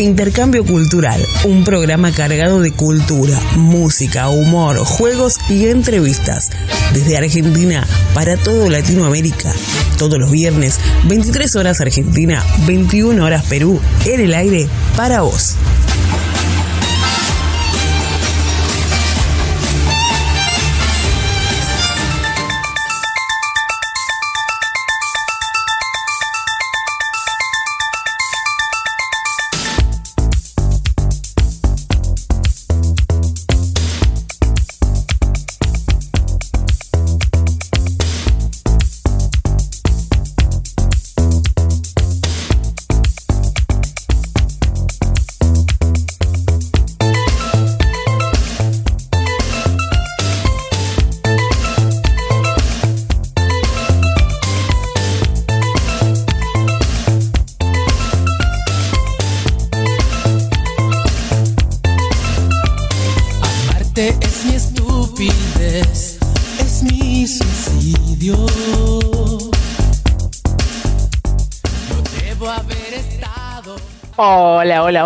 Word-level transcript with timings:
Intercambio 0.00 0.64
Cultural, 0.64 1.20
un 1.44 1.62
programa 1.62 2.10
cargado 2.10 2.60
de 2.60 2.72
cultura, 2.72 3.38
música, 3.56 4.28
humor, 4.28 4.78
juegos 4.78 5.36
y 5.48 5.66
entrevistas. 5.66 6.50
Desde 6.94 7.18
Argentina 7.18 7.86
para 8.14 8.36
todo 8.36 8.70
Latinoamérica. 8.70 9.52
Todos 9.98 10.18
los 10.18 10.30
viernes, 10.30 10.80
23 11.04 11.54
horas 11.56 11.80
Argentina, 11.80 12.44
21 12.66 13.22
horas 13.22 13.44
Perú, 13.44 13.80
en 14.06 14.20
el 14.20 14.34
aire 14.34 14.68
para 14.96 15.20
vos. 15.20 15.56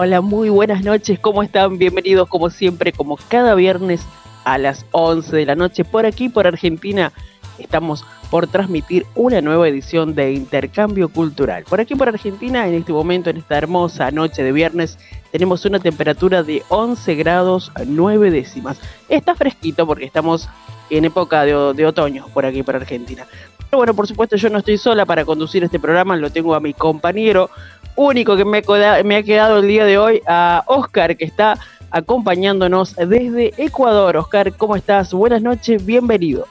Hola, 0.04 0.20
muy 0.20 0.50
buenas 0.50 0.84
noches, 0.84 1.18
¿cómo 1.18 1.42
están? 1.42 1.78
Bienvenidos 1.78 2.28
como 2.28 2.50
siempre, 2.50 2.92
como 2.92 3.16
cada 3.16 3.54
viernes 3.54 4.02
a 4.44 4.58
las 4.58 4.84
11 4.90 5.34
de 5.34 5.46
la 5.46 5.54
noche 5.54 5.82
por 5.82 6.04
aquí, 6.04 6.28
por 6.28 6.46
Argentina. 6.46 7.10
Estamos 7.58 8.04
por 8.30 8.46
transmitir 8.46 9.06
una 9.14 9.40
nueva 9.40 9.66
edición 9.66 10.14
de 10.14 10.34
Intercambio 10.34 11.08
Cultural. 11.08 11.64
Por 11.64 11.80
aquí, 11.80 11.94
por 11.94 12.10
Argentina, 12.10 12.68
en 12.68 12.74
este 12.74 12.92
momento, 12.92 13.30
en 13.30 13.38
esta 13.38 13.56
hermosa 13.56 14.10
noche 14.10 14.42
de 14.42 14.52
viernes, 14.52 14.98
tenemos 15.32 15.64
una 15.64 15.78
temperatura 15.78 16.42
de 16.42 16.62
11 16.68 17.14
grados 17.14 17.72
9 17.86 18.30
décimas. 18.30 18.78
Está 19.08 19.34
fresquito 19.34 19.86
porque 19.86 20.04
estamos 20.04 20.50
en 20.90 21.06
época 21.06 21.46
de, 21.46 21.72
de 21.72 21.86
otoño 21.86 22.26
por 22.34 22.44
aquí, 22.44 22.62
por 22.62 22.76
Argentina. 22.76 23.26
Pero 23.70 23.78
bueno, 23.78 23.94
por 23.94 24.06
supuesto, 24.06 24.36
yo 24.36 24.50
no 24.50 24.58
estoy 24.58 24.76
sola 24.76 25.06
para 25.06 25.24
conducir 25.24 25.64
este 25.64 25.80
programa, 25.80 26.14
lo 26.14 26.28
tengo 26.28 26.54
a 26.54 26.60
mi 26.60 26.74
compañero 26.74 27.48
único 27.96 28.36
que 28.36 28.44
me, 28.44 28.58
ha 28.58 29.22
quedado 29.22 29.58
el 29.58 29.68
día 29.68 29.84
de 29.84 29.98
hoy, 29.98 30.22
a 30.26 30.62
Oscar, 30.66 31.16
que 31.16 31.24
está 31.24 31.58
acompañándonos 31.90 32.96
desde 32.96 33.52
Ecuador. 33.56 34.16
Oscar, 34.16 34.52
¿cómo 34.56 34.76
estás? 34.76 35.12
Buenas 35.12 35.42
noches, 35.42 35.84
bienvenido. 35.84 36.46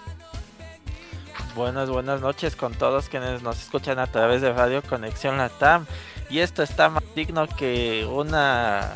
Buenas, 1.55 1.89
buenas 1.89 2.21
noches 2.21 2.55
con 2.55 2.73
todos 2.73 3.09
quienes 3.09 3.43
nos 3.43 3.61
escuchan 3.61 3.99
a 3.99 4.07
través 4.07 4.41
de 4.41 4.51
Radio 4.53 4.81
Conexión 4.81 5.37
Latam. 5.37 5.85
Y 6.29 6.39
esto 6.39 6.63
está 6.63 6.89
más 6.89 7.03
digno 7.15 7.47
que 7.47 8.07
una 8.11 8.95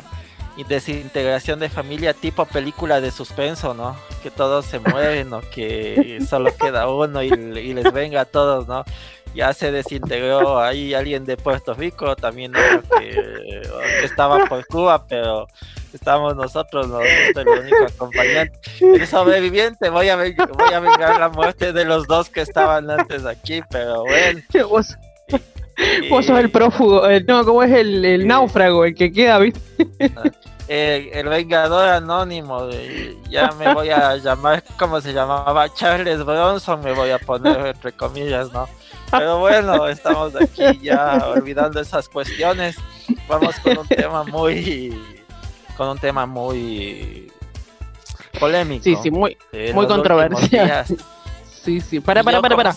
desintegración 0.64 1.60
de 1.60 1.68
familia 1.68 2.14
tipo 2.14 2.44
película 2.46 3.00
de 3.00 3.12
suspenso, 3.12 3.74
¿no? 3.74 3.94
Que 4.22 4.30
todos 4.30 4.64
se 4.64 4.80
mueven 4.80 5.32
o 5.32 5.40
que 5.40 6.18
solo 6.28 6.50
queda 6.56 6.88
uno 6.88 7.22
y, 7.22 7.28
y 7.28 7.74
les 7.74 7.92
venga 7.92 8.22
a 8.22 8.24
todos, 8.24 8.66
¿no? 8.66 8.84
Ya 9.34 9.52
se 9.52 9.70
desintegró 9.72 10.60
ahí 10.60 10.94
alguien 10.94 11.24
de 11.24 11.36
Puerto 11.36 11.74
Rico, 11.74 12.16
también 12.16 12.52
que, 12.98 13.62
estaba 14.02 14.44
por 14.46 14.66
Cuba, 14.66 15.06
pero 15.06 15.46
estamos 15.92 16.36
nosotros, 16.36 16.88
no 16.88 17.00
el 17.00 17.48
único 17.48 17.84
acompañante. 17.84 18.58
El 18.80 19.06
sobreviviente, 19.06 19.90
voy 19.90 20.08
a, 20.08 20.16
voy 20.16 20.72
a 20.74 20.80
vengar 20.80 21.20
la 21.20 21.28
muerte 21.28 21.72
de 21.72 21.84
los 21.84 22.06
dos 22.06 22.28
que 22.28 22.40
estaban 22.40 22.90
antes 22.90 23.24
aquí, 23.24 23.60
pero 23.70 24.02
bueno. 24.02 24.40
Vos, 24.68 24.96
vos 26.10 26.26
sos 26.26 26.38
el 26.38 26.50
prófugo, 26.50 27.02
no, 27.26 27.44
¿cómo 27.44 27.62
es 27.62 27.72
el, 27.72 28.26
náufrago, 28.26 28.84
el 28.84 28.94
que 28.94 29.12
queda, 29.12 29.38
viste? 29.38 29.60
El, 30.68 31.28
vengador 31.28 31.88
anónimo, 31.88 32.68
ya 33.30 33.50
me 33.58 33.72
voy 33.72 33.88
a 33.88 34.16
llamar, 34.16 34.62
¿cómo 34.78 35.00
se 35.00 35.14
llamaba? 35.14 35.72
Charles 35.72 36.22
Bronson, 36.24 36.82
me 36.82 36.92
voy 36.92 37.10
a 37.10 37.18
poner 37.18 37.68
entre 37.68 37.92
comillas, 37.92 38.52
¿no? 38.52 38.68
Pero 39.10 39.38
bueno, 39.38 39.88
estamos 39.88 40.34
aquí 40.36 40.78
ya 40.82 41.26
olvidando 41.34 41.80
esas 41.80 42.08
cuestiones. 42.08 42.76
Vamos 43.26 43.56
con 43.60 43.78
un 43.78 43.88
tema 43.88 44.24
muy. 44.24 45.00
con 45.76 45.88
un 45.88 45.98
tema 45.98 46.26
muy. 46.26 47.32
polémico. 48.38 48.84
Sí, 48.84 48.96
sí, 49.02 49.10
muy, 49.10 49.38
muy 49.72 49.86
controversial. 49.86 50.84
Sí, 51.64 51.80
sí. 51.80 52.00
Para, 52.00 52.22
para, 52.22 52.40
para, 52.40 52.56
para. 52.56 52.74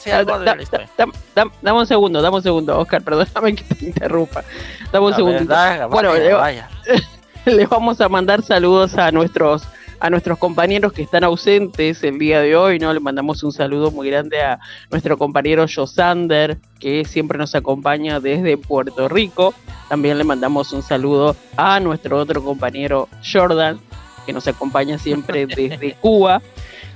dame 1.62 1.80
un 1.80 1.88
segundo, 1.88 2.22
dame 2.22 2.38
un 2.38 2.44
segundo, 2.44 2.80
Oscar, 2.80 3.02
perdóname 3.04 3.56
que 3.56 3.76
te 3.76 3.86
interrumpa. 3.86 4.44
Dame 4.92 5.06
un 5.08 5.14
segundo. 5.14 5.56
Bueno, 5.90 6.14
vaya. 6.38 6.70
le 7.46 7.66
vamos 7.66 8.00
a 8.02 8.10
mandar 8.10 8.44
saludos 8.44 8.98
a 8.98 9.12
nuestros 9.12 9.64
a 10.00 10.10
nuestros 10.10 10.40
compañeros 10.40 10.94
que 10.94 11.04
están 11.04 11.24
ausentes 11.24 12.04
el 12.04 12.18
día 12.18 12.42
de 12.42 12.56
hoy, 12.56 12.80
¿no? 12.80 12.92
Le 12.92 13.00
mandamos 13.00 13.44
un 13.44 13.52
saludo 13.52 13.92
muy 13.92 14.10
grande 14.10 14.42
a 14.42 14.60
nuestro 14.90 15.16
compañero 15.16 15.68
Josander, 15.72 16.58
que 16.80 17.06
siempre 17.06 17.38
nos 17.38 17.54
acompaña 17.54 18.20
desde 18.20 18.58
Puerto 18.58 19.08
Rico. 19.08 19.54
También 19.90 20.18
le 20.18 20.24
mandamos 20.24 20.74
un 20.74 20.82
saludo 20.82 21.36
a 21.56 21.80
nuestro 21.80 22.18
otro 22.18 22.44
compañero 22.44 23.10
Jordan, 23.32 23.80
que 24.26 24.34
nos 24.34 24.48
acompaña 24.48 24.98
siempre 24.98 25.46
desde 25.56 25.94
Cuba 26.02 26.42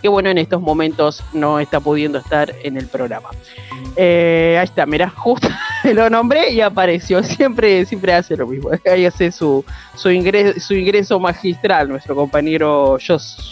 que 0.02 0.10
bueno, 0.10 0.30
en 0.30 0.38
estos 0.38 0.62
momentos 0.62 1.24
no 1.34 1.60
está 1.60 1.80
pudiendo 1.80 2.20
estar 2.20 2.54
en 2.62 2.78
el 2.78 2.86
programa. 2.86 3.30
Eh, 3.96 4.56
ahí 4.60 4.66
está, 4.66 4.86
mira, 4.86 5.10
justo 5.10 5.48
lo 5.94 6.10
nombré 6.10 6.52
y 6.52 6.62
apareció. 6.62 7.24
Siempre, 7.24 7.86
siempre 7.86 8.14
hace 8.14 8.36
lo 8.36 8.48
mismo. 8.48 8.70
Ahí 8.92 9.06
hace 9.06 9.32
su, 9.32 9.64
su, 9.96 10.10
ingreso, 10.10 10.60
su 10.60 10.74
ingreso 10.74 11.20
magistral, 11.20 11.90
nuestro 11.90 12.16
compañero 12.16 12.98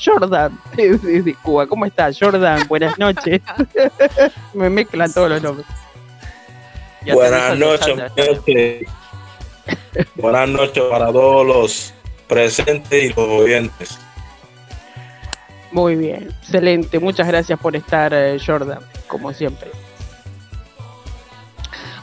Jordan 0.04 0.58
desde 0.76 1.36
Cuba. 1.36 1.68
¿Cómo 1.68 1.86
estás, 1.86 2.18
Jordan? 2.20 2.68
Buenas 2.68 2.98
noches. 2.98 3.42
Me 4.54 4.70
mezclan 4.70 5.12
todos 5.14 5.30
los 5.30 5.42
nombres. 5.42 5.68
Buenas 7.12 7.58
noches, 7.58 7.96
Buenas 10.16 10.50
noches 10.50 10.84
para 10.90 11.12
todos 11.12 11.46
los 11.46 11.94
presentes 12.28 13.04
y 13.04 13.10
los 13.10 13.18
oyentes. 13.18 14.00
Muy 15.72 15.96
bien, 15.96 16.30
excelente. 16.42 17.00
Muchas 17.00 17.28
gracias 17.28 17.60
por 17.60 17.76
estar, 17.76 18.14
eh, 18.14 18.38
Jordan, 18.44 18.80
como 19.08 19.34
siempre. 19.34 19.72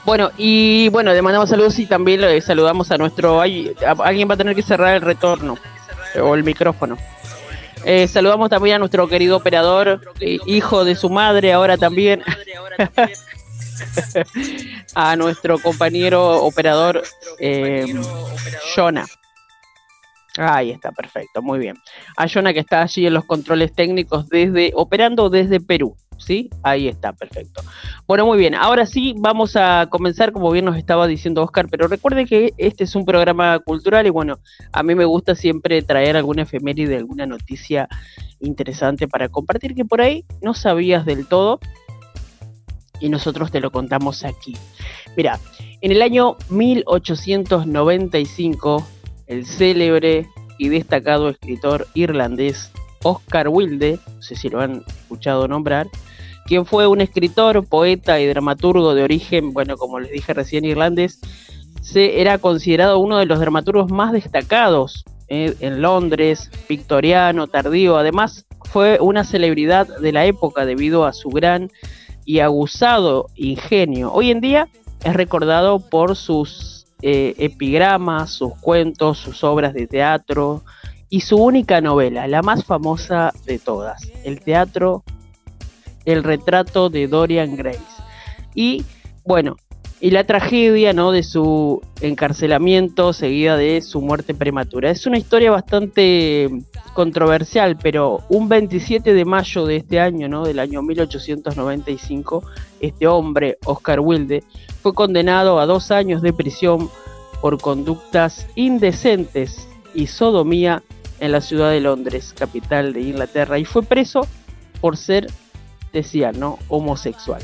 Bueno, 0.04 0.30
y 0.36 0.88
bueno, 0.88 1.12
le 1.12 1.22
mandamos 1.22 1.50
saludos 1.50 1.78
y 1.78 1.86
también 1.86 2.22
le 2.22 2.40
saludamos 2.40 2.90
a 2.90 2.98
nuestro... 2.98 3.40
alguien 3.40 4.28
va 4.28 4.34
a 4.34 4.36
tener 4.36 4.54
que 4.54 4.62
cerrar 4.62 4.96
el 4.96 5.02
retorno 5.02 5.58
o 6.20 6.34
el 6.34 6.42
micrófono. 6.42 6.96
Eh, 7.84 8.08
saludamos 8.08 8.50
también 8.50 8.76
a 8.76 8.78
nuestro 8.78 9.08
querido 9.08 9.36
operador, 9.36 10.00
eh, 10.20 10.38
hijo 10.46 10.84
de 10.84 10.96
su 10.96 11.08
madre, 11.08 11.52
ahora 11.52 11.78
también. 11.78 12.22
a 14.94 15.16
nuestro 15.16 15.58
compañero 15.58 16.44
operador 16.44 17.03
eh, 17.38 17.86
Jonah. 18.74 19.06
Ahí 20.36 20.70
está, 20.70 20.92
perfecto, 20.92 21.42
muy 21.42 21.58
bien. 21.58 21.76
A 22.16 22.28
Jonah 22.28 22.53
que 22.53 22.60
está 22.60 22.82
allí 22.82 23.06
en 23.06 23.14
los 23.14 23.24
controles 23.24 23.74
técnicos 23.74 24.28
desde, 24.28 24.72
operando 24.74 25.30
desde 25.30 25.60
Perú, 25.60 25.96
¿sí? 26.20 26.50
Ahí 26.62 26.88
está, 26.88 27.12
perfecto. 27.12 27.62
Bueno, 28.06 28.26
muy 28.26 28.38
bien. 28.38 28.54
Ahora 28.54 28.86
sí, 28.86 29.14
vamos 29.18 29.56
a 29.56 29.88
comenzar, 29.90 30.32
como 30.32 30.50
bien 30.50 30.64
nos 30.64 30.76
estaba 30.76 31.06
diciendo 31.06 31.42
Oscar, 31.42 31.68
pero 31.70 31.88
recuerde 31.88 32.26
que 32.26 32.52
este 32.58 32.84
es 32.84 32.94
un 32.94 33.04
programa 33.04 33.58
cultural 33.58 34.06
y 34.06 34.10
bueno, 34.10 34.38
a 34.72 34.82
mí 34.82 34.94
me 34.94 35.04
gusta 35.04 35.34
siempre 35.34 35.82
traer 35.82 36.16
alguna 36.16 36.42
efeméride, 36.42 36.96
alguna 36.96 37.26
noticia 37.26 37.88
interesante 38.40 39.08
para 39.08 39.28
compartir 39.28 39.74
que 39.74 39.84
por 39.84 40.00
ahí 40.00 40.24
no 40.42 40.54
sabías 40.54 41.04
del 41.04 41.26
todo 41.26 41.60
y 43.00 43.08
nosotros 43.08 43.50
te 43.50 43.60
lo 43.60 43.70
contamos 43.70 44.24
aquí. 44.24 44.56
Mira, 45.16 45.38
en 45.80 45.92
el 45.92 46.02
año 46.02 46.36
1895 46.50 48.86
el 49.26 49.46
célebre 49.46 50.28
y 50.58 50.68
destacado 50.68 51.30
escritor 51.30 51.86
irlandés 51.94 52.70
Oscar 53.02 53.48
Wilde, 53.48 53.98
no 54.14 54.22
sé 54.22 54.36
si 54.36 54.48
lo 54.48 54.60
han 54.60 54.84
escuchado 54.86 55.48
nombrar, 55.48 55.88
quien 56.47 56.66
fue 56.66 56.87
un 56.87 57.01
escritor, 57.01 57.66
poeta 57.66 58.21
y 58.21 58.27
dramaturgo 58.27 58.95
de 58.95 59.03
origen, 59.03 59.53
bueno, 59.53 59.77
como 59.77 60.01
les 60.01 60.10
dije 60.10 60.34
recién, 60.34 60.65
irlandés, 60.65 61.21
se, 61.81 62.21
era 62.21 62.39
considerado 62.39 62.98
uno 62.98 63.19
de 63.19 63.27
los 63.27 63.41
dramaturgos 63.41 63.91
más 63.91 64.13
destacados 64.13 65.04
eh, 65.28 65.54
en 65.60 65.81
Londres, 65.81 66.51
victoriano, 66.69 67.47
tardío. 67.47 67.97
Además, 67.97 68.47
fue 68.65 68.98
una 69.01 69.25
celebridad 69.25 69.87
de 69.98 70.13
la 70.13 70.27
época 70.27 70.66
debido 70.66 71.04
a 71.04 71.13
su 71.13 71.31
gran 71.31 71.71
y 72.25 72.41
aguzado 72.41 73.27
ingenio. 73.37 74.13
Hoy 74.13 74.31
en 74.31 74.41
día 74.41 74.69
es 75.04 75.15
recordado 75.15 75.78
por 75.78 76.16
sus 76.16 76.87
eh, 77.03 77.34
epigramas, 77.39 78.31
sus 78.31 78.54
cuentos, 78.60 79.19
sus 79.19 79.42
obras 79.42 79.72
de 79.72 79.87
teatro 79.87 80.63
y 81.09 81.22
su 81.22 81.37
única 81.37 81.81
novela, 81.81 82.28
la 82.28 82.42
más 82.42 82.65
famosa 82.65 83.33
de 83.47 83.59
todas, 83.59 84.03
el 84.25 84.41
teatro, 84.41 85.03
el 86.04 86.24
retrato 86.24 86.91
de 86.91 87.06
Dorian 87.08 87.56
Grace. 87.56 87.80
Y 88.54 88.84
bueno, 89.24 89.56
y 90.00 90.10
la 90.10 90.24
tragedia 90.24 90.92
¿no? 90.92 91.12
de 91.12 91.22
su 91.22 91.82
encarcelamiento 92.00 93.12
seguida 93.12 93.56
de 93.56 93.82
su 93.82 94.00
muerte 94.00 94.34
prematura. 94.34 94.91
Es 94.91 95.06
una 95.06 95.18
historia 95.18 95.50
bastante 95.50 96.48
controversial, 96.94 97.76
pero 97.80 98.20
un 98.30 98.48
27 98.48 99.12
de 99.12 99.24
mayo 99.26 99.66
de 99.66 99.76
este 99.76 100.00
año, 100.00 100.26
¿no? 100.28 100.44
del 100.44 100.58
año 100.58 100.82
1895, 100.82 102.42
este 102.80 103.06
hombre, 103.06 103.58
Oscar 103.66 104.00
Wilde, 104.00 104.42
fue 104.82 104.94
condenado 104.94 105.60
a 105.60 105.66
dos 105.66 105.91
años 105.91 106.22
de 106.22 106.32
prisión 106.32 106.88
por 107.42 107.60
conductas 107.60 108.46
indecentes 108.54 109.68
y 109.94 110.06
sodomía 110.06 110.82
en 111.20 111.32
la 111.32 111.42
ciudad 111.42 111.70
de 111.70 111.80
Londres, 111.80 112.34
capital 112.36 112.94
de 112.94 113.03
Inglaterra, 113.03 113.58
y 113.58 113.66
fue 113.66 113.82
preso 113.82 114.26
por 114.80 114.96
ser, 114.96 115.26
decía, 115.92 116.33
¿no? 116.33 116.59
homosexual 116.69 117.42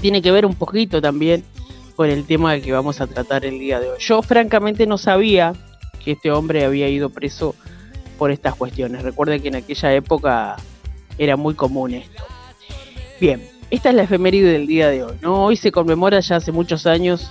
tiene 0.00 0.22
que 0.22 0.30
ver 0.30 0.46
un 0.46 0.54
poquito 0.54 1.00
también 1.00 1.44
con 1.96 2.08
el 2.08 2.24
tema 2.24 2.52
del 2.52 2.62
que 2.62 2.72
vamos 2.72 3.00
a 3.00 3.06
tratar 3.06 3.44
el 3.44 3.58
día 3.58 3.80
de 3.80 3.90
hoy. 3.90 3.98
Yo 4.00 4.22
francamente 4.22 4.86
no 4.86 4.98
sabía 4.98 5.52
que 6.02 6.12
este 6.12 6.30
hombre 6.30 6.64
había 6.64 6.88
ido 6.88 7.10
preso 7.10 7.54
por 8.18 8.30
estas 8.30 8.54
cuestiones. 8.54 9.02
Recuerden 9.02 9.42
que 9.42 9.48
en 9.48 9.56
aquella 9.56 9.94
época 9.94 10.56
era 11.18 11.36
muy 11.36 11.54
común 11.54 11.94
esto. 11.94 12.24
Bien, 13.20 13.46
esta 13.70 13.90
es 13.90 13.94
la 13.94 14.02
efeméride 14.02 14.52
del 14.52 14.66
día 14.66 14.88
de 14.88 15.04
hoy. 15.04 15.14
¿no? 15.20 15.44
Hoy 15.44 15.56
se 15.56 15.70
conmemora 15.70 16.20
ya 16.20 16.36
hace 16.36 16.50
muchos 16.50 16.86
años 16.86 17.30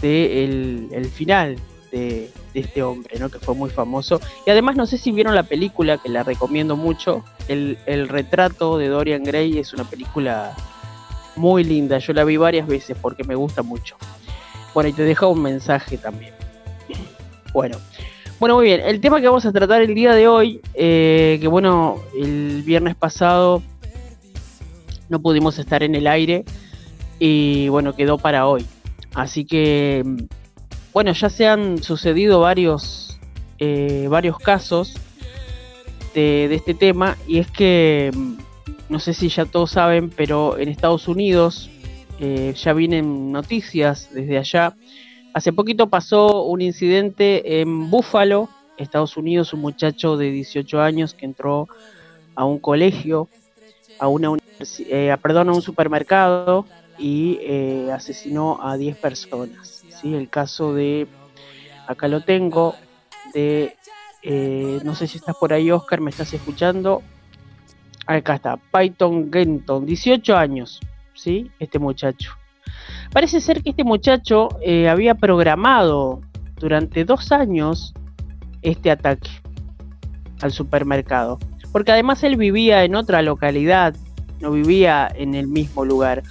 de 0.00 0.44
el, 0.44 1.06
final 1.06 1.56
de, 1.92 2.30
este 2.54 2.82
hombre, 2.82 3.18
¿no? 3.18 3.28
que 3.28 3.38
fue 3.38 3.54
muy 3.54 3.70
famoso. 3.70 4.20
Y 4.46 4.50
además 4.50 4.76
no 4.76 4.86
sé 4.86 4.96
si 4.96 5.12
vieron 5.12 5.34
la 5.34 5.42
película, 5.42 5.98
que 5.98 6.08
la 6.08 6.22
recomiendo 6.22 6.76
mucho. 6.76 7.24
El, 7.50 8.08
retrato 8.08 8.78
de 8.78 8.86
Dorian 8.86 9.24
Gray 9.24 9.58
es 9.58 9.74
una 9.74 9.82
película 9.82 10.54
muy 11.34 11.64
linda. 11.64 11.98
Yo 11.98 12.12
la 12.12 12.22
vi 12.22 12.36
varias 12.36 12.68
veces 12.68 12.96
porque 13.02 13.24
me 13.24 13.34
gusta 13.34 13.64
mucho. 13.64 13.96
Bueno, 14.72 14.88
y 14.90 14.92
te 14.92 15.02
dejo 15.02 15.28
un 15.28 15.42
mensaje 15.42 15.98
también. 15.98 16.32
Bueno, 17.52 17.78
bueno, 18.38 18.54
muy 18.54 18.66
bien. 18.66 18.80
El 18.80 19.00
tema 19.00 19.20
que 19.20 19.26
vamos 19.26 19.44
a 19.46 19.52
tratar 19.52 19.82
el 19.82 19.96
día 19.96 20.14
de 20.14 20.28
hoy, 20.28 20.60
eh, 20.74 21.38
que 21.40 21.48
bueno, 21.48 21.96
el 22.16 22.62
viernes 22.64 22.94
pasado 22.94 23.64
no 25.08 25.20
pudimos 25.20 25.58
estar 25.58 25.82
en 25.82 25.96
el 25.96 26.06
aire 26.06 26.44
y 27.18 27.68
bueno, 27.68 27.96
quedó 27.96 28.16
para 28.16 28.46
hoy. 28.46 28.64
Así 29.12 29.44
que, 29.44 30.04
bueno, 30.92 31.10
ya 31.10 31.28
se 31.28 31.48
han 31.48 31.82
sucedido 31.82 32.38
varios, 32.38 33.18
eh, 33.58 34.06
varios 34.08 34.38
casos 34.38 34.94
de, 36.14 36.48
de 36.48 36.54
este 36.54 36.74
tema 36.74 37.16
y 37.26 37.38
es 37.38 37.50
que 37.50 38.10
no 38.90 38.98
sé 38.98 39.14
si 39.14 39.28
ya 39.28 39.44
todos 39.46 39.70
saben, 39.70 40.10
pero 40.10 40.58
en 40.58 40.68
Estados 40.68 41.06
Unidos 41.06 41.70
eh, 42.18 42.52
ya 42.54 42.72
vienen 42.74 43.32
noticias 43.32 44.12
desde 44.12 44.36
allá. 44.36 44.76
Hace 45.32 45.52
poquito 45.52 45.88
pasó 45.88 46.42
un 46.42 46.60
incidente 46.60 47.60
en 47.60 47.88
Buffalo, 47.88 48.50
Estados 48.76 49.16
Unidos, 49.16 49.54
un 49.54 49.60
muchacho 49.60 50.16
de 50.16 50.30
18 50.32 50.82
años 50.82 51.14
que 51.14 51.24
entró 51.24 51.68
a 52.34 52.44
un 52.44 52.58
colegio, 52.58 53.28
a 53.98 54.08
una 54.08 54.36
eh, 54.80 55.16
perdón, 55.22 55.50
a 55.50 55.52
un 55.52 55.62
supermercado 55.62 56.66
y 56.98 57.38
eh, 57.42 57.90
asesinó 57.92 58.58
a 58.60 58.76
10 58.76 58.96
personas. 58.96 59.84
¿sí? 60.00 60.14
El 60.14 60.28
caso 60.28 60.74
de, 60.74 61.06
acá 61.86 62.08
lo 62.08 62.22
tengo, 62.22 62.74
de, 63.32 63.76
no 64.22 64.94
sé 64.94 65.06
si 65.06 65.18
estás 65.18 65.36
por 65.36 65.52
ahí, 65.52 65.70
Oscar, 65.70 66.00
me 66.00 66.10
estás 66.10 66.32
escuchando, 66.32 67.02
Acá 68.06 68.34
está, 68.34 68.58
Python 68.72 69.30
Genton, 69.32 69.86
18 69.86 70.36
años, 70.36 70.80
¿sí? 71.14 71.48
Este 71.60 71.78
muchacho. 71.78 72.32
Parece 73.12 73.40
ser 73.40 73.62
que 73.62 73.70
este 73.70 73.84
muchacho 73.84 74.48
eh, 74.62 74.88
había 74.88 75.14
programado 75.14 76.20
durante 76.56 77.04
dos 77.04 77.30
años 77.30 77.94
este 78.62 78.90
ataque 78.90 79.30
al 80.40 80.50
supermercado. 80.50 81.38
Porque 81.70 81.92
además 81.92 82.24
él 82.24 82.36
vivía 82.36 82.82
en 82.82 82.96
otra 82.96 83.22
localidad, 83.22 83.94
no 84.40 84.50
vivía 84.50 85.08
en 85.14 85.36
el 85.36 85.46
mismo 85.46 85.84
lugar. 85.84 86.24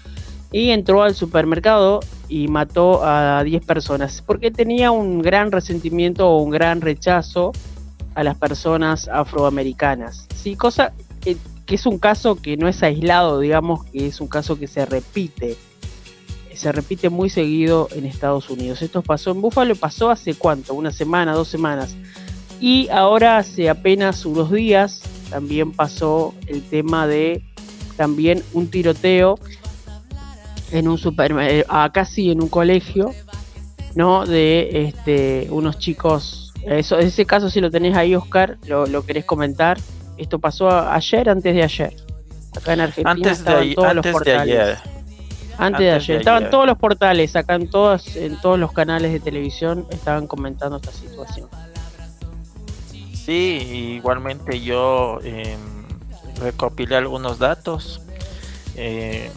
Y 0.51 0.71
entró 0.71 1.03
al 1.03 1.15
supermercado 1.15 2.01
y 2.27 2.49
mató 2.49 3.05
a 3.05 3.41
10 3.43 3.65
personas. 3.65 4.21
Porque 4.21 4.51
tenía 4.51 4.91
un 4.91 5.21
gran 5.21 5.51
resentimiento 5.51 6.27
o 6.27 6.41
un 6.41 6.49
gran 6.49 6.81
rechazo 6.81 7.53
a 8.15 8.23
las 8.23 8.35
personas 8.37 9.07
afroamericanas. 9.07 10.27
Sí, 10.35 10.55
cosa 10.55 10.93
que 11.69 11.75
es 11.75 11.85
un 11.85 11.99
caso 11.99 12.35
que 12.35 12.57
no 12.57 12.67
es 12.67 12.81
aislado, 12.81 13.39
digamos, 13.39 13.85
que 13.85 14.07
es 14.07 14.19
un 14.21 14.27
caso 14.27 14.57
que 14.57 14.65
se 14.65 14.87
repite. 14.87 15.55
Se 16.51 16.71
repite 16.71 17.09
muy 17.09 17.29
seguido 17.29 17.87
en 17.91 18.07
Estados 18.07 18.49
Unidos. 18.49 18.81
Esto 18.81 19.03
pasó 19.03 19.29
en 19.29 19.41
Búfalo, 19.41 19.75
pasó 19.75 20.09
hace 20.09 20.33
cuánto, 20.33 20.73
una 20.73 20.91
semana, 20.91 21.33
dos 21.33 21.47
semanas. 21.47 21.95
Y 22.59 22.89
ahora 22.89 23.37
hace 23.37 23.69
apenas 23.69 24.25
unos 24.25 24.51
días 24.51 25.01
también 25.29 25.71
pasó 25.71 26.33
el 26.47 26.63
tema 26.63 27.05
de 27.05 27.43
también 27.95 28.43
un 28.53 28.71
tiroteo 28.71 29.37
en 30.71 30.87
un 30.87 30.97
supermercado, 30.97 31.65
ah, 31.69 31.91
casi 31.93 32.31
en 32.31 32.41
un 32.41 32.49
colegio, 32.49 33.13
¿no? 33.93 34.25
De 34.25 34.87
este, 34.87 35.47
unos 35.51 35.77
chicos. 35.77 36.48
Eso, 36.65 36.99
ese 36.99 37.25
caso, 37.25 37.49
si 37.49 37.61
lo 37.61 37.71
tenés 37.71 37.95
ahí, 37.95 38.15
Oscar, 38.15 38.57
lo, 38.67 38.85
lo 38.85 39.05
querés 39.05 39.25
comentar. 39.25 39.77
Esto 40.17 40.39
pasó 40.39 40.69
ayer, 40.69 41.29
antes 41.29 41.53
de 41.55 41.63
ayer. 41.63 41.95
Acá 42.55 42.73
en 42.73 42.81
Argentina 42.81 43.11
antes 43.11 43.45
de, 43.45 43.73
todos 43.75 43.95
los 43.95 44.07
portales. 44.07 44.41
ayer. 44.41 44.77
Antes, 45.57 45.79
de 45.79 45.91
ayer. 45.91 46.17
estaban 46.17 46.49
todos 46.49 46.65
los 46.65 46.77
portales, 46.77 47.35
acá 47.35 47.55
en 47.55 47.69
todos, 47.69 48.15
en 48.15 48.39
todos 48.41 48.57
los 48.57 48.71
canales 48.71 49.11
de 49.11 49.19
televisión 49.19 49.85
estaban 49.91 50.27
comentando 50.27 50.77
esta 50.77 50.91
situación. 50.91 51.49
Sí, 53.13 53.95
igualmente 53.97 54.59
yo 54.61 55.19
eh, 55.23 55.55
recopilé 56.41 56.95
algunos 56.95 57.39
datos. 57.39 58.01
Eh, 58.75 59.29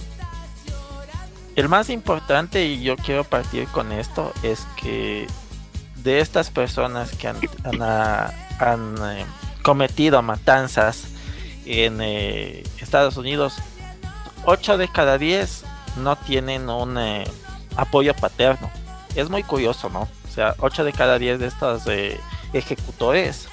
el 1.57 1.69
más 1.69 1.91
importante, 1.91 2.65
y 2.65 2.83
yo 2.83 2.97
quiero 2.97 3.25
partir 3.25 3.67
con 3.69 3.93
esto, 3.93 4.33
es 4.43 4.67
que 4.81 5.27
de 6.03 6.21
estas 6.21 6.51
personas 6.51 7.13
que 7.13 7.29
han, 7.29 7.37
han, 8.59 8.97
eh, 9.05 9.25
cometido 9.63 10.23
matanzas 10.23 11.05
en 11.65 12.01
eh, 12.01 12.65
Estados 12.81 13.17
Unidos, 13.17 13.57
8 14.45 14.77
de 14.79 14.89
cada 14.89 15.19
10 15.19 15.65
no 15.99 16.17
tienen 16.17 16.69
un 16.69 16.99
eh, 16.99 17.25
apoyo 17.77 18.15
paterno. 18.15 18.71
Es 19.15 19.31
muy 19.31 19.43
curioso, 19.43 19.89
¿no? 19.91 20.03
O 20.03 20.35
sea, 20.35 20.55
8 20.59 20.85
de 20.85 20.93
cada 20.93 21.19
10 21.19 21.39
de 21.39 21.47
estos 21.47 21.87
eh, 21.87 22.19
ejecutores 22.53 23.49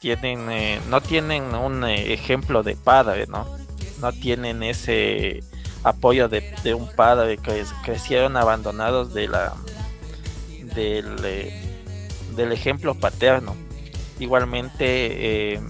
tienen, 0.00 0.80
no 0.90 1.00
tienen 1.00 1.54
un 1.54 1.84
ejemplo 1.84 2.64
de 2.64 2.74
padre, 2.74 3.28
¿no? 3.28 3.46
No 4.00 4.12
tienen 4.12 4.64
ese 4.64 5.44
apoyo 5.84 6.28
de, 6.28 6.74
un 6.74 6.88
padre 6.88 7.38
que 7.38 7.64
crecieron 7.84 8.36
abandonados 8.36 9.14
de 9.14 9.28
la 9.28 9.54
del, 10.74 11.16
del 12.36 12.52
ejemplo 12.52 12.94
paterno. 12.94 13.56
Igualmente 14.18 15.54
eh, 15.54 15.60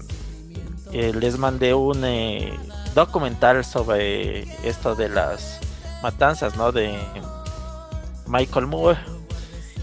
eh, 0.91 1.13
les 1.13 1.37
mandé 1.37 1.73
un 1.73 2.03
eh, 2.05 2.53
documental 2.93 3.65
sobre 3.65 4.43
esto 4.67 4.95
de 4.95 5.09
las 5.09 5.59
matanzas, 6.01 6.55
¿no? 6.55 6.71
De 6.71 6.95
Michael 8.27 8.67
Moore. 8.67 8.99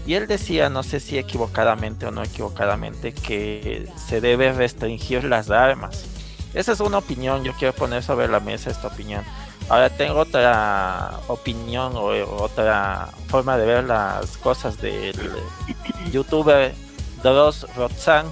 Y 0.07 0.15
él 0.15 0.25
decía, 0.25 0.69
no 0.69 0.83
sé 0.83 0.99
si 0.99 1.17
equivocadamente 1.17 2.05
o 2.07 2.11
no 2.11 2.23
equivocadamente, 2.23 3.13
que 3.13 3.87
se 4.07 4.19
debe 4.19 4.51
restringir 4.51 5.23
las 5.25 5.51
armas. 5.51 6.05
Esa 6.53 6.71
es 6.71 6.79
una 6.79 6.97
opinión, 6.97 7.43
yo 7.43 7.53
quiero 7.53 7.73
poner 7.73 8.03
sobre 8.03 8.27
la 8.27 8.39
mesa 8.39 8.71
esta 8.71 8.87
opinión. 8.87 9.23
Ahora 9.71 9.89
tengo 9.89 10.19
otra 10.19 11.11
opinión 11.29 11.95
o 11.95 12.07
otra 12.43 13.07
forma 13.29 13.55
de 13.57 13.65
ver 13.65 13.85
las 13.85 14.35
cosas 14.35 14.81
del 14.81 15.15
youtuber 16.11 16.75
Dross 17.23 17.65
Rotzan 17.77 18.25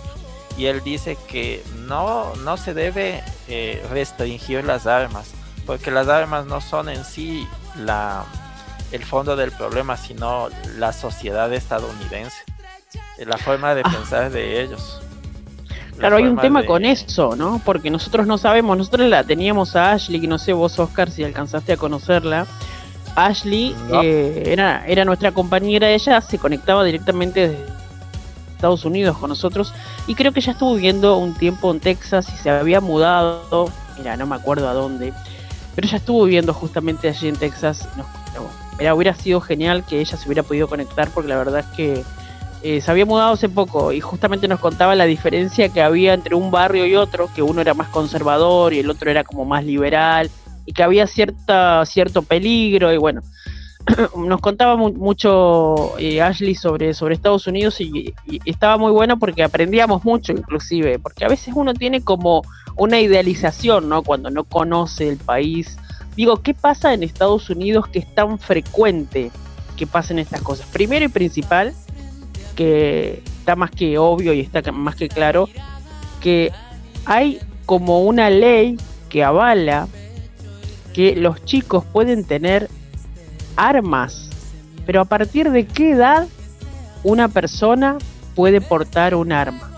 y 0.57 0.65
él 0.65 0.83
dice 0.83 1.17
que 1.29 1.63
no, 1.87 2.35
no 2.43 2.57
se 2.57 2.73
debe 2.73 3.23
eh, 3.47 3.81
restringir 3.89 4.65
las 4.65 4.85
armas, 4.85 5.31
porque 5.65 5.91
las 5.91 6.09
armas 6.09 6.45
no 6.45 6.59
son 6.59 6.89
en 6.89 7.05
sí 7.05 7.47
la, 7.77 8.25
el 8.91 9.05
fondo 9.05 9.37
del 9.37 9.53
problema, 9.53 9.95
sino 9.95 10.49
la 10.75 10.91
sociedad 10.91 11.53
estadounidense, 11.53 12.43
la 13.17 13.37
forma 13.37 13.75
de 13.75 13.83
ah. 13.85 13.89
pensar 13.89 14.29
de 14.29 14.61
ellos. 14.61 15.01
Claro, 15.99 16.15
hay 16.15 16.23
un 16.23 16.37
tema 16.37 16.65
con 16.65 16.85
eso, 16.85 17.35
¿no? 17.35 17.61
Porque 17.63 17.89
nosotros 17.89 18.25
no 18.25 18.37
sabemos, 18.37 18.77
nosotros 18.77 19.09
la 19.09 19.23
teníamos 19.23 19.75
a 19.75 19.91
Ashley, 19.91 20.21
que 20.21 20.27
no 20.27 20.37
sé 20.37 20.53
vos, 20.53 20.79
Oscar, 20.79 21.11
si 21.11 21.23
alcanzaste 21.23 21.73
a 21.73 21.77
conocerla. 21.77 22.47
Ashley 23.15 23.75
eh, 24.01 24.43
era, 24.45 24.85
era 24.87 25.03
nuestra 25.03 25.31
compañera, 25.31 25.89
ella 25.89 26.21
se 26.21 26.37
conectaba 26.37 26.85
directamente 26.85 27.49
desde 27.49 27.65
Estados 28.55 28.85
Unidos 28.85 29.17
con 29.17 29.29
nosotros 29.29 29.73
y 30.07 30.15
creo 30.15 30.31
que 30.31 30.39
ella 30.41 30.51
estuvo 30.53 30.75
viviendo 30.75 31.17
un 31.17 31.33
tiempo 31.33 31.71
en 31.71 31.79
Texas 31.79 32.27
y 32.33 32.37
se 32.37 32.49
había 32.49 32.81
mudado, 32.81 33.69
mira, 33.97 34.17
no 34.17 34.25
me 34.25 34.35
acuerdo 34.35 34.67
a 34.69 34.73
dónde, 34.73 35.13
pero 35.75 35.87
ella 35.87 35.97
estuvo 35.97 36.25
viviendo 36.25 36.53
justamente 36.53 37.09
allí 37.09 37.27
en 37.27 37.35
Texas. 37.35 37.87
No, 37.97 38.93
hubiera 38.95 39.13
sido 39.13 39.41
genial 39.41 39.85
que 39.85 39.99
ella 39.99 40.17
se 40.17 40.25
hubiera 40.27 40.43
podido 40.43 40.67
conectar 40.67 41.09
porque 41.09 41.29
la 41.29 41.37
verdad 41.37 41.59
es 41.59 41.75
que 41.75 42.03
eh, 42.61 42.81
se 42.81 42.91
había 42.91 43.05
mudado 43.05 43.33
hace 43.33 43.47
poco 43.47 43.93
y 43.93 44.01
justamente 44.01 44.47
nos 44.47 44.59
contaba 44.59 44.95
la 44.95 45.05
diferencia 45.05 45.69
que 45.69 45.81
había 45.81 46.13
entre 46.13 46.35
un 46.35 46.51
barrio 46.51 46.85
y 46.85 46.95
otro, 46.95 47.29
que 47.33 47.41
uno 47.41 47.61
era 47.61 47.73
más 47.73 47.87
conservador 47.87 48.73
y 48.73 48.79
el 48.79 48.89
otro 48.89 49.09
era 49.09 49.23
como 49.23 49.45
más 49.45 49.63
liberal 49.63 50.29
y 50.65 50.73
que 50.73 50.83
había 50.83 51.07
cierta, 51.07 51.85
cierto 51.85 52.21
peligro 52.21 52.91
y 52.91 52.97
bueno, 52.97 53.21
nos 54.17 54.41
contaba 54.41 54.75
mucho 54.75 55.97
eh, 55.97 56.21
Ashley 56.21 56.55
sobre, 56.55 56.93
sobre 56.93 57.15
Estados 57.15 57.47
Unidos 57.47 57.79
y, 57.81 58.13
estaba 58.45 58.77
muy 58.77 58.91
bueno 58.91 59.17
porque 59.17 59.43
aprendíamos 59.43 60.03
mucho 60.03 60.31
inclusive, 60.31 60.99
porque 60.99 61.25
a 61.25 61.29
veces 61.29 61.53
uno 61.55 61.73
tiene 61.73 62.01
como 62.01 62.43
una 62.75 62.99
idealización, 62.99 63.89
¿no? 63.89 64.03
Cuando 64.03 64.29
no 64.29 64.43
conoce 64.43 65.09
el 65.09 65.17
país. 65.17 65.77
Digo, 66.15 66.41
¿qué 66.41 66.53
pasa 66.53 66.93
en 66.93 67.03
Estados 67.03 67.49
Unidos 67.49 67.87
que 67.87 67.99
es 67.99 68.15
tan 68.15 68.37
frecuente 68.39 69.31
que 69.77 69.87
pasen 69.87 70.19
estas 70.19 70.41
cosas? 70.41 70.67
Primero 70.67 71.05
y 71.05 71.09
principal, 71.09 71.73
que 72.59 73.23
está 73.39 73.55
más 73.55 73.71
que 73.71 73.97
obvio 73.97 74.33
y 74.33 74.41
está 74.41 74.69
más 74.73 74.97
que 74.97 75.07
claro 75.07 75.47
que 76.19 76.51
hay 77.05 77.39
como 77.65 78.01
una 78.01 78.29
ley 78.29 78.75
que 79.07 79.23
avala 79.23 79.87
que 80.93 81.15
los 81.15 81.45
chicos 81.45 81.85
pueden 81.85 82.25
tener 82.25 82.69
armas, 83.55 84.29
pero 84.85 84.99
a 84.99 85.05
partir 85.05 85.51
de 85.51 85.67
qué 85.67 85.91
edad 85.91 86.27
una 87.05 87.29
persona 87.29 87.97
puede 88.35 88.59
portar 88.59 89.15
un 89.15 89.31
arma. 89.31 89.71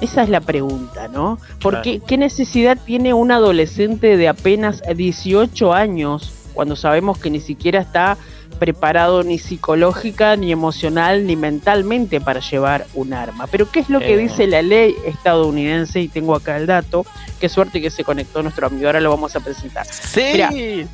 Esa 0.00 0.22
es 0.22 0.30
la 0.30 0.40
pregunta, 0.40 1.08
¿no? 1.08 1.38
Porque 1.60 2.00
¿qué 2.00 2.16
necesidad 2.16 2.78
tiene 2.82 3.12
un 3.12 3.32
adolescente 3.32 4.16
de 4.16 4.28
apenas 4.28 4.82
18 4.96 5.74
años 5.74 6.32
cuando 6.54 6.74
sabemos 6.74 7.18
que 7.18 7.28
ni 7.28 7.40
siquiera 7.40 7.82
está 7.82 8.16
preparado 8.60 9.24
ni 9.24 9.38
psicológica, 9.38 10.36
ni 10.36 10.52
emocional, 10.52 11.26
ni 11.26 11.34
mentalmente 11.34 12.20
para 12.20 12.38
llevar 12.38 12.86
un 12.94 13.12
arma. 13.12 13.48
Pero 13.48 13.68
¿qué 13.68 13.80
es 13.80 13.90
lo 13.90 13.98
que 13.98 14.14
eh. 14.14 14.18
dice 14.18 14.46
la 14.46 14.62
ley 14.62 14.94
estadounidense? 15.04 16.00
Y 16.00 16.08
tengo 16.08 16.36
acá 16.36 16.56
el 16.56 16.66
dato. 16.66 17.04
Qué 17.40 17.48
suerte 17.48 17.80
que 17.80 17.90
se 17.90 18.04
conectó 18.04 18.42
nuestro 18.42 18.68
amigo. 18.68 18.86
Ahora 18.86 19.00
lo 19.00 19.10
vamos 19.10 19.34
a 19.34 19.40
presentar. 19.40 19.86
Sí. 19.86 20.86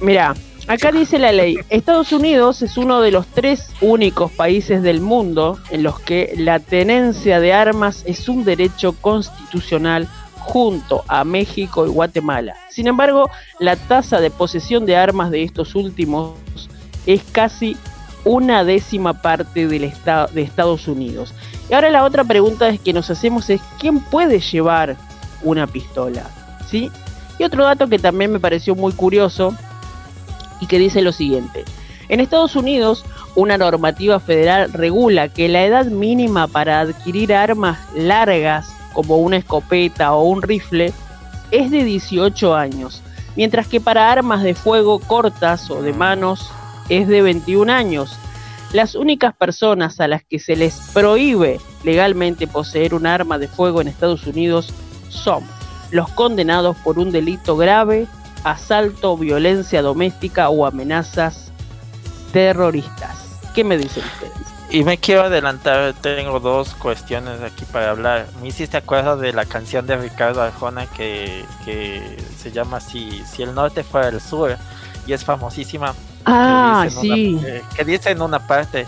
Mira, 0.00 0.34
acá 0.68 0.92
dice 0.92 1.18
la 1.18 1.32
ley. 1.32 1.56
Estados 1.70 2.12
Unidos 2.12 2.62
es 2.62 2.76
uno 2.76 3.00
de 3.00 3.10
los 3.10 3.26
tres 3.26 3.70
únicos 3.80 4.30
países 4.30 4.82
del 4.82 5.00
mundo 5.00 5.58
en 5.70 5.82
los 5.82 5.98
que 5.98 6.34
la 6.36 6.60
tenencia 6.60 7.40
de 7.40 7.54
armas 7.54 8.04
es 8.06 8.28
un 8.28 8.44
derecho 8.44 8.92
constitucional 9.00 10.06
junto 10.34 11.04
a 11.08 11.24
México 11.24 11.86
y 11.86 11.90
Guatemala. 11.90 12.54
Sin 12.70 12.86
embargo, 12.86 13.30
la 13.58 13.76
tasa 13.76 14.20
de 14.20 14.30
posesión 14.30 14.86
de 14.86 14.96
armas 14.96 15.30
de 15.30 15.42
estos 15.42 15.74
últimos 15.74 16.34
es 17.08 17.22
casi 17.32 17.76
una 18.24 18.64
décima 18.64 19.14
parte 19.14 19.66
del 19.66 19.84
estado 19.84 20.28
de 20.28 20.42
Estados 20.42 20.86
Unidos. 20.86 21.32
Y 21.70 21.74
ahora 21.74 21.88
la 21.90 22.04
otra 22.04 22.22
pregunta 22.22 22.76
que 22.76 22.92
nos 22.92 23.08
hacemos 23.08 23.48
es 23.48 23.62
¿quién 23.78 24.00
puede 24.00 24.40
llevar 24.40 24.96
una 25.42 25.66
pistola? 25.66 26.24
¿Sí? 26.68 26.90
Y 27.38 27.44
otro 27.44 27.64
dato 27.64 27.88
que 27.88 27.98
también 27.98 28.30
me 28.30 28.40
pareció 28.40 28.74
muy 28.74 28.92
curioso 28.92 29.54
y 30.60 30.66
que 30.66 30.78
dice 30.78 31.00
lo 31.00 31.12
siguiente. 31.12 31.64
En 32.10 32.20
Estados 32.20 32.56
Unidos, 32.56 33.06
una 33.34 33.56
normativa 33.56 34.20
federal 34.20 34.70
regula 34.72 35.28
que 35.28 35.48
la 35.48 35.64
edad 35.64 35.86
mínima 35.86 36.46
para 36.46 36.80
adquirir 36.80 37.32
armas 37.32 37.78
largas 37.94 38.68
como 38.92 39.16
una 39.16 39.38
escopeta 39.38 40.12
o 40.12 40.24
un 40.24 40.42
rifle 40.42 40.92
es 41.50 41.70
de 41.70 41.84
18 41.84 42.54
años, 42.54 43.02
mientras 43.34 43.66
que 43.66 43.80
para 43.80 44.12
armas 44.12 44.42
de 44.42 44.54
fuego 44.54 44.98
cortas 44.98 45.70
o 45.70 45.80
de 45.80 45.94
manos 45.94 46.50
es 46.88 47.08
de 47.08 47.22
21 47.22 47.72
años. 47.72 48.18
Las 48.72 48.94
únicas 48.94 49.34
personas 49.34 49.98
a 50.00 50.08
las 50.08 50.24
que 50.24 50.38
se 50.38 50.56
les 50.56 50.74
prohíbe 50.92 51.58
legalmente 51.84 52.46
poseer 52.46 52.94
un 52.94 53.06
arma 53.06 53.38
de 53.38 53.48
fuego 53.48 53.80
en 53.80 53.88
Estados 53.88 54.26
Unidos 54.26 54.72
son 55.08 55.42
los 55.90 56.08
condenados 56.10 56.76
por 56.78 56.98
un 56.98 57.10
delito 57.10 57.56
grave, 57.56 58.06
asalto, 58.44 59.16
violencia 59.16 59.80
doméstica 59.80 60.50
o 60.50 60.66
amenazas 60.66 61.50
terroristas. 62.32 63.40
¿Qué 63.54 63.64
me 63.64 63.78
dicen 63.78 64.04
ustedes? 64.04 64.48
Y 64.70 64.84
me 64.84 64.98
quiero 64.98 65.22
adelantar, 65.22 65.94
tengo 65.94 66.40
dos 66.40 66.74
cuestiones 66.74 67.40
aquí 67.40 67.64
para 67.72 67.90
hablar. 67.90 68.26
Me 68.42 68.48
hiciste 68.48 68.76
acuerdo 68.76 69.16
de 69.16 69.32
la 69.32 69.46
canción 69.46 69.86
de 69.86 69.96
Ricardo 69.96 70.42
Arjona 70.42 70.84
que, 70.84 71.42
que 71.64 72.18
se 72.36 72.52
llama 72.52 72.80
si, 72.80 73.22
si 73.24 73.42
el 73.42 73.54
norte 73.54 73.82
fuera 73.82 74.08
el 74.08 74.20
sur 74.20 74.58
y 75.06 75.14
es 75.14 75.24
famosísima 75.24 75.94
Ah, 76.30 76.86
sí. 76.90 77.40
que 77.74 77.84
dice 77.84 78.10
en 78.10 78.20
una 78.20 78.46
parte, 78.46 78.86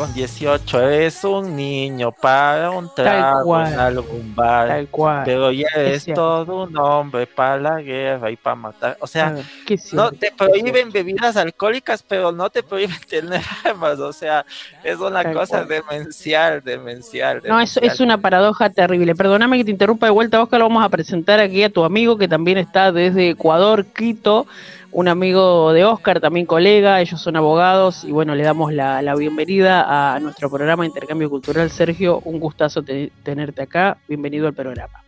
con 0.00 0.14
18 0.14 0.88
es 0.88 1.24
un 1.24 1.54
niño 1.54 2.12
para 2.12 2.70
un 2.70 2.88
trago 2.94 3.60
en 3.60 3.78
algún 3.78 4.34
bar. 4.34 4.68
Tal 4.68 4.88
cual. 4.88 5.22
Pero 5.26 5.52
ya 5.52 5.68
es, 5.76 6.06
todo 6.06 6.64
un 6.64 6.76
hombre 6.78 7.26
para 7.26 7.58
la 7.58 7.82
guerra 7.82 8.30
y 8.30 8.36
para 8.36 8.56
matar. 8.56 8.96
O 9.00 9.06
sea, 9.06 9.34
ah, 9.36 9.74
no 9.92 10.10
te 10.12 10.32
prohíben 10.32 10.90
bebidas 10.90 11.36
alcohólicas, 11.36 12.02
pero 12.02 12.32
no 12.32 12.48
te 12.48 12.62
prohíben 12.62 12.98
tener 13.08 13.42
armas. 13.64 13.98
O 13.98 14.12
sea, 14.12 14.46
es 14.82 14.98
una 14.98 15.32
cosa 15.32 15.64
demencial, 15.64 16.62
demencial, 16.62 17.42
No, 17.46 17.60
es, 17.60 17.76
es 17.76 18.00
una 18.00 18.18
paradoja 18.18 18.70
terrible. 18.70 19.14
Perdóname 19.14 19.58
que 19.58 19.64
te 19.64 19.70
interrumpa 19.70 20.06
de 20.06 20.12
vuelta, 20.12 20.42
Oscar. 20.42 20.60
Lo 20.60 20.68
vamos 20.68 20.84
a 20.84 20.88
presentar 20.88 21.40
aquí 21.40 21.62
a 21.62 21.70
tu 21.70 21.84
amigo 21.84 22.16
que 22.16 22.28
también 22.28 22.58
está 22.58 22.92
desde 22.92 23.30
Ecuador, 23.30 23.84
Quito 23.84 24.46
un 24.92 25.08
amigo 25.08 25.72
de 25.72 25.84
Oscar, 25.84 26.20
también 26.20 26.46
colega, 26.46 27.00
ellos 27.00 27.20
son 27.20 27.36
abogados 27.36 28.04
y 28.04 28.12
bueno, 28.12 28.34
le 28.34 28.42
damos 28.42 28.72
la, 28.72 29.14
bienvenida 29.14 30.14
a 30.14 30.18
nuestro 30.20 30.50
programa 30.50 30.82
de 30.82 30.88
Intercambio 30.88 31.30
Cultural. 31.30 31.70
Sergio, 31.70 32.20
un 32.24 32.40
gustazo 32.40 32.82
tenerte 33.22 33.62
acá, 33.62 33.98
bienvenido 34.08 34.48
al 34.48 34.54
programa. 34.54 35.04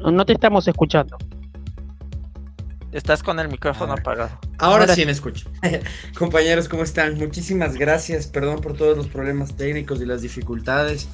No 0.00 0.24
te 0.24 0.32
estamos 0.32 0.66
escuchando. 0.68 1.16
Estás 2.92 3.22
con 3.22 3.40
el 3.40 3.48
micrófono 3.48 3.94
apagado. 3.94 4.38
Ahora, 4.58 4.86
sí 4.94 5.06
me 5.06 5.12
escucho. 5.12 5.50
Compañeros, 6.18 6.68
¿cómo 6.68 6.82
están? 6.82 7.16
Muchísimas 7.16 7.76
gracias. 7.76 8.26
Perdón 8.26 8.60
por 8.60 8.74
todos 8.76 8.96
los 8.96 9.08
problemas 9.08 9.56
técnicos 9.56 10.00
y 10.02 10.06
las 10.06 10.20
dificultades. 10.20 11.08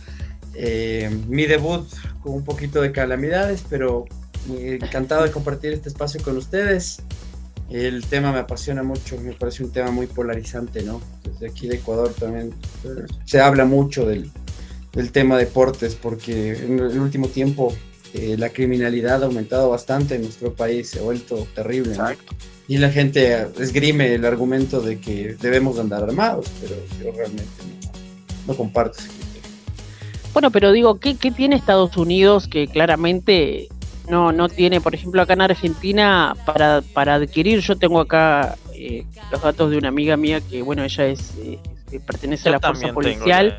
Eh, 0.55 1.09
mi 1.29 1.47
debut 1.47 1.89
con 2.21 2.35
un 2.35 2.45
poquito 2.45 2.83
de 2.83 2.91
calamidades, 2.91 3.65
pero 3.71 4.07
encantado 4.57 5.25
de 5.25 5.31
compartir 5.31 5.73
este 5.73 5.89
espacio 5.89 6.23
con 6.23 6.37
ustedes. 6.37 7.03
El 7.71 8.05
tema 8.07 8.33
me 8.33 8.39
apasiona 8.39 8.83
mucho, 8.83 9.21
me 9.21 9.33
parece 9.33 9.63
un 9.63 9.71
tema 9.71 9.91
muy 9.91 10.07
polarizante, 10.07 10.83
¿no? 10.83 11.03
Desde 11.23 11.49
aquí 11.49 11.69
de 11.69 11.77
Ecuador 11.77 12.13
también 12.19 12.55
se 13.27 13.41
habla 13.41 13.67
mucho 13.67 14.07
del, 14.07 14.31
del 14.93 15.13
tema 15.13 15.37
deportes, 15.37 15.95
porque 15.95 16.53
en 16.53 16.79
el 16.79 16.99
último 16.99 17.29
tiempo 17.29 17.75
eh, 18.15 18.37
la 18.39 18.49
criminalidad 18.49 19.23
ha 19.23 19.27
aumentado 19.27 19.69
bastante 19.71 20.15
en 20.15 20.23
nuestro 20.23 20.55
país, 20.55 20.91
se 20.91 20.99
ha 20.99 21.03
vuelto 21.03 21.47
terrible. 21.55 21.95
Y 22.67 22.79
la 22.79 22.91
gente 22.91 23.47
esgrime 23.59 24.15
el 24.15 24.25
argumento 24.25 24.81
de 24.81 24.99
que 24.99 25.37
debemos 25.41 25.79
andar 25.79 26.03
armados, 26.03 26.51
pero 26.61 26.75
yo 27.03 27.13
realmente 27.13 27.45
no, 28.47 28.55
comparto 28.55 28.99
ese 28.99 29.09
Bueno, 30.33 30.51
pero 30.51 30.73
digo, 30.73 30.99
¿qué, 30.99 31.17
¿qué 31.17 31.31
tiene 31.31 31.57
Estados 31.57 31.97
Unidos 31.97 32.49
que 32.49 32.67
claramente 32.67 33.69
no, 34.09 34.33
no 34.33 34.49
tiene, 34.49 34.81
por 34.81 34.95
ejemplo, 34.95 35.23
acá 35.23 35.35
en 35.35 35.43
Argentina, 35.43 36.35
para, 36.45 36.83
para 36.93 37.15
adquirir, 37.15 37.61
yo 37.61 37.77
tengo 37.77 38.01
acá 38.01 38.57
eh, 38.75 39.05
los 39.31 39.43
datos 39.43 39.71
de 39.71 39.79
una 39.79 39.89
amiga 39.89 40.17
mía 40.17 40.41
que, 40.41 40.63
bueno, 40.63 40.85
ella 40.85 41.07
es 41.07 41.35
eh, 41.39 41.59
pertenece 42.07 42.49
a 42.49 42.53
la 42.53 42.61
fuerza 42.61 42.93
policial. 42.93 43.59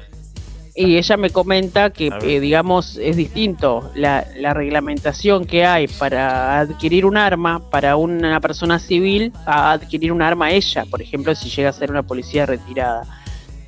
Y 0.76 0.96
ella 0.96 1.18
me 1.18 1.30
comenta 1.30 1.90
que, 1.90 2.10
eh, 2.22 2.40
digamos, 2.40 2.98
es 2.98 3.18
distinto 3.18 3.92
la, 3.96 4.26
la 4.38 4.54
reglamentación 4.54 5.44
que 5.44 5.66
hay 5.66 5.88
para 5.88 6.60
adquirir 6.60 7.06
un 7.06 7.18
arma 7.18 7.60
para 7.70 7.98
una 7.98 8.40
persona 8.40 8.80
civil 8.80 9.34
a 9.46 9.72
adquirir 9.72 10.14
un 10.14 10.22
arma 10.22 10.52
ella, 10.52 10.86
por 10.86 11.02
ejemplo, 11.02 11.36
si 11.36 11.50
llega 11.50 11.70
a 11.70 11.74
ser 11.74 11.92
una 11.92 12.04
policía 12.04 12.46
retirada 12.46 13.19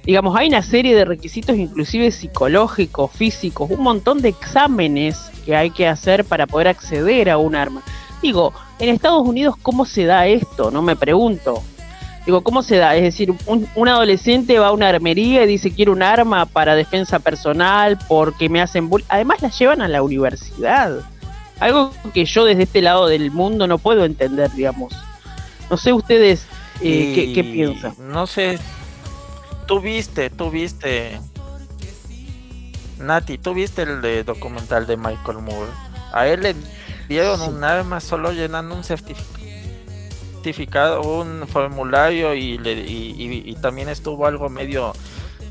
digamos, 0.03 0.35
hay 0.35 0.47
una 0.47 0.61
serie 0.61 0.95
de 0.95 1.05
requisitos 1.05 1.55
inclusive 1.55 2.11
psicológicos, 2.11 3.11
físicos, 3.11 3.69
un 3.69 3.81
montón 3.81 4.21
de 4.21 4.29
exámenes 4.29 5.31
que 5.45 5.55
hay 5.55 5.71
que 5.71 5.87
hacer 5.87 6.25
para 6.25 6.47
poder 6.47 6.67
acceder 6.67 7.29
a 7.29 7.37
un 7.37 7.55
arma. 7.55 7.81
digo, 8.21 8.53
en 8.79 8.89
Estados 8.89 9.27
Unidos, 9.27 9.55
¿cómo 9.61 9.85
se 9.85 10.05
da 10.05 10.25
esto? 10.27 10.71
No 10.71 10.81
me 10.81 10.95
pregunto. 10.95 11.61
Digo, 12.25 12.41
¿cómo 12.41 12.61
se 12.61 12.77
da? 12.77 12.95
Es 12.95 13.03
decir, 13.03 13.33
un, 13.47 13.87
adolescente 13.87 14.59
va 14.59 14.67
a 14.67 14.71
una 14.71 14.89
armería 14.89 15.43
y 15.43 15.47
dice 15.47 15.71
quiero 15.71 15.91
un 15.91 16.03
arma 16.03 16.45
para 16.45 16.75
defensa 16.75 17.19
personal 17.19 17.97
porque 18.07 18.47
me 18.47 18.61
hacen 18.61 18.89
bullying. 18.89 19.07
Además 19.09 19.41
la 19.41 19.49
llevan 19.49 19.81
a 19.81 19.87
la 19.87 20.03
universidad. 20.03 20.99
Algo 21.59 21.91
que 22.13 22.25
yo 22.25 22.45
desde 22.45 22.63
este 22.63 22.81
lado 22.81 23.07
del 23.07 23.31
mundo 23.31 23.65
no 23.67 23.79
puedo 23.79 24.05
entender, 24.05 24.51
digamos. 24.51 24.93
No 25.69 25.77
sé 25.77 25.93
ustedes 25.93 26.45
eh, 26.81 27.31
qué, 27.33 27.43
piensan. 27.43 27.93
No 27.99 28.27
sé. 28.27 28.59
Tú 29.71 29.79
viste, 29.79 30.29
tú 30.29 30.51
viste. 30.51 31.17
Nati, 32.99 33.37
tú 33.37 33.53
viste 33.53 33.83
el 33.83 34.25
documental 34.25 34.85
de 34.85 34.97
Michael 34.97 35.37
Moore. 35.37 35.71
A 36.11 36.27
él 36.27 36.41
le 36.41 36.55
dieron 37.07 37.39
un 37.39 37.63
arma 37.63 38.01
solo 38.01 38.33
llenando 38.33 38.75
un 38.75 38.83
certificado 38.83 41.01
un 41.01 41.47
formulario 41.47 42.33
y, 42.33 42.57
le, 42.57 42.73
y, 42.73 43.55
también 43.61 43.87
estuvo 43.87 44.27
algo 44.27 44.49
medio 44.49 44.91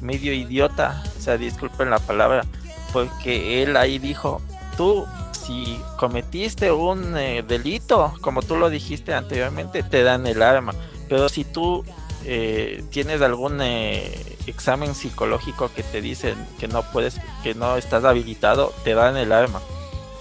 medio 0.03 0.35
idiota, 0.35 1.03
o 1.17 1.21
sea, 1.23 1.39
disculpen 1.39 1.89
la 1.89 1.99
palabra, 1.99 2.45
porque 2.93 3.63
él 3.63 3.75
ahí 3.75 3.99
dijo, 3.99 4.43
tú 4.77 5.07
si 5.33 5.81
cometiste 5.97 6.73
un 6.73 7.17
eh, 7.17 7.43
delito, 7.43 8.13
como 8.21 8.43
tú 8.43 8.57
lo 8.57 8.69
dijiste 8.69 9.15
anteriormente, 9.15 9.83
te 9.83 10.03
dan 10.03 10.27
el 10.27 10.43
arma, 10.43 10.75
pero 11.09 11.31
si 11.31 11.45
tú 11.45 11.87
eh, 12.25 12.85
tienes 12.91 13.23
algún 13.23 13.61
eh, 13.61 14.37
examen 14.47 14.95
psicológico 14.95 15.71
que 15.75 15.83
te 15.83 16.01
dicen 16.01 16.37
que 16.59 16.69
no 16.69 16.83
puedes, 16.83 17.21
que 17.43 17.55
no 17.55 17.77
estás 17.77 18.05
habilitado, 18.05 18.73
te 18.85 18.95
dan 18.95 19.17
el 19.17 19.33
arma. 19.33 19.61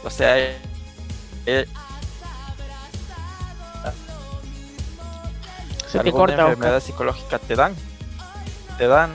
O 0.04 0.10
sea, 0.10 0.36
se 5.92 6.00
te 6.00 6.12
corta. 6.12 6.42
enfermedad 6.42 6.80
psicológica 6.82 7.40
te 7.40 7.56
dan. 7.56 7.76
Te 8.78 8.88
dan. 8.88 9.14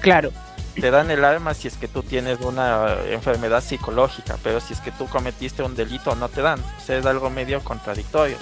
Claro. 0.00 0.32
Te 0.74 0.90
dan 0.90 1.10
el 1.10 1.24
arma 1.24 1.54
si 1.54 1.68
es 1.68 1.76
que 1.76 1.88
tú 1.88 2.02
tienes 2.02 2.40
una 2.40 2.96
enfermedad 3.08 3.62
psicológica, 3.62 4.36
pero 4.42 4.60
si 4.60 4.74
es 4.74 4.80
que 4.80 4.92
tú 4.92 5.06
cometiste 5.06 5.62
un 5.62 5.74
delito 5.74 6.14
no 6.14 6.28
te 6.28 6.42
dan. 6.42 6.60
O 6.60 6.80
sea, 6.84 6.98
es 6.98 7.06
algo 7.06 7.30
medio 7.30 7.62
contradictorio. 7.62 8.36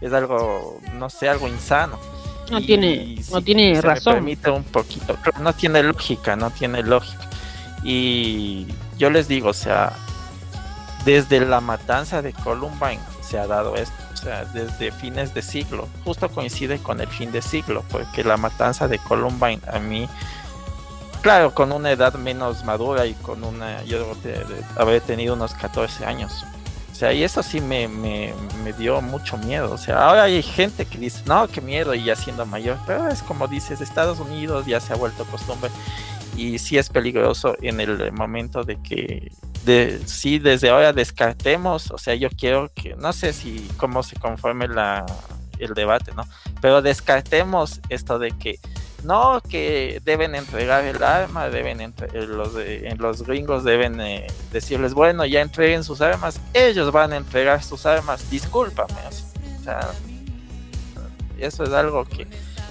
Es 0.00 0.12
algo, 0.12 0.80
no 0.94 1.10
sé, 1.10 1.28
algo 1.28 1.48
insano. 1.48 1.98
No 2.50 2.60
tiene, 2.60 3.16
no 3.30 3.42
tiene 3.42 3.80
razón. 3.80 4.14
permite 4.14 4.50
un 4.50 4.64
poquito. 4.64 5.16
No 5.40 5.52
tiene 5.54 5.82
lógica, 5.82 6.36
no 6.36 6.50
tiene 6.50 6.82
lógica. 6.82 7.28
Y 7.82 8.66
yo 8.98 9.10
les 9.10 9.28
digo, 9.28 9.50
o 9.50 9.54
sea, 9.54 9.92
desde 11.04 11.40
la 11.40 11.60
matanza 11.60 12.22
de 12.22 12.32
Columbine 12.32 13.00
se 13.22 13.38
ha 13.38 13.46
dado 13.46 13.76
esto 13.76 14.04
desde 14.52 14.90
fines 14.90 15.34
de 15.34 15.42
siglo, 15.42 15.88
justo 16.04 16.28
coincide 16.28 16.78
con 16.78 17.00
el 17.00 17.08
fin 17.08 17.32
de 17.32 17.42
siglo, 17.42 17.84
porque 17.90 18.24
la 18.24 18.36
matanza 18.36 18.88
de 18.88 18.98
Columbine 18.98 19.60
a 19.70 19.78
mí, 19.78 20.08
claro, 21.20 21.54
con 21.54 21.72
una 21.72 21.90
edad 21.90 22.14
menos 22.14 22.64
madura 22.64 23.06
y 23.06 23.14
con 23.14 23.44
una, 23.44 23.82
yo 23.84 23.98
haber 24.76 25.00
tenido 25.02 25.34
unos 25.34 25.54
14 25.54 26.06
años. 26.06 26.44
O 26.94 26.96
sea, 26.96 27.12
y 27.12 27.24
eso 27.24 27.42
sí 27.42 27.60
me, 27.60 27.88
me, 27.88 28.32
dio 28.78 29.00
mucho 29.00 29.36
miedo. 29.36 29.72
O 29.72 29.78
sea, 29.78 30.06
ahora 30.06 30.22
hay 30.22 30.40
gente 30.44 30.86
que 30.86 30.96
dice, 30.96 31.24
no, 31.26 31.48
qué 31.48 31.60
miedo, 31.60 31.92
y 31.92 32.04
ya 32.04 32.14
siendo 32.14 32.46
mayor. 32.46 32.78
Pero 32.86 33.08
es 33.08 33.20
como 33.20 33.48
dices, 33.48 33.80
Estados 33.80 34.20
Unidos 34.20 34.64
ya 34.66 34.78
se 34.78 34.92
ha 34.92 34.96
vuelto 34.96 35.24
costumbre. 35.24 35.72
Y 36.36 36.60
sí 36.60 36.78
es 36.78 36.90
peligroso 36.90 37.56
en 37.62 37.80
el 37.80 38.12
momento 38.12 38.62
de 38.62 38.80
que 38.80 39.32
de, 39.64 40.00
sí, 40.06 40.38
desde 40.38 40.70
ahora 40.70 40.92
descartemos, 40.92 41.90
o 41.90 41.98
sea, 41.98 42.14
yo 42.14 42.28
quiero 42.30 42.70
que, 42.72 42.94
no 42.94 43.12
sé 43.12 43.32
si 43.32 43.68
cómo 43.76 44.04
se 44.04 44.14
conforme 44.14 44.68
la, 44.68 45.04
el 45.58 45.74
debate, 45.74 46.12
¿no? 46.14 46.22
Pero 46.60 46.80
descartemos 46.80 47.80
esto 47.88 48.20
de 48.20 48.30
que 48.30 48.60
no, 49.04 49.40
que 49.40 50.00
deben 50.04 50.34
entregar 50.34 50.84
el 50.84 51.02
arma, 51.02 51.48
deben 51.48 51.80
entre, 51.80 52.06
eh, 52.18 52.26
los, 52.26 52.54
de, 52.54 52.94
los 52.98 53.22
gringos 53.22 53.64
deben 53.64 54.00
eh, 54.00 54.26
decirles, 54.52 54.94
bueno, 54.94 55.24
ya 55.24 55.40
entreguen 55.40 55.84
sus 55.84 56.00
armas, 56.00 56.40
ellos 56.52 56.90
van 56.92 57.12
a 57.12 57.16
entregar 57.16 57.62
sus 57.62 57.86
armas, 57.86 58.30
discúlpame, 58.30 58.94
o 58.94 59.62
sea, 59.62 59.90
eso 61.38 61.64
es 61.64 61.72
algo 61.72 62.04
que, 62.04 62.26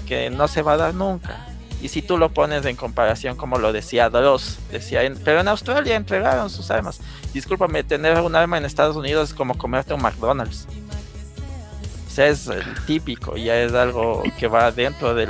que 0.07 0.29
no 0.29 0.47
se 0.47 0.61
va 0.61 0.73
a 0.73 0.77
dar 0.77 0.93
nunca. 0.93 1.47
Y 1.83 1.89
si 1.89 2.01
tú 2.01 2.17
lo 2.17 2.29
pones 2.29 2.65
en 2.65 2.77
comparación, 2.77 3.35
como 3.35 3.57
lo 3.57 3.73
decía 3.73 4.09
Dross, 4.09 4.57
decía, 4.71 5.01
pero 5.25 5.41
en 5.41 5.49
Australia 5.49 5.97
entregaron 5.97 6.49
sus 6.49 6.71
armas. 6.71 7.01
Discúlpame, 7.33 7.83
tener 7.83 8.17
un 8.21 8.37
arma 8.37 8.57
en 8.57 8.63
Estados 8.63 8.95
Unidos 8.95 9.31
es 9.31 9.35
como 9.35 9.57
comerte 9.57 9.93
un 9.93 10.01
McDonald's. 10.01 10.65
Sea, 12.13 12.27
es 12.27 12.47
típico, 12.85 13.37
ya 13.37 13.59
es 13.59 13.73
algo 13.73 14.21
que 14.37 14.47
va 14.47 14.71
dentro 14.71 15.15
de 15.15 15.27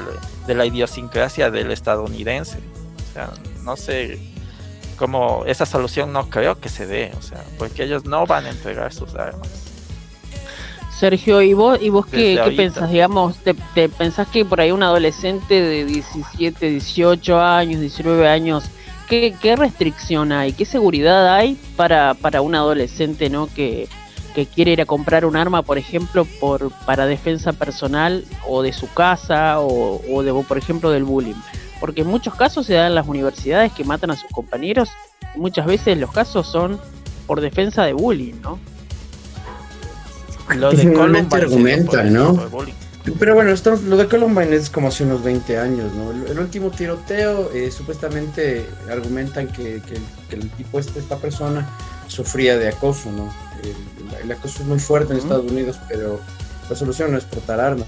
la 0.47 0.65
idiosincrasia 0.65 1.49
del 1.49 1.71
estadounidense. 1.71 2.57
O 2.57 3.13
sea, 3.13 3.29
no 3.63 3.77
sé 3.77 4.19
cómo 4.97 5.45
esa 5.45 5.65
solución 5.65 6.11
no 6.11 6.29
creo 6.29 6.59
que 6.59 6.67
se 6.67 6.85
dé, 6.85 7.13
o 7.17 7.21
sea, 7.21 7.41
porque 7.57 7.83
ellos 7.83 8.03
no 8.03 8.25
van 8.25 8.47
a 8.47 8.49
entregar 8.49 8.91
sus 8.91 9.15
armas. 9.15 9.47
Sergio, 10.99 11.41
¿y 11.41 11.53
vos, 11.53 11.79
y 11.81 11.87
vos 11.87 12.05
qué, 12.05 12.37
qué 12.43 12.51
pensás? 12.51 12.91
Digamos, 12.91 13.37
te, 13.37 13.53
pensás 13.87 14.27
que 14.27 14.43
por 14.43 14.59
ahí 14.59 14.73
un 14.73 14.83
adolescente 14.83 15.61
de 15.61 15.85
17, 15.85 16.69
18 16.69 17.39
años, 17.39 17.79
19 17.79 18.27
años, 18.27 18.65
¿qué, 19.07 19.33
qué 19.41 19.55
restricción 19.55 20.33
hay? 20.33 20.51
¿Qué 20.51 20.65
seguridad 20.65 21.33
hay 21.33 21.57
para, 21.77 22.13
para 22.13 22.41
un 22.41 22.55
adolescente 22.55 23.29
¿no? 23.29 23.47
que, 23.47 23.87
quiere 24.45 24.71
ir 24.71 24.81
a 24.81 24.85
comprar 24.85 25.25
un 25.25 25.35
arma, 25.35 25.61
por 25.61 25.77
ejemplo, 25.77 26.25
por, 26.39 26.71
para 26.85 27.05
defensa 27.05 27.53
personal 27.53 28.25
o 28.47 28.61
de 28.61 28.73
su 28.73 28.91
casa 28.93 29.59
o, 29.59 30.01
o 30.11 30.23
de, 30.23 30.33
por 30.43 30.57
ejemplo, 30.57 30.89
del 30.91 31.03
bullying? 31.03 31.35
Porque 31.79 32.01
en 32.01 32.07
muchos 32.07 32.35
casos 32.35 32.65
se 32.65 32.73
dan 32.73 32.87
en 32.87 32.95
las 32.95 33.07
universidades 33.07 33.71
que 33.73 33.83
matan 33.83 34.11
a 34.11 34.15
sus 34.15 34.29
compañeros, 34.31 34.89
muchas 35.35 35.65
veces 35.65 35.97
los 35.97 36.11
casos 36.11 36.47
son 36.47 36.79
por 37.27 37.41
defensa 37.41 37.83
de 37.83 37.93
bullying, 37.93 38.35
¿no? 38.41 38.59
Lo 40.55 40.71
de 40.71 40.93
Columbine 40.93 41.27
argumentan, 41.31 42.13
¿no? 42.13 42.49
Pero 43.19 43.35
bueno, 43.35 43.51
esto, 43.51 43.77
lo 43.85 43.97
de 43.97 44.07
Columbine 44.07 44.55
es 44.55 44.69
como 44.69 44.87
hace 44.87 45.03
unos 45.03 45.23
20 45.23 45.57
años, 45.57 45.93
¿no? 45.93 46.11
El, 46.11 46.39
último 46.39 46.69
tiroteo, 46.69 47.51
eh, 47.53 47.69
supuestamente 47.69 48.65
argumentan 48.89 49.47
que, 49.49 49.81
el 50.31 50.49
tipo, 50.51 50.79
este, 50.79 50.99
esta 50.99 51.17
persona, 51.17 51.67
sufría 52.07 52.57
de 52.57 52.69
acoso, 52.69 53.11
¿no? 53.11 53.29
El, 54.21 54.31
acoso 54.31 54.61
es 54.61 54.67
muy 54.67 54.79
fuerte 54.79 55.13
en 55.13 55.19
Estados 55.19 55.49
Unidos, 55.49 55.79
pero 55.87 56.19
la 56.69 56.75
solución 56.75 57.11
no 57.11 57.17
es 57.17 57.25
portar 57.25 57.59
armas. 57.59 57.87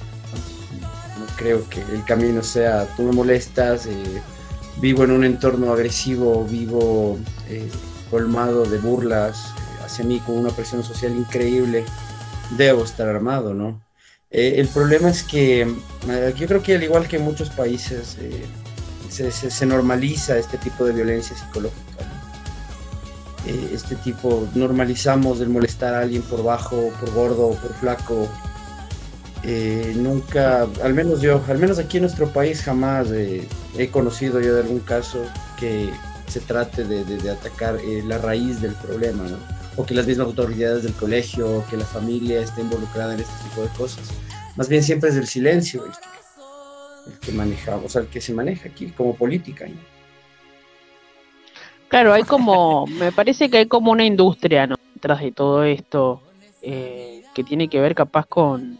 No 1.20 1.26
creo 1.36 1.68
que 1.70 1.82
el 1.82 2.04
camino 2.06 2.44
sea, 2.44 2.88
tú 2.96 3.04
me 3.04 3.12
molestas, 3.12 3.86
eh, 3.86 4.22
vivo 4.78 5.04
en 5.04 5.12
un 5.12 5.24
entorno 5.24 5.72
agresivo, 5.72 6.46
vivo 6.46 7.18
eh, 7.50 7.70
colmado 8.10 8.66
de 8.66 8.78
burlas 8.78 9.54
hacia 9.84 10.06
mí 10.06 10.20
con 10.20 10.38
una 10.38 10.50
presión 10.50 10.84
social 10.84 11.16
increíble 11.16 11.86
debo 12.52 12.84
estar 12.84 13.08
armado, 13.08 13.54
¿no? 13.54 13.82
Eh, 14.32 14.56
el 14.58 14.68
problema 14.68 15.10
es 15.10 15.24
que 15.24 15.62
eh, 15.62 16.34
yo 16.36 16.48
creo 16.48 16.62
que 16.62 16.76
al 16.76 16.84
igual 16.84 17.08
que 17.08 17.18
en 17.18 17.24
muchos 17.24 17.50
países 17.50 18.18
eh, 18.20 18.46
se, 19.10 19.66
normaliza 19.66 20.38
este 20.38 20.58
tipo 20.58 20.84
de 20.84 20.94
violencia 20.94 21.36
psicológica. 21.38 22.14
Este 23.46 23.96
tipo, 23.96 24.48
normalizamos 24.56 25.40
el 25.42 25.50
molestar 25.50 25.94
a 25.94 26.02
alguien 26.02 26.22
por 26.24 26.44
bajo, 26.44 26.92
por 27.00 27.12
gordo, 27.14 27.50
por 27.52 27.74
flaco. 27.76 28.28
nunca, 29.96 30.68
al 30.84 30.94
menos 30.94 31.22
yo, 31.22 31.42
al 31.48 31.60
menos 31.60 31.80
aquí 31.80 31.98
en 31.98 32.04
nuestro 32.04 32.30
país 32.30 32.62
jamás 32.62 33.10
he 33.12 33.90
conocido 33.92 34.42
yo 34.42 34.54
de 34.56 34.62
algún 34.62 34.80
caso 34.80 35.20
que 35.60 35.90
se 36.28 36.40
trate 36.40 36.84
de, 36.84 37.04
de 37.06 37.30
atacar 37.30 37.78
la 38.06 38.18
raíz 38.18 38.62
del 38.62 38.74
problema, 38.74 39.24
¿no? 39.24 39.38
o 39.78 39.86
que 39.86 39.94
las 39.94 40.08
mismas 40.08 40.28
autoridades 40.28 40.84
del 40.84 40.94
colegio, 40.94 41.64
que 41.70 41.78
la 41.78 41.86
familia 41.86 42.42
esté 42.42 42.62
involucrada 42.62 43.14
en 43.14 43.22
este 43.22 43.34
tipo 43.50 43.62
de 43.62 43.70
cosas. 43.70 44.10
Más 44.56 44.70
bien 44.70 44.84
siempre 44.84 45.10
es 45.10 45.16
el 45.18 45.28
silencio 45.28 45.86
el 45.86 45.92
que, 47.20 47.32
el 47.32 47.38
manejamos, 47.38 47.86
o 47.86 47.90
sea, 47.90 48.02
el 48.02 48.08
que 48.08 48.22
se 48.22 48.34
maneja 48.34 48.70
aquí 48.70 48.88
como 48.92 49.16
política. 49.16 49.66
Claro, 51.88 52.13
hay 52.13 52.24
como, 52.24 52.86
me 52.88 53.12
parece 53.12 53.50
que 53.50 53.58
hay 53.60 53.65
como 53.67 53.91
una 53.91 54.06
industria 54.06 54.67
¿no? 54.67 54.76
detrás 54.93 55.21
de 55.21 55.32
todo 55.32 55.63
esto 55.63 56.21
eh, 56.62 57.24
que 57.34 57.43
tiene 57.43 57.67
que 57.67 57.80
ver 57.80 57.93
capaz 57.93 58.26
con, 58.26 58.78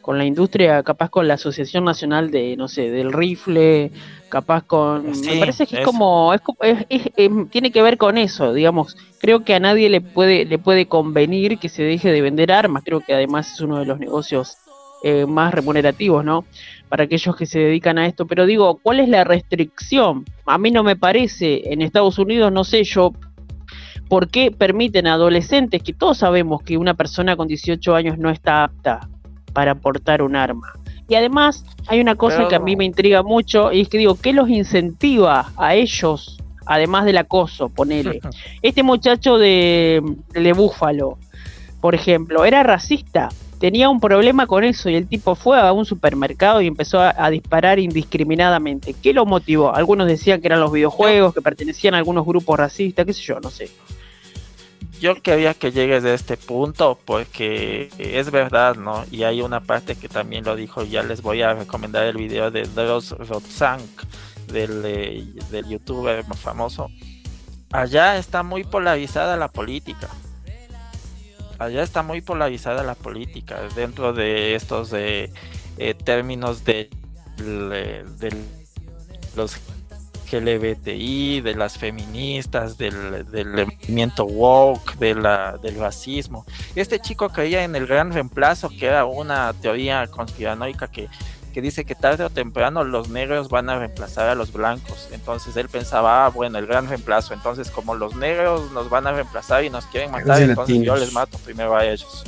con 0.00 0.18
la 0.18 0.24
industria, 0.24 0.82
capaz 0.82 1.10
con 1.10 1.28
la 1.28 1.34
Asociación 1.34 1.84
Nacional 1.84 2.30
de, 2.30 2.56
no 2.56 2.66
sé, 2.68 2.90
del 2.90 3.12
rifle, 3.12 3.92
capaz 4.28 4.62
con... 4.62 5.10
me 5.20 5.38
parece 5.38 5.66
que 5.66 5.80
es 5.80 5.84
como, 5.84 6.32
es, 6.32 6.42
tiene 7.50 7.70
que 7.70 7.82
ver 7.82 7.98
con 7.98 8.16
eso, 8.16 8.52
digamos, 8.54 8.96
creo 9.18 9.44
que 9.44 9.54
a 9.54 9.60
nadie 9.60 9.90
le 9.90 10.00
puede, 10.00 10.44
le 10.46 10.58
puede 10.58 10.86
convenir 10.86 11.58
que 11.58 11.68
se 11.68 11.82
deje 11.82 12.10
de 12.10 12.22
vender 12.22 12.52
armas, 12.52 12.82
creo 12.84 13.00
que 13.00 13.12
además 13.12 13.52
es 13.52 13.60
uno 13.60 13.78
de 13.78 13.86
los 13.86 13.98
negocios 13.98 14.56
eh, 15.02 15.26
más 15.26 15.52
remunerativos, 15.52 16.24
¿no? 16.24 16.44
Para 16.90 17.04
aquellos 17.04 17.34
que 17.34 17.46
se 17.46 17.60
dedican 17.60 17.96
a 17.96 18.06
esto, 18.06 18.26
pero 18.26 18.44
digo, 18.44 18.78
¿cuál 18.82 19.00
es 19.00 19.08
la 19.08 19.24
restricción? 19.24 20.26
A 20.44 20.58
mí 20.58 20.70
no 20.70 20.82
me 20.82 20.96
parece, 20.96 21.72
en 21.72 21.80
Estados 21.80 22.18
Unidos, 22.18 22.52
no 22.52 22.64
sé, 22.64 22.84
yo 22.84 23.12
¿Por 24.10 24.28
qué 24.28 24.50
permiten 24.50 25.06
a 25.06 25.12
adolescentes, 25.12 25.84
que 25.84 25.92
todos 25.92 26.18
sabemos 26.18 26.62
que 26.64 26.76
una 26.76 26.94
persona 26.94 27.36
con 27.36 27.46
18 27.46 27.94
años 27.94 28.18
no 28.18 28.28
está 28.28 28.64
apta 28.64 29.08
para 29.52 29.76
portar 29.76 30.20
un 30.20 30.34
arma? 30.34 30.72
Y 31.08 31.14
además 31.14 31.64
hay 31.86 32.00
una 32.00 32.16
cosa 32.16 32.48
que 32.48 32.56
a 32.56 32.58
mí 32.58 32.74
me 32.74 32.84
intriga 32.84 33.22
mucho 33.22 33.70
y 33.70 33.82
es 33.82 33.88
que 33.88 33.98
digo, 33.98 34.16
¿qué 34.16 34.32
los 34.32 34.48
incentiva 34.48 35.52
a 35.56 35.76
ellos, 35.76 36.38
además 36.66 37.04
del 37.04 37.18
acoso, 37.18 37.68
ponele? 37.68 38.20
Este 38.62 38.82
muchacho 38.82 39.38
de, 39.38 40.02
de 40.32 40.52
Búfalo, 40.54 41.16
por 41.80 41.94
ejemplo, 41.94 42.44
era 42.44 42.64
racista, 42.64 43.28
tenía 43.60 43.90
un 43.90 44.00
problema 44.00 44.46
con 44.46 44.64
eso 44.64 44.88
y 44.88 44.96
el 44.96 45.06
tipo 45.06 45.34
fue 45.34 45.60
a 45.60 45.70
un 45.72 45.84
supermercado 45.84 46.62
y 46.62 46.66
empezó 46.66 47.00
a, 47.00 47.30
disparar 47.30 47.78
indiscriminadamente. 47.78 48.94
¿Qué 48.94 49.12
lo 49.12 49.26
motivó? 49.26 49.74
Algunos 49.74 50.08
decían 50.08 50.40
que 50.40 50.48
eran 50.48 50.60
los 50.60 50.72
videojuegos, 50.72 51.34
que 51.34 51.42
pertenecían 51.42 51.94
a 51.94 51.98
algunos 51.98 52.24
grupos 52.26 52.58
racistas, 52.58 53.04
qué 53.06 53.12
sé 53.12 53.22
yo, 53.22 53.38
no 53.38 53.50
sé 53.50 53.70
yo 55.00 55.14
quería 55.22 55.54
que 55.54 55.72
llegues 55.72 56.04
a 56.04 56.12
este 56.12 56.36
punto 56.36 56.98
porque 57.06 57.88
es 57.96 58.30
verdad, 58.30 58.76
¿no? 58.76 59.06
Y 59.10 59.22
hay 59.22 59.40
una 59.40 59.60
parte 59.60 59.96
que 59.96 60.10
también 60.10 60.44
lo 60.44 60.56
dijo, 60.56 60.84
ya 60.84 61.02
les 61.02 61.22
voy 61.22 61.40
a 61.40 61.54
recomendar 61.54 62.04
el 62.04 62.18
video 62.18 62.50
de 62.50 62.64
Dross 62.64 63.12
Rotzank, 63.12 64.02
del, 64.52 64.82
eh, 64.84 65.24
del 65.50 65.66
youtuber 65.68 66.22
famoso. 66.36 66.90
Allá 67.72 68.18
está 68.18 68.42
muy 68.42 68.62
polarizada 68.62 69.38
la 69.38 69.48
política. 69.48 70.10
Allá 71.60 71.82
está 71.82 72.02
muy 72.02 72.22
polarizada 72.22 72.82
la 72.82 72.94
política 72.94 73.60
dentro 73.76 74.14
de 74.14 74.54
estos 74.54 74.94
eh, 74.94 75.30
eh, 75.76 75.92
términos 75.92 76.64
de, 76.64 76.88
de, 77.36 78.02
de 78.18 78.34
los 79.36 79.60
LGBTI, 80.32 81.42
de 81.42 81.54
las 81.54 81.76
feministas, 81.76 82.78
del, 82.78 83.26
movimiento 83.44 84.24
woke, 84.24 84.96
de 84.96 85.14
la, 85.14 85.58
del 85.58 85.76
racismo. 85.76 86.46
Este 86.74 86.98
chico 86.98 87.28
creía 87.28 87.64
en 87.64 87.76
el 87.76 87.86
gran 87.86 88.12
reemplazo, 88.12 88.70
que 88.70 88.86
era 88.86 89.04
una 89.04 89.52
teoría 89.52 90.06
conspiranoica 90.06 90.88
que, 90.88 91.08
que 91.50 91.60
dice 91.60 91.84
que 91.84 91.94
tarde 91.94 92.24
o 92.24 92.30
temprano 92.30 92.84
los 92.84 93.08
negros 93.08 93.48
van 93.48 93.68
a 93.70 93.78
reemplazar 93.78 94.28
a 94.28 94.34
los 94.34 94.52
blancos. 94.52 95.08
Entonces 95.12 95.56
él 95.56 95.68
pensaba, 95.68 96.26
ah, 96.26 96.28
bueno, 96.28 96.58
el 96.58 96.66
gran 96.66 96.88
reemplazo. 96.88 97.34
Entonces 97.34 97.70
como 97.70 97.94
los 97.94 98.16
negros 98.16 98.70
nos 98.72 98.88
van 98.90 99.06
a 99.06 99.12
reemplazar 99.12 99.64
y 99.64 99.70
nos 99.70 99.86
quieren 99.86 100.10
matar, 100.10 100.42
entonces 100.42 100.80
yo 100.82 100.96
les 100.96 101.12
mato 101.12 101.38
primero 101.38 101.76
a 101.76 101.84
ellos. 101.84 102.24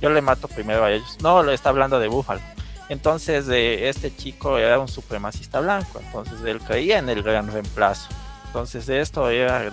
Yo 0.00 0.10
le 0.10 0.22
mato 0.22 0.48
primero 0.48 0.84
a 0.84 0.92
ellos. 0.92 1.18
No, 1.22 1.42
le 1.42 1.54
está 1.54 1.70
hablando 1.70 1.98
de 1.98 2.08
Búfalo. 2.08 2.40
Entonces 2.88 3.48
eh, 3.48 3.88
este 3.88 4.14
chico 4.14 4.58
era 4.58 4.78
un 4.78 4.88
supremacista 4.88 5.60
blanco, 5.60 6.00
entonces 6.04 6.40
él 6.44 6.60
creía 6.60 6.98
en 6.98 7.08
el 7.08 7.22
gran 7.22 7.52
reemplazo. 7.52 8.08
Entonces 8.46 8.88
esto 8.88 9.30
era 9.30 9.70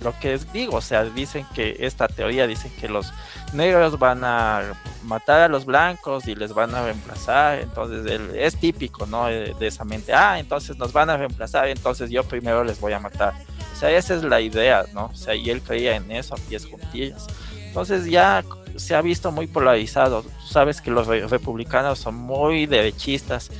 lo 0.00 0.18
que 0.18 0.38
digo, 0.52 0.76
o 0.76 0.80
sea, 0.80 1.04
dicen 1.04 1.46
que 1.54 1.76
esta 1.80 2.08
teoría 2.08 2.46
dice 2.46 2.70
que 2.80 2.88
los 2.88 3.12
negros 3.52 3.98
van 3.98 4.22
a 4.24 4.74
matar 5.04 5.40
a 5.40 5.48
los 5.48 5.64
blancos 5.64 6.28
y 6.28 6.34
les 6.34 6.52
van 6.52 6.74
a 6.74 6.84
reemplazar, 6.84 7.58
entonces 7.60 8.06
él, 8.06 8.30
es 8.34 8.56
típico, 8.56 9.06
¿no? 9.06 9.26
De, 9.26 9.54
esa 9.60 9.84
mente, 9.84 10.12
ah, 10.12 10.38
entonces 10.38 10.76
nos 10.76 10.92
van 10.92 11.10
a 11.10 11.16
reemplazar, 11.16 11.68
entonces 11.68 12.10
yo 12.10 12.24
primero 12.24 12.62
les 12.62 12.80
voy 12.80 12.92
a 12.92 13.00
matar. 13.00 13.34
O 13.72 13.76
sea, 13.76 13.90
esa 13.90 14.14
es 14.14 14.22
la 14.22 14.40
idea, 14.40 14.84
¿no? 14.92 15.06
O 15.06 15.14
sea, 15.14 15.34
y 15.34 15.50
él 15.50 15.62
creía 15.62 15.96
en 15.96 16.10
eso 16.10 16.34
a 16.34 16.38
pies 16.38 16.66
juntillas. 16.66 17.26
Entonces 17.66 18.06
ya 18.06 18.44
se 18.76 18.94
ha 18.94 19.02
visto 19.02 19.30
muy 19.30 19.46
polarizado. 19.46 20.24
sabes 20.48 20.80
que 20.80 20.90
los 20.90 21.06
republicanos 21.06 21.98
son 21.98 22.14
muy 22.14 22.66
derechistas 22.66 23.50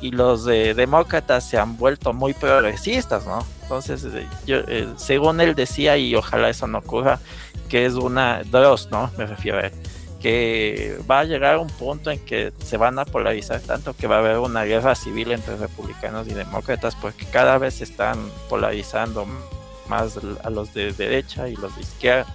y 0.00 0.10
los 0.10 0.44
demócratas 0.44 1.48
se 1.48 1.58
han 1.58 1.76
vuelto 1.76 2.12
muy 2.12 2.34
progresistas, 2.34 3.26
¿no? 3.26 3.44
Entonces, 3.66 4.04
eh, 4.04 4.28
yo, 4.46 4.58
eh, 4.68 4.86
según 4.96 5.40
él 5.40 5.56
decía, 5.56 5.96
y 5.96 6.14
ojalá 6.14 6.48
eso 6.48 6.68
no 6.68 6.78
ocurra, 6.78 7.18
que 7.68 7.84
es 7.84 7.94
una, 7.94 8.42
dos, 8.44 8.88
¿no? 8.92 9.10
Me 9.18 9.26
refiero 9.26 9.58
a 9.58 9.62
él, 9.62 9.72
que 10.22 10.96
va 11.10 11.20
a 11.20 11.24
llegar 11.24 11.58
un 11.58 11.66
punto 11.66 12.12
en 12.12 12.24
que 12.24 12.52
se 12.64 12.76
van 12.76 13.00
a 13.00 13.04
polarizar 13.04 13.60
tanto 13.60 13.94
que 13.94 14.06
va 14.06 14.16
a 14.16 14.18
haber 14.20 14.38
una 14.38 14.62
guerra 14.62 14.94
civil 14.94 15.32
entre 15.32 15.56
republicanos 15.56 16.28
y 16.28 16.34
demócratas 16.34 16.94
porque 16.94 17.26
cada 17.26 17.58
vez 17.58 17.74
se 17.74 17.84
están 17.84 18.30
polarizando 18.48 19.26
más 19.88 20.18
a 20.44 20.50
los 20.50 20.72
de 20.72 20.92
derecha 20.92 21.48
y 21.48 21.56
los 21.56 21.74
de 21.74 21.82
izquierda 21.82 22.34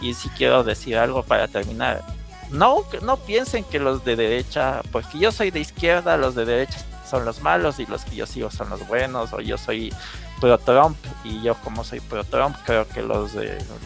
y 0.00 0.14
si 0.14 0.28
quiero 0.30 0.64
decir 0.64 0.96
algo 0.96 1.22
para 1.22 1.48
terminar. 1.48 2.02
No, 2.50 2.84
no 3.02 3.16
piensen 3.16 3.64
que 3.64 3.78
los 3.78 4.04
de 4.04 4.16
derecha, 4.16 4.82
porque 4.90 5.18
yo 5.18 5.30
soy 5.30 5.50
de 5.50 5.60
izquierda, 5.60 6.16
los 6.16 6.34
de 6.34 6.44
derecha 6.44 6.78
son 7.08 7.24
los 7.24 7.42
malos 7.42 7.78
y 7.78 7.86
los 7.86 8.04
que 8.04 8.16
yo 8.16 8.26
sigo 8.26 8.50
son 8.50 8.70
los 8.70 8.86
buenos, 8.88 9.32
o 9.32 9.40
yo 9.40 9.58
soy 9.58 9.92
pro 10.40 10.58
Trump 10.58 10.96
y 11.24 11.42
yo 11.42 11.54
como 11.56 11.84
soy 11.84 12.00
pro 12.00 12.24
Trump 12.24 12.56
creo 12.64 12.88
que 12.88 13.02
los 13.02 13.32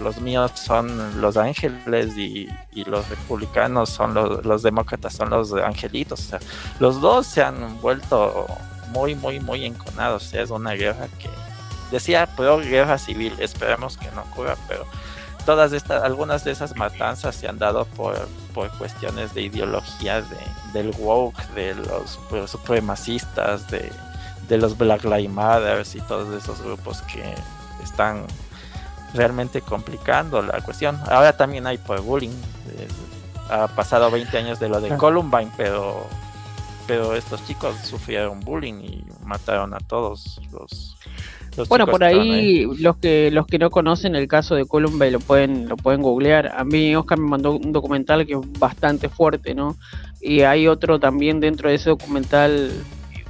los 0.01 0.21
míos 0.21 0.53
son 0.55 1.21
los 1.21 1.37
ángeles 1.37 2.17
y, 2.17 2.49
los 2.87 3.09
republicanos 3.09 3.91
son 3.91 4.15
los, 4.15 4.45
los, 4.45 4.63
demócratas 4.63 5.15
son 5.15 5.31
los 5.31 5.53
angelitos. 5.53 6.31
Los 6.81 7.01
dos 7.01 7.27
se 7.27 7.43
han 7.43 7.81
vuelto 7.81 8.47
muy, 8.91 9.15
muy, 9.15 9.41
muy 9.41 9.65
enconados. 9.65 10.35
Es 10.35 10.51
una 10.51 10.73
guerra 10.73 11.09
que 11.19 11.31
decía 11.91 12.27
pro 12.27 12.59
guerra 12.59 12.99
civil, 12.99 13.35
esperemos 13.39 13.97
que 13.97 14.11
no 14.13 14.23
ocurra, 14.23 14.57
pero 14.69 14.87
todas 15.45 15.73
estas, 15.73 16.03
algunas 16.03 16.45
de 16.45 16.53
esas 16.53 16.77
matanzas 16.77 17.35
se 17.37 17.49
han 17.49 17.59
dado 17.59 17.85
por, 17.85 18.29
por 18.53 18.71
cuestiones 18.79 19.35
de 19.35 19.43
ideología 19.43 20.23
de, 20.23 20.37
del 20.73 20.95
woke, 20.99 21.41
de 21.55 21.75
los 21.75 22.19
supremacistas, 22.51 23.71
de, 23.71 23.93
de 24.49 24.59
los 24.59 24.77
Black 24.77 25.05
Lives 25.05 25.31
Matter 25.31 25.85
y 25.95 26.01
todos 26.03 26.35
esos 26.35 26.63
grupos 26.63 27.03
que 27.03 27.23
están 27.83 28.25
realmente 29.15 29.61
complicando 29.61 30.43
la 30.43 30.61
cuestión. 30.61 30.99
Ahora 31.09 31.37
también 31.37 31.67
hay 31.67 31.79
por 31.79 32.01
bullying. 32.01 32.31
Eh, 32.31 32.89
ha 33.51 33.69
pasado 33.69 34.11
20 34.11 34.37
años 34.39 34.59
de 34.59 34.69
lo 34.69 34.81
de 34.81 34.97
Columbine, 34.97 35.51
pero 35.57 36.07
pero 36.87 37.15
estos 37.15 37.45
chicos 37.47 37.77
sufrieron 37.83 38.41
bullying 38.41 38.75
y 38.75 39.05
mataron 39.25 39.73
a 39.73 39.79
todos 39.79 40.41
los 40.53 40.95
bueno, 41.69 41.87
por 41.87 42.03
ahí, 42.03 42.67
los 42.81 42.97
que 42.97 43.31
los 43.31 43.47
que 43.47 43.59
no 43.59 43.71
conocen 43.71 44.17
el 44.17 44.27
caso 44.27 44.55
de 44.55 44.67
Columbine 44.67 45.13
lo 45.13 45.21
pueden 45.21 45.69
lo 45.69 45.77
pueden 45.77 46.03
googlear. 46.03 46.53
A 46.57 46.65
mí 46.65 46.95
Oscar 46.97 47.19
me 47.19 47.29
mandó 47.29 47.53
un 47.53 47.73
documental 47.73 48.27
que 48.27 48.33
es 48.35 48.59
bastante 48.59 49.09
fuerte, 49.09 49.55
¿no? 49.55 49.77
Y 50.21 50.41
hay 50.41 50.67
otro 50.67 50.99
también 50.99 51.41
dentro 51.41 51.69
de 51.69 51.77
ese 51.77 51.91
documental, 51.91 52.73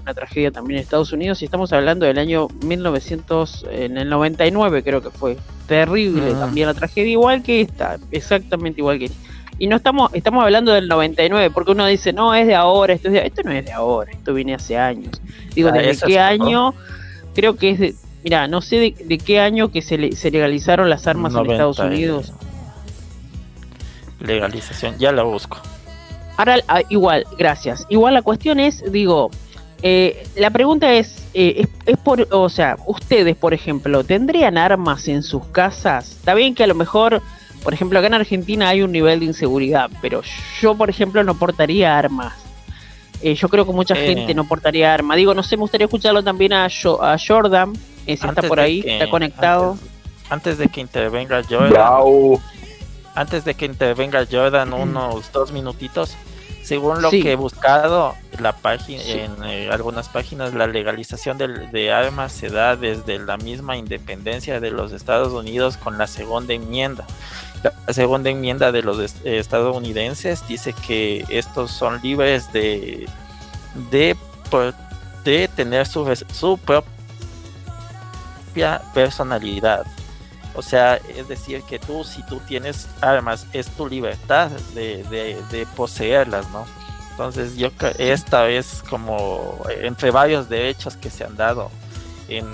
una 0.04 0.14
tragedia 0.14 0.50
también 0.50 0.78
en 0.78 0.84
Estados 0.84 1.12
Unidos. 1.12 1.42
Y 1.42 1.46
estamos 1.46 1.72
hablando 1.72 2.06
del 2.06 2.18
año 2.18 2.48
1900, 2.64 3.66
en 3.70 3.96
el 3.96 4.08
99 4.08 4.82
creo 4.82 5.02
que 5.02 5.10
fue. 5.10 5.36
Terrible 5.66 6.32
también 6.34 6.66
la 6.66 6.74
tragedia, 6.74 7.12
igual 7.12 7.42
que 7.42 7.62
esta, 7.62 7.98
exactamente 8.10 8.80
igual 8.80 8.98
que 8.98 9.06
esta. 9.06 9.18
Y 9.58 9.66
no 9.66 9.76
estamos, 9.76 10.12
estamos 10.12 10.44
hablando 10.44 10.72
del 10.72 10.88
99, 10.88 11.50
porque 11.50 11.70
uno 11.72 11.86
dice, 11.86 12.12
no, 12.12 12.34
es 12.34 12.46
de 12.46 12.54
ahora, 12.54 12.92
esto, 12.92 13.08
esto 13.08 13.42
no 13.44 13.52
es 13.52 13.64
de 13.64 13.72
ahora, 13.72 14.10
esto 14.12 14.34
viene 14.34 14.54
hace 14.54 14.76
años. 14.76 15.22
Digo, 15.54 15.70
ah, 15.72 15.72
¿desde 15.72 16.06
qué 16.06 16.18
año? 16.18 16.74
Creo 17.34 17.56
que 17.56 17.70
es 17.70 17.78
de, 17.78 17.94
Mira, 18.24 18.48
no 18.48 18.62
sé 18.62 18.94
de, 18.98 19.18
qué 19.18 19.38
año 19.38 19.70
que 19.70 19.82
se, 19.82 19.98
legalizaron 19.98 20.88
las 20.88 21.06
armas 21.06 21.34
en 21.34 21.50
Estados 21.50 21.78
Unidos. 21.78 22.32
Legalización, 24.18 24.98
ya 24.98 25.12
la 25.12 25.22
busco. 25.22 25.58
Ahora, 26.36 26.56
ah, 26.68 26.80
igual, 26.88 27.26
gracias. 27.38 27.86
Igual 27.90 28.14
la 28.14 28.22
cuestión 28.22 28.58
es, 28.60 28.82
digo, 28.90 29.30
eh, 29.86 30.26
la 30.36 30.48
pregunta 30.48 30.94
es, 30.94 31.26
eh, 31.34 31.66
es, 31.84 31.98
por, 31.98 32.26
o 32.30 32.48
sea, 32.48 32.78
ustedes, 32.86 33.36
por 33.36 33.52
ejemplo, 33.52 34.02
¿tendrían 34.02 34.56
armas 34.56 35.08
en 35.08 35.22
sus 35.22 35.44
casas? 35.48 36.12
Está 36.12 36.32
bien 36.32 36.54
que 36.54 36.64
a 36.64 36.66
lo 36.66 36.74
mejor, 36.74 37.20
por 37.62 37.74
ejemplo, 37.74 37.98
acá 37.98 38.06
en 38.06 38.14
Argentina 38.14 38.70
hay 38.70 38.80
un 38.80 38.92
nivel 38.92 39.20
de 39.20 39.26
inseguridad, 39.26 39.90
pero 40.00 40.22
yo, 40.62 40.74
por 40.74 40.88
ejemplo, 40.88 41.22
no 41.22 41.34
portaría 41.34 41.98
armas. 41.98 42.32
Eh, 43.20 43.34
yo 43.34 43.50
creo 43.50 43.66
que 43.66 43.72
mucha 43.72 43.94
gente 43.94 44.32
no 44.32 44.48
portaría 44.48 44.94
armas. 44.94 45.18
Digo, 45.18 45.34
no 45.34 45.42
sé, 45.42 45.58
me 45.58 45.60
gustaría 45.60 45.84
escucharlo 45.84 46.22
también 46.22 46.54
a, 46.54 46.64
a 46.64 47.16
Jordan, 47.18 47.74
está 48.06 48.32
por 48.40 48.60
ahí, 48.60 48.82
está 48.86 49.10
conectado. 49.10 49.76
Antes, 50.30 50.56
de 50.56 50.68
que 50.68 50.80
intervenga 50.80 51.42
Jordan. 51.46 52.40
Antes 53.14 53.44
de 53.44 53.52
que 53.52 53.66
intervenga 53.66 54.26
Jordan, 54.30 54.72
unos 54.72 55.30
dos 55.30 55.52
minutitos. 55.52 56.16
Según 56.64 57.02
lo 57.02 57.10
que 57.10 57.32
he 57.32 57.36
buscado 57.36 58.14
la 58.40 58.52
página, 58.52 59.02
en 59.02 59.44
eh, 59.44 59.68
algunas 59.70 60.08
páginas, 60.08 60.54
la 60.54 60.66
legalización 60.66 61.36
de, 61.36 61.92
armas 61.92 62.32
se 62.32 62.48
da 62.48 62.74
desde 62.74 63.18
la 63.18 63.36
misma 63.36 63.76
independencia 63.76 64.60
de 64.60 64.70
los 64.70 64.92
Estados 64.92 65.34
Unidos 65.34 65.76
con 65.76 65.98
la 65.98 66.06
segunda 66.06 66.54
enmienda. 66.54 67.04
La 67.62 67.92
segunda 67.92 68.30
enmienda 68.30 68.72
de 68.72 68.80
los 68.80 68.98
estadounidenses 69.24 70.48
dice 70.48 70.72
que 70.86 71.26
estos 71.28 71.70
son 71.70 72.00
libres 72.02 72.50
de, 72.54 73.06
de, 73.90 74.16
de 75.22 75.48
tener 75.48 75.86
su, 75.86 76.16
su 76.32 76.58
propia 76.58 76.82
personalidad. 78.94 79.84
O 80.54 80.62
sea, 80.62 80.96
es 80.96 81.28
decir, 81.28 81.62
que 81.62 81.78
tú, 81.78 82.04
si 82.04 82.22
tú 82.26 82.40
tienes 82.46 82.88
armas, 83.00 83.46
es 83.52 83.68
tu 83.70 83.88
libertad 83.88 84.50
de, 84.74 85.66
poseerlas, 85.76 86.48
¿no? 86.50 86.64
Entonces, 87.10 87.56
yo 87.56 87.70
esta 87.98 88.48
es 88.48 88.82
como 88.88 89.58
entre 89.68 90.10
varios 90.10 90.48
derechos 90.48 90.96
que 90.96 91.10
se 91.10 91.24
han 91.24 91.36
dado 91.36 91.70
en, 92.28 92.46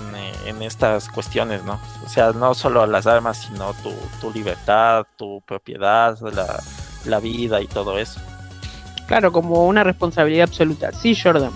en, 0.45 0.61
estas 0.61 1.09
cuestiones, 1.09 1.63
¿no? 1.63 1.79
O 2.05 2.09
sea, 2.09 2.31
no 2.31 2.53
solo 2.53 2.85
las 2.85 3.07
armas, 3.07 3.47
sino 3.47 3.73
tu, 3.81 3.91
tu 4.19 4.31
libertad, 4.31 5.05
tu 5.17 5.41
propiedad, 5.41 6.17
la, 6.33 6.61
la 7.05 7.19
vida 7.19 7.61
y 7.61 7.67
todo 7.67 7.97
eso. 7.97 8.19
Claro, 9.07 9.31
como 9.31 9.65
una 9.65 9.83
responsabilidad 9.83 10.47
absoluta. 10.47 10.91
Sí, 10.91 11.15
Jordan. 11.15 11.51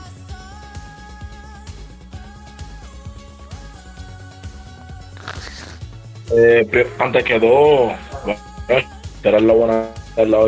Eh, 6.31 6.87
antes 6.99 7.23
que 7.23 7.39
todo, 7.39 7.91
bueno, 8.25 8.39
la 9.23 9.53
buena 9.53 9.89
la 10.17 10.39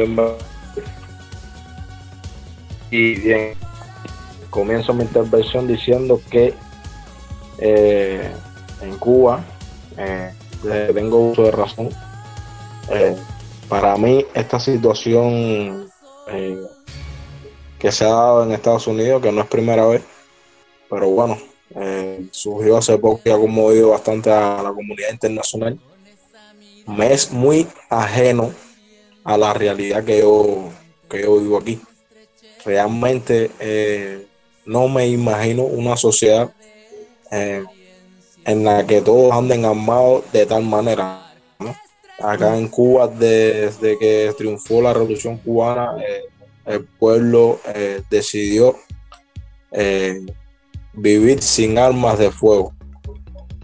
Y 2.89 3.15
comienzo 4.49 4.93
mi 4.93 5.03
intervención 5.03 5.67
diciendo 5.67 6.21
que 6.31 6.53
eh, 7.59 8.31
en 8.81 8.97
Cuba 8.97 9.43
eh, 9.97 10.31
tengo 10.93 11.31
uso 11.31 11.43
de 11.43 11.51
razón. 11.51 11.89
Eh, 12.89 13.15
para 13.67 13.97
mí 13.97 14.25
esta 14.33 14.59
situación 14.59 15.89
eh, 16.29 16.57
que 17.77 17.91
se 17.91 18.05
ha 18.05 18.09
dado 18.09 18.43
en 18.43 18.51
Estados 18.51 18.87
Unidos, 18.87 19.21
que 19.21 19.31
no 19.31 19.41
es 19.41 19.47
primera 19.47 19.85
vez, 19.85 20.01
pero 20.89 21.09
bueno, 21.09 21.37
eh, 21.77 22.25
surgió 22.31 22.77
hace 22.77 22.97
poco 22.97 23.21
y 23.25 23.29
ha 23.29 23.37
conmovido 23.37 23.89
bastante 23.89 24.31
a 24.31 24.61
la 24.63 24.69
comunidad 24.69 25.11
internacional, 25.11 25.79
me 26.87 27.13
es 27.13 27.31
muy 27.31 27.67
ajeno 27.89 28.53
a 29.23 29.37
la 29.37 29.53
realidad 29.53 30.03
que 30.03 30.19
yo, 30.19 30.69
que 31.09 31.23
yo 31.23 31.39
vivo 31.39 31.57
aquí. 31.57 31.79
Realmente 32.65 33.51
eh, 33.59 34.25
no 34.65 34.87
me 34.87 35.07
imagino 35.07 35.63
una 35.63 35.95
sociedad 35.97 36.51
en 37.29 38.63
la 38.63 38.85
que 38.87 39.01
todos 39.01 39.33
anden 39.33 39.65
armados 39.65 40.23
de 40.31 40.45
tal 40.45 40.63
manera 40.63 41.27
acá 42.19 42.57
en 42.57 42.67
Cuba 42.67 43.07
desde 43.07 43.97
que 43.97 44.33
triunfó 44.37 44.81
la 44.81 44.93
revolución 44.93 45.37
cubana, 45.37 45.95
eh, 46.01 46.23
el 46.65 46.83
pueblo 46.85 47.59
eh, 47.73 48.01
decidió 48.09 48.75
eh, 49.71 50.25
vivir 50.97 51.41
sin 51.41 51.77
armas 51.77 52.19
de 52.19 52.31
fuego. 52.31 52.73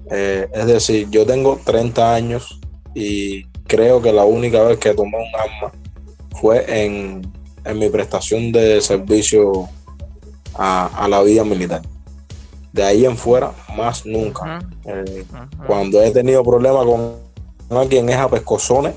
es 0.09 0.65
decir, 0.65 1.09
yo 1.09 1.25
tengo 1.25 1.59
30 1.63 2.13
años 2.13 2.59
y 2.93 3.45
creo 3.67 4.01
que 4.01 4.13
la 4.13 4.23
única 4.23 4.61
vez 4.63 4.77
que 4.77 4.93
tomé 4.93 5.17
un 5.17 5.39
arma 5.39 5.71
fue 6.39 6.65
en, 6.67 7.31
mi 7.75 7.89
prestación 7.89 8.51
de 8.51 8.81
servicio 8.81 9.69
a, 10.55 11.07
la 11.09 11.21
vida 11.21 11.43
militar. 11.43 11.81
De 12.71 12.83
ahí 12.83 13.05
en 13.05 13.17
fuera, 13.17 13.51
más 13.75 14.05
nunca. 14.05 14.59
Cuando 15.65 16.01
he 16.01 16.11
tenido 16.11 16.43
problemas 16.43 16.85
con 16.85 17.87
quien 17.89 18.09
es 18.09 18.17
a 18.17 18.29
pescozones 18.29 18.93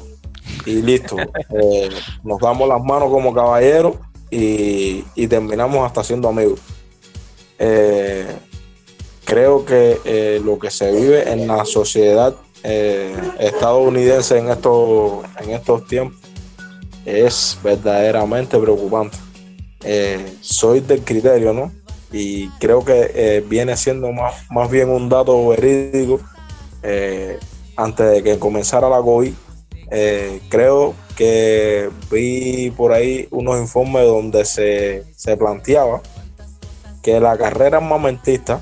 y 0.64 0.82
listo. 0.82 1.16
Eh, 1.48 1.88
nos 2.24 2.40
damos 2.40 2.68
las 2.68 2.82
manos 2.82 3.08
como 3.08 3.32
caballeros 3.32 3.94
y, 4.30 5.02
terminamos 5.28 5.86
hasta 5.86 6.02
siendo 6.02 6.28
amigos. 6.28 6.60
Eh, 7.58 8.26
creo 9.24 9.64
que 9.64 9.98
eh, 10.04 10.40
lo 10.44 10.58
que 10.58 10.70
se 10.70 10.92
vive 10.92 11.30
en 11.30 11.46
la 11.46 11.64
sociedad 11.64 12.34
estadounidense 13.38 14.38
en 14.38 14.48
estos, 14.48 15.24
en 15.40 15.50
estos 15.50 15.86
tiempos 15.86 16.18
es 17.04 17.56
verdaderamente 17.62 18.58
preocupante. 18.58 19.16
soy 20.40 20.80
del 20.80 21.02
criterio, 21.02 21.52
¿no? 21.52 21.72
Y 22.10 22.48
creo 22.58 22.84
que 22.84 23.44
viene 23.48 23.76
siendo 23.76 24.10
más, 24.10 24.50
más 24.50 24.68
bien 24.68 24.88
un 24.88 25.08
dato 25.08 25.46
verídico 25.46 26.18
antes 27.76 28.10
de 28.10 28.22
que 28.24 28.38
comenzara 28.38 28.88
la 28.88 29.00
COVID, 29.00 29.32
eh, 29.90 30.40
creo 30.48 30.94
que 31.16 31.90
vi 32.10 32.72
por 32.72 32.92
ahí 32.92 33.28
unos 33.30 33.60
informes 33.60 34.04
donde 34.04 34.44
se, 34.44 35.36
planteaba 35.36 36.02
que 37.06 37.20
la 37.20 37.38
carrera 37.38 37.76
armamentista 37.76 38.60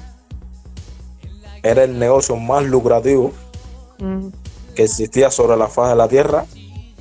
era 1.62 1.84
el 1.84 1.98
negocio 1.98 2.36
más 2.36 2.62
lucrativo 2.62 3.32
que 4.76 4.82
existía 4.82 5.30
sobre 5.30 5.56
la 5.56 5.68
faz 5.68 5.88
de 5.88 5.96
la 5.96 6.08
tierra, 6.08 6.44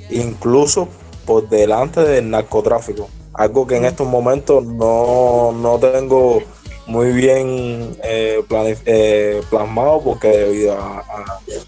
incluso 0.10 0.88
por 1.26 1.50
delante 1.50 2.00
del 2.00 2.30
narcotráfico. 2.30 3.10
Algo 3.34 3.68
que 3.68 3.76
en 3.76 3.84
estos 3.84 4.08
momentos 4.08 4.64
no, 4.64 5.52
no 5.52 5.80
tengo 5.80 6.42
muy 6.88 7.12
bien 7.12 7.98
eh, 8.06 8.42
eh, 8.86 9.42
plasmado 9.50 10.02
porque 10.02 10.30
debido 10.30 10.78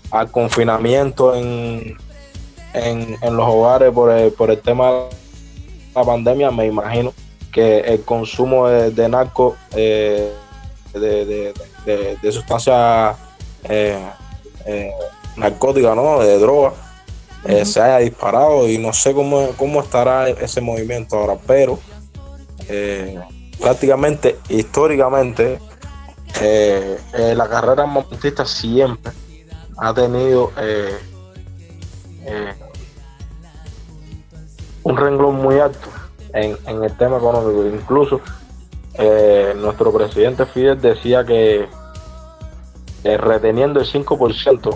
al 0.09 0.31
confinamiento 0.31 1.35
en, 1.35 1.97
en, 2.73 3.35
los 3.35 3.45
hogares 3.45 3.91
por 3.91 4.09
el, 4.09 4.31
por 4.31 4.51
el 4.51 4.61
tema 4.61 4.91
de 4.91 5.09
la 5.93 6.03
pandemia, 6.05 6.49
me 6.49 6.65
imagino 6.67 7.11
que 7.55 7.79
el 7.79 8.03
consumo 8.03 8.67
de, 8.67 8.91
de 8.91 9.07
narco, 9.07 9.55
eh, 9.71 10.29
de, 10.91 11.53
de, 12.21 12.31
sustancias 12.33 13.15
narcóticas, 15.37 15.95
¿no? 15.95 16.19
de 16.19 16.37
droga, 16.37 16.73
se 17.63 17.81
haya 17.81 17.99
disparado 17.99 18.67
y 18.67 18.77
no 18.77 18.91
sé 18.91 19.13
cómo, 19.13 19.51
cómo 19.55 19.81
estará 19.81 20.27
ese 20.27 20.59
movimiento 20.59 21.15
ahora, 21.15 21.37
pero 21.47 21.79
prácticamente 23.57 24.37
históricamente 24.49 25.59
eh, 26.41 26.99
eh, 27.13 27.33
la 27.35 27.47
carrera 27.47 27.85
montista 27.85 28.45
siempre 28.45 29.13
ha 29.77 29.93
tenido 29.93 30.51
eh, 30.57 30.97
un 34.83 34.97
renglón 34.97 35.35
muy 35.35 35.59
alto 35.59 35.87
en, 36.36 36.84
el 36.84 36.98
tema 36.98 37.17
económico. 37.17 37.65
Incluso 37.65 38.21
nuestro 39.58 39.91
presidente 39.91 40.45
Fidel 40.45 40.80
decía 40.80 41.26
que 41.26 41.67
reteniendo 43.04 43.80
el 43.80 43.86
5% 43.86 44.76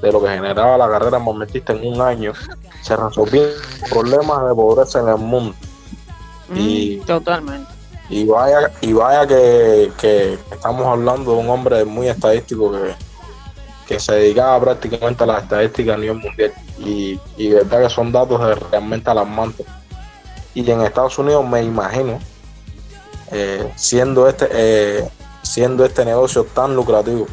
de 0.00 0.12
lo 0.12 0.22
que 0.22 0.28
generaba 0.28 0.76
la 0.78 0.88
carrera 0.88 1.18
momentista 1.18 1.72
en 1.72 1.86
un 1.86 2.00
año, 2.00 2.32
se 2.82 2.96
resolvían 2.96 3.48
problemas 3.90 4.48
de 4.48 4.54
pobreza 4.54 5.00
en 5.00 5.08
el 5.08 5.18
mundo. 5.18 5.54
Mm, 6.48 6.56
y, 6.56 6.96
totalmente 7.06 7.72
y 8.12 8.26
vaya, 8.26 8.70
y 8.82 8.92
vaya 8.92 9.26
que, 9.26 10.38
estamos 10.50 10.86
hablando 10.86 11.32
de 11.32 11.38
un 11.38 11.48
hombre 11.48 11.84
muy 11.84 12.08
estadístico 12.08 12.70
que, 12.70 12.94
que 13.86 13.98
se 13.98 14.12
dedicaba 14.12 14.60
prácticamente 14.60 15.24
a 15.24 15.26
las 15.26 15.44
estadísticas 15.44 15.96
a 15.96 15.98
nivel 15.98 16.18
mundial. 16.18 16.52
Y, 16.78 17.18
y 17.38 17.48
de 17.48 17.54
verdad 17.56 17.84
que 17.84 17.88
son 17.88 18.12
datos 18.12 18.38
realmente 18.70 19.08
alarmantes. 19.08 19.66
Y 20.54 20.70
en 20.70 20.82
Estados 20.82 21.18
Unidos 21.18 21.46
me 21.46 21.62
imagino, 21.62 22.18
eh, 23.30 23.72
siendo, 23.76 24.28
este, 24.28 24.48
eh, 24.50 25.08
siendo 25.42 25.84
este 25.84 26.04
negocio 26.04 26.44
tan 26.44 26.76
lucrativo, 26.76 27.26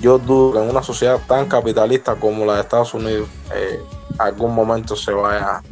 yo 0.00 0.18
dudo 0.18 0.52
que 0.52 0.58
en 0.64 0.70
una 0.70 0.82
sociedad 0.82 1.20
tan 1.26 1.46
capitalista 1.46 2.14
como 2.14 2.44
la 2.44 2.54
de 2.54 2.60
Estados 2.62 2.94
Unidos, 2.94 3.28
eh, 3.54 3.80
algún 4.18 4.54
momento 4.54 4.96
se 4.96 5.12
vaya 5.12 5.62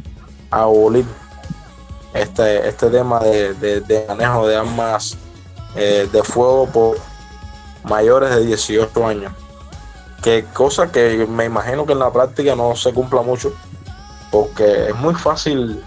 a 0.51 0.61
abolir 0.61 1.05
este, 2.13 2.67
este 2.67 2.89
tema 2.89 3.19
de, 3.19 4.05
manejo 4.07 4.47
de 4.47 4.55
armas 4.55 5.17
de 5.75 6.23
fuego 6.23 6.67
por 6.67 6.97
mayores 7.83 8.29
de 8.29 8.45
18 8.45 9.07
años. 9.07 9.33
Que 10.23 10.45
cosa 10.53 10.91
que 10.91 11.27
me 11.27 11.45
imagino 11.45 11.85
que 11.85 11.93
en 11.93 11.99
la 11.99 12.11
práctica 12.11 12.55
no 12.55 12.75
se 12.75 12.93
cumpla 12.93 13.21
mucho, 13.21 13.53
porque 14.31 14.89
es 14.89 14.95
muy 14.95 15.13
fácil, 15.13 15.83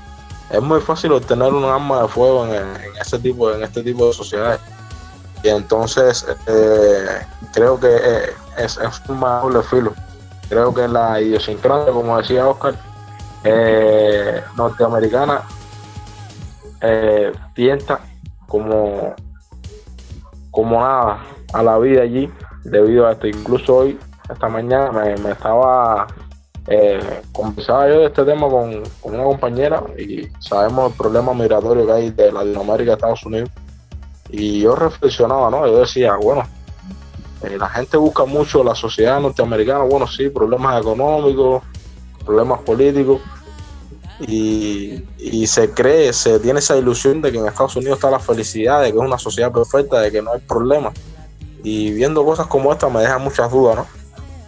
es 0.50 0.62
muy 0.62 0.80
fácil 0.80 1.12
obtener 1.12 1.52
un 1.52 1.64
arma 1.64 2.02
de 2.02 2.08
fuego 2.08 2.46
en, 2.46 2.64
ese 3.00 3.18
tipo, 3.18 3.52
en 3.52 3.62
este 3.62 3.82
tipo 3.82 4.06
de 4.06 4.12
sociedades. 4.12 4.60
Y 5.42 5.48
entonces 5.48 6.26
eh, 6.46 7.20
creo 7.52 7.78
que 7.78 7.88
eh, 7.88 8.30
es, 8.56 8.78
un 9.08 9.20
doble 9.20 9.62
filo. 9.62 9.92
Creo 10.48 10.72
que 10.74 10.88
la 10.88 11.20
idiosincrasia, 11.20 11.92
como 11.92 12.16
decía 12.18 12.48
Oscar, 12.48 12.74
norteamericana 14.56 15.42
eh, 16.80 17.32
piensa 17.54 18.00
como, 18.46 19.14
como 20.50 20.80
nada 20.80 21.18
a 21.52 21.62
la 21.62 21.78
vida 21.78 22.02
allí 22.02 22.32
debido 22.64 23.06
a 23.06 23.12
esto. 23.12 23.26
Incluso 23.26 23.76
hoy, 23.76 23.98
esta 24.30 24.48
mañana, 24.48 24.92
me, 24.92 25.30
estaba 25.30 26.06
eh, 26.70 27.22
conversaba 27.32 27.88
yo 27.88 28.00
de 28.00 28.06
este 28.06 28.24
tema 28.24 28.46
con, 28.48 28.82
una 29.02 29.24
compañera 29.24 29.82
y 29.98 30.28
sabemos 30.38 30.90
el 30.90 30.98
problema 30.98 31.32
migratorio 31.32 31.86
que 31.86 31.92
hay 31.92 32.10
de 32.10 32.30
Latinoamérica 32.30 32.92
a 32.92 32.94
Estados 32.94 33.24
Unidos. 33.24 33.50
Y 34.28 34.60
yo 34.60 34.76
reflexionaba, 34.76 35.50
¿no? 35.50 35.66
Yo 35.66 35.80
decía, 35.80 36.16
bueno, 36.16 36.42
eh, 37.42 37.56
la 37.58 37.70
gente 37.70 37.96
busca 37.96 38.26
mucho 38.26 38.62
la 38.62 38.74
sociedad 38.74 39.18
norteamericana, 39.18 39.84
bueno, 39.84 40.06
sí, 40.06 40.28
problemas 40.28 40.78
económicos, 40.82 41.62
problemas 42.26 42.60
políticos, 42.60 43.22
y, 44.20 45.46
se 45.46 45.70
cree, 45.70 46.12
se 46.12 46.40
tiene 46.40 46.58
esa 46.58 46.76
ilusión 46.76 47.22
de 47.22 47.32
que 47.32 47.38
en 47.38 47.46
Estados 47.46 47.76
Unidos 47.76 47.96
está 47.96 48.10
la 48.10 48.18
felicidad, 48.18 48.82
de 48.82 48.90
que 48.90 48.98
es 48.98 49.02
una 49.02 49.16
sociedad 49.16 49.50
perfecta, 49.52 50.00
de 50.00 50.12
que 50.12 50.20
no 50.20 50.32
hay 50.32 50.40
problemas. 50.40 50.92
y 51.62 51.92
viendo 51.92 52.24
cosas 52.24 52.46
como 52.46 52.72
esta 52.72 52.88
me 52.88 53.00
deja 53.00 53.18
muchas 53.18 53.50
dudas, 53.50 53.76
¿no? 53.76 53.86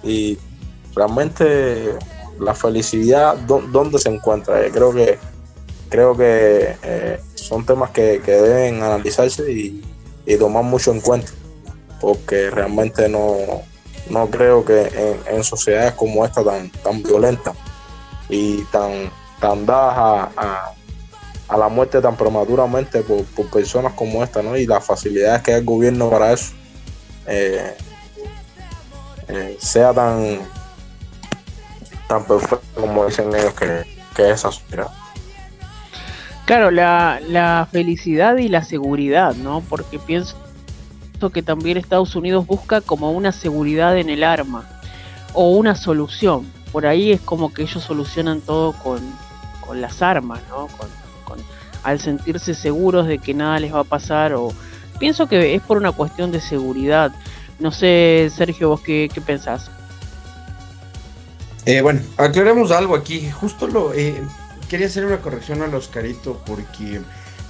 Y 0.02 0.38
realmente 1.00 1.94
la 2.38 2.54
felicidad, 2.54 3.36
¿dónde 3.36 3.98
se 3.98 4.10
encuentra? 4.10 4.66
Eh, 4.66 4.70
creo 4.70 4.92
que 4.92 5.18
creo 5.88 6.16
que 6.16 6.76
eh, 6.82 7.20
son 7.34 7.64
temas 7.64 7.90
que, 7.90 8.20
deben 8.20 8.82
analizarse 8.82 9.50
y, 9.50 9.82
tomar 10.38 10.62
mucho 10.62 10.92
en 10.92 11.00
cuenta, 11.00 11.32
porque 12.00 12.50
realmente 12.50 13.08
no, 13.08 13.36
no 14.10 14.30
creo 14.30 14.64
que 14.64 15.18
en, 15.26 15.42
sociedades 15.42 15.94
como 15.94 16.24
esta 16.24 16.44
tan, 16.44 16.70
tan 16.70 17.02
violentas 17.02 17.56
y 18.28 18.62
tan, 18.66 19.10
tan 19.40 19.66
dadas 19.66 20.28
a, 20.36 21.56
la 21.56 21.68
muerte 21.68 22.00
tan 22.00 22.16
prematuramente 22.16 23.00
por, 23.00 23.24
personas 23.50 23.92
como 23.94 24.22
esta, 24.22 24.40
¿no? 24.40 24.56
Y 24.56 24.66
las 24.66 24.84
facilidades 24.84 25.42
que 25.42 25.52
hay 25.52 25.58
el 25.58 25.64
gobierno 25.64 26.08
para 26.08 26.32
eso, 26.32 26.52
eh, 27.26 27.74
sea 29.58 29.92
tan, 29.92 30.38
tan 32.10 32.24
perfecto 32.24 32.80
como 32.80 33.06
dicen 33.06 33.32
ellos 33.32 33.54
que, 33.54 33.84
que 34.16 34.30
es 34.30 34.40
sociedad. 34.40 34.88
Claro, 36.44 36.72
la, 36.72 37.20
la 37.28 37.68
felicidad 37.70 38.36
y 38.38 38.48
la 38.48 38.64
seguridad, 38.64 39.36
¿no? 39.36 39.62
Porque 39.68 40.00
pienso 40.00 40.36
que 41.32 41.42
también 41.42 41.76
Estados 41.76 42.16
Unidos 42.16 42.48
busca 42.48 42.80
como 42.80 43.12
una 43.12 43.30
seguridad 43.30 43.96
en 43.96 44.10
el 44.10 44.24
arma 44.24 44.68
o 45.34 45.50
una 45.50 45.76
solución. 45.76 46.50
Por 46.72 46.84
ahí 46.84 47.12
es 47.12 47.20
como 47.20 47.54
que 47.54 47.62
ellos 47.62 47.84
solucionan 47.84 48.40
todo 48.40 48.72
con, 48.72 48.98
con 49.64 49.80
las 49.80 50.02
armas, 50.02 50.40
¿no? 50.48 50.66
Con, 50.66 50.88
al 51.84 52.00
sentirse 52.00 52.54
seguros 52.54 53.06
de 53.06 53.18
que 53.18 53.32
nada 53.32 53.58
les 53.60 53.72
va 53.72 53.80
a 53.80 53.84
pasar 53.84 54.34
o 54.34 54.52
pienso 54.98 55.28
que 55.28 55.54
es 55.54 55.62
por 55.62 55.78
una 55.78 55.92
cuestión 55.92 56.32
de 56.32 56.40
seguridad. 56.40 57.12
No 57.60 57.70
sé, 57.70 58.30
Sergio, 58.34 58.70
vos 58.70 58.80
qué, 58.80 59.08
qué 59.14 59.20
pensás. 59.20 59.70
Eh, 61.66 61.82
bueno, 61.82 62.00
aclaremos 62.16 62.70
algo 62.70 62.94
aquí. 62.94 63.30
Justo 63.30 63.66
lo, 63.66 63.92
eh, 63.94 64.22
quería 64.68 64.86
hacer 64.86 65.04
una 65.04 65.18
corrección 65.18 65.62
al 65.62 65.74
Oscarito 65.74 66.40
porque 66.46 67.00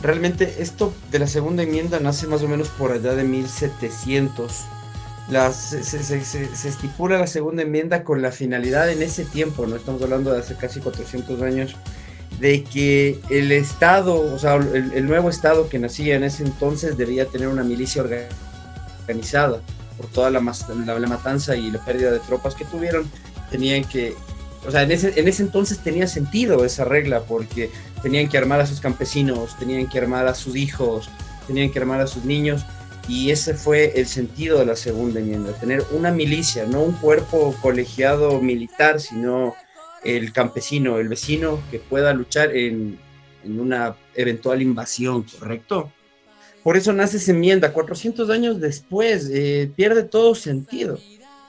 realmente 0.03 0.57
esto 0.59 0.93
de 1.11 1.19
la 1.19 1.27
segunda 1.27 1.63
enmienda 1.63 2.01
nace 2.01 2.27
más 2.27 2.43
o 2.43 2.49
menos 2.49 2.69
por 2.69 2.93
allá 2.93 3.15
de 3.15 3.25
1700. 3.25 4.65
se, 5.53 5.83
se, 5.83 6.69
estipula 6.69 7.19
la 7.19 7.27
segunda 7.27 7.63
enmienda 7.63 8.03
con 8.05 8.23
la 8.23 8.33
finalidad 8.33 8.91
en 8.91 9.03
ese 9.03 9.25
tiempo, 9.25 9.67
no 9.67 9.77
estamos 9.77 10.03
hablando 10.03 10.33
de 10.33 10.41
hace 10.41 10.57
casi 10.57 10.81
400 10.81 11.41
años, 11.43 11.77
de 12.41 12.65
que 12.65 13.21
el 13.29 13.53
Estado, 13.53 14.19
o 14.19 14.39
sea, 14.39 14.55
el, 14.57 15.07
nuevo 15.07 15.29
Estado 15.29 15.69
que 15.69 15.79
nacía 15.79 16.17
en 16.17 16.25
ese 16.25 16.43
entonces 16.43 16.97
debía 16.97 17.27
tener 17.27 17.49
una 17.49 17.63
milicia 17.63 18.03
organizada 18.03 19.61
por 19.99 20.07
toda 20.07 20.31
la, 20.31 20.41
la 20.41 21.07
matanza 21.07 21.55
y 21.55 21.71
la 21.71 21.85
pérdida 21.85 22.11
de 22.11 22.19
tropas 22.21 22.55
que 22.55 22.65
tuvieron, 22.65 23.11
tenían 23.51 23.85
que 23.85 24.15
o 24.67 24.71
sea, 24.71 24.83
en 24.83 24.93
ese, 24.93 25.19
en 25.19 25.27
ese 25.27 25.43
entonces 25.43 25.79
tenía 25.79 26.07
sentido 26.07 26.65
esa 26.65 26.85
regla 26.85 27.23
porque 27.23 27.71
tenían 28.03 28.29
que 28.29 28.37
armar 28.37 28.61
a 28.61 28.67
sus 28.67 28.81
campesinos, 28.81 29.59
tenían 29.59 29.89
que 29.89 29.99
armar 29.99 30.27
a 30.27 30.35
sus 30.35 30.55
hijos, 30.55 31.09
tenían 31.47 31.71
que 31.71 31.79
armar 31.79 32.01
a 32.01 32.07
sus 32.07 32.25
niños 32.25 32.65
y 33.09 33.31
ese 33.31 33.55
fue 33.55 33.99
el 33.99 34.07
sentido 34.07 34.59
de 34.59 34.67
la 34.67 34.77
segunda 34.77 35.21
enmienda, 35.21 35.53
tener 35.55 35.83
una 35.93 36.11
milicia, 36.11 36.67
no 36.67 36.83
un 36.83 36.93
cuerpo 36.93 37.57
colegiado 37.63 38.41
militar, 38.41 39.01
sino 39.01 39.55
el 40.05 40.33
campesino, 40.33 40.99
el 40.99 41.09
vecino 41.09 41.61
que 41.71 41.79
pueda 41.79 42.13
luchar 42.13 42.55
en, 42.55 42.99
una 43.43 43.97
eventual 44.15 44.61
invasión, 44.61 45.25
¿correcto? 45.39 45.91
Por 46.63 46.77
eso 46.77 46.93
nace 46.93 47.17
esa 47.17 47.31
enmienda, 47.31 47.73
400 47.73 48.29
años 48.29 48.61
después, 48.61 49.31
eh, 49.33 49.71
pierde 49.75 50.03
todo 50.03 50.35
sentido, 50.35 50.99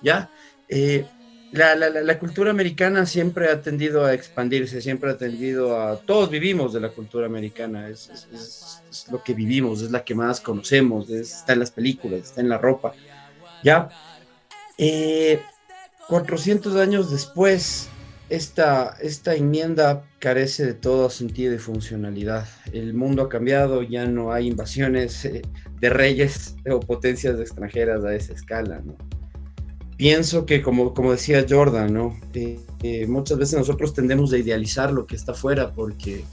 ¿ya? 0.02 0.30
Eh, 0.70 1.06
la, 1.52 1.76
la, 1.76 1.90
la, 1.90 2.20
cultura 2.20 2.52
americana 2.52 3.06
siempre 3.06 3.50
ha 3.50 3.62
tendido 3.62 4.06
a 4.06 4.14
expandirse, 4.14 4.82
siempre 4.82 5.12
ha 5.12 5.18
tendido 5.18 5.80
a... 5.80 5.98
Todos 5.98 6.30
vivimos 6.30 6.72
de 6.72 6.80
la 6.80 6.90
cultura 6.90 7.26
americana, 7.26 7.90
es, 7.90 8.80
lo 9.12 9.22
que 9.22 9.34
vivimos, 9.34 9.82
es 9.82 9.92
la 9.92 10.04
que 10.04 10.16
más 10.16 10.40
conocemos, 10.40 11.10
está 11.10 11.54
en 11.54 11.60
las 11.60 11.72
películas, 11.72 12.22
está 12.22 12.42
en 12.42 12.50
la 12.50 12.58
ropa. 12.58 12.94
Ya, 13.64 13.90
400 16.08 16.76
eh, 16.76 16.82
años 16.82 17.12
después, 17.12 17.90
esta, 18.30 18.96
esta 19.02 19.36
enmienda 19.36 20.06
carece 20.20 20.66
de 20.66 20.74
todo 20.74 21.10
sentido 21.10 21.54
y 21.54 21.58
funcionalidad. 21.58 22.48
El 22.72 22.94
mundo 22.94 23.24
ha 23.24 23.30
cambiado, 23.30 23.84
ya 23.84 24.06
no 24.06 24.32
hay 24.32 24.48
invasiones 24.48 25.26
eh, 25.26 25.42
de 25.82 25.90
reyes 25.90 26.56
o 26.70 26.80
potencias 26.80 27.38
extranjeras 27.42 28.06
a 28.06 28.16
esa 28.16 28.34
escala, 28.34 28.82
¿no? 28.86 28.96
Pienso 30.02 30.48
que, 30.48 30.64
como, 30.64 30.96
como 30.96 31.12
decía 31.12 31.46
Jordan, 31.48 31.94
¿no? 31.94 32.20
Eh, 32.34 32.60
eh, 32.82 33.06
muchas 33.06 33.38
veces 33.38 33.60
nosotros 33.60 33.94
tendemos 33.94 34.34
a 34.34 34.38
idealizar 34.40 34.92
lo 34.92 35.06
que 35.06 35.16
está 35.16 35.34
afuera 35.34 35.74
porque 35.74 36.24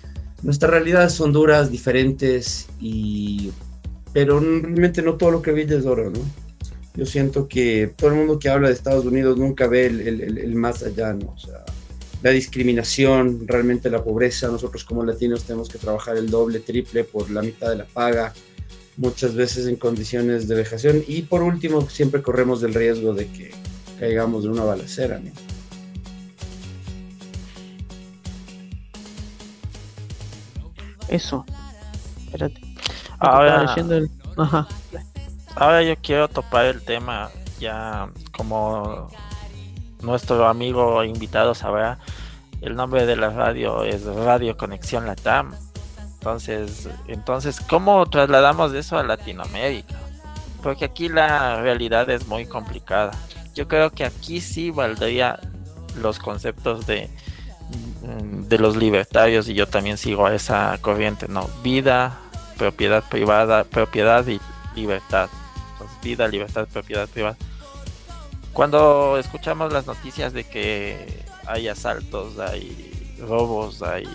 nuestras 0.42 0.70
realidades 0.70 1.12
son 1.12 1.34
duras, 1.34 1.70
diferentes, 1.70 2.66
y, 2.80 3.52
pero 4.14 4.40
realmente 4.40 5.02
no 5.02 5.16
todo 5.18 5.32
lo 5.32 5.42
que 5.42 5.52
brilla 5.52 5.76
es 5.76 5.84
oro, 5.84 6.08
¿no? 6.08 6.20
Yo 6.94 7.04
siento 7.04 7.46
que 7.46 7.92
todo 7.94 8.08
el 8.08 8.16
mundo 8.16 8.38
que 8.38 8.48
habla 8.48 8.68
de 8.68 8.74
Estados 8.74 9.04
Unidos 9.04 9.36
nunca 9.36 9.66
ve 9.66 9.84
el, 9.84 10.00
el, 10.00 10.38
el 10.38 10.54
más 10.54 10.82
allá, 10.82 11.12
¿no? 11.12 11.34
O 11.36 11.38
sea, 11.38 11.66
la 12.22 12.30
discriminación, 12.30 13.46
realmente 13.46 13.90
la 13.90 14.02
pobreza, 14.02 14.48
nosotros 14.48 14.82
como 14.82 15.04
latinos 15.04 15.44
tenemos 15.44 15.68
que 15.68 15.76
trabajar 15.76 16.16
el 16.16 16.30
doble, 16.30 16.60
triple 16.60 17.04
por 17.04 17.30
la 17.30 17.42
mitad 17.42 17.68
de 17.68 17.76
la 17.76 17.84
paga 17.84 18.32
muchas 18.98 19.34
veces 19.34 19.66
en 19.68 19.76
condiciones 19.76 20.48
de 20.48 20.56
vejación 20.56 21.02
y 21.06 21.22
por 21.22 21.42
último 21.42 21.88
siempre 21.88 22.20
corremos 22.20 22.62
el 22.64 22.74
riesgo 22.74 23.14
de 23.14 23.28
que 23.28 23.54
caigamos 23.98 24.42
de 24.42 24.50
una 24.50 24.64
balacera. 24.64 25.20
¿no? 25.20 25.30
Eso. 31.08 31.46
Espérate. 32.26 32.60
Ahora, 33.20 33.74
ahora 35.56 35.82
yo 35.82 35.94
quiero 36.02 36.28
topar 36.28 36.66
el 36.66 36.82
tema 36.82 37.30
ya 37.58 38.10
como 38.32 39.10
nuestro 40.02 40.46
amigo 40.46 41.02
invitado 41.02 41.54
sabrá, 41.54 41.98
el 42.60 42.74
nombre 42.74 43.06
de 43.06 43.16
la 43.16 43.30
radio 43.30 43.84
es 43.84 44.04
Radio 44.04 44.56
Conexión 44.56 45.06
Latam 45.06 45.54
entonces, 46.18 46.88
entonces, 47.06 47.60
¿cómo 47.60 48.04
trasladamos 48.06 48.74
eso 48.74 48.98
a 48.98 49.04
Latinoamérica? 49.04 49.94
Porque 50.62 50.84
aquí 50.84 51.08
la 51.08 51.62
realidad 51.62 52.10
es 52.10 52.26
muy 52.26 52.44
complicada. 52.44 53.12
Yo 53.54 53.68
creo 53.68 53.90
que 53.90 54.04
aquí 54.04 54.40
sí 54.40 54.70
valdría 54.70 55.38
los 55.96 56.18
conceptos 56.18 56.86
de, 56.86 57.08
de 58.02 58.58
los 58.58 58.76
libertarios 58.76 59.48
y 59.48 59.54
yo 59.54 59.68
también 59.68 59.96
sigo 59.96 60.26
a 60.26 60.34
esa 60.34 60.76
corriente, 60.80 61.28
¿no? 61.28 61.48
Vida, 61.62 62.18
propiedad 62.56 63.04
privada, 63.08 63.62
propiedad 63.62 64.26
y 64.26 64.40
libertad. 64.74 65.28
vida, 66.02 66.26
libertad, 66.26 66.66
propiedad 66.72 67.08
privada. 67.08 67.36
Cuando 68.52 69.18
escuchamos 69.18 69.72
las 69.72 69.86
noticias 69.86 70.32
de 70.32 70.42
que 70.42 71.22
hay 71.46 71.68
asaltos, 71.68 72.40
hay 72.40 73.16
robos, 73.20 73.82
hay 73.82 74.08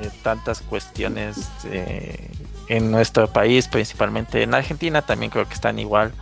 eh, 0.00 0.10
tantas 0.22 0.60
cuestiones 0.60 1.48
eh, 1.64 2.30
en 2.68 2.90
nuestro 2.90 3.28
país, 3.28 3.68
principalmente 3.68 4.42
en 4.42 4.54
Argentina, 4.54 5.02
también 5.02 5.30
creo 5.30 5.46
que 5.48 5.54
están 5.54 5.78
igual 5.78 6.12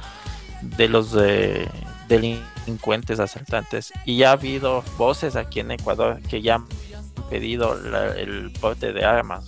de 0.62 0.88
los 0.88 1.16
delincuentes 2.08 3.20
asaltantes. 3.20 3.92
Y 4.04 4.18
ya 4.18 4.30
ha 4.30 4.32
habido 4.32 4.82
voces 4.96 5.36
aquí 5.36 5.60
en 5.60 5.70
Ecuador 5.70 6.20
que 6.22 6.42
ya 6.42 6.56
han 6.56 6.66
pedido 7.30 7.74
el 8.14 8.52
porte 8.60 8.92
de 8.92 9.04
armas 9.04 9.44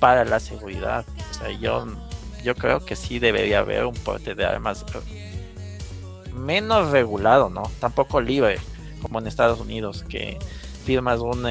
para 0.00 0.24
la 0.24 0.40
seguridad. 0.40 1.04
O 1.30 1.34
sea, 1.34 1.50
yo, 1.50 1.86
yo 2.42 2.54
creo 2.54 2.84
que 2.84 2.96
sí 2.96 3.18
debería 3.18 3.60
haber 3.60 3.86
un 3.86 3.94
porte 3.94 4.34
de 4.34 4.44
armas 4.44 4.84
menos 6.34 6.90
regulado, 6.90 7.48
¿no? 7.48 7.70
Tampoco 7.80 8.20
libre, 8.20 8.58
como 9.00 9.18
en 9.18 9.26
Estados 9.26 9.60
Unidos, 9.60 10.04
que 10.08 10.38
firmas 10.84 11.20
un... 11.20 11.46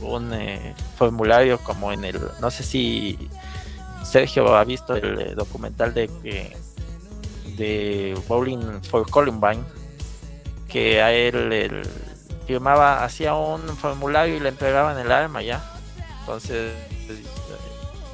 Eh, 0.00 0.04
un 0.04 0.32
eh, 0.32 0.74
formulario 0.96 1.58
como 1.58 1.92
en 1.92 2.04
el, 2.04 2.20
no 2.40 2.50
sé 2.50 2.62
si 2.62 3.28
Sergio 4.04 4.56
ha 4.56 4.64
visto 4.64 4.94
el 4.94 5.20
eh, 5.20 5.34
documental 5.34 5.92
de 5.94 6.08
de 7.56 8.18
Bowling 8.28 8.82
for 8.82 9.08
Columbine, 9.08 9.64
que 10.68 11.02
a 11.02 11.12
él, 11.12 11.82
firmaba, 12.46 13.02
hacía 13.02 13.34
un 13.34 13.62
formulario 13.76 14.36
y 14.36 14.40
le 14.40 14.50
entregaban 14.50 14.98
el 14.98 15.10
arma 15.10 15.42
ya. 15.42 15.64
Entonces, 16.20 16.74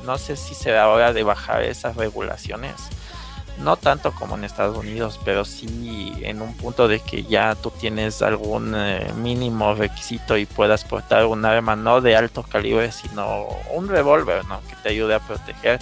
no 0.04 0.18
sé 0.18 0.36
si 0.36 0.54
se 0.54 0.70
da 0.70 0.88
hora 0.88 1.12
de 1.12 1.22
bajar 1.22 1.62
esas 1.62 1.96
regulaciones 1.96 2.74
no 3.62 3.76
tanto 3.76 4.12
como 4.12 4.36
en 4.36 4.44
Estados 4.44 4.76
Unidos, 4.76 5.20
pero 5.24 5.44
sí 5.44 6.12
en 6.22 6.42
un 6.42 6.54
punto 6.56 6.88
de 6.88 7.00
que 7.00 7.24
ya 7.24 7.54
tú 7.54 7.70
tienes 7.70 8.22
algún 8.22 8.74
eh, 8.76 9.12
mínimo 9.16 9.74
requisito 9.74 10.36
y 10.36 10.46
puedas 10.46 10.84
portar 10.84 11.26
un 11.26 11.44
arma 11.44 11.76
no 11.76 12.00
de 12.00 12.16
alto 12.16 12.42
calibre, 12.42 12.92
sino 12.92 13.46
un 13.72 13.88
revólver, 13.88 14.44
¿no? 14.46 14.60
Que 14.68 14.76
te 14.82 14.88
ayude 14.90 15.14
a 15.14 15.20
proteger. 15.20 15.80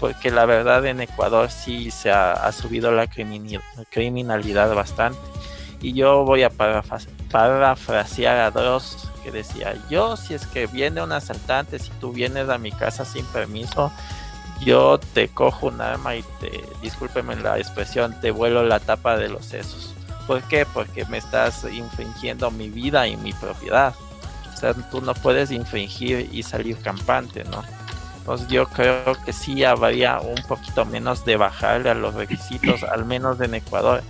porque 0.00 0.30
la 0.30 0.46
verdad 0.46 0.86
en 0.86 1.00
Ecuador 1.00 1.50
sí 1.50 1.90
se 1.90 2.10
ha, 2.12 2.50
subido 2.52 2.92
la 2.92 3.08
criminalidad 3.90 4.72
bastante. 4.74 5.18
Y 5.80 5.92
yo 5.92 6.24
voy 6.24 6.42
a 6.42 6.50
parafrasear 6.50 8.36
a 8.36 8.50
Dross 8.50 9.08
que 9.22 9.30
decía, 9.30 9.74
yo 9.90 10.16
si 10.16 10.34
es 10.34 10.46
que 10.46 10.66
viene 10.66 11.02
un 11.02 11.12
asaltante, 11.12 11.78
si 11.78 11.90
tú 12.00 12.12
vienes 12.12 12.48
a 12.48 12.58
mi 12.58 12.72
casa 12.72 13.04
sin 13.04 13.24
permiso, 13.26 13.92
yo 14.60 14.98
te 14.98 15.28
cojo 15.28 15.68
un 15.68 15.80
arma 15.80 16.16
y 16.16 16.24
te, 16.40 16.64
discúlpeme 16.82 17.36
la 17.36 17.58
expresión, 17.58 18.18
te 18.20 18.30
vuelo 18.30 18.64
la 18.64 18.80
tapa 18.80 19.16
de 19.16 19.28
los 19.28 19.44
sesos. 19.44 19.94
¿Por 20.26 20.42
qué? 20.42 20.66
Porque 20.66 21.04
me 21.06 21.18
estás 21.18 21.64
infringiendo 21.64 22.50
mi 22.50 22.68
vida 22.68 23.06
y 23.06 23.16
mi 23.16 23.32
propiedad. 23.32 23.94
O 24.52 24.56
sea, 24.56 24.74
tú 24.74 25.00
no 25.00 25.14
puedes 25.14 25.50
infringir 25.50 26.28
y 26.32 26.42
salir 26.42 26.76
campante, 26.78 27.44
¿no? 27.44 27.62
Entonces 28.18 28.48
yo 28.48 28.66
creo 28.66 29.16
que 29.24 29.32
sí 29.32 29.64
habría 29.64 30.20
un 30.20 30.42
poquito 30.46 30.84
menos 30.84 31.24
de 31.24 31.36
bajarle 31.36 31.88
a 31.88 31.94
los 31.94 32.14
requisitos, 32.14 32.82
al 32.82 33.06
menos 33.06 33.40
en 33.40 33.54
Ecuador, 33.54 34.02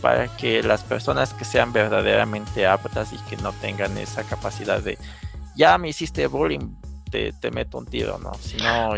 para 0.00 0.26
que 0.36 0.64
las 0.64 0.82
personas 0.82 1.32
que 1.32 1.44
sean 1.44 1.72
verdaderamente 1.72 2.66
aptas 2.66 3.12
y 3.12 3.18
que 3.28 3.36
no 3.36 3.52
tengan 3.52 3.96
esa 3.98 4.24
capacidad 4.24 4.80
de, 4.80 4.98
ya 5.54 5.78
me 5.78 5.90
hiciste 5.90 6.26
bullying, 6.26 6.74
te, 7.12 7.50
meto 7.50 7.78
un 7.78 7.86
tiro, 7.86 8.18
¿no? 8.18 8.32
Sino 8.40 8.94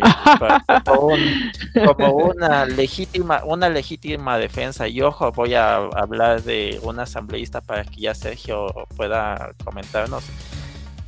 como, 1.96 2.14
una 2.14 2.64
legítima, 2.64 3.42
una 3.44 3.68
legítima 3.68 4.38
defensa. 4.38 4.86
Y 4.86 5.00
ojo, 5.00 5.32
voy 5.32 5.54
a 5.54 5.76
hablar 5.76 6.42
de 6.42 6.78
un 6.82 7.00
asambleísta 7.00 7.60
para 7.60 7.84
que 7.84 8.00
ya 8.00 8.14
Sergio 8.14 8.86
pueda 8.96 9.52
comentarnos 9.64 10.24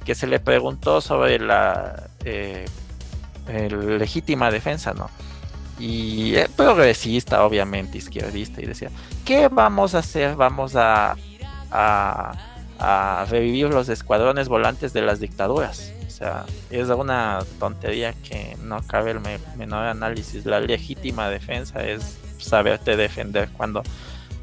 que 0.04 0.14
se 0.14 0.26
le 0.26 0.38
preguntó 0.38 1.00
sobre 1.00 1.38
la 1.38 2.10
eh, 2.24 2.66
legítima 3.48 4.50
defensa, 4.50 4.92
¿no? 4.92 5.10
Y 5.78 6.34
progresista, 6.56 7.44
obviamente, 7.44 7.98
izquierdista, 7.98 8.62
y 8.62 8.66
decía, 8.66 8.90
¿qué 9.24 9.48
vamos 9.48 9.94
a 9.94 9.98
hacer? 9.98 10.36
Vamos 10.36 10.74
a, 10.74 11.16
a, 11.70 12.32
a 12.78 13.26
revivir 13.28 13.68
los 13.68 13.88
escuadrones 13.88 14.48
volantes 14.48 14.92
de 14.92 15.02
las 15.02 15.20
dictaduras 15.20 15.92
sea, 16.16 16.46
es 16.70 16.88
una 16.88 17.40
tontería 17.58 18.14
que 18.14 18.56
no 18.62 18.80
cabe 18.86 19.10
el 19.10 19.20
menor 19.56 19.84
análisis. 19.84 20.46
La 20.46 20.60
legítima 20.60 21.28
defensa 21.28 21.84
es 21.84 22.16
saberte 22.38 22.96
defender 22.96 23.50
cuando 23.50 23.82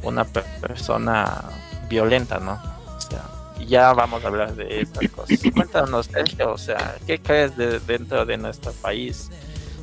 una 0.04 0.24
persona 0.26 1.44
violenta, 1.90 2.40
¿no? 2.40 2.62
O 2.96 3.02
sea, 3.02 3.24
ya 3.66 3.92
vamos 3.94 4.24
a 4.24 4.28
hablar 4.28 4.56
de 4.56 4.82
estas 4.82 5.10
cosas. 5.10 5.40
Cuéntanos, 5.54 6.06
Sergio, 6.06 6.52
o 6.52 6.58
sea, 6.58 6.96
¿qué 7.08 7.20
crees 7.20 7.58
de, 7.58 7.80
dentro 7.80 8.24
de 8.24 8.38
nuestro 8.38 8.72
país? 8.74 9.30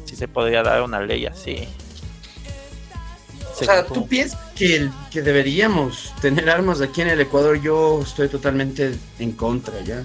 Si 0.04 0.14
se 0.14 0.28
podría 0.28 0.62
dar 0.62 0.82
una 0.82 1.00
ley 1.00 1.26
así. 1.26 1.66
O 3.52 3.64
sea, 3.64 3.84
¿tú 3.84 4.06
piensas 4.06 4.38
que, 4.54 4.88
que 5.10 5.22
deberíamos 5.22 6.14
tener 6.22 6.48
armas 6.48 6.80
aquí 6.80 7.02
en 7.02 7.08
el 7.08 7.20
Ecuador? 7.20 7.60
Yo 7.60 8.00
estoy 8.02 8.28
totalmente 8.28 8.96
en 9.18 9.32
contra, 9.32 9.80
¿ya? 9.80 10.04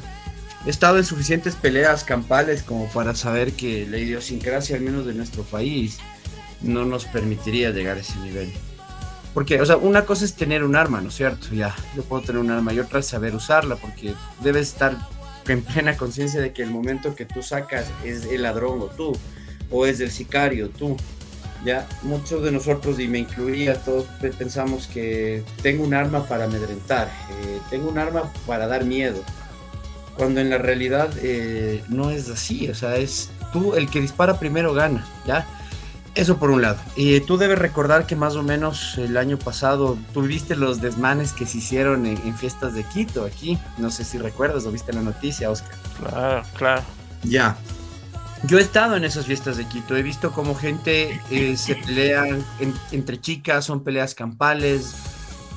He 0.65 0.71
estado 0.71 0.97
en 0.97 1.05
suficientes 1.05 1.55
peleas 1.55 2.03
campales 2.03 2.63
como 2.63 2.87
para 2.89 3.13
saber 3.13 3.53
que 3.53 3.85
la 3.85 3.99
idiosincrasia, 3.99 4.75
al 4.75 4.81
menos 4.81 5.05
de 5.05 5.13
nuestro 5.13 5.43
país, 5.43 5.99
no 6.61 6.85
nos 6.85 7.05
permitiría 7.05 7.69
llegar 7.69 7.97
a 7.97 7.99
ese 7.99 8.17
nivel. 8.17 8.51
Porque, 9.35 9.61
o 9.61 9.65
sea, 9.65 9.77
una 9.77 10.05
cosa 10.05 10.25
es 10.25 10.33
tener 10.33 10.63
un 10.63 10.75
arma, 10.75 11.01
¿no 11.01 11.09
es 11.09 11.15
cierto? 11.15 11.49
Ya, 11.53 11.75
yo 11.95 12.03
puedo 12.03 12.23
tener 12.23 12.41
un 12.41 12.49
arma 12.49 12.73
y 12.73 12.79
otra 12.79 13.01
es 13.01 13.05
saber 13.05 13.35
usarla, 13.35 13.75
porque 13.75 14.15
debes 14.41 14.69
estar 14.69 14.97
en 15.47 15.61
plena 15.61 15.97
conciencia 15.97 16.41
de 16.41 16.51
que 16.51 16.63
el 16.63 16.71
momento 16.71 17.13
que 17.13 17.25
tú 17.25 17.43
sacas 17.43 17.85
es 18.03 18.25
el 18.25 18.41
ladrón 18.41 18.81
o 18.81 18.85
tú, 18.85 19.15
o 19.69 19.85
es 19.85 19.99
el 19.99 20.09
sicario 20.09 20.69
tú. 20.69 20.97
Ya, 21.63 21.87
muchos 22.01 22.43
de 22.43 22.51
nosotros, 22.51 22.99
y 22.99 23.07
me 23.07 23.19
incluía, 23.19 23.75
todos 23.83 24.05
pensamos 24.37 24.87
que 24.87 25.43
tengo 25.61 25.83
un 25.83 25.93
arma 25.93 26.27
para 26.27 26.45
amedrentar, 26.45 27.07
eh, 27.07 27.59
tengo 27.69 27.89
un 27.89 27.99
arma 27.99 28.31
para 28.47 28.65
dar 28.65 28.83
miedo 28.83 29.23
cuando 30.15 30.41
en 30.41 30.49
la 30.49 30.57
realidad 30.57 31.09
eh, 31.21 31.83
no 31.89 32.09
es 32.09 32.29
así, 32.29 32.69
o 32.69 32.75
sea, 32.75 32.97
es 32.97 33.29
tú 33.51 33.75
el 33.75 33.89
que 33.89 34.01
dispara 34.01 34.39
primero 34.39 34.73
gana, 34.73 35.05
¿ya? 35.25 35.45
Eso 36.15 36.37
por 36.37 36.49
un 36.49 36.61
lado. 36.61 36.77
Y 36.95 37.19
tú 37.21 37.37
debes 37.37 37.59
recordar 37.59 38.07
que 38.07 38.15
más 38.15 38.37
o 38.37 38.43
menos 38.43 38.97
el 38.97 39.17
año 39.17 39.37
pasado 39.37 39.97
tuviste 40.13 40.55
los 40.55 40.79
desmanes 40.79 41.33
que 41.33 41.45
se 41.45 41.57
hicieron 41.57 42.05
en, 42.05 42.37
fiestas 42.37 42.73
de 42.73 42.85
Quito 42.85 43.25
aquí. 43.25 43.59
No 43.77 43.91
sé 43.91 44.05
si 44.05 44.17
recuerdas 44.17 44.65
o 44.65 44.71
viste 44.71 44.93
la 44.93 45.01
noticia, 45.01 45.51
Oscar. 45.51 45.77
Claro, 45.99 46.43
claro. 46.57 46.81
Ya. 47.23 47.57
Yo 48.43 48.59
he 48.59 48.61
estado 48.61 48.95
en 48.95 49.03
esas 49.03 49.25
fiestas 49.25 49.57
de 49.57 49.65
Quito, 49.65 49.97
he 49.97 50.03
visto 50.03 50.31
cómo 50.31 50.55
gente 50.55 51.19
eh, 51.31 51.57
se 51.57 51.75
pelea 51.75 52.23
entre 52.91 53.19
chicas, 53.19 53.65
son 53.65 53.83
peleas 53.83 54.15
campales, 54.15 54.95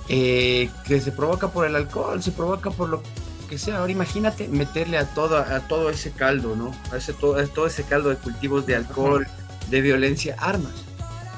eh, 0.09 0.71
que 0.85 1.01
se 1.01 1.13
provoca 1.13 1.49
por 1.49 1.67
el 1.67 1.77
alcohol, 1.77 2.21
se 2.21 2.33
provoca 2.33 2.71
por 2.71 2.89
lo 2.89 3.03
que 3.49 3.59
sea. 3.59 3.79
Ahora 3.79 3.93
imagínate 3.93 4.47
meterle 4.49 4.99
a 4.99 5.07
todo, 5.07 5.39
a 5.39 5.61
todo 5.61 5.91
ese 5.91 6.13
caldo, 6.13 6.55
¿no? 6.55 6.73
A, 6.93 6.99
ese, 6.99 7.13
todo, 7.13 7.45
todo 7.49 7.67
ese 7.67 7.85
caldo 7.85 8.11
de 8.11 8.17
cultivos 8.17 8.67
de 8.67 8.77
alcohol, 8.77 9.27
de 9.71 9.81
violencia, 9.81 10.37
armas. 10.39 10.85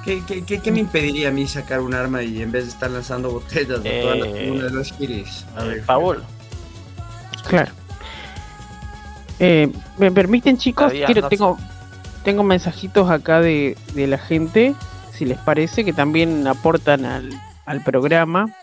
¿Qué, 0.05 0.23
qué, 0.27 0.61
qué, 0.61 0.73
me 0.73 0.81
impediría 0.81 1.29
a 1.29 1.31
mí 1.31 1.47
sacar 1.47 1.81
un 1.81 1.95
arma 1.95 2.23
y 2.23 2.41
en 2.41 2.51
vez 2.51 2.65
de 2.65 2.71
estar 2.71 2.91
lanzando 2.91 3.31
botellas 3.31 3.83
de 3.83 4.01
toda 4.01 4.17
la 4.17 4.27
eh, 4.27 4.51
de 4.51 4.71
los 4.71 4.93
giris? 4.93 5.45
A 5.57 5.65
ver, 5.65 5.83
Paul. 5.85 6.25
Claro. 7.47 7.73
Eh, 9.39 9.71
¿Me 9.99 10.11
permiten, 10.11 10.57
chicos? 10.57 10.93
Quiero, 10.93 11.29
tengo, 11.29 11.59
tengo 12.25 12.43
mensajitos 12.43 13.11
acá 13.11 13.41
de, 13.41 13.77
de, 13.95 14.07
la 14.07 14.19
gente, 14.19 14.75
si 15.13 15.27
les 15.27 15.39
parece, 15.39 15.85
que 15.85 15.93
también 15.93 16.47
aportan 16.47 17.05
al, 17.05 17.31
al 17.67 17.83
programa. 17.83 18.55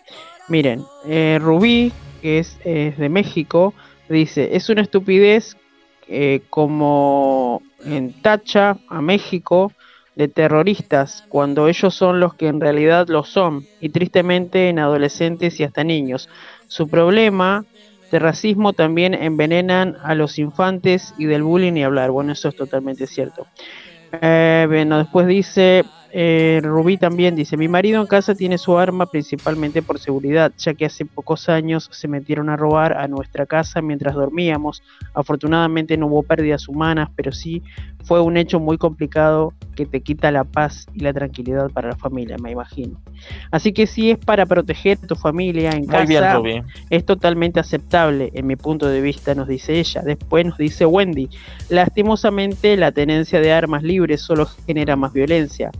Miren, 0.48 0.86
eh, 1.06 1.38
Rubí 1.40 1.92
que 2.22 2.40
es, 2.40 2.60
de 2.64 3.10
México, 3.10 3.74
dice, 4.10 4.56
es 4.56 4.70
una 4.70 4.82
estupidez 4.82 5.58
eh, 6.08 6.42
como 6.50 7.62
en 7.84 8.14
tacha 8.22 8.78
a 8.88 9.02
México 9.02 9.74
de 10.16 10.28
terroristas 10.28 11.26
cuando 11.30 11.68
ellos 11.68 11.94
son 11.94 12.20
los 12.20 12.34
que 12.34 12.48
en 12.48 12.62
realidad 12.62 13.08
lo 13.10 13.24
son 13.24 13.66
y 13.82 13.90
tristemente 13.90 14.70
en 14.70 14.80
adolescentes 14.80 15.60
y 15.60 15.64
hasta 15.64 15.84
niños. 15.84 16.30
Su 16.68 16.88
problema 16.88 17.66
de 18.10 18.20
racismo 18.20 18.74
también 18.74 19.14
envenenan 19.14 19.98
a 20.02 20.16
los 20.16 20.40
infantes 20.40 21.14
y 21.18 21.26
del 21.26 21.44
bullying 21.44 21.74
y 21.74 21.84
hablar. 21.84 22.12
Bueno, 22.12 22.32
eso 22.32 22.50
es 22.50 22.56
totalmente 22.56 23.06
cierto. 23.06 23.46
Eh, 24.22 24.66
bueno, 24.68 24.98
después 24.98 25.28
dice, 25.28 25.84
eh, 26.12 26.62
Rubí 26.64 26.98
también 26.98 27.36
dice, 27.36 27.58
mi 27.58 27.68
marido 27.68 28.02
en 28.02 28.08
casa 28.08 28.36
tiene 28.36 28.58
su 28.58 28.78
arma 28.78 29.06
principalmente 29.06 29.82
por 29.82 30.00
seguridad, 30.00 30.52
ya 30.58 30.74
que 30.74 30.86
hace 30.86 31.06
pocos 31.06 31.50
años 31.50 31.90
se 31.92 32.08
metieron 32.08 32.50
a 32.50 32.56
robar 32.56 32.98
a 32.98 33.08
nuestra 33.08 33.46
casa 33.46 33.82
mientras 33.82 34.16
dormíamos. 34.16 34.84
Afortunadamente 35.14 35.98
no 35.98 36.08
hubo 36.08 36.24
pérdidas 36.24 36.68
humanas, 36.68 37.10
pero 37.16 37.32
sí 37.32 37.62
fue 38.04 38.22
un 38.22 38.38
hecho 38.38 38.60
muy 38.60 38.78
complicado 38.78 39.54
que 39.78 39.86
te 39.86 40.02
quita 40.02 40.32
la 40.32 40.44
paz 40.44 40.88
y 40.94 41.02
la 41.02 41.14
tranquilidad 41.14 41.70
para 41.70 41.90
la 41.90 41.96
familia, 41.96 42.36
me 42.42 42.52
imagino. 42.52 43.00
Así 43.52 43.72
que 43.72 43.86
si 43.86 44.10
es 44.10 44.18
para 44.18 44.46
proteger 44.48 44.98
a 45.04 45.08
tu 45.08 45.16
familia 45.16 45.70
en 45.72 45.86
casa, 45.86 46.42
es 46.90 47.06
totalmente 47.06 47.60
aceptable 47.60 48.32
en 48.34 48.48
mi 48.48 48.56
punto 48.56 48.88
de 48.88 49.00
vista, 49.02 49.36
nos 49.36 49.48
dice 49.48 49.80
ella. 49.80 50.02
Después 50.04 50.46
nos 50.46 50.58
dice 50.58 50.86
Wendy, 50.86 51.30
lastimosamente 51.70 52.76
la 52.76 52.92
tenencia 52.92 53.40
de 53.40 53.54
armas 53.54 53.84
libres 53.84 54.22
solo 54.22 54.48
genera 54.66 54.96
más 54.96 55.14
violencia 55.14 55.72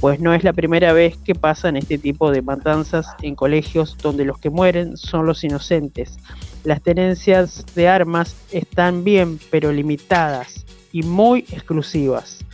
pues 0.00 0.20
no 0.20 0.34
es 0.34 0.44
la 0.44 0.52
primera 0.52 0.92
vez 0.92 1.16
que 1.16 1.34
pasan 1.34 1.78
este 1.78 1.96
tipo 1.96 2.30
de 2.30 2.42
matanzas 2.42 3.06
en 3.22 3.34
colegios 3.34 3.96
donde 3.96 4.26
los 4.26 4.38
que 4.38 4.50
mueren 4.50 4.98
son 4.98 5.24
los 5.24 5.44
inocentes. 5.44 6.18
Las 6.62 6.82
tenencias 6.82 7.64
de 7.74 7.88
armas 7.88 8.36
están 8.52 9.02
bien, 9.02 9.38
pero 9.50 9.72
limitadas 9.72 10.66
y 10.92 11.04
muy 11.04 11.46
exclusivas. 11.50 12.44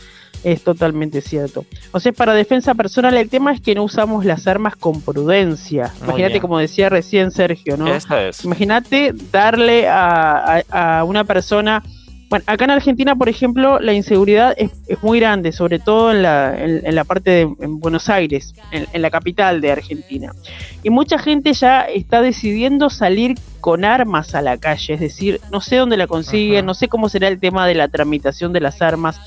Es 0.43 0.63
totalmente 0.63 1.21
cierto. 1.21 1.65
O 1.91 1.99
sea, 1.99 2.11
para 2.11 2.33
defensa 2.33 2.73
personal, 2.73 3.15
el 3.15 3.29
tema 3.29 3.53
es 3.53 3.61
que 3.61 3.75
no 3.75 3.83
usamos 3.83 4.25
las 4.25 4.47
armas 4.47 4.75
con 4.75 5.01
prudencia. 5.01 5.93
Imagínate, 6.03 6.39
como 6.39 6.57
decía 6.57 6.89
recién 6.89 7.31
Sergio, 7.31 7.77
¿no? 7.77 7.87
Imagínate 8.43 9.13
darle 9.31 9.87
a 9.87 11.03
una 11.05 11.23
persona 11.23 11.83
bueno, 12.31 12.45
acá 12.47 12.63
en 12.63 12.71
Argentina, 12.71 13.13
por 13.13 13.27
ejemplo, 13.27 13.81
la 13.81 13.91
inseguridad 13.91 14.55
es, 14.55 14.71
muy 15.01 15.19
grande, 15.19 15.51
sobre 15.51 15.79
todo 15.79 16.13
en 16.13 16.21
la, 16.21 16.57
en, 16.57 16.95
la 16.95 17.03
parte 17.03 17.29
de 17.29 17.45
Buenos 17.45 18.07
Aires, 18.07 18.55
en, 18.71 19.01
la 19.01 19.11
capital 19.11 19.59
de 19.59 19.73
Argentina. 19.73 20.31
Y 20.81 20.91
mucha 20.91 21.19
gente 21.19 21.51
ya 21.51 21.81
está 21.81 22.21
decidiendo 22.21 22.89
salir 22.89 23.37
con 23.59 23.83
armas 23.83 24.33
a 24.33 24.41
la 24.41 24.55
calle, 24.57 24.93
es 24.93 25.01
decir, 25.01 25.41
no 25.51 25.59
sé 25.59 25.75
dónde 25.75 25.97
la 25.97 26.07
consiguen, 26.07 26.65
no 26.65 26.73
sé 26.73 26.87
cómo 26.87 27.09
será 27.09 27.27
el 27.27 27.37
tema 27.37 27.67
de 27.67 27.75
la 27.75 27.89
tramitación 27.89 28.53
de 28.53 28.61
las 28.61 28.81
armas, 28.81 29.19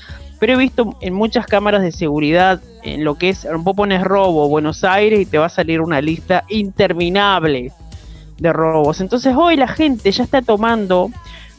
pero 0.45 0.59
he 0.59 0.63
visto 0.63 0.95
en 1.01 1.15
muchas 1.15 1.47
cámaras 1.47 1.81
de 1.81 1.91
seguridad, 1.91 2.61
en 2.83 3.03
lo 3.03 3.15
que 3.15 3.29
es, 3.29 3.47
vos 3.61 3.75
pones 3.75 4.03
robo 4.03 4.47
Buenos 4.47 4.83
Aires 4.83 5.19
y 5.19 5.25
te 5.25 5.39
va 5.39 5.47
a 5.47 5.49
salir 5.49 5.81
una 5.81 6.01
lista 6.01 6.43
interminable 6.49 7.71
de 8.37 8.53
robos. 8.53 9.01
Entonces 9.01 9.33
hoy 9.35 9.55
la 9.55 9.67
gente 9.67 10.11
ya 10.11 10.23
está 10.23 10.43
tomando 10.43 11.09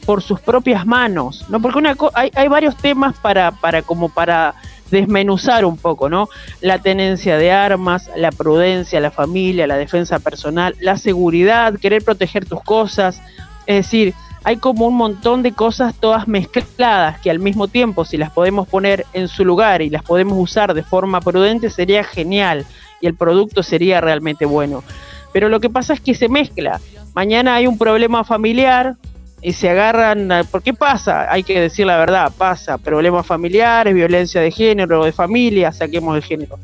por 0.05 0.23
sus 0.23 0.39
propias 0.39 0.85
manos, 0.85 1.43
¿no? 1.49 1.61
Porque 1.61 1.79
una 1.79 1.97
hay, 2.13 2.31
hay 2.33 2.47
varios 2.47 2.77
temas 2.77 3.13
para, 3.17 3.51
para 3.51 3.81
como 3.81 4.07
para 4.07 4.55
desmenuzar 4.89 5.65
un 5.65 5.75
poco, 5.75 6.07
¿no? 6.07 6.29
La 6.61 6.79
tenencia 6.79 7.37
de 7.37 7.51
armas, 7.51 8.09
la 8.15 8.31
prudencia, 8.31 9.01
la 9.01 9.11
familia, 9.11 9.67
la 9.67 9.75
defensa 9.75 10.19
personal, 10.19 10.77
la 10.79 10.95
seguridad, 10.95 11.77
querer 11.77 12.05
proteger 12.05 12.45
tus 12.45 12.63
cosas. 12.63 13.21
Es 13.65 13.75
decir, 13.83 14.13
hay 14.47 14.55
como 14.55 14.87
un 14.87 14.95
montón 14.95 15.43
de 15.43 15.51
cosas 15.51 15.93
todas 15.99 16.25
mezcladas 16.25 17.19
que 17.19 17.29
al 17.29 17.39
mismo 17.39 17.67
tiempo, 17.67 18.05
si 18.05 18.15
las 18.15 18.31
podemos 18.31 18.65
poner 18.65 19.05
en 19.11 19.27
su 19.27 19.43
lugar 19.43 19.81
y 19.81 19.89
las 19.89 20.03
podemos 20.03 20.37
usar 20.39 20.73
de 20.73 20.83
forma 20.83 21.19
prudente, 21.19 21.69
sería 21.69 22.01
genial 22.05 22.65
y 23.01 23.07
el 23.07 23.13
producto 23.13 23.61
sería 23.61 23.99
realmente 23.99 24.45
bueno. 24.45 24.85
Pero 25.33 25.49
lo 25.49 25.59
que 25.59 25.69
pasa 25.69 25.91
es 25.91 25.99
que 25.99 26.15
se 26.15 26.29
mezcla. 26.29 26.79
Mañana 27.13 27.55
hay 27.55 27.67
un 27.67 27.77
problema 27.77 28.23
familiar, 28.23 28.95
y 29.41 29.51
se 29.51 29.69
agarran, 29.69 30.29
¿por 30.49 30.63
qué 30.63 30.73
pasa? 30.73 31.29
Hay 31.29 31.43
que 31.43 31.59
decir 31.59 31.85
la 31.85 31.97
verdad, 31.97 32.31
pasa, 32.37 32.77
problemas 32.77 33.27
familiares, 33.27 33.93
violencia 33.93 34.39
de 34.39 34.49
género, 34.49 35.03
de 35.03 35.11
familia, 35.11 35.73
saquemos 35.73 36.15
el 36.15 36.23
género. 36.23 36.57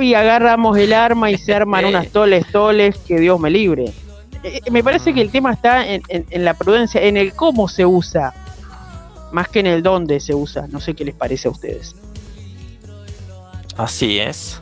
y 0.00 0.14
agarramos 0.14 0.78
el 0.78 0.92
arma 0.92 1.32
y 1.32 1.36
se 1.36 1.52
arman 1.52 1.84
unas 1.86 2.10
toles, 2.10 2.46
toles, 2.52 2.96
que 2.98 3.18
Dios 3.18 3.40
me 3.40 3.50
libre. 3.50 3.92
Eh, 4.46 4.60
me 4.70 4.84
parece 4.84 5.12
que 5.12 5.20
el 5.20 5.32
tema 5.32 5.52
está 5.52 5.84
en, 5.84 6.02
la 6.44 6.54
prudencia, 6.54 7.02
en 7.02 7.16
el 7.16 7.34
cómo 7.34 7.66
se 7.66 7.84
usa, 7.84 8.32
más 9.32 9.48
que 9.48 9.58
en 9.58 9.66
el 9.66 9.82
dónde 9.82 10.20
se 10.20 10.36
usa. 10.36 10.68
No 10.68 10.80
sé 10.80 10.94
qué 10.94 11.04
les 11.04 11.16
parece 11.16 11.48
a 11.48 11.50
ustedes. 11.50 11.96
Así 13.76 14.20
es. 14.20 14.60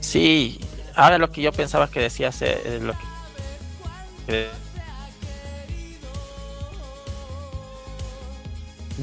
Sí, 0.00 0.58
ahora 0.96 1.18
lo 1.18 1.30
que 1.30 1.42
yo 1.42 1.52
pensaba 1.52 1.90
que 1.90 2.00
decías, 2.00 2.40
eh, 2.40 2.80
lo 2.80 2.94
que 2.94 4.48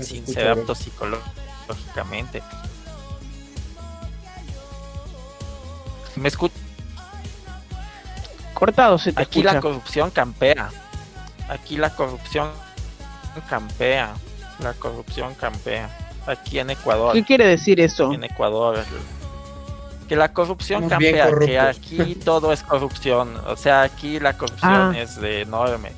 sin 0.02 0.26
ser 0.26 0.48
apto 0.48 0.74
psicológicamente. 0.74 2.42
¿Me 6.16 6.30
escucha? 6.30 6.69
Cortado 8.60 8.98
se 8.98 9.14
Aquí 9.16 9.42
la 9.42 9.62
corrupción 9.62 10.12
campea. 10.12 10.70
Aquí 11.48 11.78
la 11.78 11.90
corrupción 11.92 12.50
campea. 13.50 14.14
La 14.60 14.74
corrupción 14.74 15.34
campea. 15.36 15.90
Aquí 16.28 16.60
en 16.60 16.70
Ecuador. 16.70 17.14
¿Qué 17.14 17.24
quiere 17.24 17.48
decir 17.48 17.80
eso? 17.80 18.12
En 18.12 18.26
Ecuador. 18.26 18.84
Que 20.10 20.16
la 20.18 20.34
corrupción 20.34 20.90
campea, 20.90 21.30
que 21.40 21.60
aquí 21.60 22.16
todo 22.16 22.52
es 22.52 22.62
corrupción. 22.64 23.40
O 23.48 23.56
sea, 23.56 23.84
aquí 23.84 24.20
la 24.20 24.38
corrupción 24.38 24.74
ah. 24.74 24.94
es 24.98 25.22
de 25.22 25.42
enorme. 25.42 25.94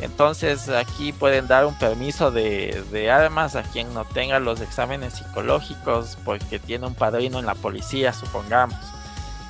Entonces 0.00 0.68
aquí 0.68 1.12
pueden 1.12 1.46
dar 1.46 1.64
un 1.64 1.74
permiso 1.78 2.30
de, 2.30 3.10
armas 3.10 3.56
a 3.56 3.62
quien 3.62 3.92
no 3.94 4.04
tenga 4.04 4.38
los 4.38 4.60
exámenes 4.60 5.14
psicológicos 5.14 6.18
porque 6.24 6.58
tiene 6.58 6.86
un 6.86 6.94
padrino 6.94 7.38
en 7.38 7.46
la 7.46 7.54
policía, 7.54 8.12
supongamos. 8.12 8.76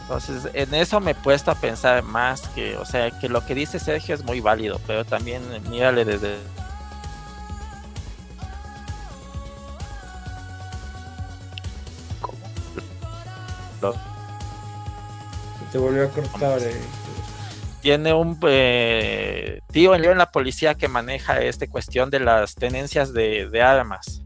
Entonces 0.07 0.49
en 0.55 0.73
eso 0.75 1.01
me 1.01 1.11
he 1.13 1.15
puesto 1.15 1.51
a 1.51 1.55
pensar 1.57 2.03
más 2.03 2.43
que, 2.49 2.77
o 2.77 2.85
sea, 2.85 3.11
que 3.11 3.29
lo 3.29 3.45
que 3.45 3.55
dice 3.55 3.79
Sergio 3.79 4.15
es 4.15 4.25
muy 4.25 4.41
válido, 4.41 4.81
pero 4.87 5.05
también 5.05 5.43
mírale 5.69 6.05
desde... 6.05 6.37
Se 13.81 15.73
te 15.73 15.79
volvió 15.79 16.05
a 16.05 16.09
cortar. 16.09 16.61
Eh 16.63 16.81
tiene 17.87 18.13
un 18.13 18.37
eh, 18.49 19.61
tío 19.71 19.95
en 19.95 20.19
la 20.19 20.33
policía 20.33 20.75
que 20.75 20.89
maneja 20.89 21.41
esta 21.41 21.69
cuestión 21.69 22.11
de 22.11 22.19
las 22.19 22.57
tenencias 22.57 23.13
de, 23.13 23.63
armas. 23.63 24.26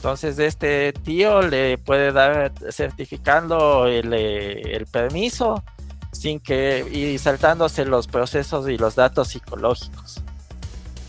Entonces 0.00 0.38
este 0.38 0.94
tío 0.94 1.42
le 1.42 1.76
puede 1.76 2.10
dar 2.10 2.52
certificando 2.70 3.86
el, 3.86 4.14
eh, 4.14 4.74
el, 4.74 4.86
permiso 4.86 5.62
sin 6.10 6.40
que 6.40 6.86
y 6.90 7.18
saltándose 7.18 7.84
los 7.84 8.06
procesos 8.06 8.66
y 8.70 8.78
los 8.78 8.94
datos 8.94 9.28
psicológicos. 9.28 10.22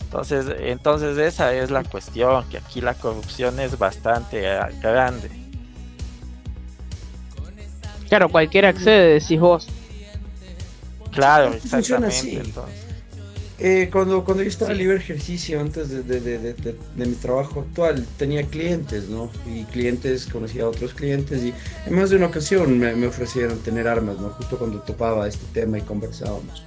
Entonces, 0.04 0.44
entonces 0.58 1.16
esa 1.16 1.54
es 1.54 1.70
la 1.70 1.84
cuestión, 1.84 2.44
que 2.50 2.58
aquí 2.58 2.82
la 2.82 2.92
corrupción 2.92 3.58
es 3.60 3.78
bastante 3.78 4.44
eh, 4.44 4.60
grande. 4.82 5.30
Claro, 8.10 8.28
cualquiera 8.28 8.68
accede, 8.68 9.20
decís 9.20 9.40
vos. 9.40 9.68
Claro, 11.12 11.54
exactamente. 11.54 12.42
Eh, 13.64 13.90
cuando, 13.92 14.24
cuando 14.24 14.42
yo 14.42 14.48
estaba 14.48 14.74
libre 14.74 14.96
ejercicio 14.96 15.60
antes 15.60 15.88
de, 15.88 16.74
mi 16.96 17.14
trabajo 17.14 17.60
actual, 17.60 18.04
tenía 18.18 18.42
clientes, 18.42 19.08
¿no? 19.08 19.30
Y 19.46 19.62
clientes, 19.66 20.26
conocía 20.26 20.64
a 20.64 20.68
otros 20.68 20.92
clientes 20.94 21.44
y 21.44 21.54
en 21.86 21.94
más 21.94 22.10
de 22.10 22.16
una 22.16 22.26
ocasión 22.26 22.76
me, 22.76 23.06
ofrecieron 23.06 23.60
tener 23.60 23.86
armas, 23.86 24.18
¿no? 24.18 24.30
Justo 24.30 24.58
cuando 24.58 24.80
topaba 24.80 25.28
este 25.28 25.46
tema 25.54 25.78
y 25.78 25.82
conversábamos. 25.82 26.64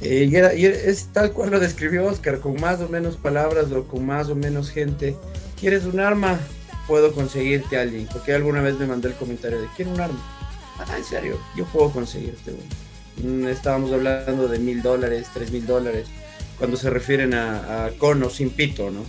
Eh, 0.00 0.26
y, 0.28 0.34
era, 0.34 0.52
y, 0.52 0.66
es 0.66 1.06
tal 1.12 1.30
cual 1.30 1.50
lo 1.50 1.60
describió 1.60 2.04
Oscar, 2.06 2.40
con 2.40 2.60
más 2.60 2.80
o 2.80 2.88
menos 2.88 3.16
palabras 3.16 3.70
o 3.70 3.84
con 3.84 4.04
más 4.04 4.28
o 4.28 4.34
menos 4.34 4.70
gente. 4.70 5.14
¿Quieres 5.60 5.84
un 5.84 6.00
arma? 6.00 6.40
Puedo 6.88 7.12
conseguirte 7.12 7.78
a 7.78 7.82
alguien. 7.82 8.08
Porque 8.12 8.34
alguna 8.34 8.62
vez 8.62 8.76
me 8.80 8.86
mandé 8.86 9.10
el 9.10 9.14
comentario 9.14 9.60
de 9.60 9.68
¿quiero 9.76 9.92
un 9.92 10.00
arma? 10.00 10.18
Ah, 10.80 10.98
en 10.98 11.04
serio, 11.04 11.38
yo 11.56 11.64
puedo 11.66 11.92
conseguirte 11.92 12.50
uno. 12.50 12.85
Mm, 13.22 13.48
estábamos 13.48 13.92
hablando 13.92 14.48
de 14.48 14.58
mil 14.58 14.82
dólares, 14.82 15.28
tres 15.32 15.50
mil 15.50 15.66
dólares, 15.66 16.06
cuando 16.58 16.76
se 16.76 16.90
refieren 16.90 17.34
a, 17.34 17.90
cono 17.98 18.28
sin 18.30 18.50
pito, 18.50 18.90
¿no? 18.90 19.04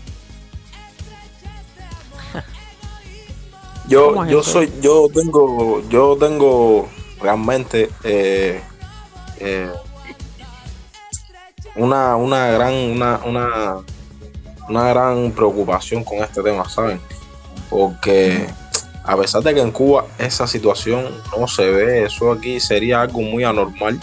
Yo, 3.87 4.25
yo 4.25 4.43
soy, 4.43 4.69
yo 4.81 5.07
tengo, 5.13 5.81
yo 5.87 6.17
tengo 6.19 6.89
realmente 7.21 7.89
eh, 8.03 8.61
eh, 9.39 9.71
una, 11.77 12.17
una 12.17 12.47
gran, 12.47 12.73
una, 12.73 13.21
una, 13.23 13.77
una 14.67 14.89
gran 14.89 15.31
preocupación 15.31 16.03
con 16.03 16.17
este 16.17 16.43
tema, 16.43 16.67
¿saben? 16.67 16.99
Porque 17.69 18.45
a 19.07 19.15
pesar 19.15 19.41
de 19.41 19.53
que 19.53 19.61
en 19.61 19.71
Cuba 19.71 20.05
esa 20.19 20.45
situación 20.45 21.05
no 21.39 21.47
se 21.47 21.69
ve, 21.69 22.03
eso 22.03 22.29
aquí 22.29 22.59
sería 22.59 23.01
algo 23.01 23.21
muy 23.21 23.45
anormal. 23.45 23.97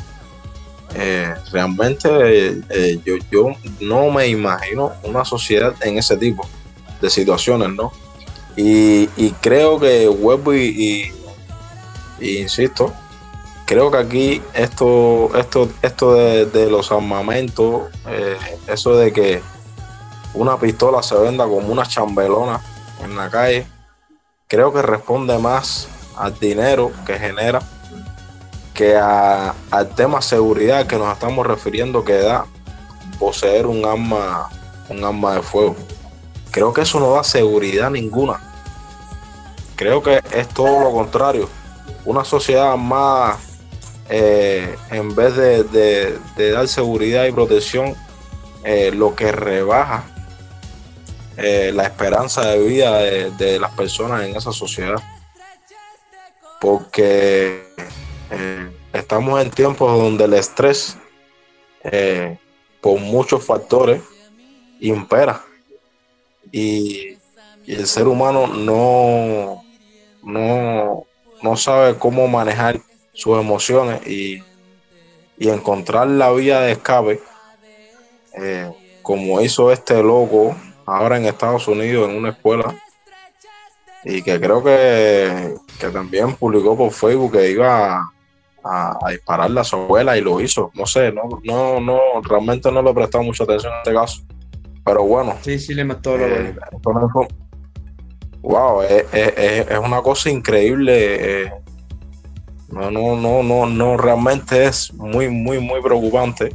Eh, 0.94 1.34
realmente 1.52 2.62
eh, 2.70 3.00
yo, 3.04 3.16
yo, 3.30 3.48
no 3.80 4.10
me 4.10 4.28
imagino 4.28 4.92
una 5.02 5.24
sociedad 5.24 5.74
en 5.82 5.98
ese 5.98 6.16
tipo 6.16 6.48
de 7.02 7.10
situaciones, 7.10 7.68
¿no? 7.70 7.92
Y, 8.56 9.06
creo 9.42 9.78
que 9.78 10.08
vuelvo 10.08 10.54
y, 10.54 11.12
insisto, 12.20 12.94
creo 13.66 13.90
que 13.90 13.98
aquí 13.98 14.42
esto, 14.54 15.30
esto, 15.36 15.68
esto 15.82 16.14
de, 16.14 16.70
los 16.70 16.90
armamentos, 16.92 17.90
eh, 18.06 18.38
eso 18.68 18.96
de 18.96 19.12
que 19.12 19.42
una 20.32 20.58
pistola 20.58 21.02
se 21.02 21.16
venda 21.16 21.44
como 21.44 21.68
una 21.68 21.84
chambelona 21.84 22.60
en 23.02 23.16
la 23.16 23.28
calle, 23.28 23.66
creo 24.46 24.72
que 24.72 24.82
responde 24.82 25.38
más 25.38 25.88
al 26.16 26.38
dinero 26.38 26.92
que 27.06 27.18
genera 27.18 27.60
que 28.72 28.96
al 28.96 29.88
tema 29.94 30.20
seguridad 30.20 30.86
que 30.86 30.96
nos 30.96 31.12
estamos 31.12 31.46
refiriendo 31.46 32.04
que 32.04 32.14
da 32.14 32.46
poseer 33.18 33.66
un 33.66 33.84
arma, 33.84 34.50
un 34.88 35.04
arma 35.04 35.36
de 35.36 35.42
fuego. 35.42 35.76
Creo 36.50 36.72
que 36.72 36.82
eso 36.82 36.98
no 36.98 37.12
da 37.12 37.22
seguridad 37.22 37.90
ninguna. 37.90 38.40
Creo 39.76 40.02
que 40.02 40.20
es 40.32 40.48
todo 40.48 40.80
lo 40.80 40.92
contrario. 40.92 41.48
Una 42.04 42.24
sociedad 42.24 42.76
más, 42.76 43.38
eh, 44.08 44.76
en 44.90 45.14
vez 45.14 45.36
de, 45.36 46.18
dar 46.52 46.66
seguridad 46.66 47.26
y 47.26 47.32
protección, 47.32 47.94
eh, 48.64 48.90
lo 48.92 49.14
que 49.14 49.30
rebaja 49.30 50.04
eh, 51.36 51.72
la 51.74 51.84
esperanza 51.84 52.42
de 52.46 52.58
vida 52.60 52.98
de, 52.98 53.58
las 53.58 53.72
personas 53.72 54.22
en 54.22 54.36
esa 54.36 54.52
sociedad. 54.52 55.02
Porque 56.60 57.64
eh, 58.30 58.70
estamos 58.92 59.42
en 59.42 59.50
tiempos 59.50 59.98
donde 59.98 60.24
el 60.24 60.34
estrés, 60.34 60.96
eh, 61.82 62.38
por 62.80 63.00
muchos 63.00 63.44
factores, 63.44 64.02
impera. 64.80 65.44
Y, 66.52 67.18
el 67.66 67.86
ser 67.86 68.06
humano 68.06 68.46
no, 68.46 69.64
no, 70.22 71.06
no 71.42 71.56
sabe 71.56 71.96
cómo 71.96 72.28
manejar 72.28 72.78
sus 73.14 73.40
emociones 73.40 74.06
y, 74.06 74.42
encontrar 75.38 76.06
la 76.06 76.30
vía 76.30 76.60
de 76.60 76.72
escape, 76.72 77.20
como 79.02 79.40
hizo 79.40 79.72
este 79.72 80.02
loco 80.02 80.54
ahora 80.86 81.16
en 81.16 81.26
Estados 81.26 81.66
Unidos 81.68 82.08
en 82.08 82.16
una 82.16 82.30
escuela 82.30 82.74
y 84.04 84.22
que 84.22 84.38
creo 84.38 84.62
que, 84.62 85.54
también 85.92 86.34
publicó 86.34 86.76
por 86.76 86.90
Facebook 86.90 87.32
que 87.32 87.50
iba 87.50 87.96
a, 87.96 88.12
a, 88.62 89.10
dispararle 89.10 89.60
a 89.60 89.64
su 89.64 89.76
abuela 89.76 90.16
y 90.16 90.20
lo 90.20 90.40
hizo. 90.40 90.70
No 90.74 90.86
sé, 90.86 91.10
no, 91.12 91.22
no, 91.42 91.80
no, 91.80 91.98
realmente 92.22 92.70
no 92.70 92.82
le 92.82 92.90
he 92.90 92.94
prestado 92.94 93.24
mucha 93.24 93.44
atención 93.44 93.72
en 93.72 93.78
este 93.78 93.94
caso. 93.94 94.22
Pero 94.84 95.04
bueno. 95.04 95.36
Sí, 95.40 95.58
sí, 95.58 95.74
le 95.74 95.84
mató 95.84 96.14
a 96.14 96.18
la 96.18 96.26
eh, 96.26 96.54
wow, 98.42 98.82
es, 98.82 99.78
una 99.82 100.02
cosa 100.02 100.28
increíble. 100.28 101.44
Eh, 101.44 101.52
no, 102.68 102.90
no, 102.90 103.16
no, 103.16 103.42
no, 103.42 103.66
no, 103.66 103.96
realmente 103.96 104.64
es 104.64 104.92
muy, 104.94 105.28
muy, 105.28 105.60
muy 105.60 105.80
preocupante 105.80 106.54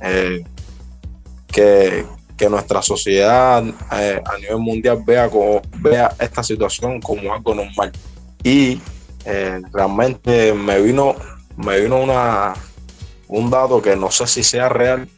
eh, 0.00 0.42
que, 1.48 2.06
nuestra 2.48 2.82
sociedad 2.82 3.64
eh, 3.92 4.20
a 4.24 4.38
nivel 4.38 4.58
mundial 4.58 5.02
vea, 5.04 5.28
como, 5.28 5.62
vea 5.78 6.14
esta 6.18 6.42
situación 6.42 7.00
como 7.00 7.32
algo 7.32 7.54
normal. 7.54 7.92
Y 8.42 8.80
realmente 9.72 10.52
me 10.52 10.80
vino, 10.80 11.14
me 11.56 11.80
vino 11.80 12.00
una, 12.00 12.54
un 13.28 13.50
dato 13.50 13.80
que 13.80 13.94
no 13.94 14.10
sé 14.10 14.26
si 14.26 14.42
sea 14.42 14.68
real. 14.68 15.08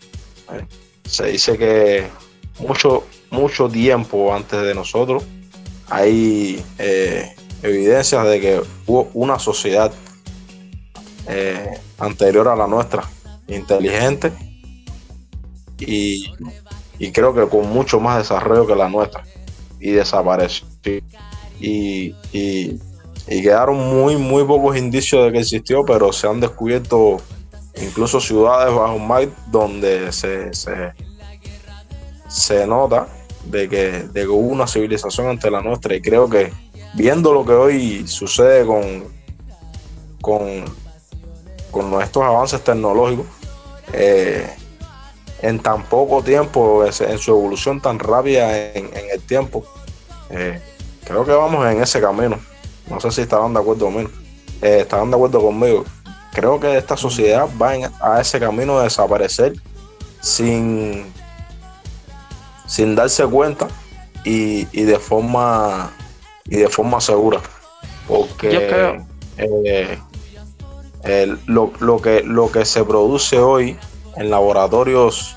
se 1.04 1.26
dice 1.28 1.56
que 1.56 2.06
mucho, 2.58 3.06
mucho 3.30 3.68
tiempo 3.68 4.34
antes 4.34 4.60
de 4.62 4.74
nosotros 4.74 5.24
hay 5.88 6.64
eh, 6.78 7.34
evidencias 7.62 8.26
de 8.26 8.40
que 8.40 8.62
hubo 8.86 9.10
una 9.14 9.38
sociedad 9.38 9.92
eh, 11.28 11.78
anterior 11.98 12.48
a 12.48 12.56
la 12.56 12.66
nuestra, 12.66 13.08
inteligente 13.48 14.32
y, 15.78 16.32
creo 17.12 17.34
que 17.34 17.46
con 17.48 17.68
mucho 17.68 18.00
más 18.00 18.18
desarrollo 18.18 18.66
que 18.66 18.74
la 18.74 18.88
nuestra, 18.88 19.24
y 19.80 19.92
desapareció. 19.92 20.66
Y, 21.60 22.14
y, 22.32 22.78
quedaron 23.26 23.76
muy, 23.76 24.16
muy 24.16 24.44
pocos 24.44 24.76
indicios 24.76 25.24
de 25.24 25.32
que 25.32 25.38
existió, 25.40 25.84
pero 25.84 26.12
se 26.12 26.26
han 26.26 26.40
descubierto 26.40 27.18
incluso 27.80 28.20
ciudades 28.20 28.74
bajo 28.74 28.98
mar 28.98 29.28
donde 29.50 30.12
se, 30.12 30.52
se, 30.52 30.92
se 32.28 32.66
nota 32.66 33.08
de 33.46 33.68
que, 33.68 33.90
de 34.12 34.26
hubo 34.26 34.38
una 34.38 34.66
civilización 34.66 35.28
ante 35.28 35.50
la 35.50 35.60
nuestra 35.60 35.94
y 35.94 36.00
creo 36.00 36.28
que 36.28 36.52
viendo 36.94 37.32
lo 37.32 37.44
que 37.44 37.52
hoy 37.52 38.06
sucede 38.06 38.64
con, 38.64 39.04
con, 40.20 40.64
con 41.70 41.90
nuestros 41.90 42.24
avances 42.24 42.62
tecnológicos, 42.62 43.26
eh, 43.92 44.48
en 45.44 45.58
tan 45.58 45.84
poco 45.84 46.22
tiempo, 46.22 46.86
en 46.86 47.18
su 47.18 47.30
evolución 47.30 47.78
tan 47.78 47.98
rápida 47.98 48.72
en, 48.72 48.88
el 49.12 49.20
tiempo, 49.20 49.62
eh, 50.30 50.58
creo 51.04 51.22
que 51.26 51.32
vamos 51.32 51.66
en 51.66 51.82
ese 51.82 52.00
camino. 52.00 52.38
No 52.88 52.98
sé 52.98 53.10
si 53.10 53.20
estarán 53.20 53.52
de 53.52 53.60
acuerdo 53.60 53.84
conmigo. 53.84 54.08
Eh, 54.62 54.78
estarán 54.80 55.10
de 55.10 55.16
acuerdo 55.16 55.42
conmigo. 55.42 55.84
Creo 56.32 56.58
que 56.58 56.78
esta 56.78 56.96
sociedad 56.96 57.46
va 57.60 57.74
a 58.00 58.22
ese 58.22 58.40
camino 58.40 58.78
de 58.78 58.84
desaparecer 58.84 59.52
sin, 60.22 61.04
sin 62.66 62.94
darse 62.94 63.26
cuenta 63.26 63.68
y, 64.24 64.64
de 64.64 64.98
forma 64.98 65.92
y 66.46 66.56
de 66.56 66.68
forma 66.68 67.02
segura 67.02 67.42
porque 68.08 68.96
eh, 69.36 69.98
lo, 71.46 72.00
que 72.00 72.22
lo 72.22 72.50
que 72.50 72.64
se 72.64 72.82
produce 72.84 73.38
hoy 73.38 73.76
en 74.16 74.30
laboratorios 74.30 75.36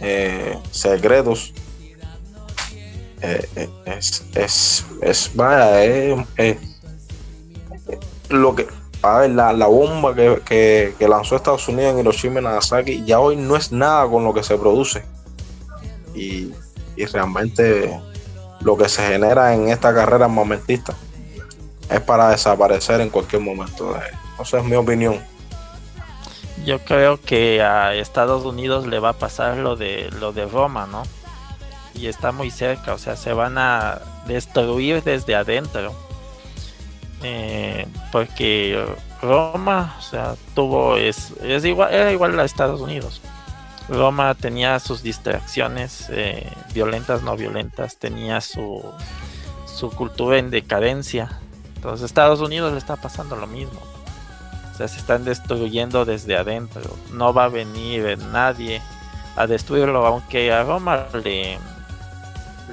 eh, 0.00 0.58
secretos 0.70 1.52
eh, 3.22 3.68
es, 3.84 4.24
es, 4.34 4.86
es, 5.02 5.30
lo 8.30 8.54
que 8.54 8.66
a 9.02 9.18
ver, 9.18 9.30
la, 9.30 9.66
bomba 9.66 10.14
que, 10.14 10.94
que, 10.98 11.08
lanzó 11.08 11.36
Estados 11.36 11.68
Unidos 11.68 11.92
en 11.92 11.98
Hiroshima 12.00 12.40
y 12.40 12.44
Nagasaki 12.44 13.04
ya 13.04 13.20
hoy 13.20 13.36
no 13.36 13.56
es 13.56 13.72
nada 13.72 14.08
con 14.08 14.24
lo 14.24 14.32
que 14.32 14.42
se 14.42 14.56
produce 14.56 15.02
y, 16.14 16.52
realmente 17.12 17.98
lo 18.60 18.76
que 18.76 18.86
se 18.86 19.02
genera 19.06 19.54
en 19.54 19.68
esta 19.70 19.94
carrera 19.94 20.28
momentista 20.28 20.94
es 21.88 22.00
para 22.02 22.28
desaparecer 22.28 23.00
en 23.00 23.08
cualquier 23.08 23.40
momento. 23.40 23.96
Esa 24.38 24.58
es 24.58 24.64
mi 24.64 24.76
opinión. 24.76 25.18
Yo 26.64 26.78
creo 26.80 27.20
que 27.20 27.62
a 27.62 27.94
Estados 27.94 28.44
Unidos 28.44 28.86
le 28.86 28.98
va 28.98 29.10
a 29.10 29.12
pasar 29.14 29.56
lo 29.56 29.76
de 29.76 30.10
lo 30.20 30.32
de 30.32 30.46
Roma, 30.46 30.86
¿no? 30.86 31.02
Y 31.94 32.06
está 32.06 32.32
muy 32.32 32.50
cerca, 32.50 32.94
o 32.94 32.98
sea, 32.98 33.16
se 33.16 33.32
van 33.32 33.58
a 33.58 34.00
destruir 34.26 35.02
desde 35.02 35.34
adentro. 35.34 35.94
Eh, 37.22 37.86
porque 38.12 38.82
Roma, 39.20 39.96
o 39.98 40.02
sea, 40.02 40.36
tuvo 40.54 40.96
es, 40.96 41.32
es 41.42 41.64
igual 41.64 41.92
era 41.92 42.12
igual 42.12 42.38
a 42.38 42.44
Estados 42.44 42.80
Unidos. 42.80 43.20
Roma 43.88 44.34
tenía 44.34 44.78
sus 44.78 45.02
distracciones 45.02 46.06
eh, 46.10 46.46
violentas, 46.72 47.22
no 47.22 47.36
violentas, 47.36 47.96
tenía 47.96 48.40
su, 48.40 48.84
su 49.66 49.90
cultura 49.90 50.38
en 50.38 50.50
decadencia. 50.50 51.40
Entonces 51.74 52.04
Estados 52.04 52.40
Unidos 52.40 52.72
le 52.72 52.78
está 52.78 52.96
pasando 52.96 53.36
lo 53.36 53.46
mismo. 53.46 53.80
O 54.72 54.76
sea, 54.76 54.88
se 54.88 54.98
están 54.98 55.24
destruyendo 55.24 56.04
desde 56.04 56.36
adentro. 56.36 56.96
No 57.12 57.34
va 57.34 57.44
a 57.44 57.48
venir 57.48 58.18
nadie 58.32 58.80
a 59.36 59.46
destruirlo, 59.46 60.06
aunque 60.06 60.52
a 60.52 60.62
Roma 60.62 61.06
le, 61.22 61.58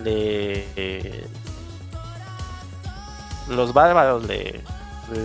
le 0.04 1.28
los 3.50 3.74
bárbaros 3.74 4.26
le, 4.26 4.62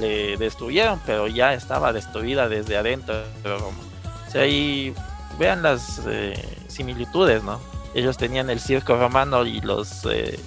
le 0.01 0.37
destruyeron, 0.37 1.01
pero 1.07 1.27
ya 1.27 1.55
estaba 1.55 1.93
destruida 1.93 2.49
desde 2.49 2.77
adentro 2.77 3.17
de 3.17 3.59
Roma. 3.59 3.79
O 4.27 4.31
sea, 4.31 4.43
ahí 4.43 4.95
vean 5.39 5.63
las 5.63 6.03
eh, 6.07 6.35
similitudes, 6.69 7.43
¿no? 7.43 7.61
Ellos 7.95 8.17
tenían 8.17 8.49
el 8.49 8.61
circo 8.61 8.97
romano 8.97 9.45
y 9.45 9.61
los 9.61 10.07
eh, 10.07 10.39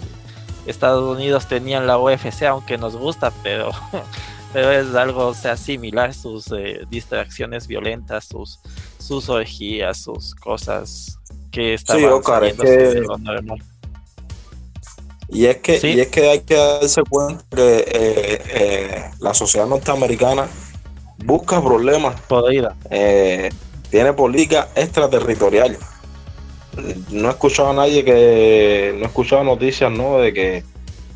Estados 0.65 1.15
Unidos 1.15 1.47
tenían 1.47 1.85
la 1.85 1.97
UFC, 1.97 2.43
aunque 2.43 2.77
nos 2.77 2.95
gusta, 2.95 3.31
pero, 3.43 3.71
pero 4.55 4.71
es 4.71 4.95
algo 4.95 5.33
sea, 5.33 5.57
similar, 5.57 6.13
sus 6.13 6.49
eh, 6.53 6.79
distracciones 6.89 7.67
violentas, 7.67 8.23
sus, 8.23 8.61
sus 8.97 9.27
orgías, 9.27 9.97
sus 9.97 10.33
cosas 10.33 11.19
que 11.51 11.73
estaban 11.73 12.23
sí, 12.23 12.61
Y 15.27 15.47
es 15.47 15.57
que, 15.57 15.73
y 15.83 15.99
es 15.99 16.07
que 16.07 16.29
hay 16.29 16.39
que 16.39 16.55
darse 16.55 17.03
cuenta 17.03 17.43
que 17.49 19.11
la 19.19 19.33
sociedad 19.33 19.67
norteamericana 19.67 20.47
busca 21.17 21.61
problemas. 21.61 22.21
Podrida. 22.21 22.77
Eh, 22.89 23.49
tiene 23.89 24.13
política 24.13 24.69
extraterritorial. 24.73 25.77
No 27.09 27.27
he 27.27 27.31
escuchado 27.31 27.71
a 27.71 27.73
nadie 27.73 28.05
que, 28.05 28.93
no 28.95 29.03
he 29.03 29.07
escuchado 29.07 29.43
noticias, 29.43 29.91
¿no? 29.91 30.19
De 30.19 30.31
que 30.31 30.63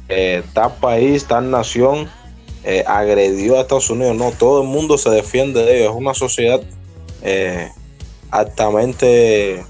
eh, 0.10 0.44
tal 0.52 0.76
país, 0.76 1.24
tal 1.24 1.50
nación 1.50 2.10
eh, 2.64 2.84
agredió 2.88 3.58
a 3.58 3.62
Estados 3.62 3.90
Unidos. 3.90 4.16
No, 4.16 4.32
todo 4.32 4.62
el 4.62 4.68
mundo 4.68 4.98
se 4.98 5.10
defiende 5.10 5.64
de 5.64 5.80
ellos. 5.80 5.92
Es 5.92 5.98
una 5.98 6.14
sociedad 6.14 6.62
eh, 7.24 7.70
altamente 8.32 9.64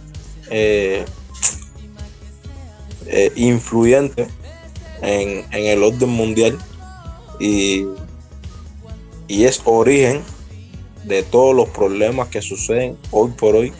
influyente 3.35 4.27
en, 5.01 5.45
el 5.51 5.83
orden 5.83 6.09
mundial 6.09 6.57
y, 7.39 7.85
es 9.27 9.61
origen 9.65 10.23
de 11.03 11.23
todos 11.23 11.55
los 11.55 11.69
problemas 11.69 12.29
que 12.29 12.41
suceden 12.41 12.97
hoy 13.11 13.31
por 13.31 13.55
hoy 13.55 13.73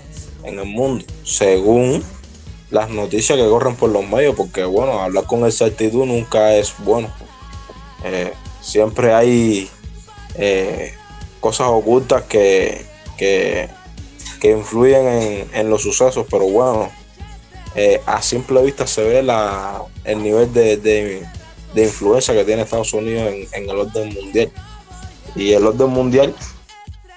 en 0.44 0.60
el 0.60 0.66
mundo, 0.66 1.04
según 1.24 2.04
las 2.72 2.90
noticias 2.90 3.38
que 3.38 3.48
corren 3.48 3.76
por 3.76 3.90
los 3.90 4.08
medios, 4.08 4.36
porque 4.36 4.64
bueno, 4.64 5.00
hablar 5.00 5.26
con 5.26 5.46
exactitud 5.46 6.06
nunca 6.06 6.56
es 6.56 6.74
bueno. 6.80 7.12
Eh, 8.04 8.32
siempre 8.70 9.14
hay 9.14 9.70
eh, 10.36 10.94
cosas 11.40 11.68
ocultas 11.70 12.24
que, 12.24 12.86
que, 13.18 13.70
influyen 14.44 15.50
en, 15.54 15.70
los 15.70 15.82
sucesos, 15.82 16.26
pero 16.30 16.46
bueno, 16.46 16.90
eh, 17.76 18.02
a 18.06 18.22
simple 18.22 18.64
vista 18.64 18.88
se 18.88 19.04
ve 19.04 19.24
la, 19.24 19.82
el 20.06 20.24
nivel 20.24 20.54
de, 20.54 20.78
de, 20.78 21.84
influencia 21.84 22.34
que 22.34 22.46
tiene 22.46 22.62
Estados 22.62 22.94
Unidos 22.94 23.34
en, 23.34 23.48
en 23.52 23.70
el 23.70 23.78
orden 23.78 24.14
mundial. 24.14 24.52
Y 25.36 25.54
el 25.54 25.66
orden 25.66 25.90
mundial 25.90 26.34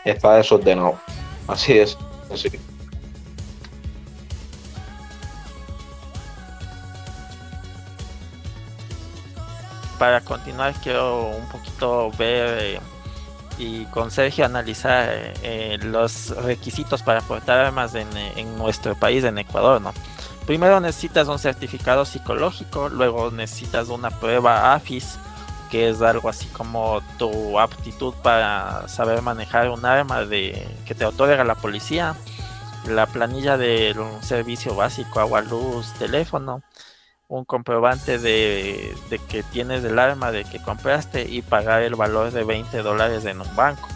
está 0.04 0.36
desordenado. 0.36 0.98
Así 1.46 1.78
es. 1.78 1.96
Así. 2.30 2.50
Para 10.02 10.20
continuar, 10.20 10.74
quiero 10.82 11.28
un 11.28 11.46
poquito 11.46 12.10
ver 12.18 12.58
eh, 12.60 12.80
y 13.56 13.84
con 13.84 14.10
Sergio 14.10 14.44
analizar 14.44 15.08
eh, 15.44 15.78
los 15.80 16.30
requisitos 16.42 17.04
para 17.04 17.20
portar 17.20 17.60
armas 17.60 17.94
en, 17.94 18.08
en, 18.16 18.58
nuestro 18.58 18.96
país, 18.96 19.22
en 19.22 19.38
Ecuador, 19.38 19.80
¿no? 19.80 19.94
Primero 20.44 20.80
necesitas 20.80 21.28
un 21.28 21.38
certificado 21.38 22.04
psicológico, 22.04 22.88
luego 22.88 23.30
necesitas 23.30 23.90
una 23.90 24.10
prueba 24.10 24.74
AFIS 24.74 25.20
que 25.70 25.90
es 25.90 26.02
algo 26.02 26.28
así 26.28 26.46
como 26.48 27.00
tu 27.16 27.60
aptitud 27.60 28.12
para 28.24 28.88
saber 28.88 29.22
manejar 29.22 29.70
un 29.70 29.86
arma 29.86 30.24
de 30.24 30.66
que 30.84 30.96
te 30.96 31.04
otorga 31.04 31.44
la 31.44 31.54
policía, 31.54 32.16
la 32.88 33.06
planilla 33.06 33.56
de 33.56 33.94
un 33.96 34.20
servicio 34.20 34.74
básico, 34.74 35.20
agua, 35.20 35.42
luz, 35.42 35.92
teléfono, 36.00 36.60
un 37.32 37.46
comprobante 37.46 38.18
de, 38.18 38.94
que 39.30 39.42
tienes 39.42 39.82
el 39.84 39.98
arma 39.98 40.30
de 40.30 40.44
que 40.44 40.60
compraste 40.60 41.26
y 41.26 41.40
pagar 41.40 41.82
el 41.82 41.94
valor 41.94 42.30
de 42.30 42.44
20 42.44 42.82
dólares 42.82 43.24
en 43.24 43.40
un 43.40 43.56
banco. 43.56 43.88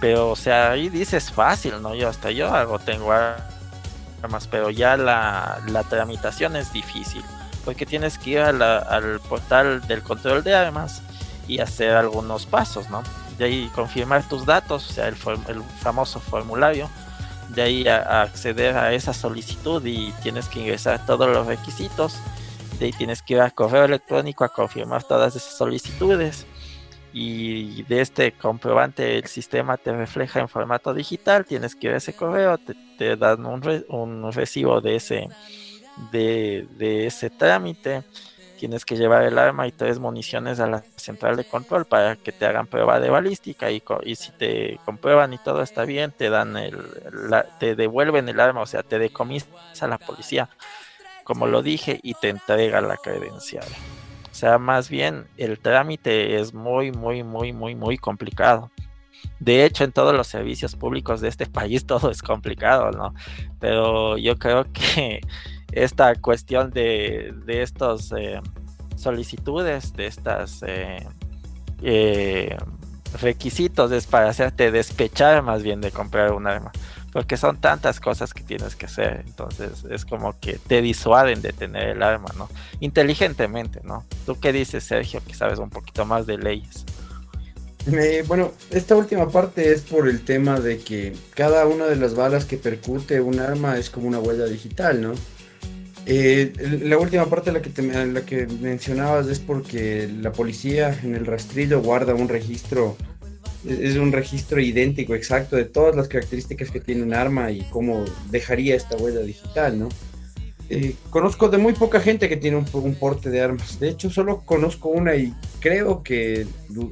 Pero, 0.00 0.30
o 0.30 0.36
sea, 0.36 0.72
ahí 0.72 0.88
dices 0.88 1.30
fácil, 1.30 1.80
¿no? 1.80 1.94
Yo 1.94 2.08
hasta 2.08 2.32
yo 2.32 2.52
hago, 2.52 2.80
tengo 2.80 3.12
armas, 3.12 4.48
pero 4.50 4.70
ya 4.70 4.96
la, 4.96 5.84
tramitación 5.88 6.56
es 6.56 6.72
difícil, 6.72 7.22
porque 7.64 7.86
tienes 7.86 8.18
que 8.18 8.30
ir 8.30 8.40
al 8.40 9.20
portal 9.20 9.86
del 9.86 10.02
control 10.02 10.42
de 10.42 10.56
armas 10.56 11.02
y 11.46 11.60
hacer 11.60 11.92
algunos 11.92 12.46
pasos, 12.46 12.90
¿no? 12.90 13.04
De 13.38 13.44
ahí 13.44 13.70
confirmar 13.76 14.28
tus 14.28 14.44
datos, 14.44 14.90
o 14.90 14.92
sea, 14.92 15.06
el, 15.06 15.14
famoso 15.14 16.18
formulario 16.18 16.90
de 17.50 17.62
ahí 17.62 17.86
acceder 17.86 18.76
a 18.76 18.92
esa 18.92 19.14
solicitud 19.14 19.86
y 19.86 20.10
tienes 20.20 20.48
que 20.48 20.58
ingresar 20.58 21.06
todos 21.06 21.28
los 21.28 21.46
requisitos. 21.46 22.18
De 22.78 22.86
ahí 22.86 22.92
tienes 22.92 23.22
que 23.22 23.34
ir 23.34 23.40
al 23.40 23.54
correo 23.54 23.84
electrónico 23.84 24.44
a 24.44 24.48
confirmar 24.48 25.02
todas 25.04 25.34
esas 25.36 25.56
solicitudes. 25.56 26.46
Y 27.12 27.82
de 27.84 28.02
este 28.02 28.32
comprobante 28.32 29.16
el 29.16 29.26
sistema 29.26 29.78
te 29.78 29.90
refleja 29.92 30.40
en 30.40 30.48
formato 30.48 30.92
digital. 30.92 31.46
Tienes 31.46 31.74
que 31.74 31.86
ir 31.86 31.94
a 31.94 31.96
ese 31.96 32.14
correo, 32.14 32.58
te, 32.98 33.16
dan 33.16 33.46
un, 33.46 33.84
un, 33.88 34.32
recibo 34.32 34.82
de 34.82 34.96
ese, 34.96 35.28
de, 36.12 36.66
de 36.76 37.06
ese 37.06 37.30
trámite 37.30 38.04
tienes 38.56 38.84
que 38.84 38.96
llevar 38.96 39.22
el 39.22 39.38
arma 39.38 39.66
y 39.68 39.72
tres 39.72 39.98
municiones 39.98 40.58
a 40.58 40.66
la 40.66 40.82
central 40.96 41.36
de 41.36 41.44
control 41.44 41.84
para 41.84 42.16
que 42.16 42.32
te 42.32 42.46
hagan 42.46 42.66
prueba 42.66 42.98
de 42.98 43.10
balística 43.10 43.70
y, 43.70 43.82
y 44.02 44.16
si 44.16 44.32
te 44.32 44.80
comprueban 44.84 45.32
y 45.32 45.38
todo 45.38 45.62
está 45.62 45.84
bien, 45.84 46.10
te 46.10 46.30
dan 46.30 46.56
el, 46.56 46.76
te 47.60 47.76
devuelven 47.76 48.28
el 48.28 48.40
arma, 48.40 48.62
o 48.62 48.66
sea, 48.66 48.82
te 48.82 48.98
decomisa 48.98 49.46
la 49.86 49.98
policía, 49.98 50.48
como 51.26 51.48
lo 51.48 51.60
dije, 51.60 51.98
y 52.04 52.14
te 52.14 52.28
entrega 52.28 52.80
la 52.80 52.96
credencial. 52.96 53.66
O 54.30 54.34
sea, 54.34 54.58
más 54.58 54.88
bien 54.88 55.26
el 55.36 55.58
trámite 55.58 56.38
es 56.38 56.54
muy, 56.54 56.92
muy, 56.92 57.24
muy, 57.24 57.52
muy, 57.52 57.74
muy 57.74 57.98
complicado. 57.98 58.70
De 59.40 59.64
hecho, 59.64 59.82
en 59.82 59.90
todos 59.90 60.14
los 60.14 60.28
servicios 60.28 60.76
públicos 60.76 61.20
de 61.20 61.28
este 61.28 61.46
país 61.58 61.84
todo 61.84 62.12
es 62.12 62.22
complicado, 62.22 62.92
¿no? 62.92 63.12
Pero 63.58 64.16
yo 64.18 64.36
creo 64.36 64.66
que 64.72 65.20
esta 65.72 66.14
cuestión 66.14 66.70
de, 66.70 67.34
de 67.44 67.62
estos 67.62 68.12
eh, 68.16 68.40
solicitudes, 68.94 69.94
de 69.94 70.06
estas 70.06 70.62
eh, 70.64 71.04
eh, 71.82 72.56
requisitos 73.20 73.90
es 73.90 74.06
para 74.06 74.28
hacerte 74.28 74.70
despechar 74.70 75.42
más 75.42 75.64
bien 75.64 75.80
de 75.80 75.90
comprar 75.90 76.32
un 76.32 76.46
arma. 76.46 76.70
Porque 77.16 77.38
son 77.38 77.56
tantas 77.62 77.98
cosas 77.98 78.34
que 78.34 78.42
tienes 78.42 78.76
que 78.76 78.84
hacer. 78.84 79.24
Entonces 79.26 79.86
es 79.88 80.04
como 80.04 80.38
que 80.38 80.58
te 80.58 80.82
disuaden 80.82 81.40
de 81.40 81.54
tener 81.54 81.88
el 81.88 82.02
arma, 82.02 82.28
¿no? 82.36 82.46
Inteligentemente, 82.80 83.80
¿no? 83.84 84.04
¿Tú 84.26 84.38
qué 84.38 84.52
dices, 84.52 84.84
Sergio, 84.84 85.22
que 85.26 85.32
sabes 85.32 85.58
un 85.58 85.70
poquito 85.70 86.04
más 86.04 86.26
de 86.26 86.36
leyes? 86.36 86.84
bueno, 88.28 88.52
esta 88.70 88.96
última 88.96 89.30
parte 89.30 89.72
es 89.72 89.80
por 89.80 90.08
el 90.08 90.26
tema 90.26 90.60
de 90.60 90.76
que 90.76 91.16
cada 91.34 91.66
una 91.66 91.86
de 91.86 91.96
las 91.96 92.14
balas 92.14 92.44
que 92.44 92.58
percute 92.58 93.18
un 93.22 93.40
arma 93.40 93.78
es 93.78 93.88
como 93.88 94.08
una 94.08 94.18
huella 94.18 94.44
digital, 94.44 95.00
¿no? 95.00 95.14
Eh, 96.04 96.52
la 96.82 96.98
última 96.98 97.24
parte 97.30 97.50
la 97.50 97.62
que, 97.62 97.70
la 97.82 98.26
que 98.26 98.46
mencionabas 98.46 99.26
es 99.28 99.38
porque 99.38 100.06
la 100.20 100.32
policía 100.32 101.00
en 101.02 101.14
el 101.14 101.24
rastrillo 101.24 101.80
guarda 101.80 102.14
un 102.14 102.28
registro, 102.28 102.94
es 103.68 103.96
un 103.96 104.12
registro 104.12 104.60
idéntico, 104.60 105.14
exacto, 105.14 105.56
de 105.56 105.64
todas 105.64 105.96
las 105.96 106.08
características 106.08 106.70
que 106.70 106.80
tiene 106.80 107.02
un 107.02 107.14
arma 107.14 107.50
y 107.50 107.62
cómo 107.70 108.04
dejaría 108.30 108.76
esta 108.76 108.96
huella 108.96 109.20
digital, 109.20 109.78
¿no? 109.78 109.88
Eh, 110.68 110.96
conozco 111.10 111.48
de 111.48 111.58
muy 111.58 111.74
poca 111.74 112.00
gente 112.00 112.28
que 112.28 112.36
tiene 112.36 112.56
un, 112.56 112.94
porte 112.96 113.30
de 113.30 113.40
armas. 113.40 113.78
De 113.78 113.88
hecho, 113.88 114.10
solo 114.10 114.42
conozco 114.44 114.88
una 114.88 115.14
y 115.14 115.32
creo 115.60 116.02
que, 116.02 116.46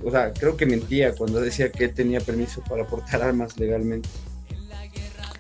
o 0.05 0.11
sea, 0.11 0.33
creo 0.33 0.57
que 0.57 0.65
mentía 0.65 1.15
cuando 1.15 1.41
decía 1.41 1.73
que 1.73 1.89
tenía 1.89 2.21
permiso 2.21 2.63
para 2.69 2.87
portar 2.87 3.23
armas 3.23 3.59
legalmente. 3.59 4.09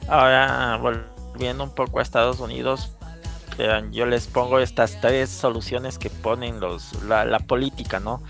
Ahora, 0.09 0.79
volviendo 0.79 1.65
un 1.65 1.75
poco 1.75 2.01
a 2.01 2.03
Estados 2.03 2.41
Unidos, 2.41 2.97
yo 3.93 4.07
les 4.07 4.27
pongo 4.27 4.59
estas 4.59 5.01
tres 5.01 5.31
soluciones 5.31 5.99
que 5.99 6.11
ponen 6.11 6.59
los 6.59 7.05
la, 7.05 7.39
política, 7.39 8.01
¿no? 8.01 8.23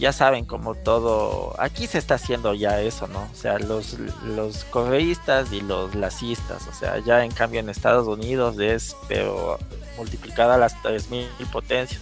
Ya 0.00 0.12
saben 0.14 0.46
como 0.46 0.74
todo, 0.74 1.54
aquí 1.58 1.86
se 1.86 1.98
está 1.98 2.14
haciendo 2.14 2.54
ya 2.54 2.80
eso, 2.80 3.06
¿no? 3.06 3.20
O 3.20 3.34
sea, 3.34 3.58
los, 3.58 3.98
los 4.24 4.64
correístas 4.64 5.52
y 5.52 5.60
los 5.60 5.94
lacistas, 5.94 6.66
o 6.66 6.72
sea, 6.72 6.98
ya 7.00 7.22
en 7.22 7.30
cambio 7.30 7.60
en 7.60 7.68
Estados 7.68 8.08
Unidos 8.08 8.58
es, 8.58 8.96
pero 9.08 9.58
multiplicada 9.98 10.56
las 10.56 10.80
3000 10.80 11.28
potencias. 11.52 12.00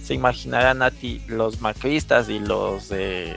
Se 0.00 0.14
imaginarán 0.14 0.80
a 0.82 0.92
ti 0.92 1.20
los 1.26 1.60
macristas 1.60 2.28
y 2.28 2.38
los 2.38 2.88
de 2.88 3.34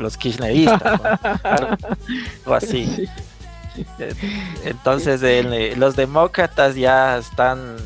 los 0.00 0.16
kirchneristas, 0.16 1.00
¿no? 1.00 1.38
algo 1.44 2.54
así. 2.54 3.08
Entonces 4.64 5.22
eh, 5.22 5.74
los 5.76 5.94
demócratas 5.94 6.74
ya 6.74 7.18
están 7.18 7.76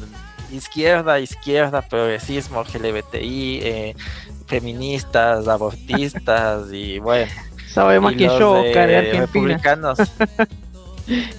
izquierda, 0.50 1.20
izquierda, 1.20 1.82
progresismo, 1.82 2.62
LGBTI, 2.62 3.60
eh, 3.62 3.96
feministas, 4.52 5.48
abortistas 5.48 6.70
y 6.72 6.98
bueno. 6.98 7.32
Sabe 7.68 7.98
más 8.00 8.12
que 8.14 8.24
yo, 8.24 8.62
republicanos. 8.62 9.98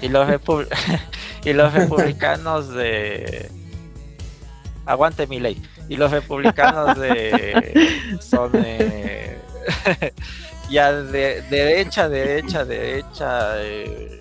y 0.02 0.10
los, 0.10 0.28
y 1.46 1.54
los 1.54 1.74
republicanos 1.74 2.74
de... 2.74 3.52
Aguante 4.88 5.28
mi 5.28 5.40
ley. 5.40 5.62
Y 5.90 5.96
los 5.96 6.10
republicanos 6.10 6.98
de... 7.00 8.18
son... 8.20 8.52
Eh, 8.56 9.38
ya 10.72 10.92
de 10.92 11.44
derecha, 11.44 12.10
derecha, 12.10 12.66
derecha, 12.66 13.62
eh, 13.62 14.20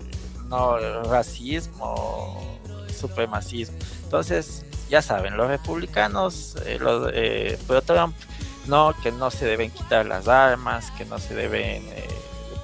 racismo, 1.09 2.59
supremacismo. 2.95 3.75
Entonces, 4.03 4.63
ya 4.93 5.01
saben, 5.01 5.35
los 5.35 5.47
republicanos, 5.47 6.55
eh, 6.67 6.77
los, 6.79 7.09
eh, 7.13 7.57
pero 7.67 7.81
Trump, 7.81 8.15
no, 8.67 8.93
que 9.01 9.11
no 9.11 9.31
se 9.31 9.45
deben 9.45 9.71
quitar 9.71 10.05
las 10.05 10.27
armas, 10.27 10.91
que 10.91 11.05
no 11.05 11.19
se 11.19 11.35
deben 11.35 11.83
eh, 11.89 12.07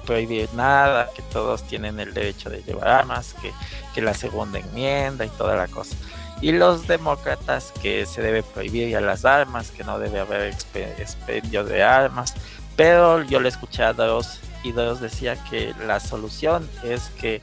prohibir 0.06 0.48
nada, 0.54 1.10
que 1.14 1.22
todos 1.22 1.62
tienen 1.64 2.00
el 2.00 2.14
derecho 2.14 2.50
de 2.50 2.62
llevar 2.62 2.88
armas, 2.88 3.34
que, 3.40 3.52
que 3.94 4.02
la 4.02 4.14
segunda 4.14 4.58
enmienda 4.58 5.24
y 5.24 5.28
toda 5.30 5.56
la 5.56 5.68
cosa. 5.68 5.96
Y 6.40 6.52
los 6.52 6.86
demócratas 6.86 7.72
que 7.82 8.06
se 8.06 8.22
debe 8.22 8.42
prohibir 8.42 8.88
ya 8.88 9.00
las 9.00 9.24
armas, 9.24 9.70
que 9.70 9.84
no 9.84 9.98
debe 9.98 10.20
haber 10.20 10.54
expendio 10.98 11.64
de 11.64 11.82
armas. 11.82 12.34
Pero 12.76 13.22
yo 13.22 13.40
le 13.40 13.50
escuché 13.50 13.82
a 13.82 13.92
dos 13.92 14.40
y 14.62 14.72
dos 14.72 15.00
decía 15.00 15.36
que 15.50 15.74
la 15.86 16.00
solución 16.00 16.68
es 16.82 17.10
que 17.20 17.40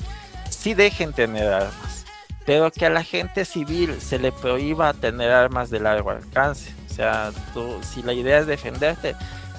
sí 0.49 0.73
dejen 0.73 1.13
tener 1.13 1.51
armas, 1.53 2.05
pero 2.45 2.71
que 2.71 2.85
a 2.85 2.89
la 2.89 3.03
gente 3.03 3.45
civil 3.45 4.01
se 4.01 4.19
le 4.19 4.31
prohíba 4.31 4.93
tener 4.93 5.31
armas 5.31 5.69
de 5.69 5.79
largo 5.79 6.09
alcance. 6.09 6.71
O 6.97 6.99
sea, 6.99 7.31
tú, 7.53 7.77
si 7.83 8.01
la 8.01 8.11
idea 8.11 8.39
es 8.39 8.47
defenderte, 8.47 9.15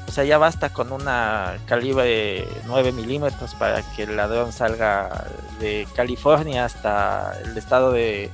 o 0.09 0.11
sea, 0.11 0.24
ya 0.24 0.39
basta 0.39 0.70
con 0.70 0.91
una 0.91 1.57
calibre 1.66 2.49
9 2.66 2.91
milímetros 2.91 3.55
para 3.55 3.82
que 3.95 4.03
el 4.03 4.16
ladrón 4.16 4.53
salga 4.53 5.26
de 5.61 5.86
California 5.95 6.64
hasta 6.64 7.39
el 7.45 7.57
estado 7.57 7.93
de, 7.93 8.30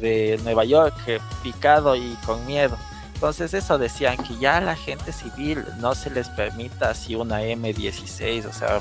de 0.00 0.40
Nueva 0.44 0.64
York 0.64 0.94
picado 1.42 1.94
y 1.94 2.16
con 2.24 2.46
miedo. 2.46 2.78
Entonces 3.12 3.52
eso 3.52 3.76
decían 3.76 4.16
que 4.16 4.38
ya 4.38 4.56
a 4.56 4.60
la 4.62 4.76
gente 4.76 5.12
civil 5.12 5.62
no 5.78 5.94
se 5.94 6.08
les 6.08 6.30
permita 6.30 6.88
así 6.88 7.16
una 7.16 7.42
M16, 7.42 8.46
o 8.46 8.52
sea, 8.54 8.80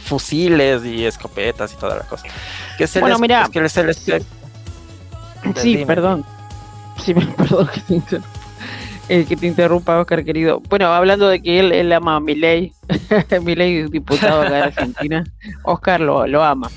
fusiles 0.00 0.84
y 0.84 1.04
escopetas 1.06 1.72
y 1.72 1.76
toda 1.76 1.98
la 1.98 2.04
cosa. 2.04 2.24
Que 2.76 2.88
se 2.88 2.98
bueno, 2.98 3.14
les, 3.14 3.20
mira, 3.20 3.48
que 3.52 3.68
se 3.68 3.84
les... 3.84 3.96
Sí, 5.56 5.84
perdón. 5.86 6.24
Sí, 7.02 7.14
perdón 7.14 7.68
que 7.88 8.00
te, 8.00 8.20
eh, 9.08 9.24
que 9.24 9.36
te 9.36 9.46
interrumpa, 9.46 9.98
Oscar, 9.98 10.24
querido. 10.24 10.60
Bueno, 10.68 10.86
hablando 10.86 11.28
de 11.28 11.42
que 11.42 11.58
él, 11.58 11.72
él 11.72 11.92
ama 11.92 12.16
a 12.16 12.20
Milei, 12.20 12.72
Milei 13.42 13.88
diputado 13.88 14.42
acá 14.42 14.50
de 14.50 14.62
Argentina, 14.62 15.24
Oscar 15.64 16.00
lo, 16.00 16.26
lo 16.26 16.42
ama, 16.42 16.70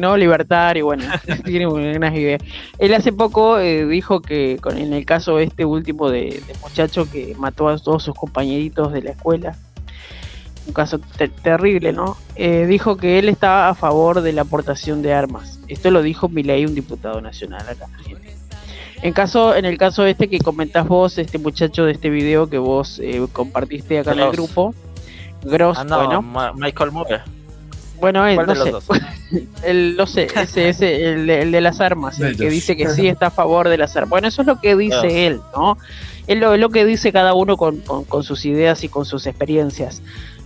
¿no? 0.00 0.16
Libertario, 0.16 0.84
bueno, 0.84 1.04
tiene 1.44 1.66
buenas 1.66 2.14
ideas. 2.14 2.42
Él 2.78 2.92
hace 2.94 3.12
poco 3.12 3.58
eh, 3.58 3.86
dijo 3.86 4.20
que 4.20 4.58
con, 4.60 4.76
en 4.76 4.92
el 4.92 5.06
caso 5.06 5.38
este 5.38 5.64
último 5.64 6.10
de, 6.10 6.42
de 6.46 6.54
muchacho 6.62 7.10
que 7.10 7.34
mató 7.38 7.68
a 7.68 7.78
todos 7.78 8.02
sus 8.02 8.14
compañeritos 8.14 8.92
de 8.92 9.02
la 9.02 9.10
escuela, 9.12 9.56
un 10.66 10.72
caso 10.72 10.98
terrible, 11.42 11.92
¿no? 11.92 12.16
Eh, 12.34 12.66
dijo 12.66 12.96
que 12.96 13.18
él 13.18 13.28
estaba 13.28 13.68
a 13.68 13.74
favor 13.74 14.20
de 14.20 14.32
la 14.32 14.42
aportación 14.42 15.02
de 15.02 15.14
armas. 15.14 15.60
Esto 15.68 15.90
lo 15.90 16.02
dijo 16.02 16.28
Milei, 16.28 16.66
un 16.66 16.74
diputado 16.74 17.20
nacional 17.20 17.66
acá. 17.68 17.86
En 18.08 18.16
caso, 19.14 19.54
en 19.54 19.64
el 19.64 19.78
caso 19.78 20.04
este 20.06 20.28
que 20.28 20.38
comentás 20.38 20.86
vos, 20.86 21.18
este 21.18 21.38
muchacho 21.38 21.84
de 21.84 21.92
este 21.92 22.10
video 22.10 22.48
que 22.48 22.58
vos 22.58 23.00
eh, 23.02 23.24
compartiste 23.32 23.98
acá 23.98 24.12
en 24.12 24.20
el 24.20 24.32
grupo, 24.32 24.74
Gross, 25.42 25.78
ah, 25.78 25.84
no, 25.84 26.22
Michael 26.54 26.92
Moore. 26.92 27.20
Bueno, 28.00 28.26
él, 28.26 28.36
no 28.36 28.54
sé. 28.54 28.72
el, 29.64 29.96
no 29.96 30.06
sé, 30.06 30.28
ese, 30.34 30.68
ese 30.68 31.12
el, 31.12 31.26
de 31.26 31.60
las 31.60 31.80
armas, 31.80 32.20
el 32.20 32.36
que 32.36 32.50
dice 32.50 32.76
que 32.76 32.88
sí 32.88 33.08
está 33.08 33.28
a 33.28 33.30
favor 33.30 33.68
de 33.68 33.78
las 33.78 33.96
armas. 33.96 34.10
Bueno, 34.10 34.28
eso 34.28 34.42
es 34.42 34.46
lo 34.46 34.60
que 34.60 34.76
dice 34.76 35.26
él, 35.26 35.40
¿no? 35.54 35.78
Es 36.26 36.38
lo, 36.38 36.56
lo, 36.56 36.68
que 36.70 36.84
dice 36.84 37.12
cada 37.12 37.34
uno 37.34 37.56
con, 37.56 37.80
con, 37.80 38.22
sus 38.22 38.44
ideas 38.44 38.82
y 38.84 38.88
con 38.88 39.04
sus 39.04 39.26
experiencias. 39.26 40.02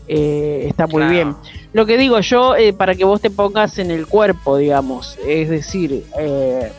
Eh, 0.08 0.66
está 0.68 0.86
muy 0.86 1.04
bien. 1.04 1.34
Lo 1.72 1.86
que 1.86 1.96
digo 1.96 2.20
yo, 2.20 2.56
eh, 2.56 2.72
para 2.72 2.94
que 2.94 3.04
vos 3.04 3.20
te 3.20 3.30
pongas 3.30 3.78
en 3.78 3.90
el 3.90 4.06
cuerpo, 4.06 4.56
digamos, 4.56 5.16
es 5.26 5.48
decir, 5.48 6.04
eh, 6.18 6.72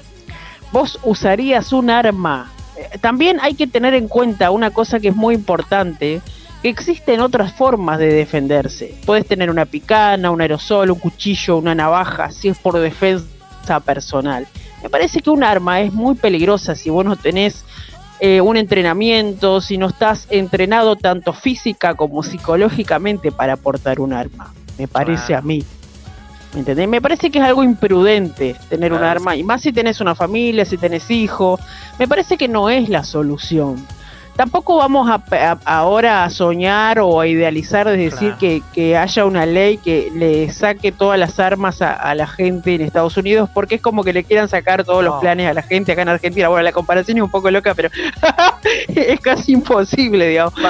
vos 0.71 0.99
usarías 1.03 1.73
un 1.73 1.89
arma. 1.89 2.51
También 3.01 3.39
hay 3.41 3.53
que 3.53 3.67
tener 3.67 3.93
en 3.93 4.07
cuenta 4.07 4.51
una 4.51 4.71
cosa 4.71 4.99
que 4.99 5.09
es 5.09 5.15
muy 5.15 5.35
importante, 5.35 6.21
que 6.61 6.69
existen 6.69 7.21
otras 7.21 7.53
formas 7.53 7.99
de 7.99 8.13
defenderse. 8.13 8.95
Puedes 9.05 9.27
tener 9.27 9.49
una 9.49 9.65
picana, 9.65 10.31
un 10.31 10.41
aerosol, 10.41 10.91
un 10.91 10.99
cuchillo, 10.99 11.57
una 11.57 11.75
navaja, 11.75 12.31
si 12.31 12.49
es 12.49 12.57
por 12.57 12.79
defensa 12.79 13.79
personal. 13.85 14.47
Me 14.81 14.89
parece 14.89 15.19
que 15.19 15.29
un 15.29 15.43
arma 15.43 15.81
es 15.81 15.93
muy 15.93 16.15
peligrosa 16.15 16.75
si 16.75 16.89
vos 16.89 17.05
no 17.05 17.15
tenés 17.15 17.63
eh, 18.19 18.41
un 18.41 18.57
entrenamiento, 18.57 19.61
si 19.61 19.77
no 19.77 19.87
estás 19.87 20.27
entrenado 20.29 20.95
tanto 20.95 21.33
física 21.33 21.95
como 21.95 22.23
psicológicamente 22.23 23.31
para 23.31 23.57
portar 23.57 23.99
un 23.99 24.13
arma. 24.13 24.53
Me 24.77 24.87
parece 24.87 25.35
a 25.35 25.41
mí. 25.41 25.63
¿Me 26.53 26.59
entendés? 26.59 26.87
Me 26.87 27.01
parece 27.01 27.31
que 27.31 27.39
es 27.39 27.45
algo 27.45 27.63
imprudente 27.63 28.55
tener 28.69 28.91
un 28.91 29.03
arma, 29.03 29.35
y 29.35 29.43
más 29.43 29.61
si 29.61 29.71
tenés 29.71 30.01
una 30.01 30.15
familia, 30.15 30.65
si 30.65 30.77
tenés 30.77 31.09
hijos. 31.09 31.61
Me 31.97 32.07
parece 32.07 32.37
que 32.37 32.47
no 32.47 32.69
es 32.69 32.89
la 32.89 33.03
solución 33.03 33.85
tampoco 34.35 34.77
vamos 34.77 35.09
a, 35.09 35.57
ahora 35.65 36.23
a 36.23 36.29
soñar 36.29 36.99
o 36.99 37.19
a 37.19 37.27
idealizar 37.27 37.87
de 37.87 37.97
decir 37.97 38.35
que, 38.35 38.97
haya 38.97 39.25
una 39.25 39.45
ley 39.45 39.77
que 39.77 40.11
le 40.13 40.51
saque 40.51 40.91
todas 40.91 41.17
las 41.17 41.39
armas 41.39 41.81
a, 41.81 42.13
la 42.15 42.27
gente 42.27 42.75
en 42.75 42.81
Estados 42.81 43.15
Unidos, 43.17 43.49
porque 43.53 43.75
es 43.75 43.81
como 43.81 44.03
que 44.03 44.13
le 44.13 44.23
quieran 44.23 44.49
sacar 44.49 44.83
todos 44.83 45.03
los 45.03 45.19
planes 45.21 45.49
a 45.49 45.53
la 45.53 45.61
gente 45.61 45.91
acá 45.91 46.01
en 46.01 46.09
Argentina. 46.09 46.49
Bueno, 46.49 46.63
la 46.63 46.71
comparación 46.71 47.17
es 47.17 47.23
un 47.23 47.31
poco 47.31 47.49
loca, 47.49 47.73
pero 47.73 47.89
es 48.87 49.19
casi 49.19 49.53
imposible, 49.53 50.27
digamos. 50.27 50.53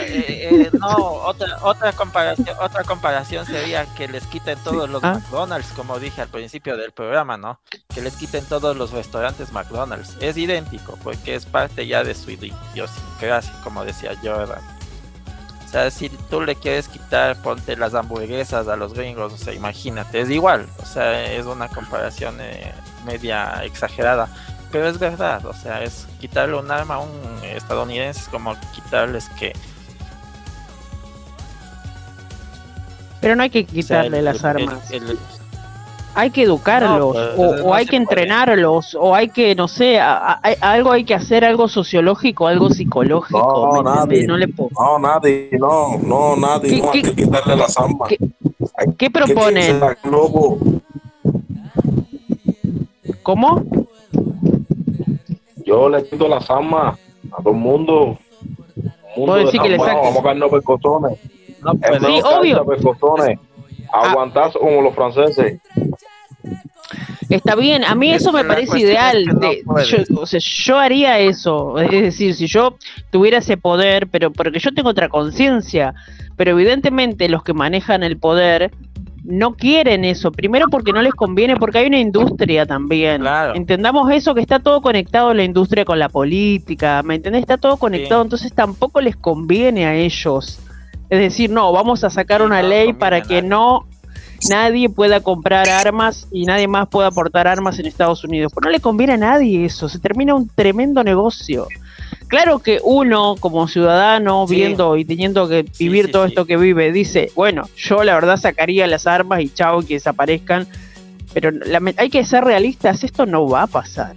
Eh, 0.00 0.48
eh, 0.50 0.70
no, 0.72 0.96
otra, 0.96 1.58
otra, 1.62 1.92
comparación, 1.92 2.56
otra 2.60 2.84
comparación 2.84 3.46
sería 3.46 3.86
que 3.96 4.08
les 4.08 4.26
quiten 4.26 4.58
todos 4.62 4.88
los 4.88 5.02
ah. 5.02 5.14
McDonald's, 5.14 5.72
como 5.74 5.98
dije 5.98 6.22
al 6.22 6.28
principio 6.28 6.76
del 6.76 6.92
programa, 6.92 7.36
¿no? 7.36 7.60
Que 7.94 8.00
les 8.00 8.16
quiten 8.16 8.44
todos 8.44 8.76
los 8.76 8.90
restaurantes 8.92 9.52
McDonald's. 9.52 10.16
Es 10.20 10.36
idéntico, 10.36 10.98
porque 11.02 11.34
es 11.34 11.46
parte 11.46 11.86
ya 11.86 12.04
de 12.04 12.14
su 12.14 12.30
así 13.32 13.50
como 13.62 13.84
decía 13.84 14.12
Jordan. 14.22 14.62
O 15.64 15.68
sea, 15.72 15.90
si 15.90 16.08
tú 16.08 16.40
le 16.40 16.56
quieres 16.56 16.88
quitar, 16.88 17.40
ponte 17.42 17.76
las 17.76 17.94
hamburguesas 17.94 18.66
a 18.66 18.74
los 18.74 18.92
gringos, 18.92 19.32
o 19.32 19.36
sea, 19.36 19.54
imagínate, 19.54 20.20
es 20.20 20.28
igual, 20.28 20.66
o 20.82 20.84
sea, 20.84 21.32
es 21.32 21.46
una 21.46 21.68
comparación 21.68 22.38
eh, 22.40 22.72
media 23.04 23.62
exagerada, 23.62 24.28
pero 24.72 24.88
es 24.88 24.98
verdad, 24.98 25.46
o 25.46 25.52
sea, 25.52 25.84
es 25.84 26.08
quitarle 26.20 26.56
un 26.56 26.70
arma 26.72 26.96
a 26.96 26.98
un 26.98 27.44
estadounidense, 27.44 28.20
es 28.20 28.28
como 28.28 28.56
quitarles 28.74 29.28
que... 29.38 29.52
Pero 33.20 33.36
no 33.36 33.44
hay 33.44 33.50
que 33.50 33.64
quitarle 33.64 34.22
las 34.22 34.42
armas 34.44 34.90
hay 36.14 36.30
que 36.30 36.42
educarlos 36.42 37.16
pues, 37.36 37.60
o, 37.62 37.74
hay 37.74 37.86
que 37.86 37.96
entrenarlos 37.96 38.96
o 38.98 39.14
hay 39.14 39.28
que 39.28 39.54
no 39.54 39.68
sé 39.68 40.00
algo 40.00 40.92
hay 40.92 41.04
que 41.04 41.14
hacer 41.14 41.44
algo 41.44 41.68
sociológico 41.68 42.46
algo 42.46 42.70
psicológico 42.70 43.70
no 43.74 43.82
nadie. 43.82 44.26
no, 44.26 44.36
le 44.36 44.46
no 44.46 44.98
nadie 44.98 45.50
no 45.58 45.98
no 45.98 46.36
nadie 46.36 46.80
no 46.80 46.90
hay 46.92 47.02
que 47.02 47.14
quitarle 47.14 47.56
la 47.56 47.68
samba. 47.68 48.06
¿qué, 48.98 49.10
proponen 49.10 49.80
cómo 53.22 53.62
yo 55.64 55.88
le 55.88 56.04
quito 56.04 56.26
la 56.26 56.40
samba 56.40 56.98
a 57.32 57.42
todo 57.42 57.50
el 57.50 57.60
mundo, 57.60 58.18
mundo 59.16 59.34
decir 59.34 59.60
que 59.60 59.68
le 59.68 59.78
vamos 59.78 60.16
a 60.16 60.22
caernos 60.22 60.50
pescozones 60.50 61.18
no, 61.62 61.74
pues, 61.74 62.02
sí, 62.02 62.20
obvio. 62.24 62.64
aguantar 63.92 64.52
como 64.52 64.80
los 64.80 64.94
franceses 64.94 65.60
Está 67.30 67.54
bien, 67.54 67.84
a 67.84 67.94
mí 67.94 68.12
eso 68.12 68.32
me 68.32 68.44
parece 68.44 68.80
ideal. 68.80 69.24
yo, 69.86 70.20
o 70.20 70.26
sea, 70.26 70.40
yo 70.42 70.78
haría 70.78 71.18
eso. 71.18 71.78
Es 71.78 71.90
decir, 71.90 72.34
si 72.34 72.46
yo 72.46 72.76
tuviera 73.10 73.38
ese 73.38 73.56
poder, 73.56 74.08
pero 74.08 74.32
porque 74.32 74.58
yo 74.58 74.72
tengo 74.72 74.90
otra 74.90 75.08
conciencia. 75.08 75.94
Pero 76.36 76.52
evidentemente 76.52 77.28
los 77.28 77.42
que 77.42 77.52
manejan 77.52 78.02
el 78.02 78.18
poder 78.18 78.70
no 79.24 79.54
quieren 79.54 80.04
eso. 80.04 80.32
Primero 80.32 80.66
porque 80.70 80.92
no 80.92 81.02
les 81.02 81.12
conviene, 81.12 81.56
porque 81.56 81.78
hay 81.78 81.86
una 81.86 82.00
industria 82.00 82.66
también. 82.66 83.22
Entendamos 83.54 84.10
eso, 84.10 84.34
que 84.34 84.40
está 84.40 84.58
todo 84.58 84.80
conectado 84.80 85.34
la 85.34 85.44
industria 85.44 85.84
con 85.84 85.98
la 85.98 86.08
política. 86.08 87.02
¿Me 87.02 87.16
entendés? 87.16 87.42
Está 87.42 87.58
todo 87.58 87.76
conectado, 87.76 88.22
entonces 88.22 88.52
tampoco 88.52 89.00
les 89.00 89.16
conviene 89.16 89.86
a 89.86 89.94
ellos. 89.94 90.60
Es 91.10 91.18
decir, 91.18 91.50
no, 91.50 91.72
vamos 91.72 92.04
a 92.04 92.10
sacar 92.10 92.42
una 92.42 92.62
ley 92.62 92.92
para 92.92 93.20
que 93.22 93.42
no 93.42 93.86
nadie 94.48 94.88
pueda 94.88 95.20
comprar 95.20 95.68
armas 95.68 96.26
y 96.30 96.44
nadie 96.44 96.68
más 96.68 96.88
pueda 96.88 97.08
aportar 97.08 97.46
armas 97.46 97.78
en 97.78 97.86
Estados 97.86 98.24
Unidos. 98.24 98.52
Pues 98.52 98.64
no 98.64 98.70
le 98.70 98.80
conviene 98.80 99.14
a 99.14 99.18
nadie 99.18 99.64
eso, 99.64 99.88
se 99.88 99.98
termina 99.98 100.34
un 100.34 100.48
tremendo 100.48 101.04
negocio. 101.04 101.66
Claro 102.28 102.60
que 102.60 102.80
uno 102.82 103.34
como 103.40 103.66
ciudadano 103.66 104.46
viendo 104.46 104.96
y 104.96 105.04
teniendo 105.04 105.48
que 105.48 105.64
vivir 105.78 106.12
todo 106.12 106.24
esto 106.24 106.46
que 106.46 106.56
vive 106.56 106.92
dice, 106.92 107.32
bueno, 107.34 107.68
yo 107.76 108.04
la 108.04 108.14
verdad 108.14 108.36
sacaría 108.36 108.86
las 108.86 109.06
armas 109.08 109.40
y 109.40 109.48
chao 109.48 109.82
que 109.82 109.94
desaparezcan, 109.94 110.68
pero 111.34 111.50
hay 111.96 112.08
que 112.08 112.24
ser 112.24 112.44
realistas, 112.44 113.02
esto 113.02 113.26
no 113.26 113.48
va 113.48 113.62
a 113.62 113.66
pasar. 113.66 114.14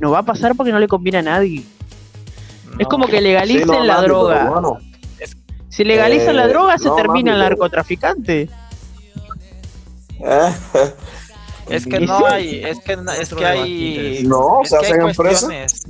No 0.00 0.10
va 0.10 0.20
a 0.20 0.22
pasar 0.24 0.54
porque 0.56 0.72
no 0.72 0.80
le 0.80 0.88
conviene 0.88 1.18
a 1.18 1.22
nadie. 1.22 1.62
es 2.78 2.86
como 2.88 3.06
que 3.06 3.20
legalicen 3.20 3.86
la 3.86 4.02
droga. 4.02 4.52
Si 5.68 5.84
legalizan 5.84 6.34
la 6.34 6.46
eh, 6.46 6.48
droga 6.48 6.76
se 6.76 6.90
termina 6.90 7.34
el 7.34 7.38
narcotraficante. 7.38 8.48
es 11.68 11.86
que 11.86 12.00
no 12.00 12.26
hay, 12.26 12.62
es 12.64 12.80
que, 12.80 12.98
es 13.20 13.34
que 13.34 13.46
hay. 13.46 14.22
No, 14.24 14.60
se 14.64 14.76
hacen 14.76 15.02
empresas. 15.02 15.82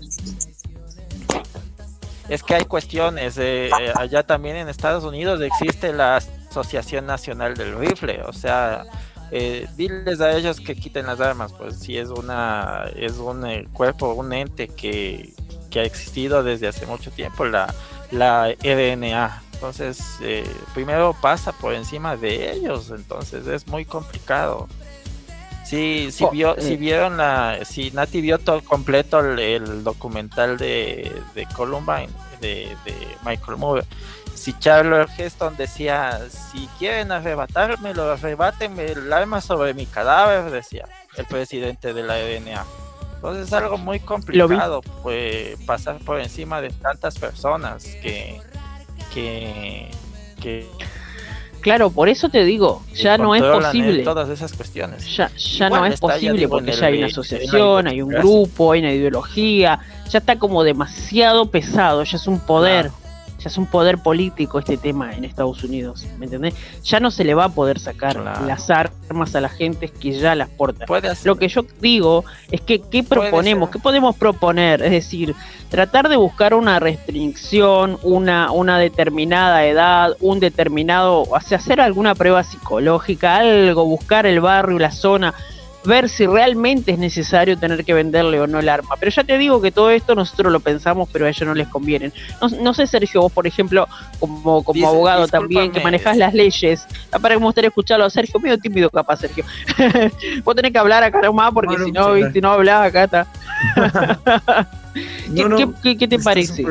Es 2.28 2.42
que 2.42 2.54
hay 2.54 2.64
cuestiones. 2.64 3.38
Eh, 3.38 3.68
eh, 3.68 3.92
allá 3.94 4.22
también 4.22 4.56
en 4.56 4.68
Estados 4.68 5.04
Unidos 5.04 5.40
existe 5.40 5.92
la 5.92 6.16
Asociación 6.16 7.06
Nacional 7.06 7.54
del 7.54 7.78
Rifle. 7.78 8.22
O 8.24 8.32
sea, 8.32 8.84
eh, 9.30 9.66
diles 9.76 10.20
a 10.20 10.36
ellos 10.36 10.60
que 10.60 10.74
quiten 10.74 11.06
las 11.06 11.20
armas. 11.20 11.52
Pues 11.52 11.76
si 11.78 11.98
es 11.98 12.08
una 12.08 12.90
es 12.96 13.18
un 13.18 13.46
eh, 13.46 13.68
cuerpo, 13.72 14.12
un 14.12 14.32
ente 14.32 14.68
que, 14.68 15.34
que, 15.70 15.80
ha 15.80 15.84
existido 15.84 16.42
desde 16.42 16.68
hace 16.68 16.86
mucho 16.86 17.10
tiempo, 17.10 17.44
la, 17.44 17.74
la 18.10 18.54
RNA. 18.62 19.42
Entonces, 19.58 20.18
eh, 20.22 20.48
primero 20.72 21.16
pasa 21.20 21.50
por 21.50 21.74
encima 21.74 22.16
de 22.16 22.52
ellos, 22.52 22.90
entonces 22.90 23.44
es 23.48 23.66
muy 23.66 23.84
complicado. 23.84 24.68
Sí, 25.64 26.10
si, 26.12 26.22
oh, 26.22 26.30
vio, 26.30 26.54
si 26.60 26.74
eh. 26.74 26.76
vieron 26.76 27.16
la, 27.16 27.64
si 27.64 27.90
Nati 27.90 28.20
vio 28.20 28.38
todo 28.38 28.62
completo 28.62 29.18
el, 29.18 29.82
documental 29.82 30.58
de, 30.58 31.12
de 31.34 31.46
Columbine, 31.46 32.08
de, 32.40 32.76
Michael 33.24 33.58
Moore, 33.58 33.82
si 34.32 34.56
Charles 34.60 35.10
Heston 35.18 35.56
decía, 35.56 36.20
si 36.30 36.68
quieren 36.78 37.10
arrebatármelo, 37.10 38.12
arrebátenme 38.12 38.92
el 38.92 39.12
arma 39.12 39.40
sobre 39.40 39.74
mi 39.74 39.86
cadáver, 39.86 40.52
decía 40.52 40.86
el 41.16 41.26
presidente 41.26 41.92
de 41.92 42.02
la 42.04 42.14
DNA. 42.14 42.64
Entonces 43.16 43.48
es 43.48 43.52
algo 43.52 43.76
muy 43.76 43.98
complicado, 43.98 44.82
pues, 45.02 45.58
pasar 45.66 45.98
por 45.98 46.20
encima 46.20 46.60
de 46.60 46.70
tantas 46.70 47.18
personas 47.18 47.84
que, 48.00 48.40
que, 49.12 49.90
Claro, 51.60 51.90
por 51.90 52.08
eso 52.08 52.28
te 52.28 52.44
digo, 52.44 52.82
ya 52.94 53.18
no 53.18 53.34
es 53.34 53.42
posible. 53.42 54.04
Todas 54.04 54.28
esas 54.28 54.52
cuestiones. 54.52 55.16
Ya, 55.16 55.30
ya 55.36 55.68
no 55.68 55.84
es 55.84 55.98
posible 55.98 56.48
porque 56.48 56.72
ya 56.72 56.86
hay 56.86 56.98
una 56.98 57.06
asociación, 57.08 57.88
hay 57.88 58.00
un 58.00 58.10
grupo, 58.10 58.72
hay 58.72 58.80
una 58.80 58.92
ideología, 58.92 59.80
ya 60.08 60.18
está 60.18 60.38
como 60.38 60.62
demasiado 60.62 61.50
pesado, 61.50 62.04
ya 62.04 62.16
es 62.16 62.26
un 62.26 62.38
poder 62.38 62.90
ya 63.38 63.48
es 63.48 63.56
un 63.56 63.66
poder 63.66 63.98
político 63.98 64.58
este 64.58 64.76
tema 64.76 65.14
en 65.14 65.24
Estados 65.24 65.62
Unidos, 65.62 66.06
¿me 66.18 66.26
entendés? 66.26 66.54
Ya 66.82 66.98
no 66.98 67.10
se 67.10 67.24
le 67.24 67.34
va 67.34 67.44
a 67.44 67.48
poder 67.48 67.78
sacar 67.78 68.16
las 68.16 68.68
armas 68.70 69.34
a 69.34 69.40
la 69.40 69.48
gente 69.48 69.88
que 69.88 70.12
ya 70.12 70.34
las 70.34 70.48
porta. 70.48 70.86
Lo 71.24 71.36
que 71.36 71.48
yo 71.48 71.64
digo 71.80 72.24
es 72.50 72.60
que, 72.60 72.80
¿qué 72.80 73.02
proponemos? 73.02 73.70
¿Qué 73.70 73.78
podemos 73.78 74.16
proponer? 74.16 74.82
Es 74.82 74.90
decir, 74.90 75.36
tratar 75.68 76.08
de 76.08 76.16
buscar 76.16 76.54
una 76.54 76.80
restricción, 76.80 77.98
una, 78.02 78.50
una 78.50 78.78
determinada 78.78 79.64
edad, 79.66 80.16
un 80.20 80.40
determinado, 80.40 81.22
o 81.22 81.40
sea, 81.40 81.58
hacer 81.58 81.80
alguna 81.80 82.14
prueba 82.16 82.42
psicológica, 82.42 83.36
algo, 83.36 83.84
buscar 83.84 84.26
el 84.26 84.40
barrio, 84.40 84.78
la 84.78 84.90
zona, 84.90 85.34
ver 85.84 86.08
si 86.08 86.26
realmente 86.26 86.92
es 86.92 86.98
necesario 86.98 87.56
tener 87.58 87.84
que 87.84 87.94
venderle 87.94 88.40
o 88.40 88.46
no 88.46 88.58
el 88.58 88.68
arma. 88.68 88.96
Pero 88.98 89.10
ya 89.10 89.24
te 89.24 89.38
digo 89.38 89.60
que 89.60 89.70
todo 89.70 89.90
esto 89.90 90.14
nosotros 90.14 90.52
lo 90.52 90.60
pensamos, 90.60 91.08
pero 91.12 91.26
a 91.26 91.28
ellos 91.28 91.46
no 91.46 91.54
les 91.54 91.68
conviene. 91.68 92.12
No, 92.60 92.74
sé, 92.74 92.86
Sergio, 92.86 93.22
vos, 93.22 93.32
por 93.32 93.46
ejemplo, 93.46 93.86
como, 94.18 94.62
como 94.62 94.88
abogado 94.88 95.28
también, 95.28 95.72
que 95.72 95.80
manejás 95.80 96.16
las 96.16 96.34
leyes, 96.34 96.86
para 97.10 97.34
que 97.34 97.40
me 97.40 97.46
gustaría 97.46 97.68
escucharlo 97.68 98.04
a 98.04 98.10
Sergio, 98.10 98.40
medio 98.40 98.58
tímido 98.58 98.90
capaz, 98.90 99.20
Sergio. 99.20 99.44
vos 100.44 100.54
tenés 100.54 100.72
que 100.72 100.78
hablar 100.78 101.02
acá 101.02 101.20
nomás, 101.22 101.52
porque 101.52 101.76
si 101.84 101.92
no, 101.92 102.14
si 102.32 102.40
no 102.40 102.52
hablás 102.52 102.88
acá 102.88 103.04
está. 103.04 103.26
¿Qué, 105.82 106.08
te 106.08 106.18
parece? 106.18 106.64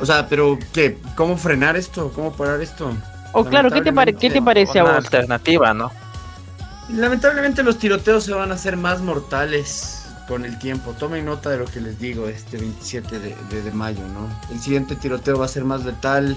O 0.00 0.06
sea, 0.06 0.26
pero 0.26 0.58
¿qué? 0.72 0.98
¿Cómo 1.14 1.36
frenar 1.36 1.76
esto? 1.76 2.10
¿Cómo 2.14 2.32
parar 2.32 2.60
esto? 2.60 2.92
O 3.32 3.44
claro, 3.44 3.70
¿qué 3.70 3.80
te, 3.80 3.92
¿qué 4.16 4.30
te 4.30 4.42
parece 4.42 4.80
a 4.80 4.82
vos? 4.82 4.92
alternativa, 4.92 5.72
¿no? 5.72 5.90
Lamentablemente 6.94 7.62
los 7.62 7.78
tiroteos 7.78 8.24
se 8.24 8.32
van 8.32 8.50
a 8.50 8.54
hacer 8.54 8.76
más 8.76 9.00
mortales 9.00 10.00
con 10.26 10.44
el 10.44 10.58
tiempo. 10.58 10.92
Tomen 10.92 11.24
nota 11.24 11.50
de 11.50 11.58
lo 11.58 11.64
que 11.66 11.80
les 11.80 11.98
digo 11.98 12.28
este 12.28 12.56
27 12.56 13.18
de, 13.18 13.72
mayo, 13.72 14.06
¿no? 14.08 14.28
El 14.52 14.60
siguiente 14.60 14.96
tiroteo 14.96 15.38
va 15.38 15.44
a 15.44 15.48
ser 15.48 15.64
más 15.64 15.84
letal, 15.84 16.36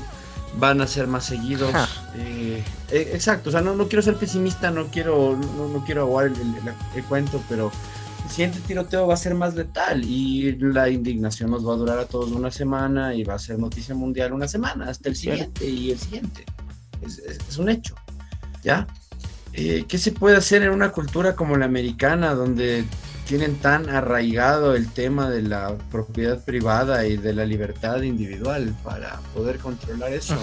van 0.58 0.82
a 0.82 0.88
ser 0.88 1.08
más 1.08 1.26
seguidos. 1.26 1.72
Eh, 2.16 2.64
eh, 2.91 3.12
exacto, 3.14 3.49
o 3.49 3.51
sea, 3.51 3.62
no, 3.62 3.76
no 3.76 3.88
quiero 3.88 4.01
ser 4.01 4.16
pesimista, 4.16 4.70
no 4.70 4.88
quiero, 4.88 5.36
no, 5.36 5.84
quiero 5.86 6.01
aguar 6.01 6.28
el, 6.28 7.04
cuento, 7.06 7.41
pero 7.49 7.72
el 8.24 8.30
siguiente 8.30 8.60
tiroteo 8.66 9.08
va 9.08 9.16
a 9.16 9.18
ser 9.18 9.36
más 9.36 9.56
letal 9.56 10.04
y 10.04 10.56
la 10.60 10.89
indignación 10.89 11.51
nos 11.51 11.68
va 11.68 11.74
a 11.74 11.78
durar 11.78 11.99
a 11.99 12.06
todos 12.06 12.32
una 12.32 12.51
semana 12.51 13.16
y 13.16 13.24
va 13.24 13.36
a 13.36 13.39
ser 13.39 13.58
noticia 13.58 13.95
mundial 13.95 14.34
una 14.34 14.47
semana, 14.47 14.89
hasta 14.89 15.10
el 15.10 15.16
siguiente 15.16 15.68
y 15.68 15.91
el 15.91 15.99
siguiente. 15.99 16.45
Es, 17.01 17.20
es 17.20 17.58
un 17.58 17.70
hecho, 17.70 17.95
¿ya? 18.64 18.88
Eh, 19.54 19.86
¿qué 19.88 19.97
se 19.97 20.12
puede 20.12 20.38
hacer 20.38 20.64
en 20.64 20.72
una 20.72 20.91
cultura 20.91 21.36
como 21.36 21.56
la 21.58 21.66
americana, 21.66 22.34
donde 22.34 22.86
tienen 23.26 23.56
tan 23.58 23.89
arraigado 23.89 24.76
el 24.76 24.91
tema 24.91 25.30
de 25.30 25.43
la 25.43 25.76
propiedad 25.91 26.43
privada 26.43 27.06
y 27.06 27.18
de 27.18 27.34
la 27.34 27.45
libertad 27.45 28.01
individual 28.01 28.76
para 28.84 29.20
poder 29.34 29.60
controlar 29.60 30.12
eso? 30.12 30.36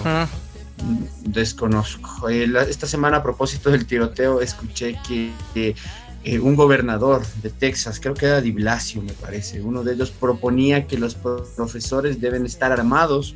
Desconozco. 1.21 2.29
Eh, 2.29 2.51
esta 2.69 2.87
semana 2.87 3.17
a 3.17 3.23
propósito 3.23 3.69
del 3.69 3.85
tiroteo 3.85 4.41
escuché 4.41 4.97
que 5.07 5.75
eh, 6.23 6.39
un 6.39 6.55
gobernador 6.55 7.25
de 7.41 7.49
Texas, 7.49 7.99
creo 7.99 8.13
que 8.13 8.27
era 8.27 8.41
Di 8.41 8.51
Blasio 8.51 9.01
me 9.01 9.13
parece, 9.13 9.59
uno 9.59 9.83
de 9.83 9.93
ellos 9.93 10.11
proponía 10.11 10.85
que 10.85 10.97
los 10.97 11.15
profesores 11.15 12.21
deben 12.21 12.45
estar 12.45 12.71
armados 12.71 13.35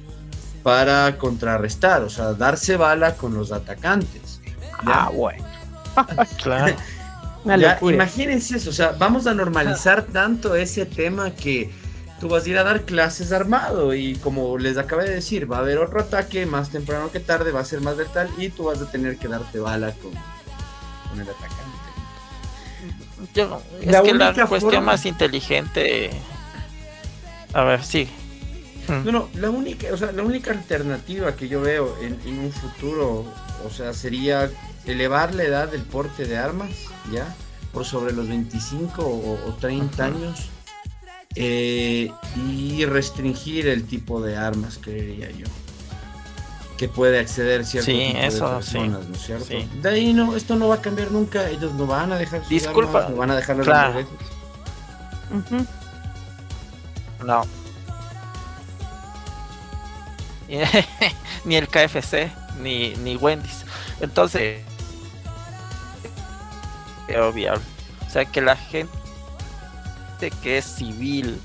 para 0.61 1.17
contrarrestar, 1.17 2.03
o 2.03 2.09
sea, 2.09 2.33
darse 2.33 2.77
bala 2.77 3.15
con 3.15 3.33
los 3.33 3.51
atacantes. 3.51 4.39
Ah, 4.85 5.09
bueno. 5.11 5.54
claro. 6.43 6.75
imagínense 7.89 8.57
eso, 8.57 8.69
o 8.69 8.73
sea, 8.73 8.95
vamos 8.97 9.27
a 9.27 9.33
normalizar 9.33 10.03
tanto 10.03 10.55
ese 10.55 10.85
tema 10.85 11.31
que 11.31 11.71
tú 12.19 12.29
vas 12.29 12.45
a 12.45 12.49
ir 12.49 12.57
a 12.57 12.63
dar 12.63 12.83
clases 12.83 13.31
armado 13.31 13.93
y 13.93 14.15
como 14.15 14.57
les 14.57 14.77
acabé 14.77 15.05
de 15.05 15.15
decir, 15.15 15.51
va 15.51 15.57
a 15.57 15.59
haber 15.59 15.77
otro 15.77 15.99
ataque 16.01 16.45
más 16.45 16.69
temprano 16.69 17.11
que 17.11 17.19
tarde, 17.19 17.51
va 17.51 17.59
a 17.59 17.65
ser 17.65 17.81
más 17.81 17.97
letal 17.97 18.29
y 18.37 18.49
tú 18.49 18.65
vas 18.65 18.81
a 18.81 18.89
tener 18.89 19.17
que 19.17 19.27
darte 19.27 19.59
bala 19.59 19.91
con, 19.93 20.11
el 21.19 21.29
atacante. 21.29 21.65
es 23.81 24.01
que 24.01 24.13
la 24.13 24.47
cuestión 24.47 24.85
más 24.85 25.05
inteligente... 25.05 26.11
A 27.53 27.63
ver, 27.63 27.83
sí. 27.83 28.09
No, 28.87 29.11
no, 29.11 29.29
la 29.33 29.49
única, 29.49 29.87
o 29.93 29.97
sea, 29.97 30.11
la 30.11 30.23
única 30.23 30.51
alternativa 30.51 31.35
que 31.35 31.47
yo 31.47 31.61
veo 31.61 31.97
en, 32.01 32.19
en 32.25 32.39
un 32.39 32.51
futuro, 32.51 33.25
o 33.65 33.69
sea, 33.69 33.93
sería 33.93 34.51
elevar 34.85 35.33
la 35.33 35.43
edad 35.43 35.69
del 35.69 35.81
porte 35.81 36.25
de 36.25 36.37
armas, 36.37 36.71
¿ya? 37.11 37.33
Por 37.73 37.85
sobre 37.85 38.13
los 38.13 38.27
25 38.27 39.03
o, 39.03 39.53
30 39.59 40.05
años. 40.05 40.49
Eh, 41.37 42.09
y 42.47 42.85
restringir 42.85 43.67
el 43.67 43.85
tipo 43.85 44.21
de 44.21 44.37
armas, 44.37 44.79
creería 44.81 45.29
yo. 45.31 45.47
Que 46.77 46.87
puede 46.87 47.19
acceder 47.19 47.65
cierto 47.65 47.91
sí, 47.91 48.07
tipo 48.07 48.19
eso, 48.19 48.47
de 48.47 48.55
personas, 48.55 49.07
¿no 49.07 49.15
es 49.15 49.21
cierto? 49.21 49.45
De 49.81 49.89
ahí 49.89 50.13
no, 50.13 50.35
esto 50.35 50.55
no 50.55 50.69
va 50.69 50.75
a 50.75 50.81
cambiar 50.81 51.11
nunca. 51.11 51.49
Ellos 51.49 51.73
no 51.73 51.87
van 51.87 52.11
a 52.13 52.17
dejar 52.17 52.41
sus 52.41 52.49
Disculpa. 52.49 52.99
armas, 52.99 53.09
no 53.11 53.17
van 53.17 53.31
a 53.31 53.35
dejar 53.35 53.57
las 53.57 53.65
claro. 53.65 54.07
No. 57.25 57.43
ni 61.45 61.55
el 61.55 61.67
KFC, 61.67 62.31
ni, 62.61 62.95
ni 62.97 63.15
Wendy's. 63.15 63.65
Entonces, 63.99 64.61
O 67.09 68.09
sea, 68.09 68.25
que 68.25 68.41
la 68.41 68.55
gente 68.55 68.91
que 70.41 70.57
es 70.57 70.65
civil, 70.65 71.39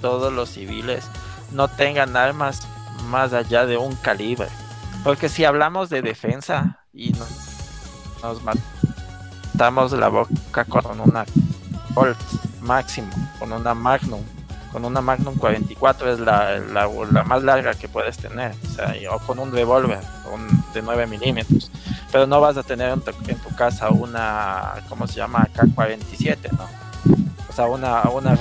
todos 0.00 0.32
los 0.32 0.50
civiles, 0.50 1.04
no 1.52 1.68
tengan 1.68 2.16
armas 2.16 2.60
más 3.08 3.32
allá 3.32 3.66
de 3.66 3.76
un 3.76 3.94
calibre. 3.96 4.48
Porque 5.04 5.28
si 5.28 5.44
hablamos 5.44 5.90
de 5.90 6.02
defensa 6.02 6.78
y 6.92 7.12
nos, 7.12 8.40
matamos 8.42 9.92
la 9.92 10.08
boca 10.08 10.64
con 10.64 11.00
una 11.00 11.24
Colt 11.94 12.18
máximo, 12.60 13.10
con 13.38 13.52
una 13.52 13.74
Magnum, 13.74 14.22
con 14.72 14.84
una 14.84 15.00
Magnum 15.00 15.36
44 15.36 16.12
es 16.12 16.20
la, 16.20 16.58
la, 16.58 16.88
más 17.24 17.42
larga 17.42 17.74
que 17.74 17.88
puedes 17.88 18.16
tener, 18.16 18.52
o, 18.64 18.74
sea, 18.74 18.94
o 19.12 19.18
con 19.18 19.38
un 19.38 19.52
revólver 19.52 20.00
de 20.72 20.82
9 20.82 21.06
milímetros 21.06 21.70
pero 22.12 22.26
no 22.26 22.40
vas 22.40 22.58
a 22.58 22.62
tener 22.62 22.90
en 22.90 23.00
tu, 23.00 23.56
casa 23.56 23.88
una, 23.88 24.74
¿cómo 24.88 25.06
se 25.06 25.14
llama? 25.14 25.48
K-47, 25.54 26.52
¿no? 26.52 26.68
O 27.48 27.52
sea, 27.52 27.66
una, 27.66 28.02
una 28.02 28.34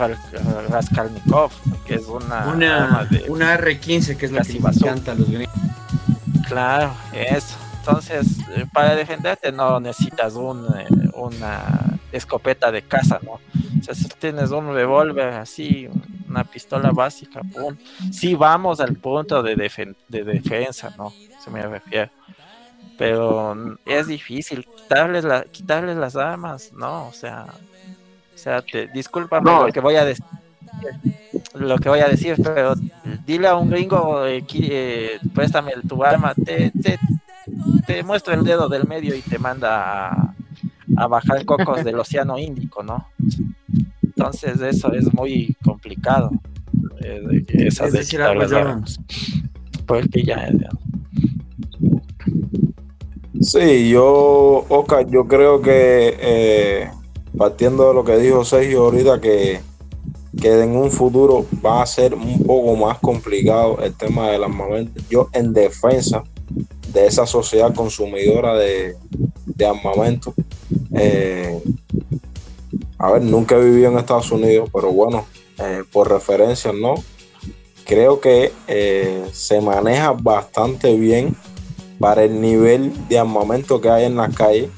Raskalnikov, 0.69 1.51
que 1.85 1.95
es 1.95 2.05
una... 2.05 2.47
Una, 2.47 3.09
una 3.29 3.53
R-15, 3.55 4.17
que 4.17 4.25
es 4.25 4.31
la 4.33 4.41
que 4.41 4.59
me 4.59 4.69
encanta 4.69 5.15
los 5.15 5.29
gringos. 5.29 5.55
Claro, 6.47 6.93
eso. 7.13 7.55
Entonces, 7.79 8.39
eh, 8.55 8.65
para 8.71 8.95
defenderte 8.95 9.51
no 9.51 9.79
necesitas 9.79 10.33
un, 10.35 10.65
eh, 10.77 10.87
una 11.13 11.97
escopeta 12.11 12.71
de 12.71 12.81
casa, 12.81 13.19
¿no? 13.23 13.33
O 13.33 13.83
sea, 13.83 13.95
si 13.95 14.07
tienes 14.19 14.51
un 14.51 14.73
revólver 14.73 15.33
así, 15.33 15.87
una 16.27 16.43
pistola 16.43 16.91
básica, 16.91 17.41
pum. 17.41 17.75
Sí 18.11 18.35
vamos 18.35 18.79
al 18.79 18.95
punto 18.95 19.41
de, 19.41 19.55
de 19.55 20.23
defensa, 20.23 20.93
¿no? 20.97 21.13
Se 21.43 21.49
me 21.49 21.61
refiere 21.61 22.11
pero 23.01 23.55
es 23.83 24.05
difícil 24.05 24.63
quitarles, 24.63 25.23
la, 25.23 25.43
quitarles 25.45 25.97
las 25.97 26.15
armas, 26.15 26.71
¿no? 26.71 27.07
O 27.07 27.11
sea, 27.11 27.47
o 28.35 28.37
sea, 28.37 28.61
te, 28.61 28.85
discúlpame 28.89 29.49
lo 29.49 29.73
que 29.73 29.79
voy 29.79 29.95
a 29.95 30.05
decir, 30.05 30.23
lo 31.55 31.79
que 31.79 31.89
voy 31.89 32.01
a 32.01 32.07
decir, 32.07 32.35
pero 32.43 32.75
dile 33.25 33.47
a 33.47 33.55
un 33.55 33.71
gringo, 33.71 34.23
eh, 34.27 34.45
eh, 34.53 35.19
préstame 35.33 35.71
tu 35.89 36.03
arma, 36.03 36.35
te, 36.35 36.69
te, 36.79 36.99
te 37.87 38.03
muestro 38.03 38.35
el 38.35 38.43
dedo 38.43 38.69
del 38.69 38.87
medio 38.87 39.15
y 39.15 39.21
te 39.21 39.39
manda 39.39 40.09
a, 40.09 40.35
a 40.97 41.07
bajar 41.07 41.45
cocos 41.45 41.83
del 41.83 41.99
océano 41.99 42.37
Índico, 42.37 42.83
¿no? 42.83 43.07
Entonces 44.03 44.59
eso 44.61 44.93
es 44.93 45.13
muy 45.13 45.55
complicado. 45.63 46.31
Eh, 47.01 47.43
es 47.47 47.91
decir, 47.91 48.21
algo 48.21 48.83
Porque 49.85 50.23
ya, 50.23 50.49
ya 50.51 50.69
Sí, 53.41 53.89
yo, 53.89 54.65
Oscar, 54.69 55.07
yo 55.09 55.27
creo 55.27 55.61
que 55.61 56.15
eh, 56.21 56.91
partiendo 57.35 57.87
de 57.87 57.93
lo 57.95 58.03
que 58.03 58.17
dijo 58.17 58.45
Sergio 58.45 58.83
ahorita, 58.83 59.19
que, 59.19 59.61
que 60.39 60.61
en 60.61 60.75
un 60.75 60.91
futuro 60.91 61.47
va 61.65 61.81
a 61.81 61.85
ser 61.87 62.13
un 62.13 62.43
poco 62.43 62.75
más 62.75 62.99
complicado 62.99 63.79
el 63.81 63.95
tema 63.95 64.29
del 64.29 64.43
armamento. 64.43 65.01
Yo 65.09 65.29
en 65.33 65.53
defensa 65.53 66.23
de 66.93 67.07
esa 67.07 67.25
sociedad 67.25 67.73
consumidora 67.73 68.55
de, 68.55 68.95
armamento, 69.67 70.35
eh, 70.95 71.61
a 72.97 73.11
ver, 73.11 73.21
nunca 73.23 73.55
he 73.55 73.63
vivido 73.63 73.91
en 73.91 73.97
Estados 73.97 74.31
Unidos, 74.31 74.69
pero 74.73 74.91
bueno, 74.91 75.25
eh, 75.59 75.83
por 75.91 76.09
referencia, 76.09 76.71
¿no? 76.71 76.95
Creo 77.85 78.19
que 78.19 78.51
se 79.33 79.59
maneja 79.59 80.11
bastante 80.13 80.95
bien 80.95 81.35
para 81.99 82.23
el 82.23 82.41
nivel 82.41 82.91
de 83.07 83.19
armamento 83.19 83.79
que 83.79 83.89
hay 83.89 84.05
en 84.05 84.15
la 84.15 84.29
calle, 84.29 84.69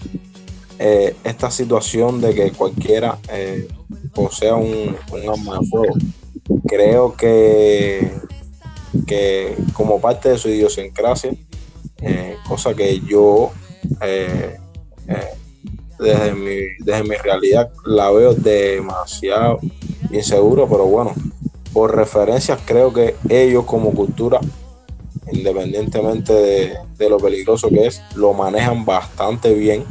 eh, 0.78 1.16
esta 1.24 1.50
situación 1.50 2.20
de 2.20 2.36
que 2.36 2.52
cualquiera 2.52 3.18
eh, 3.32 3.68
posea 4.14 4.56
un, 4.56 4.96
arma 5.30 5.60
de 5.60 5.68
fuego. 5.68 5.96
Creo 6.68 7.16
que, 7.16 8.12
que 9.08 9.56
como 9.74 10.02
parte 10.02 10.30
de 10.30 10.38
su 10.38 10.50
idiosincrasia, 10.50 11.32
eh, 12.02 12.36
cosa 12.48 12.74
que 12.74 13.00
yo 13.00 13.52
desde, 16.04 16.34
mi, 16.34 16.60
desde 16.80 17.04
mi 17.04 17.16
realidad 17.16 17.72
la 17.86 18.12
veo 18.12 18.34
demasiado 18.34 19.60
inseguro, 20.12 20.68
pero 20.68 20.86
bueno, 20.86 21.14
por 21.74 21.96
referencias 21.96 22.60
creo 22.66 22.94
que 22.94 23.16
ellos 23.30 23.66
como 23.66 23.92
cultura 23.92 24.40
independientemente 25.32 26.34
de, 26.98 27.10
lo 27.10 27.18
peligroso 27.18 27.70
que 27.70 27.88
es, 27.88 28.02
lo 28.16 28.34
manejan 28.34 28.86
bastante 28.86 29.54
bien. 29.54 29.84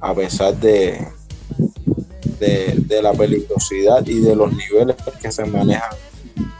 a 0.00 0.14
pesar 0.14 0.54
de, 0.56 1.06
de, 2.38 3.02
la 3.02 3.12
peligrosidad 3.12 4.06
y 4.06 4.20
de 4.20 4.36
los 4.36 4.52
niveles 4.52 4.96
que 5.20 5.32
se 5.32 5.44
manejan 5.46 5.96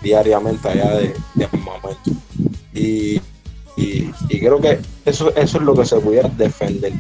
diariamente 0.03 0.69
allá 0.69 0.97
de, 0.97 1.15
de 1.35 1.49
momento 1.59 2.11
Y, 2.73 3.21
creo 3.77 4.61
que 4.61 4.81
eso, 5.05 5.35
eso 5.35 5.59
es 5.59 5.65
lo 5.65 5.75
que 5.75 5.85
se 5.85 5.97
pudiera 5.97 6.29
defender. 6.29 6.93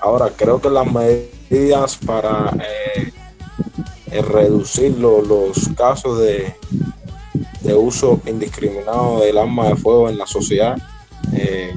Ahora, 0.00 0.30
creo 0.36 0.60
que 0.60 0.70
las 0.70 0.90
medidas 0.90 1.96
para 1.96 2.50
eh, 2.56 3.12
eh, 4.10 4.22
reducir 4.22 4.98
los 4.98 5.68
casos 5.76 6.18
de, 6.20 6.54
de 7.60 7.74
uso 7.74 8.20
indiscriminado 8.26 9.20
del 9.20 9.38
arma 9.38 9.68
de 9.68 9.76
fuego 9.76 10.08
en 10.08 10.18
la 10.18 10.26
sociedad 10.26 10.76
eh, 11.34 11.76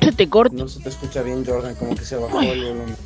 se 0.00 0.12
te 0.12 0.28
corta. 0.28 0.54
No 0.56 0.68
se 0.68 0.80
te 0.80 0.88
escucha 0.88 1.22
bien, 1.22 1.44
Jordan, 1.44 1.74
como 1.74 1.94
que 1.94 2.04
se 2.04 2.16
bajó 2.16 2.40
el 2.40 2.48
volumen. 2.48 2.96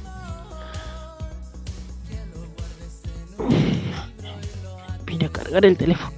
Vine 5.04 5.26
a 5.26 5.28
cargar 5.28 5.64
el 5.64 5.76
teléfono. 5.76 6.12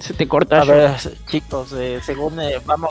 Se 0.00 0.14
te 0.14 0.26
corta. 0.26 0.62
A 0.62 0.64
ver, 0.64 0.96
chicos, 1.26 1.72
eh, 1.72 2.00
según 2.02 2.40
eh, 2.40 2.60
vamos 2.64 2.90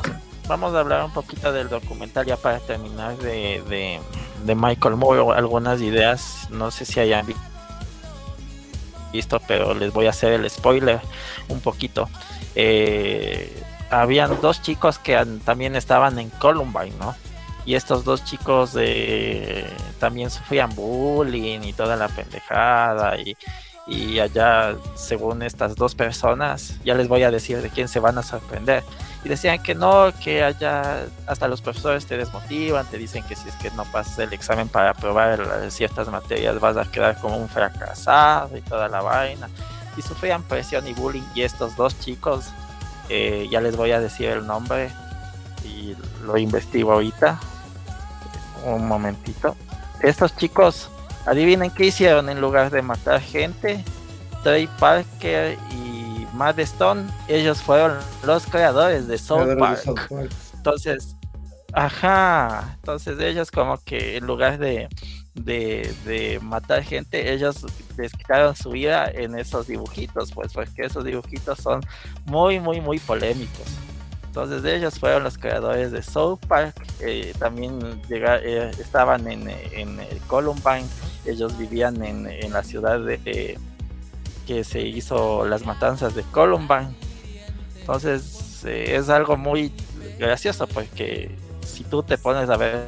vamos 0.49 0.73
a 0.73 0.79
hablar 0.79 1.05
un 1.05 1.11
poquito 1.11 1.51
del 1.53 1.69
documental 1.69 2.25
ya 2.25 2.35
para 2.35 2.59
terminar 2.59 3.15
de, 3.17 4.01
de, 4.43 4.55
Michael 4.55 4.95
Moore, 4.95 5.37
algunas 5.37 5.79
ideas, 5.79 6.47
no 6.49 6.71
sé 6.71 6.85
si 6.85 6.99
hayan 6.99 7.27
visto, 7.27 7.41
pero 9.47 9.73
les 9.73 9.93
voy 9.93 10.07
a 10.07 10.11
hacer 10.11 10.33
el 10.33 10.49
spoiler 10.49 10.99
un 11.47 11.59
poquito. 11.61 12.09
Eh, 12.55 13.61
habían 13.89 14.39
dos 14.41 14.61
chicos 14.61 14.99
que 14.99 15.23
también 15.45 15.75
estaban 15.75 16.19
en 16.19 16.29
Columbine, 16.29 16.93
¿no? 16.99 17.15
Y 17.65 17.75
estos 17.75 18.03
dos 18.03 18.23
chicos 18.23 18.73
de, 18.73 19.65
también 19.99 20.29
sufrían 20.31 20.73
bullying 20.75 21.61
y 21.63 21.73
toda 21.73 21.95
la 21.95 22.07
pendejada 22.07 23.17
y, 23.19 23.35
y 23.89 24.19
allá, 24.19 24.75
según 24.95 25.41
estas 25.41 25.75
dos 25.75 25.95
personas, 25.95 26.75
ya 26.85 26.93
les 26.93 27.07
voy 27.07 27.23
a 27.23 27.31
decir 27.31 27.61
de 27.61 27.69
quién 27.69 27.87
se 27.87 27.99
van 27.99 28.17
a 28.17 28.23
sorprender 28.23 28.83
y 29.23 29.29
decían 29.29 29.61
que 29.61 29.75
no, 29.75 30.11
que 30.23 30.43
allá 30.43 31.05
hasta 31.27 31.47
los 31.47 31.61
profesores 31.61 32.05
te 32.05 32.15
desmotivan, 32.15 32.85
te 32.85 32.97
dicen 32.97 33.23
que 33.23 33.35
si 33.35 33.49
es 33.49 33.55
que 33.55 33.69
no 33.71 33.83
pasas 33.85 34.19
el 34.19 34.31
examen 34.31 34.69
para 34.69 34.91
aprobar 34.91 35.69
ciertas 35.71 36.07
materias 36.07 36.59
vas 36.59 36.77
a 36.77 36.85
quedar 36.85 37.19
como 37.19 37.37
un 37.37 37.49
fracasado 37.49 38.55
y 38.55 38.61
toda 38.61 38.87
la 38.87 39.01
vaina. 39.01 39.49
Y 39.97 40.01
sufrían 40.01 40.43
presión 40.43 40.87
y 40.87 40.93
bullying 40.93 41.23
y 41.35 41.41
estos 41.41 41.75
dos 41.75 41.99
chicos, 41.99 42.45
eh, 43.09 43.47
ya 43.51 43.59
les 43.59 43.75
voy 43.75 43.91
a 43.91 43.99
decir 43.99 44.29
el 44.29 44.47
nombre 44.47 44.89
y 45.65 45.95
lo 46.23 46.37
investigo 46.37 46.93
ahorita. 46.93 47.39
Un 48.65 48.87
momentito. 48.87 49.55
Estos 50.01 50.35
chicos, 50.37 50.89
adivinen 51.25 51.71
qué 51.71 51.87
hicieron 51.87 52.29
en 52.29 52.41
lugar 52.41 52.71
de 52.71 52.81
matar 52.81 53.21
gente. 53.21 53.83
Trey 54.43 54.67
Parker 54.79 55.57
y 55.71 56.25
Matt 56.33 56.59
Stone, 56.59 57.07
ellos 57.27 57.61
fueron 57.61 57.97
los 58.23 58.45
creadores 58.45 59.07
de 59.07 59.17
South 59.17 59.57
Park. 59.57 59.81
Entonces, 60.55 61.15
ajá, 61.73 62.75
entonces 62.75 63.19
ellos 63.19 63.51
como 63.51 63.77
que 63.83 64.17
en 64.17 64.25
lugar 64.25 64.57
de, 64.57 64.87
de, 65.33 66.39
matar 66.41 66.83
gente, 66.83 67.33
ellos 67.33 67.65
les 67.97 68.11
quitaron 68.13 68.55
su 68.55 68.71
vida 68.71 69.09
en 69.11 69.37
esos 69.37 69.67
dibujitos, 69.67 70.31
pues 70.31 70.53
porque 70.53 70.83
esos 70.83 71.03
dibujitos 71.03 71.59
son 71.59 71.81
muy, 72.25 72.59
muy, 72.59 72.81
muy 72.81 72.99
polémicos. 72.99 73.67
Entonces 74.29 74.63
ellos 74.63 74.99
fueron 74.99 75.23
los 75.23 75.39
creadores 75.39 75.91
de 75.91 76.03
South 76.03 76.37
Park, 76.47 76.75
eh, 76.99 77.33
también 77.39 77.79
eh, 78.11 78.71
estaban 78.79 79.27
en, 79.27 79.49
en, 79.49 79.99
Columbine, 80.27 80.85
ellos 81.25 81.57
vivían 81.57 82.03
en, 82.03 82.27
en 82.27 82.53
la 82.53 82.63
ciudad 82.63 82.99
de, 82.99 83.57
que 84.45 84.63
se 84.63 84.81
hizo 84.81 85.45
las 85.45 85.65
matanzas 85.65 86.13
de 86.13 86.21
Columbine. 86.21 86.89
Entonces 87.79 88.63
eh, 88.65 88.95
es 88.95 89.09
algo 89.09 89.35
muy 89.35 89.73
gracioso 90.19 90.67
porque 90.67 91.35
si 91.65 91.83
tú 91.83 92.03
te 92.03 92.15
pones 92.19 92.51
a 92.51 92.57
ver 92.57 92.87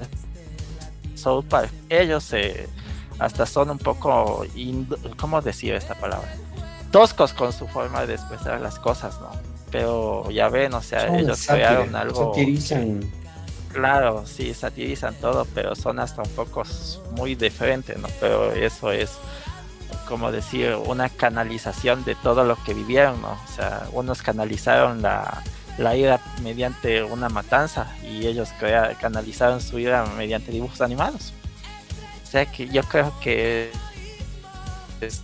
South 1.16 1.46
Park, 1.50 1.72
ellos 1.90 2.32
eh, 2.34 2.70
hasta 3.18 3.48
son 3.48 3.72
un 3.72 3.80
poco, 3.80 4.46
¿cómo 5.18 5.42
decir 5.42 5.74
esta 5.74 5.96
palabra? 5.96 6.32
Toscos 6.92 7.34
con 7.34 7.52
su 7.52 7.68
forma 7.68 8.06
de 8.06 8.14
expresar 8.14 8.62
las 8.62 8.78
cosas, 8.78 9.20
¿no? 9.20 9.51
Pero 9.72 10.30
ya 10.30 10.50
ven, 10.50 10.74
o 10.74 10.82
sea, 10.82 11.18
ellos 11.18 11.46
crearon 11.48 11.96
algo... 11.96 12.34
Satirizan. 12.34 13.00
Claro, 13.72 14.26
sí, 14.26 14.54
satirizan 14.54 15.16
todo, 15.16 15.48
pero 15.56 15.76
son 15.76 16.00
hasta 16.00 16.22
un 16.22 16.30
poco 16.32 16.64
muy 17.12 17.36
diferentes, 17.36 17.98
¿no? 17.98 18.10
Pero 18.20 18.52
eso 18.52 18.92
es 18.92 19.12
como 20.08 20.32
decir, 20.32 20.76
una 20.76 21.08
canalización 21.08 22.04
de 22.04 22.16
todo 22.16 22.44
lo 22.44 22.62
que 22.64 22.74
vivieron, 22.74 23.22
¿no? 23.22 23.32
O 23.32 23.56
sea, 23.56 23.88
unos 23.94 24.22
canalizaron 24.22 25.02
la, 25.02 25.42
la 25.78 25.96
ira 25.96 26.20
mediante 26.44 27.02
una 27.04 27.30
matanza 27.30 27.88
y 28.04 28.28
ellos 28.28 28.50
canalizaron 29.00 29.62
su 29.62 29.80
ira 29.80 30.06
mediante 30.18 30.52
dibujos 30.52 30.82
animados. 30.82 31.34
O 32.24 32.28
sea 32.28 32.46
que 32.46 32.68
yo 32.68 32.84
creo 32.84 33.14
que 33.22 33.72
es 35.00 35.22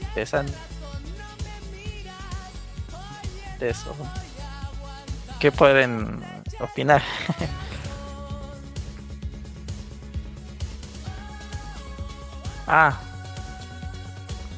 interesante 0.00 0.52
de 3.58 3.70
eso. 3.70 3.94
¿Qué 5.40 5.52
pueden 5.52 6.22
opinar? 6.60 7.02
ah, 12.66 12.98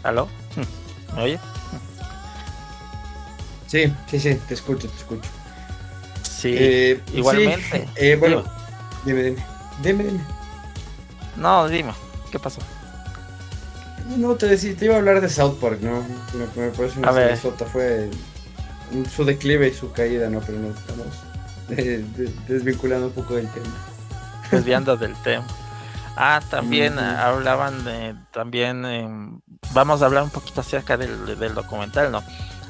¿Aló? 0.02 0.28
¿Me 1.16 1.22
oye? 1.22 1.38
Sí, 3.66 3.92
sí, 4.08 4.18
sí, 4.18 4.34
te 4.48 4.54
escucho, 4.54 4.88
te 4.88 4.96
escucho. 4.96 5.28
Sí, 6.22 6.54
eh, 6.56 7.00
igualmente. 7.12 7.88
eh, 7.96 8.16
bueno, 8.16 8.42
dime, 9.04 9.22
dime, 9.22 9.44
dime, 9.82 10.04
dime. 10.04 10.20
No, 11.36 11.68
dime, 11.68 11.92
¿qué 12.32 12.38
pasó? 12.38 12.60
No, 14.16 14.34
te 14.34 14.46
decía, 14.46 14.74
te 14.76 14.86
iba 14.86 14.94
a 14.96 14.98
hablar 14.98 15.20
de 15.20 15.28
South 15.28 15.60
Park, 15.60 15.80
¿no? 15.82 16.02
Me, 16.34 16.46
me 16.60 16.70
parece 16.70 16.98
una 16.98 17.12
fue 17.12 18.10
su 19.14 19.24
declive 19.24 19.68
y 19.68 19.72
su 19.72 19.92
caída, 19.92 20.28
¿no? 20.28 20.40
Pero 20.40 20.58
nos 20.58 20.76
estamos 20.76 21.06
desvinculando 22.48 23.06
un 23.08 23.12
poco 23.12 23.34
del 23.34 23.48
tema. 23.48 23.66
Desviando 24.50 24.96
del 24.96 25.14
tema. 25.22 25.46
Ah, 26.16 26.40
también 26.50 26.98
hablaban 26.98 27.84
de, 27.84 28.14
también, 28.32 28.84
em, 28.84 29.40
vamos 29.72 30.02
a 30.02 30.06
hablar 30.06 30.24
un 30.24 30.30
poquito 30.30 30.60
acerca 30.60 30.96
del, 30.96 31.38
del, 31.38 31.54
documental, 31.54 32.10
¿no? 32.10 32.22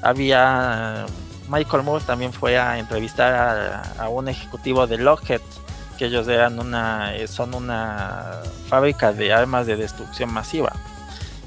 Había, 0.03 1.07
Michael 1.49 1.83
Moore 1.83 2.05
también 2.05 2.33
fue 2.33 2.59
a 2.59 2.79
entrevistar 2.79 3.83
a, 3.99 4.09
un 4.09 4.29
ejecutivo 4.29 4.87
de 4.87 4.99
Lockheed, 4.99 5.41
que 5.99 6.07
ellos 6.07 6.29
eran 6.29 6.59
una, 6.59 7.15
eh, 7.17 7.27
son 7.27 7.55
una 7.55 8.41
fábrica 8.69 9.13
de 9.13 9.33
armas 9.33 9.67
de 9.67 9.77
destrucción 9.77 10.33
masiva. 10.33 10.73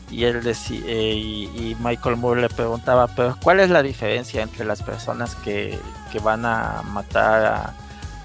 Y 0.10 0.26
él 0.26 0.44
decía, 0.44 0.82
eh, 0.86 1.14
y, 1.16 1.76
Michael 1.80 2.18
Moore 2.18 2.42
le 2.42 2.50
preguntaba, 2.50 3.08
pero 3.08 3.36
¿cuál 3.42 3.60
es 3.60 3.70
la 3.70 3.82
diferencia 3.82 4.44
entre 4.44 4.66
las 4.66 4.84
personas 4.84 5.36
que, 5.36 5.80
que 6.12 6.20
van 6.20 6.46
a 6.46 6.84
matar 6.84 7.76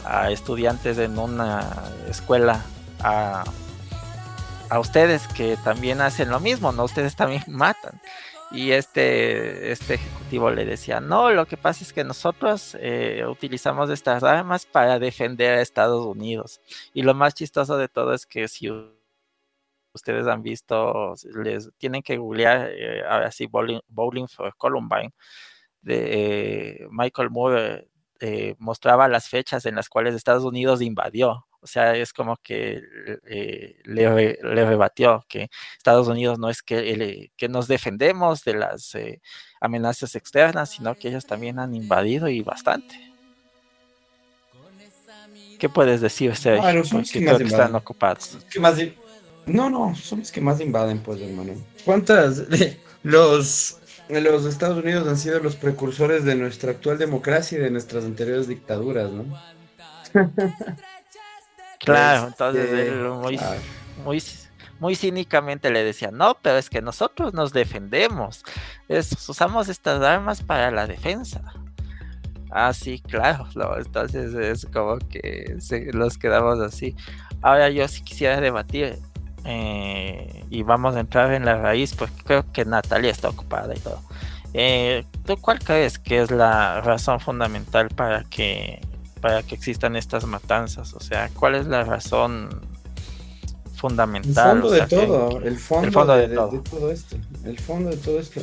a, 0.05 0.30
estudiantes 0.30 0.96
en 0.98 1.18
una 1.18 1.68
escuela 2.09 2.62
a, 3.00 3.44
a 4.70 4.78
ustedes 4.78 5.28
que 5.28 5.56
también 5.62 6.00
hacen 6.00 6.30
lo 6.30 6.40
mismo, 6.40 6.72
¿no? 6.72 6.84
Ustedes 6.84 7.14
también 7.16 7.42
matan. 7.48 8.00
Y 8.50 8.72
este, 8.72 9.72
este 9.72 9.94
ejecutivo 9.94 10.50
le 10.50 10.64
decía, 10.64 11.00
no, 11.00 11.30
lo 11.30 11.44
que 11.46 11.59
pasa 11.59 11.84
es 11.84 11.92
que 11.92 12.02
nosotros 12.02 12.76
eh, 12.80 13.24
utilizamos 13.28 13.90
estas 13.90 14.22
armas 14.22 14.64
para 14.64 14.98
defender 14.98 15.59
a 15.59 15.60
Estados 15.60 16.06
Unidos. 16.06 16.60
Y 16.94 17.02
lo 17.02 17.12
más 17.12 17.34
chistoso 17.34 17.76
de 17.76 17.88
todo 17.88 18.14
es 18.14 18.24
que 18.24 18.48
si 18.48 18.68
ustedes 19.93 20.27
han 20.27 20.43
visto, 20.43 21.15
les 21.43 21.70
tienen 21.78 22.02
que 22.02 22.16
googlear, 22.16 22.70
eh, 22.70 23.02
ahora 23.09 23.31
sí, 23.31 23.47
Bowling, 23.47 24.28
for 24.28 24.55
Columbine, 24.56 25.12
de 25.82 26.82
eh, 26.82 26.86
Michael 26.90 27.31
Moore 27.31 27.89
mostraba 28.59 29.09
las 29.09 29.28
fechas 29.28 29.65
en 29.66 29.77
las 29.77 29.89
cuales 29.89 30.15
Estados 30.15 30.44
Unidos 30.44 30.82
invadió 30.82 31.47
O 31.60 31.66
sea, 31.66 31.94
es 31.97 32.12
como 32.12 32.36
que 32.36 32.81
eh, 33.27 33.81
le, 33.85 34.39
rebatió 34.43 35.24
que 35.28 35.51
Estados 35.77 36.09
Unidos 36.09 36.39
no 36.39 36.51
es 36.51 36.62
que, 36.62 37.31
que 37.36 37.48
nos 37.48 37.69
defendemos 37.69 38.44
de 38.44 38.55
las 38.55 38.94
eh, 38.94 39.20
amenazas 39.60 40.15
externas, 40.15 40.70
sino 40.70 40.94
que 40.94 41.09
ellos 41.09 41.27
también 41.27 41.59
han 41.59 41.74
invadido 41.74 42.28
y 42.28 42.43
bastante. 42.43 43.12
¿Qué 45.59 45.69
puedes 45.69 46.01
decir, 46.01 46.36
Sergio? 46.36 46.62
Bueno, 46.62 46.85
son 46.85 47.02
que, 47.02 47.19
están 47.19 47.74
ocupados. 47.74 48.39
No, 49.48 49.70
no, 49.70 49.94
son 49.94 50.20
los 50.20 50.30
que 50.30 50.40
más 50.40 50.60
invaden, 50.60 51.00
pues, 51.00 51.20
hermano. 51.20 51.52
¿Cuántas? 51.84 52.44
Los, 53.02 53.78
los 54.08 54.44
Estados 54.44 54.82
Unidos 54.82 55.06
han 55.06 55.16
sido 55.16 55.40
los 55.40 55.56
precursores 55.56 56.24
de 56.24 56.34
nuestra 56.34 56.72
actual 56.72 56.98
democracia 56.98 57.58
y 57.58 57.62
de 57.62 57.70
nuestras 57.70 58.04
anteriores 58.04 58.48
dictaduras, 58.48 59.10
¿no? 59.10 59.24
Claro, 61.78 62.26
entonces 62.26 62.70
él 62.72 63.08
muy, 63.08 63.40
muy, 64.04 64.22
muy 64.80 64.96
cínicamente 64.96 65.70
le 65.70 65.84
decía, 65.84 66.10
no, 66.10 66.36
pero 66.42 66.58
es 66.58 66.68
que 66.68 66.82
nosotros 66.82 67.32
nos 67.34 67.52
defendemos, 67.52 68.44
usamos 69.28 69.68
estas 69.68 70.02
armas 70.02 70.42
para 70.42 70.70
la 70.70 70.86
defensa. 70.86 71.40
Ah, 72.50 72.72
sí, 72.72 73.00
claro, 73.00 73.46
entonces 73.78 74.34
es 74.34 74.66
como 74.66 74.98
que 74.98 75.56
se, 75.60 75.92
los 75.92 76.18
quedamos 76.18 76.58
así. 76.60 76.96
Ahora 77.42 77.68
yo 77.70 77.86
sí 77.86 78.02
quisiera 78.02 78.40
debatir 78.40 78.98
eh, 79.44 80.44
y 80.51 80.62
vamos 80.62 80.97
a 80.97 81.01
entrar 81.01 81.32
en 81.32 81.44
la 81.44 81.56
raíz 81.56 81.94
porque 81.94 82.23
creo 82.24 82.52
que 82.52 82.65
Natalia 82.65 83.10
está 83.10 83.28
ocupada 83.28 83.74
y 83.74 83.81
todo. 83.81 84.01
Eh, 84.55 85.05
¿Tú 85.27 85.36
cuál 85.36 85.59
crees 85.59 85.98
que 85.98 86.23
es 86.23 86.31
la 86.31 86.81
razón 86.81 87.20
fundamental 87.20 87.89
para 87.90 88.24
que 88.24 88.81
para 89.20 89.43
que 89.43 89.55
existan 89.55 89.97
estas 89.97 90.24
matanzas? 90.24 90.94
O 90.94 91.01
sea, 91.01 91.28
¿cuál 91.35 91.55
es 91.55 91.66
la 91.66 91.85
razón 91.85 92.48
fundamental? 93.74 94.56
El 94.56 94.62
fondo 94.62 94.70
de 94.70 94.86
todo, 94.86 95.40
el 95.43 95.59
fondo, 95.59 96.16
de, 96.16 96.28
todo. 96.28 96.90
esto, 96.90 97.16
el 97.44 97.59
fondo 97.59 97.90
de 97.90 97.97
todo 97.97 98.19
esto. 98.20 98.40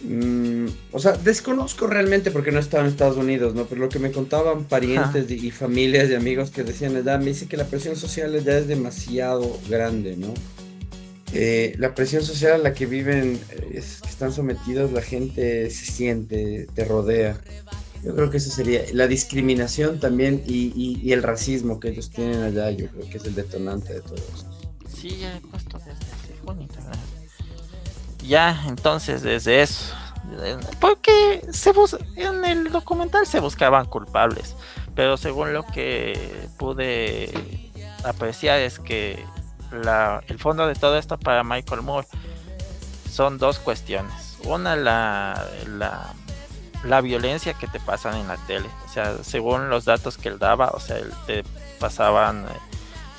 Mm, 0.00 0.66
o 0.92 0.98
sea, 1.00 1.12
desconozco 1.12 1.88
realmente 1.88 2.30
porque 2.30 2.52
no 2.52 2.58
he 2.58 2.60
estado 2.60 2.84
en 2.84 2.90
Estados 2.90 3.16
Unidos, 3.16 3.54
¿no? 3.54 3.64
Pero 3.64 3.80
lo 3.80 3.88
que 3.88 3.98
me 3.98 4.12
contaban 4.12 4.64
parientes 4.64 5.30
y 5.30 5.50
familias 5.50 6.08
y 6.08 6.14
amigos 6.14 6.50
que 6.50 6.62
decían, 6.62 6.92
me 7.02 7.24
dice 7.24 7.48
que 7.48 7.56
la 7.56 7.64
presión 7.64 7.96
social 7.96 8.42
ya 8.44 8.58
es 8.58 8.68
demasiado 8.68 9.58
grande, 9.68 10.16
¿no? 10.16 10.32
Eh, 11.32 11.74
la 11.78 11.94
presión 11.94 12.22
social 12.22 12.52
a 12.52 12.58
la 12.58 12.72
que 12.72 12.86
viven, 12.86 13.40
eh, 13.50 13.70
es, 13.74 14.00
que 14.00 14.08
están 14.08 14.32
sometidos, 14.32 14.92
la 14.92 15.02
gente 15.02 15.68
se 15.70 15.84
siente, 15.84 16.68
te 16.74 16.84
rodea. 16.84 17.38
Yo 18.02 18.14
creo 18.14 18.30
que 18.30 18.36
eso 18.36 18.50
sería 18.50 18.82
la 18.92 19.08
discriminación 19.08 19.98
también 19.98 20.42
y, 20.46 21.10
el 21.12 21.22
racismo 21.22 21.80
que 21.80 21.88
ellos 21.88 22.10
tienen 22.10 22.42
allá, 22.42 22.70
yo 22.70 22.86
creo 22.88 23.10
que 23.10 23.18
es 23.18 23.24
el 23.24 23.34
detonante 23.34 23.94
de 23.94 24.00
todo 24.00 24.14
eso. 24.14 24.46
Sí, 24.88 25.18
ya 25.20 25.36
he 25.36 25.40
puesto 25.40 25.78
desde 25.78 26.08
Ya, 28.28 28.62
entonces 28.66 29.22
desde 29.22 29.62
eso. 29.62 29.94
Porque 30.80 31.42
se 31.50 31.72
en 32.16 32.44
el 32.44 32.70
documental 32.70 33.26
se 33.26 33.40
buscaban 33.40 33.86
culpables, 33.86 34.54
pero 34.94 35.16
según 35.16 35.54
lo 35.54 35.64
que 35.64 36.46
pude 36.58 37.32
apreciar 38.04 38.58
es 38.60 38.78
que 38.78 39.24
la, 39.72 40.22
el 40.28 40.38
fondo 40.38 40.66
de 40.66 40.74
todo 40.74 40.98
esto 40.98 41.18
para 41.18 41.42
Michael 41.42 41.80
Moore 41.80 42.06
son 43.10 43.38
dos 43.38 43.58
cuestiones. 43.58 44.36
Una, 44.44 44.76
la, 44.76 45.42
la 45.66 46.12
la 46.84 47.00
violencia 47.00 47.54
que 47.54 47.66
te 47.66 47.80
pasan 47.80 48.16
en 48.16 48.28
la 48.28 48.36
tele. 48.46 48.68
O 48.86 48.88
sea, 48.88 49.22
según 49.22 49.68
los 49.68 49.84
datos 49.84 50.16
que 50.16 50.28
él 50.28 50.38
daba, 50.38 50.68
o 50.68 50.80
sea, 50.80 50.98
él 50.98 51.12
te 51.26 51.44
pasaban 51.80 52.44
eh, 52.44 52.77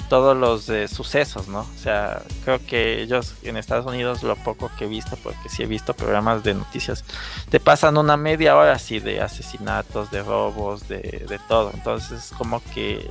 todos 0.10 0.36
los 0.36 0.68
eh, 0.70 0.88
sucesos, 0.88 1.48
¿no? 1.48 1.60
O 1.60 1.78
sea, 1.78 2.24
creo 2.44 2.60
que 2.66 3.02
ellos 3.02 3.36
en 3.44 3.56
Estados 3.58 3.86
Unidos, 3.86 4.24
lo 4.24 4.36
poco 4.36 4.70
que 4.78 4.86
he 4.86 4.88
visto, 4.88 5.16
porque 5.24 5.48
sí 5.50 5.64
he 5.64 5.68
visto 5.68 5.94
programas 5.94 6.44
de 6.44 6.56
noticias, 6.56 7.06
te 7.50 7.60
pasan 7.60 7.98
una 7.98 8.18
media 8.18 8.58
hora 8.58 8.74
así 8.74 9.00
de 9.00 9.22
asesinatos, 9.22 10.12
de 10.12 10.24
robos, 10.24 10.88
de, 10.88 11.26
de 11.30 11.40
todo. 11.48 11.72
Entonces, 11.74 12.32
como 12.38 12.62
que 12.74 13.08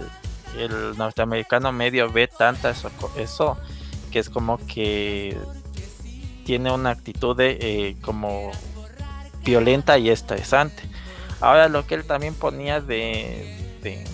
el 0.58 0.96
norteamericano 0.98 1.72
medio 1.72 2.10
ve 2.10 2.26
tanta 2.26 2.70
eso, 2.70 2.90
eso 3.16 3.56
que 4.10 4.18
es 4.18 4.30
como 4.30 4.58
que 4.66 5.36
tiene 6.44 6.72
una 6.72 6.90
actitud 6.90 7.36
de 7.36 7.58
eh, 7.60 7.96
como 8.00 8.50
violenta 9.44 9.98
y 9.98 10.10
estresante. 10.10 10.82
Ahora 11.40 11.68
lo 11.68 11.86
que 11.86 11.94
él 11.94 12.04
también 12.04 12.34
ponía 12.34 12.80
de, 12.80 13.78
de, 13.82 14.04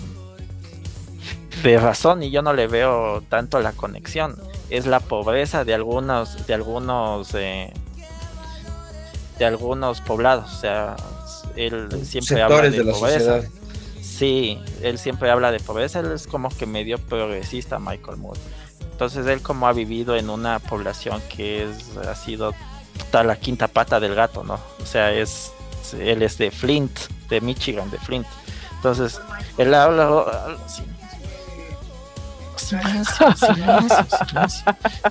razón 1.63 2.23
y 2.23 2.31
yo 2.31 2.41
no 2.41 2.53
le 2.53 2.67
veo 2.67 3.21
tanto 3.29 3.59
la 3.59 3.71
conexión. 3.71 4.35
Es 4.69 4.85
la 4.85 4.99
pobreza 4.99 5.63
de 5.63 5.73
algunos 5.73 6.45
de 6.47 6.53
algunos 6.53 7.33
eh, 7.33 7.73
de 9.39 9.45
algunos 9.45 10.01
poblados. 10.01 10.53
O 10.53 10.59
sea 10.59 10.95
él 11.55 11.89
siempre 12.05 12.41
habla 12.41 12.69
de, 12.69 12.83
pobreza. 12.83 13.41
sí 14.01 14.59
él 14.81 14.97
siempre 14.97 15.31
habla 15.31 15.51
de 15.51 15.59
pobreza. 15.59 15.99
Él 15.99 16.11
es 16.11 16.27
como 16.27 16.49
que 16.49 16.65
medio 16.65 16.97
progresista 16.97 17.79
Michael 17.79 18.17
Moore. 18.17 18.39
Entonces 18.91 19.25
él 19.27 19.41
como 19.41 19.67
ha 19.67 19.73
vivido 19.73 20.15
en 20.15 20.29
una 20.29 20.59
población 20.59 21.21
que 21.35 21.63
es 21.63 21.97
ha 21.97 22.15
sido 22.15 22.53
está 22.97 23.23
la 23.23 23.35
quinta 23.35 23.67
pata 23.67 23.99
del 23.99 24.15
gato, 24.15 24.43
¿no? 24.43 24.59
O 24.81 24.85
sea, 24.85 25.11
es 25.11 25.51
él 25.93 26.21
es 26.21 26.37
de 26.37 26.51
Flint, 26.51 26.97
de 27.29 27.41
Michigan, 27.41 27.89
de 27.91 27.97
Flint. 27.99 28.25
Entonces, 28.75 29.19
él 29.57 29.73
habla 29.73 30.57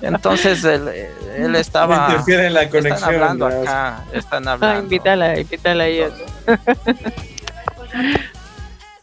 Entonces 0.01 0.63
él, 0.63 0.89
él 1.37 1.55
estaba 1.55 2.23
en 2.27 2.53
la 2.53 2.69
conexión, 2.69 2.93
están 2.93 3.13
hablando 3.13 3.47
acá, 3.47 4.03
están 4.13 4.47
hablando. 4.47 4.77
Ah, 4.77 4.79
invítala, 4.79 5.35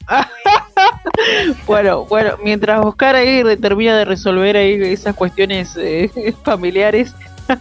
bueno, 1.67 2.05
bueno, 2.07 2.37
mientras 2.43 2.85
Oscar 2.85 3.17
ahí 3.17 3.43
termina 3.57 3.97
de 3.97 4.05
resolver 4.05 4.57
ahí 4.57 4.75
esas 4.83 5.15
cuestiones 5.15 5.77
eh, 5.77 6.11
familiares, 6.45 7.15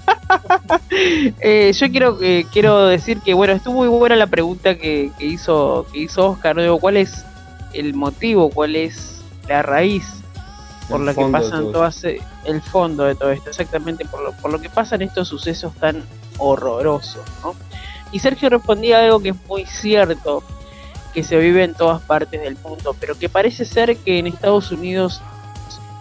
eh, 1.40 1.72
yo 1.74 1.92
quiero 1.92 2.18
eh, 2.22 2.46
quiero 2.52 2.86
decir 2.88 3.20
que 3.22 3.34
bueno 3.34 3.54
estuvo 3.54 3.78
muy 3.78 3.88
buena 3.88 4.16
la 4.16 4.28
pregunta 4.28 4.76
que, 4.76 5.12
hizo 5.20 5.88
que 5.92 6.00
hizo 6.00 6.32
Oscar 6.32 6.56
cuál 6.80 6.98
es 6.98 7.26
el 7.74 7.94
motivo 7.96 8.50
cuál 8.52 8.76
es 8.76 9.22
la 9.48 9.64
raíz 9.64 10.21
por 10.90 11.00
la 11.00 11.14
que 11.14 11.26
pasan 11.26 11.72
todas 11.72 12.04
eh, 12.04 12.22
el 12.46 12.62
fondo 12.62 13.04
de 13.04 13.16
todo 13.16 13.32
esto 13.32 13.50
exactamente 13.50 14.06
por 14.06 14.22
lo, 14.22 14.32
por 14.34 14.52
lo 14.52 14.60
que 14.60 14.70
pasan 14.70 15.02
estos 15.02 15.28
sucesos 15.28 15.74
tan 15.76 16.04
horrorosos 16.38 17.24
y 18.12 18.20
Sergio 18.20 18.50
respondía 18.50 19.00
algo 19.00 19.20
que 19.20 19.30
es 19.30 19.46
muy 19.48 19.66
cierto 19.66 20.44
que 21.14 21.24
se 21.24 21.38
vive 21.38 21.64
en 21.64 21.74
todas 21.74 22.02
partes 22.02 22.42
del 22.42 22.58
mundo 22.64 22.96
pero 23.00 23.18
que 23.18 23.30
parece 23.30 23.66
ser 23.66 23.96
que 23.98 24.20
en 24.20 24.28
Estados 24.28 24.72
Unidos 24.72 25.22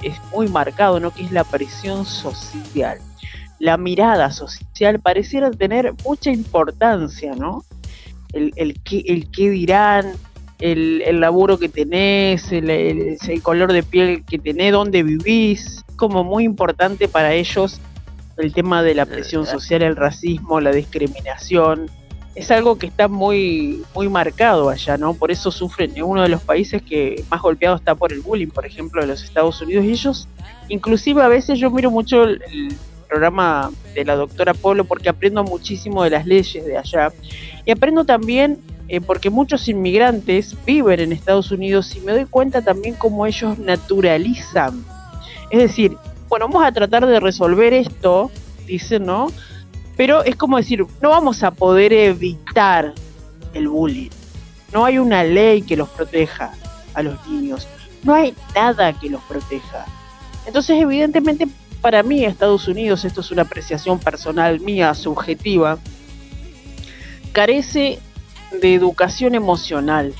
es 0.02 0.16
muy 0.32 0.48
marcado 0.48 1.00
no 1.00 1.10
que 1.10 1.24
es 1.24 1.32
la 1.32 1.44
presión 1.44 2.04
social. 2.04 2.98
La 3.58 3.76
mirada 3.76 4.30
social 4.30 5.00
pareciera 5.00 5.50
tener 5.50 5.94
mucha 6.04 6.30
importancia, 6.30 7.34
¿no? 7.34 7.64
El, 8.32 8.52
el, 8.56 8.80
qué, 8.82 9.04
el 9.06 9.30
qué 9.30 9.50
dirán, 9.50 10.12
el, 10.60 11.02
el, 11.02 11.20
laburo 11.20 11.58
que 11.58 11.68
tenés, 11.68 12.52
el, 12.52 12.70
el, 12.70 13.42
color 13.42 13.72
de 13.72 13.82
piel 13.82 14.24
que 14.24 14.38
tenés, 14.38 14.72
dónde 14.72 15.02
vivís, 15.02 15.84
como 15.96 16.24
muy 16.24 16.44
importante 16.44 17.08
para 17.08 17.34
ellos 17.34 17.80
el 18.40 18.52
tema 18.52 18.82
de 18.82 18.94
la 18.94 19.06
presión 19.06 19.46
social, 19.46 19.82
el 19.82 19.96
racismo, 19.96 20.60
la 20.60 20.72
discriminación. 20.72 21.90
Es 22.34 22.50
algo 22.50 22.78
que 22.78 22.86
está 22.86 23.08
muy, 23.08 23.82
muy 23.94 24.08
marcado 24.08 24.70
allá, 24.70 24.96
¿no? 24.96 25.14
Por 25.14 25.30
eso 25.30 25.50
sufren 25.50 25.92
en 25.96 26.04
uno 26.04 26.22
de 26.22 26.28
los 26.28 26.42
países 26.42 26.80
que 26.80 27.22
más 27.30 27.42
golpeado 27.42 27.76
está 27.76 27.94
por 27.94 28.12
el 28.12 28.20
bullying, 28.20 28.48
por 28.48 28.64
ejemplo, 28.64 29.00
de 29.00 29.08
los 29.08 29.22
Estados 29.22 29.60
Unidos. 29.60 29.84
Y 29.84 29.90
ellos, 29.90 30.28
inclusive 30.68 31.22
a 31.22 31.28
veces 31.28 31.58
yo 31.58 31.70
miro 31.70 31.90
mucho 31.90 32.24
el, 32.24 32.40
programa 33.08 33.72
de 33.92 34.04
la 34.04 34.14
doctora 34.14 34.54
Polo 34.54 34.84
porque 34.84 35.08
aprendo 35.08 35.42
muchísimo 35.42 36.04
de 36.04 36.10
las 36.10 36.26
leyes 36.26 36.64
de 36.64 36.78
allá 36.78 37.12
y 37.64 37.72
aprendo 37.72 38.04
también 38.04 38.60
eh, 38.92 39.00
porque 39.00 39.30
muchos 39.30 39.68
inmigrantes 39.68 40.56
viven 40.66 40.98
en 40.98 41.12
Estados 41.12 41.52
Unidos 41.52 41.94
y 41.94 42.00
me 42.00 42.10
doy 42.10 42.24
cuenta 42.24 42.60
también 42.60 42.96
cómo 42.96 43.24
ellos 43.24 43.56
naturalizan. 43.56 44.84
Es 45.48 45.60
decir, 45.60 45.96
bueno, 46.28 46.48
vamos 46.48 46.64
a 46.64 46.72
tratar 46.72 47.06
de 47.06 47.20
resolver 47.20 47.72
esto, 47.72 48.32
dicen, 48.66 49.06
¿no? 49.06 49.28
Pero 49.96 50.24
es 50.24 50.34
como 50.34 50.56
decir, 50.56 50.84
no 51.00 51.10
vamos 51.10 51.44
a 51.44 51.52
poder 51.52 51.92
evitar 51.92 52.92
el 53.54 53.68
bullying. 53.68 54.10
No 54.72 54.84
hay 54.84 54.98
una 54.98 55.22
ley 55.22 55.62
que 55.62 55.76
los 55.76 55.88
proteja 55.90 56.50
a 56.94 57.02
los 57.04 57.24
niños. 57.28 57.68
No 58.02 58.12
hay 58.12 58.34
nada 58.56 58.92
que 58.92 59.08
los 59.08 59.22
proteja. 59.22 59.86
Entonces, 60.46 60.82
evidentemente, 60.82 61.46
para 61.80 62.02
mí 62.02 62.24
Estados 62.24 62.66
Unidos, 62.66 63.04
esto 63.04 63.20
es 63.20 63.30
una 63.30 63.42
apreciación 63.42 64.00
personal 64.00 64.58
mía, 64.58 64.94
subjetiva, 64.94 65.78
carece 67.30 68.00
de 68.52 68.74
educación 68.74 69.34
emocional. 69.34 70.14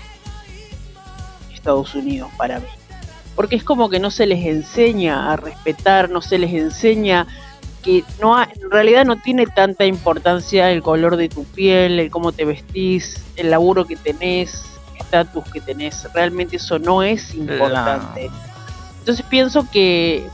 Estados 1.52 1.94
Unidos 1.94 2.31
para 2.36 2.59
mí. 2.59 2.66
porque 3.36 3.57
es 3.57 3.65
como 3.65 3.89
que 3.89 3.98
no 3.98 4.11
se 4.11 4.27
les 4.27 4.44
enseña 4.44 5.32
a 5.32 5.36
respetar, 5.36 6.11
no 6.11 6.20
se 6.20 6.39
les 6.39 6.52
enseña 6.52 7.27
que 7.82 8.05
no 8.20 8.40
en 8.43 8.70
realidad 8.70 9.07
no 9.07 9.16
tiene 9.16 9.47
tanta 9.47 9.86
importancia 9.86 10.70
el 10.70 10.82
color 10.82 11.16
de 11.16 11.28
tu 11.28 11.44
piel, 11.44 11.98
el 12.01 12.11
cómo 12.11 12.32
te 12.32 12.44
vestís, 12.44 13.24
el 13.36 13.51
laburo 13.51 13.86
que 13.86 13.97
tenés, 13.97 14.62
el 14.94 15.01
estatus 15.01 15.44
que 15.52 15.61
tenés, 15.61 16.07
realmente 16.12 16.57
eso 16.57 16.78
no 16.78 17.02
es 17.02 17.35
importante. 17.35 18.31
Entonces 18.98 19.24
pienso 19.31 19.66
que 19.70 20.27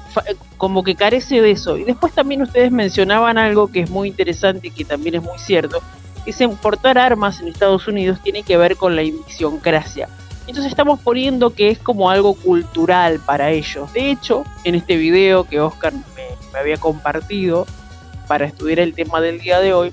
como 0.56 0.82
que 0.82 0.96
carece 0.96 1.40
de 1.40 1.52
eso. 1.52 1.76
Y 1.76 1.84
después 1.84 2.12
también 2.12 2.42
ustedes 2.42 2.72
mencionaban 2.72 3.38
algo 3.38 3.68
que 3.68 3.80
es 3.80 3.90
muy 3.90 4.08
interesante 4.08 4.68
y 4.68 4.70
que 4.72 4.84
también 4.84 5.14
es 5.14 5.22
muy 5.22 5.38
cierto. 5.38 5.80
Es 6.26 6.40
importar 6.40 6.98
armas 6.98 7.40
en 7.40 7.48
Estados 7.48 7.86
Unidos 7.88 8.18
tiene 8.22 8.42
que 8.42 8.56
ver 8.56 8.76
con 8.76 8.96
la 8.96 9.02
idiosincrasia. 9.02 10.08
Entonces 10.46 10.70
estamos 10.70 11.00
poniendo 11.00 11.50
que 11.50 11.70
es 11.70 11.78
como 11.78 12.10
algo 12.10 12.34
cultural 12.34 13.20
para 13.24 13.50
ellos. 13.50 13.92
De 13.92 14.10
hecho, 14.10 14.44
en 14.64 14.74
este 14.74 14.96
video 14.96 15.44
que 15.44 15.60
Oscar 15.60 15.92
me 16.52 16.58
había 16.58 16.76
compartido 16.76 17.66
para 18.26 18.46
estudiar 18.46 18.80
el 18.80 18.94
tema 18.94 19.20
del 19.20 19.40
día 19.40 19.60
de 19.60 19.72
hoy, 19.72 19.92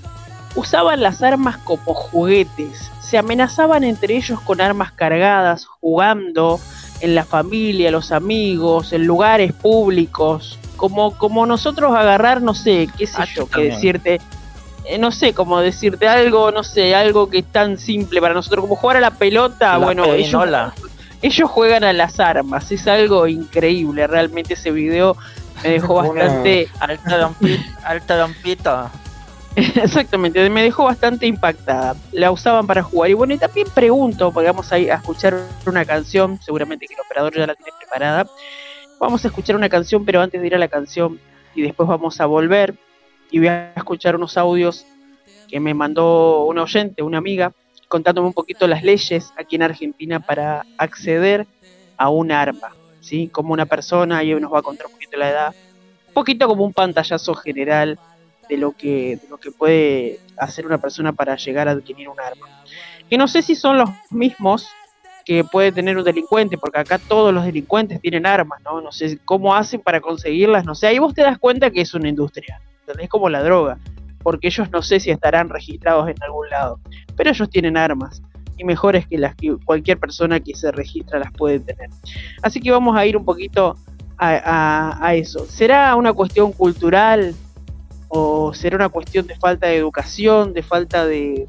usaban 0.55 1.01
las 1.01 1.21
armas 1.21 1.57
como 1.57 1.93
juguetes. 1.93 2.91
Se 3.01 3.17
amenazaban 3.17 3.83
entre 3.83 4.15
ellos 4.15 4.39
con 4.41 4.61
armas 4.61 4.91
cargadas, 4.91 5.65
jugando, 5.65 6.59
en 7.01 7.15
la 7.15 7.25
familia, 7.25 7.91
los 7.91 8.11
amigos, 8.11 8.93
en 8.93 9.05
lugares 9.05 9.51
públicos, 9.51 10.57
como, 10.77 11.17
como 11.17 11.45
nosotros 11.45 11.93
agarrar, 11.95 12.41
no 12.41 12.53
sé, 12.53 12.87
qué 12.97 13.07
sé 13.07 13.17
ah, 13.17 13.25
yo, 13.35 13.47
que 13.47 13.63
decirte, 13.63 14.21
eh, 14.85 14.97
no 14.97 15.11
sé, 15.11 15.33
como 15.33 15.59
decirte 15.59 16.07
algo, 16.07 16.51
no 16.51 16.63
sé, 16.63 16.93
algo 16.95 17.29
que 17.29 17.39
es 17.39 17.45
tan 17.45 17.77
simple 17.77 18.19
para 18.19 18.33
nosotros, 18.33 18.63
como 18.63 18.75
jugar 18.75 18.97
a 18.97 19.01
la 19.01 19.11
pelota, 19.11 19.77
bueno, 19.77 20.05
ellos, 20.05 20.45
ellos, 21.21 21.49
juegan 21.49 21.83
a 21.83 21.93
las 21.93 22.19
armas, 22.19 22.71
es 22.71 22.87
algo 22.87 23.27
increíble, 23.27 24.07
realmente 24.07 24.55
ese 24.55 24.71
video 24.71 25.15
me 25.63 25.69
dejó 25.69 25.95
bastante... 25.95 26.67
alta 27.83 28.17
dompita. 28.17 28.91
Exactamente, 29.55 30.49
me 30.49 30.63
dejó 30.63 30.85
bastante 30.85 31.27
impactada. 31.27 31.95
La 32.11 32.31
usaban 32.31 32.65
para 32.65 32.81
jugar. 32.81 33.11
Y 33.11 33.13
bueno, 33.13 33.35
y 33.35 33.37
también 33.37 33.67
pregunto, 33.73 34.31
porque 34.31 34.49
vamos 34.49 34.71
a, 34.71 34.75
a 34.75 34.95
escuchar 34.95 35.37
una 35.65 35.85
canción, 35.85 36.39
seguramente 36.41 36.87
que 36.87 36.95
el 36.95 36.99
operador 37.01 37.35
ya 37.35 37.47
la 37.47 37.55
tiene 37.55 37.71
preparada. 37.79 38.25
Vamos 38.99 39.23
a 39.23 39.27
escuchar 39.27 39.55
una 39.55 39.69
canción, 39.69 40.05
pero 40.05 40.21
antes 40.21 40.41
de 40.41 40.47
ir 40.47 40.55
a 40.55 40.57
la 40.57 40.67
canción 40.67 41.19
y 41.55 41.61
después 41.61 41.87
vamos 41.87 42.19
a 42.19 42.25
volver 42.25 42.75
y 43.33 43.39
voy 43.39 43.47
a 43.47 43.73
escuchar 43.75 44.15
unos 44.15 44.37
audios 44.37 44.85
que 45.49 45.59
me 45.59 45.73
mandó 45.73 46.45
una 46.45 46.61
oyente, 46.61 47.01
una 47.01 47.17
amiga, 47.17 47.51
contándome 47.87 48.27
un 48.27 48.33
poquito 48.33 48.67
las 48.67 48.83
leyes 48.83 49.33
aquí 49.35 49.55
en 49.55 49.63
Argentina 49.63 50.19
para 50.19 50.67
acceder 50.77 51.47
a 51.97 52.09
un 52.09 52.31
arma, 52.31 52.75
¿sí? 53.01 53.29
Como 53.29 53.51
una 53.51 53.65
persona, 53.65 54.23
y 54.23 54.35
nos 54.35 54.53
va 54.53 54.59
a 54.59 54.61
contar 54.61 54.85
un 54.85 54.93
poquito 54.93 55.17
la 55.17 55.31
edad, 55.31 55.55
un 56.09 56.13
poquito 56.13 56.47
como 56.47 56.63
un 56.63 56.73
pantallazo 56.73 57.33
general 57.33 57.97
de 58.47 58.57
lo 58.57 58.73
que, 58.73 59.17
lo 59.27 59.39
que 59.39 59.49
puede 59.49 60.19
hacer 60.37 60.67
una 60.67 60.77
persona 60.77 61.11
para 61.11 61.35
llegar 61.35 61.67
a 61.67 61.71
adquirir 61.71 62.09
un 62.09 62.19
arma. 62.19 62.47
Que 63.09 63.17
no 63.17 63.27
sé 63.27 63.41
si 63.41 63.55
son 63.55 63.79
los 63.79 63.89
mismos 64.11 64.67
que 65.25 65.43
puede 65.43 65.71
tener 65.71 65.97
un 65.97 66.03
delincuente, 66.03 66.59
porque 66.59 66.77
acá 66.77 66.99
todos 66.99 67.33
los 67.33 67.45
delincuentes 67.45 67.99
tienen 67.99 68.27
armas, 68.27 68.61
¿no? 68.61 68.79
No 68.79 68.91
sé 68.91 69.17
cómo 69.25 69.55
hacen 69.55 69.81
para 69.81 70.01
conseguirlas, 70.01 70.65
no 70.65 70.75
sé, 70.75 70.85
ahí 70.85 70.99
vos 70.99 71.15
te 71.15 71.23
das 71.23 71.39
cuenta 71.39 71.71
que 71.71 71.81
es 71.81 71.95
una 71.95 72.09
industria, 72.09 72.61
es 72.99 73.09
como 73.09 73.29
la 73.29 73.43
droga, 73.43 73.77
porque 74.21 74.47
ellos 74.47 74.69
no 74.71 74.81
sé 74.81 74.99
si 74.99 75.11
estarán 75.11 75.49
registrados 75.49 76.09
en 76.09 76.21
algún 76.23 76.49
lado, 76.49 76.79
pero 77.15 77.29
ellos 77.29 77.49
tienen 77.49 77.77
armas 77.77 78.21
y 78.57 78.63
mejores 78.63 79.07
que 79.07 79.17
las 79.17 79.35
que 79.35 79.55
cualquier 79.65 79.99
persona 79.99 80.39
que 80.39 80.55
se 80.55 80.71
registra 80.71 81.19
las 81.19 81.31
puede 81.33 81.59
tener. 81.59 81.89
Así 82.41 82.59
que 82.59 82.71
vamos 82.71 82.95
a 82.95 83.05
ir 83.05 83.17
un 83.17 83.25
poquito 83.25 83.75
a 84.17 85.13
eso. 85.15 85.45
¿Será 85.45 85.95
una 85.95 86.13
cuestión 86.13 86.53
cultural? 86.53 87.35
o 88.15 88.53
será 88.53 88.75
una 88.75 88.89
cuestión 88.89 89.25
de 89.25 89.35
falta 89.35 89.67
de 89.67 89.77
educación, 89.77 90.53
de 90.53 90.61
falta 90.61 91.07
de, 91.07 91.47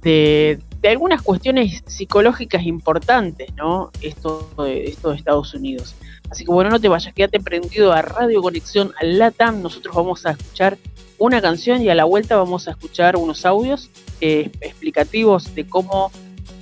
de, 0.00 0.58
algunas 0.84 1.20
cuestiones 1.20 1.82
psicológicas 1.86 2.64
importantes, 2.64 3.54
¿no? 3.54 3.90
Esto 4.00 4.50
de, 4.64 4.84
esto 4.84 5.10
de 5.10 5.16
Estados 5.16 5.52
Unidos. 5.52 5.94
Así 6.32 6.46
que 6.46 6.50
bueno, 6.50 6.70
no 6.70 6.80
te 6.80 6.88
vayas, 6.88 7.12
quédate 7.12 7.40
prendido 7.40 7.92
a 7.92 8.00
Radio 8.00 8.40
Conexión 8.40 8.94
LATAM. 9.02 9.60
Nosotros 9.60 9.94
vamos 9.94 10.24
a 10.24 10.30
escuchar 10.30 10.78
una 11.18 11.42
canción 11.42 11.82
y 11.82 11.90
a 11.90 11.94
la 11.94 12.04
vuelta 12.04 12.36
vamos 12.36 12.68
a 12.68 12.70
escuchar 12.70 13.16
unos 13.16 13.44
audios 13.44 13.90
eh, 14.22 14.50
explicativos 14.62 15.54
de 15.54 15.66
cómo, 15.66 16.10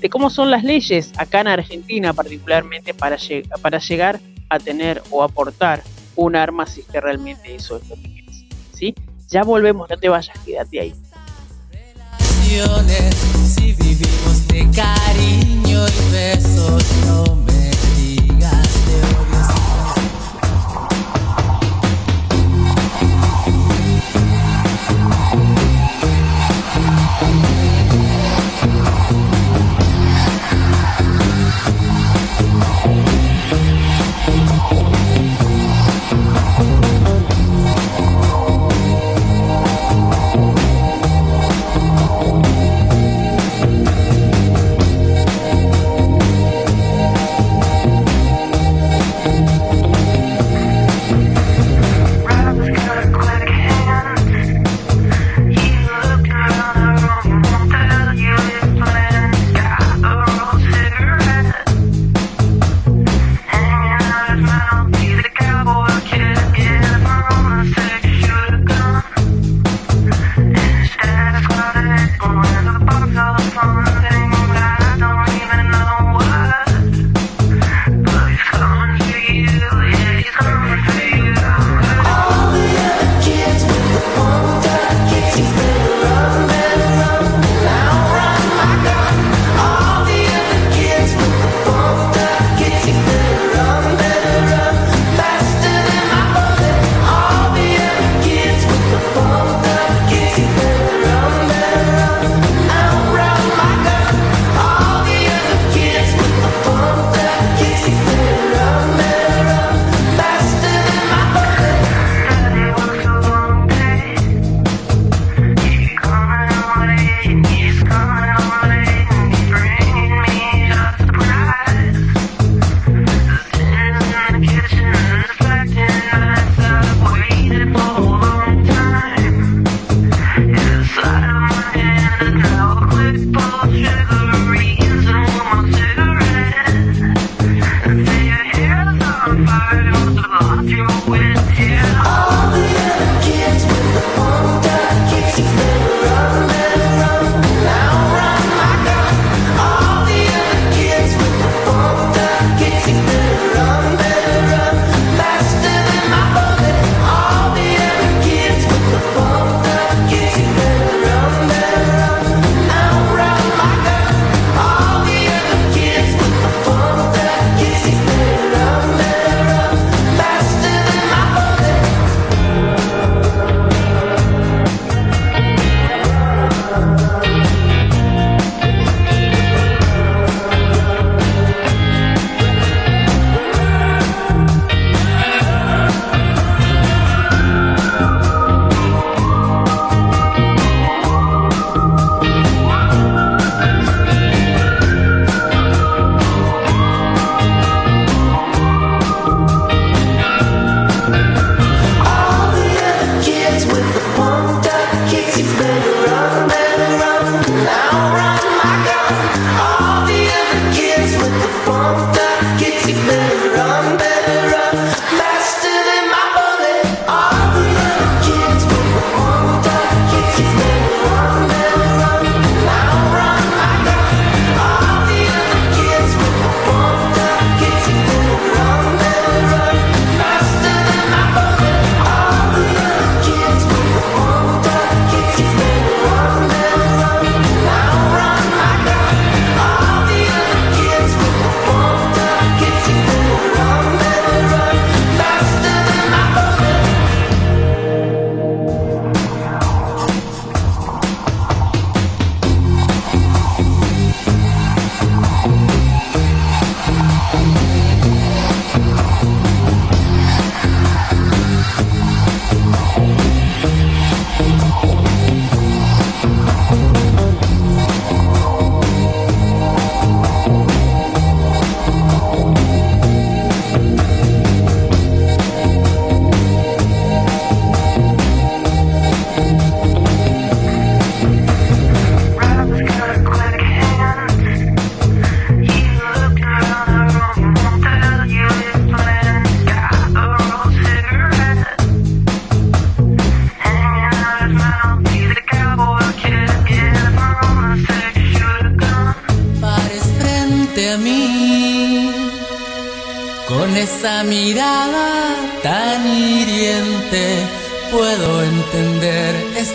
de 0.01 0.10
cómo 0.10 0.28
son 0.28 0.51
las 0.51 0.64
leyes 0.64 1.12
acá 1.16 1.42
en 1.42 1.47
Argentina, 1.47 2.12
particularmente 2.12 2.94
para, 2.94 3.16
para 3.62 3.78
llegar 3.78 4.18
a 4.48 4.59
tener 4.59 5.05
o 5.12 5.22
aportar 5.22 5.84
un 6.16 6.34
arma 6.34 6.66
si 6.66 6.80
es 6.80 6.88
que 6.88 7.01
realmente 7.01 7.55
eso 7.55 7.76
es 7.76 7.88
lo 7.88 7.94
que 7.94 8.12
quieres. 8.12 8.44
¿Sí? 8.72 8.92
Ya 9.28 9.44
volvemos, 9.44 9.88
no 9.88 9.97
te 9.97 10.09
vayas, 10.09 10.36
quédate 10.44 10.80
ahí. 10.80 10.94
Si 13.44 13.72
vivimos 13.74 14.48
de 14.48 14.68
cariño 14.74 15.86
y 15.86 16.10
besos, 16.10 16.82
no 17.06 17.36
me 17.36 17.70
digas 17.97 18.86
de 18.86 19.01
esa 19.01 19.39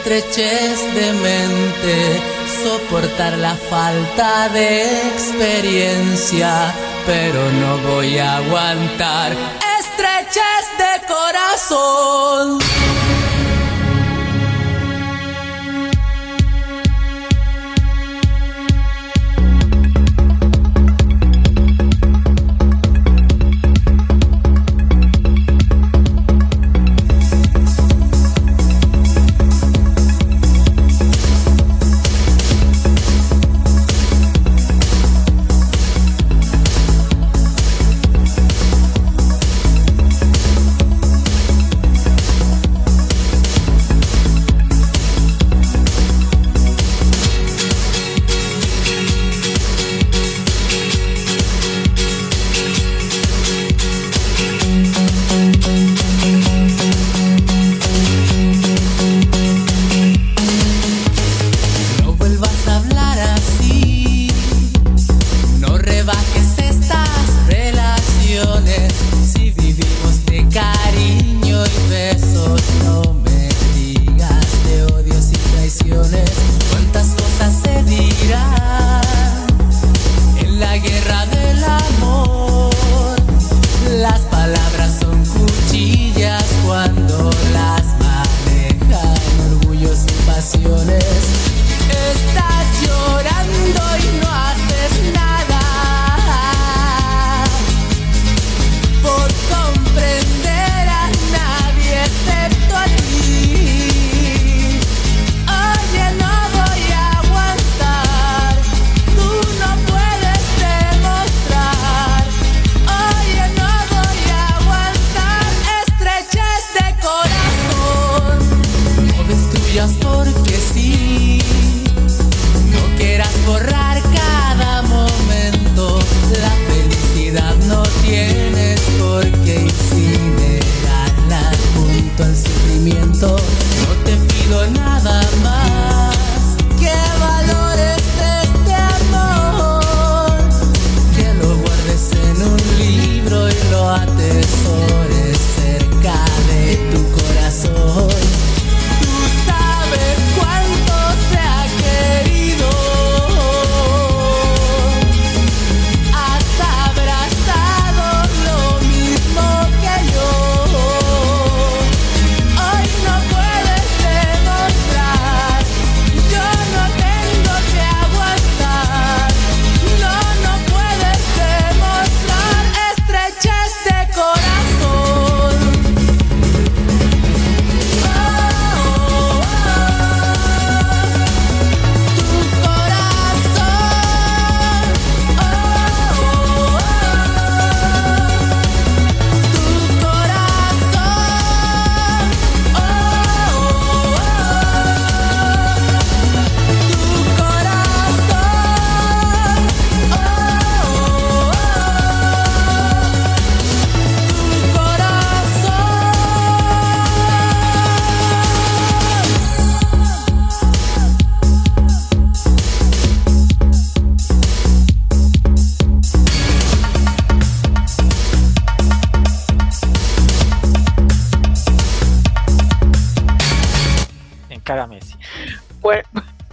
estrechez 0.06 0.94
de 0.94 1.14
mente, 1.14 2.22
soportar 2.64 3.38
la 3.40 3.56
falta 3.56 4.49
de 4.49 4.84
experiencia, 5.10 6.72
pero 7.07 7.52
no 7.53 7.77
voy 7.90 8.19
a 8.19 8.38
aguantar 8.38 9.32
estrechez 9.80 10.65
de 10.77 11.07
corazón. 11.07 12.84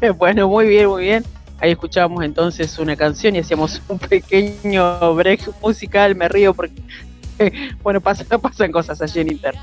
Bueno, 0.18 0.48
muy 0.48 0.66
bien, 0.66 0.88
muy 0.88 1.04
bien. 1.04 1.24
Ahí 1.60 1.72
escuchábamos 1.72 2.24
entonces 2.24 2.76
una 2.78 2.96
canción 2.96 3.36
y 3.36 3.38
hacíamos 3.38 3.80
un 3.88 3.98
pequeño 3.98 5.14
break 5.14 5.48
musical. 5.62 6.16
Me 6.16 6.28
río 6.28 6.54
porque, 6.54 6.82
bueno, 7.82 8.00
pasan, 8.40 8.72
cosas 8.72 9.00
allí 9.00 9.20
en 9.20 9.32
internet. 9.32 9.62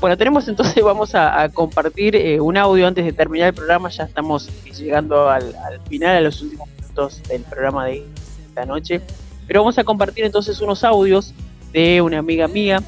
Bueno, 0.00 0.16
tenemos 0.16 0.46
entonces, 0.46 0.82
vamos 0.82 1.14
a, 1.14 1.48
compartir 1.48 2.14
eh, 2.14 2.40
un 2.40 2.56
audio 2.56 2.86
antes 2.86 3.04
de 3.04 3.12
terminar 3.12 3.48
el 3.48 3.54
programa. 3.54 3.88
Ya 3.88 4.04
estamos 4.04 4.48
llegando 4.78 5.28
al, 5.28 5.54
final, 5.88 6.16
a 6.16 6.20
los 6.20 6.40
últimos 6.40 6.68
minutos 6.68 7.22
del 7.24 7.42
programa 7.42 7.86
de 7.86 8.06
esta 8.48 8.64
noche. 8.64 9.00
Pero 9.48 9.60
vamos 9.62 9.76
a 9.78 9.84
compartir 9.84 10.24
entonces 10.24 10.60
unos 10.60 10.84
audios 10.84 11.34
de 11.72 12.00
una 12.00 12.18
amiga 12.18 12.46
mía 12.46 12.80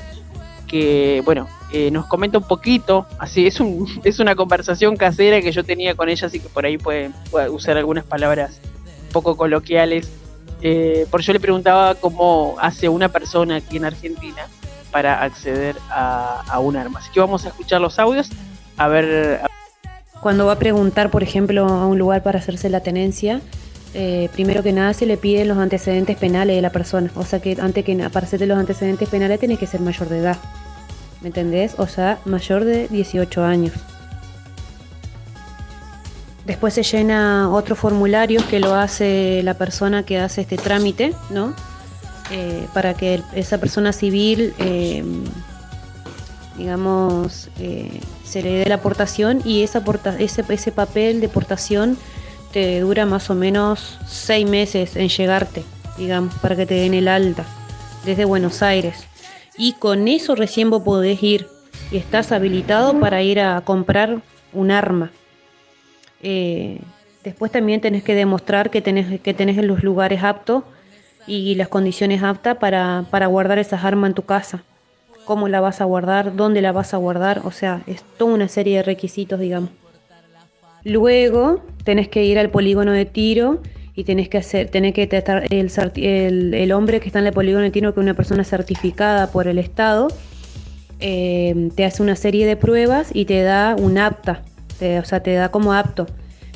que, 0.69 1.21
bueno, 1.25 1.49
eh, 1.73 1.91
nos 1.91 2.07
comenta 2.07 2.37
un 2.37 2.45
poquito, 2.45 3.07
así 3.19 3.47
es, 3.47 3.59
un, 3.59 3.89
es 4.05 4.19
una 4.19 4.35
conversación 4.35 4.97
casera 4.97 5.41
que 5.41 5.53
yo 5.53 5.65
tenía 5.65 5.95
con 5.95 6.09
ella, 6.09 6.27
así 6.27 6.39
que 6.39 6.49
por 6.49 6.67
ahí 6.67 6.77
puede, 6.77 7.11
usar 7.51 7.77
algunas 7.79 8.05
palabras 8.05 8.61
poco 9.13 9.37
coloquiales. 9.37 10.11
Eh, 10.61 11.07
por 11.11 11.23
yo 11.23 11.33
le 11.33 11.41
preguntaba 11.41 11.95
cómo 11.97 12.57
hace 12.61 12.89
una 12.89 13.09
persona 13.09 13.57
aquí 13.57 13.79
en 13.79 13.85
Argentina 13.87 14.47
para 14.91 15.23
acceder 15.23 15.77
a, 15.91 16.59
un 16.61 16.77
arma. 16.77 17.01
Así 17.01 17.11
que 17.11 17.21
vamos 17.21 17.45
a 17.47 17.49
escuchar 17.49 17.81
los 17.81 17.99
audios, 17.99 18.31
a 18.77 18.89
ver... 18.89 19.41
Cuando 20.21 20.47
va 20.47 20.53
a 20.53 20.59
preguntar, 20.59 21.11
por 21.11 21.25
ejemplo, 21.25 21.67
a 21.67 21.87
un 21.87 21.99
lugar 21.99 22.23
para 22.23 22.39
hacerse 22.39 22.69
la 22.69 22.81
tenencia, 22.81 23.41
eh, 23.95 24.29
primero 24.33 24.63
que 24.63 24.73
nada 24.73 24.95
se 24.95 25.05
le 25.05 25.17
piden 25.17 25.49
los 25.49 25.59
antecedentes 25.59 26.17
penales 26.17 26.55
de 26.55 26.63
la 26.63 26.71
persona. 26.71 27.11
O 27.17 27.25
sea 27.25 27.41
que 27.41 27.57
antes 27.61 27.85
que 27.85 27.97
para 27.97 28.27
hacerte 28.27 28.47
los 28.47 28.59
antecedentes 28.59 29.09
penales 29.09 29.41
tiene 29.41 29.57
que 29.57 29.67
ser 29.67 29.81
mayor 29.81 30.09
de 30.09 30.19
edad. 30.19 30.37
¿Me 31.23 31.29
entendés? 31.29 31.75
O 31.79 31.87
sea, 31.87 32.19
mayor 32.25 32.65
de 32.65 32.89
18 32.89 33.45
años. 33.45 33.75
Después 36.45 36.75
se 36.75 36.83
llena 36.83 37.51
otro 37.51 37.77
formulario 37.77 38.41
que 38.51 38.59
lo 38.61 38.75
hace 38.75 39.43
la 39.45 39.55
persona 39.55 40.03
que 40.03 40.19
hace 40.19 40.41
este 40.43 40.57
trámite, 40.57 41.15
¿no? 41.31 41.55
eh, 42.33 42.67
para 42.73 42.95
que 42.95 43.23
esa 43.35 43.59
persona 43.59 43.93
civil, 43.93 44.55
em, 44.59 45.25
digamos, 46.57 47.51
eh, 47.59 48.01
se 48.25 48.43
le 48.43 48.53
dé 48.53 48.67
la 48.67 48.77
aportación 48.77 49.43
y 49.45 49.63
esa 49.63 49.83
ese, 50.19 50.45
ese 50.49 50.73
papel 50.73 51.21
de 51.21 51.27
aportación 51.27 51.99
te 52.53 52.81
dura 52.81 53.07
más 53.07 53.29
o 53.31 53.35
menos 53.35 53.99
seis 54.07 54.49
meses 54.49 54.97
en 54.97 55.09
llegarte, 55.09 55.63
digamos, 55.99 56.35
para 56.37 56.57
que 56.57 56.67
te 56.67 56.75
den 56.75 56.95
el 56.95 57.09
alta 57.09 57.45
desde 58.05 58.25
Buenos 58.25 58.63
Aires. 58.63 59.12
Y 59.57 59.75
con 59.75 60.09
eso 60.09 60.35
recién 60.35 60.71
vos 60.71 60.83
podés 60.83 61.23
ir 61.23 61.49
y 61.91 61.97
estás 61.99 62.33
habilitado 62.33 62.99
para 62.99 63.23
ir 63.23 63.41
a 63.41 63.61
comprar 63.63 64.23
un 64.53 64.71
arma. 64.71 65.11
Eh, 66.23 66.79
después 67.25 67.53
también 67.53 67.81
tenés 67.81 68.03
que 68.03 68.15
demostrar 68.15 68.71
que 68.71 68.81
tenés, 68.81 69.21
que 69.21 69.35
tenés 69.35 69.63
los 69.65 69.83
lugares 69.83 70.23
aptos 70.23 70.65
y 71.27 71.55
las 71.55 71.69
condiciones 71.69 72.23
aptas 72.23 72.57
para, 72.57 73.05
para 73.11 73.27
guardar 73.27 73.59
esas 73.59 73.85
armas 73.85 74.11
en 74.11 74.15
tu 74.15 74.23
casa. 74.23 74.63
Cómo 75.25 75.49
la 75.49 75.61
vas 75.61 75.81
a 75.81 75.85
guardar, 75.85 76.35
dónde 76.35 76.63
la 76.63 76.73
vas 76.73 76.95
a 76.95 76.97
guardar, 76.97 77.43
o 77.45 77.53
sea, 77.53 77.83
es 77.87 78.03
toda 78.17 78.35
una 78.35 78.49
serie 78.49 78.79
de 78.79 78.83
requisitos, 78.83 79.39
digamos. 79.39 79.71
Luego 80.85 81.63
tenés 81.85 82.09
que 82.09 82.25
ir 82.25 82.39
al 82.39 82.51
polígono 82.51 82.91
de 82.91 83.05
tiro 83.05 83.61
y 83.95 84.05
tenés 84.05 84.29
que 84.29 84.39
hacer, 84.39 84.69
tenés 84.69 84.95
que 84.95 85.07
tratar 85.07 85.45
el, 85.53 85.71
el, 85.97 86.55
el, 86.55 86.73
hombre 86.73 87.01
que 87.01 87.07
está 87.09 87.19
en 87.19 87.27
el 87.27 87.33
polígono 87.33 87.71
tiro, 87.71 87.93
que 87.93 88.01
una 88.01 88.15
persona 88.15 88.43
certificada 88.45 89.31
por 89.31 89.49
el 89.49 89.59
Estado, 89.59 90.09
eh, 91.01 91.71
te 91.75 91.85
hace 91.85 92.03
una 92.03 92.17
serie 92.17 92.47
de 92.47 92.57
pruebas 92.57 93.11
y 93.13 93.25
te 93.25 93.43
da 93.43 93.77
un 93.79 93.99
apta, 93.99 94.43
o 94.81 95.05
sea, 95.05 95.23
te 95.23 95.35
da 95.35 95.51
como 95.51 95.75
apto. 95.75 96.07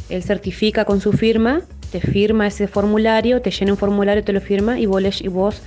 Él 0.08 0.22
certifica 0.22 0.84
con 0.84 1.00
su 1.00 1.12
firma, 1.12 1.62
te 1.90 2.00
firma 2.00 2.46
ese 2.46 2.68
formulario, 2.68 3.42
te 3.42 3.50
llena 3.50 3.72
un 3.72 3.78
formulario, 3.78 4.22
te 4.22 4.32
lo 4.32 4.40
firma 4.40 4.78
y 4.78 4.86
vos, 4.86 5.20
y 5.20 5.28
vos 5.28 5.62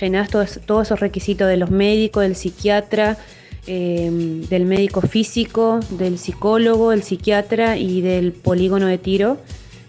llenás 0.00 0.30
todos, 0.30 0.60
todos 0.64 0.88
esos 0.88 1.00
requisitos 1.00 1.48
de 1.48 1.56
los 1.56 1.70
médicos, 1.70 2.22
del 2.22 2.34
psiquiatra, 2.34 3.18
em, 3.66 4.42
del 4.48 4.64
médico 4.64 5.02
físico, 5.02 5.80
del 5.90 6.18
psicólogo, 6.18 6.92
el 6.92 7.02
psiquiatra 7.02 7.76
y 7.76 8.00
del 8.00 8.32
polígono 8.32 8.86
de 8.86 8.98
tiro, 8.98 9.38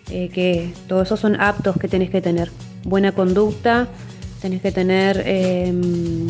eh, 0.10 0.30
que 0.30 0.74
todos 0.88 1.08
esos 1.08 1.20
son 1.20 1.40
aptos 1.40 1.78
que 1.78 1.88
tenés 1.88 2.10
que 2.10 2.22
tener. 2.22 2.52
Buena 2.84 3.14
conducta, 3.14 3.88
tenés 4.42 4.62
que 4.62 4.72
tener 4.72 5.24
em, 5.26 6.28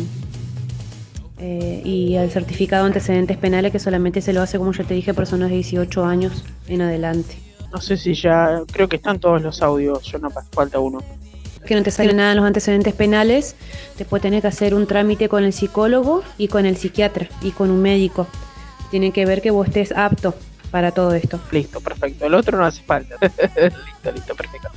eh, 1.38 1.82
y 1.84 2.14
el 2.14 2.30
certificado 2.30 2.84
de 2.84 2.88
antecedentes 2.88 3.36
penales 3.36 3.72
que 3.72 3.78
solamente 3.78 4.20
se 4.20 4.32
lo 4.32 4.40
hace, 4.40 4.58
como 4.58 4.72
ya 4.72 4.84
te 4.84 4.94
dije, 4.94 5.12
personas 5.14 5.50
de 5.50 5.56
18 5.56 6.04
años 6.04 6.44
en 6.68 6.82
adelante. 6.82 7.36
No 7.72 7.80
sé 7.80 7.96
si 7.96 8.14
ya, 8.14 8.62
creo 8.70 8.88
que 8.88 8.96
están 8.96 9.18
todos 9.18 9.42
los 9.42 9.60
audios, 9.60 10.04
yo 10.04 10.18
no 10.18 10.30
falta 10.30 10.78
uno. 10.78 11.00
Que 11.66 11.74
no 11.74 11.82
te 11.82 11.90
sale 11.90 12.12
nada 12.12 12.30
en 12.30 12.36
los 12.36 12.46
antecedentes 12.46 12.94
penales, 12.94 13.56
después 13.98 14.22
tenés 14.22 14.42
que 14.42 14.48
hacer 14.48 14.74
un 14.74 14.86
trámite 14.86 15.28
con 15.28 15.42
el 15.42 15.52
psicólogo 15.52 16.22
y 16.38 16.48
con 16.48 16.66
el 16.66 16.76
psiquiatra 16.76 17.28
y 17.42 17.50
con 17.50 17.70
un 17.70 17.82
médico. 17.82 18.28
Tiene 18.90 19.10
que 19.10 19.26
ver 19.26 19.42
que 19.42 19.50
vos 19.50 19.66
estés 19.66 19.90
apto 19.92 20.34
para 20.74 20.90
todo 20.90 21.14
esto. 21.14 21.38
Listo, 21.52 21.80
perfecto. 21.80 22.26
El 22.26 22.34
otro 22.34 22.58
no 22.58 22.64
hace 22.64 22.82
falta. 22.82 23.14
listo, 23.20 24.12
listo, 24.12 24.34
perfecto. 24.34 24.68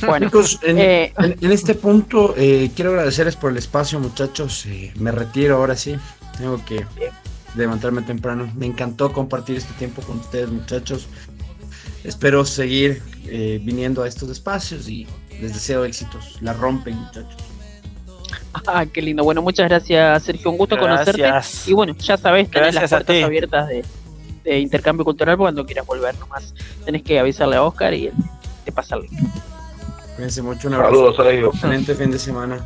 Bueno, 0.04 0.28
eh, 0.62 1.12
en, 1.16 1.52
este 1.52 1.76
punto 1.76 2.34
eh, 2.36 2.72
quiero 2.74 2.90
agradecerles 2.90 3.36
por 3.36 3.52
el 3.52 3.58
espacio, 3.58 4.00
muchachos. 4.00 4.66
Eh, 4.66 4.92
me 4.96 5.12
retiro 5.12 5.54
ahora 5.54 5.76
sí. 5.76 5.94
Tengo 6.38 6.60
que 6.64 6.84
levantarme 7.54 8.02
temprano. 8.02 8.52
Me 8.56 8.66
encantó 8.66 9.12
compartir 9.12 9.56
este 9.56 9.72
tiempo 9.74 10.02
con 10.02 10.18
ustedes, 10.18 10.50
muchachos. 10.50 11.06
Espero 12.02 12.44
seguir 12.44 13.00
viniendo 13.62 14.02
a 14.02 14.08
estos 14.08 14.30
espacios 14.30 14.88
y 14.88 15.06
les 15.40 15.54
deseo 15.54 15.84
éxitos. 15.84 16.36
La 16.42 16.52
rompen, 16.52 16.96
muchachos. 16.96 17.36
Ah, 18.66 18.86
qué 18.86 19.00
lindo. 19.00 19.22
Bueno, 19.22 19.40
muchas 19.40 19.68
gracias, 19.68 20.24
Sergio. 20.24 20.50
Un 20.50 20.58
gusto 20.58 20.76
conocerte. 20.76 21.30
Y 21.66 21.72
bueno, 21.74 21.94
ya 21.96 22.16
sabes, 22.16 22.50
tenés 22.50 22.74
las 22.74 22.90
puertas 22.90 23.22
abiertas 23.22 23.68
de, 23.68 23.84
de 24.44 24.60
intercambio 24.60 25.04
cultural 25.04 25.36
cuando 25.36 25.64
quieras 25.66 25.86
volver 25.86 26.16
nomás. 26.18 26.54
Tenés 26.84 27.02
que 27.02 27.18
avisarle 27.18 27.56
a 27.56 27.62
Oscar 27.62 27.94
y 27.94 28.10
te 28.64 28.72
pasa 28.72 28.96
el 28.96 29.02
link. 29.02 29.12
Cuídense 30.14 30.42
mucho, 30.42 30.68
un 30.68 30.74
abrazo. 30.74 31.14
Saludos, 31.14 31.54
Excelente 31.54 31.94
fin 31.94 32.10
de 32.10 32.18
semana. 32.18 32.64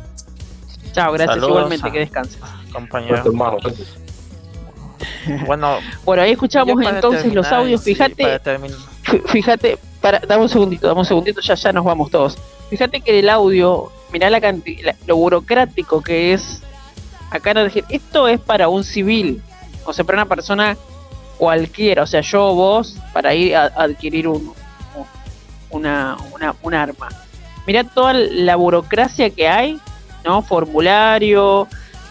Chao, 0.91 1.13
gracias 1.13 1.37
igualmente, 1.37 1.91
que 1.91 1.99
descanses. 1.99 2.39
Compañero. 2.71 3.23
Bueno, 5.45 5.77
bueno, 6.03 6.23
ahí 6.23 6.31
escuchamos 6.31 6.81
entonces 6.85 7.33
los 7.33 7.49
audios. 7.51 7.81
Fíjate, 7.83 8.41
fíjate, 9.27 9.77
para, 10.01 10.19
dame 10.19 10.43
un 10.43 10.49
segundito, 10.49 10.87
dame 10.87 10.99
un 10.99 11.05
segundito, 11.05 11.39
ya 11.39 11.55
ya 11.55 11.71
nos 11.71 11.85
vamos 11.85 12.11
todos. 12.11 12.37
Fíjate 12.69 12.99
que 12.99 13.19
el 13.19 13.29
audio, 13.29 13.91
mirá 14.11 14.29
la, 14.29 14.41
cantidad, 14.41 14.95
lo 15.07 15.15
burocrático 15.15 16.01
que 16.01 16.33
es 16.33 16.61
acá 17.31 17.51
en 17.51 17.63
decir, 17.63 17.85
esto 17.89 18.27
es 18.27 18.39
para 18.41 18.67
un 18.67 18.83
civil, 18.83 19.41
o 19.85 19.93
sea, 19.93 20.03
para 20.03 20.17
una 20.17 20.25
persona 20.25 20.77
cualquiera, 21.39 22.03
o 22.03 22.07
sea, 22.07 22.21
yo 22.21 22.53
vos, 22.53 22.97
para 23.13 23.33
ir 23.33 23.55
a, 23.55 23.71
adquirir 23.77 24.27
un, 24.27 24.53
una, 25.71 26.17
una, 26.35 26.53
un 26.61 26.73
arma. 26.73 27.07
Mirá 27.65 27.85
toda 27.85 28.13
la 28.13 28.57
burocracia 28.57 29.29
que 29.29 29.47
hay, 29.47 29.79
¿no? 30.25 30.41
Formulario, 30.41 31.67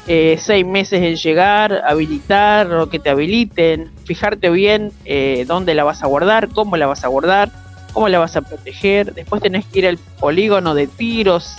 eh, 0.06 0.38
seis 0.40 0.64
meses 0.64 1.02
en 1.02 1.16
llegar, 1.16 1.82
habilitar 1.86 2.72
o 2.72 2.88
que 2.88 2.98
te 2.98 3.10
habiliten, 3.10 3.92
fijarte 4.06 4.48
bien 4.48 4.92
eh, 5.04 5.44
dónde 5.46 5.74
la 5.74 5.84
vas 5.84 6.02
a 6.02 6.06
guardar, 6.06 6.48
cómo 6.48 6.78
la 6.78 6.86
vas 6.86 7.04
a 7.04 7.08
guardar, 7.08 7.50
cómo 7.92 8.08
la 8.08 8.18
vas 8.18 8.34
a 8.34 8.40
proteger. 8.40 9.12
Después 9.12 9.42
tenés 9.42 9.66
que 9.66 9.80
ir 9.80 9.86
al 9.86 9.98
polígono 9.98 10.74
de 10.74 10.86
tiros 10.86 11.56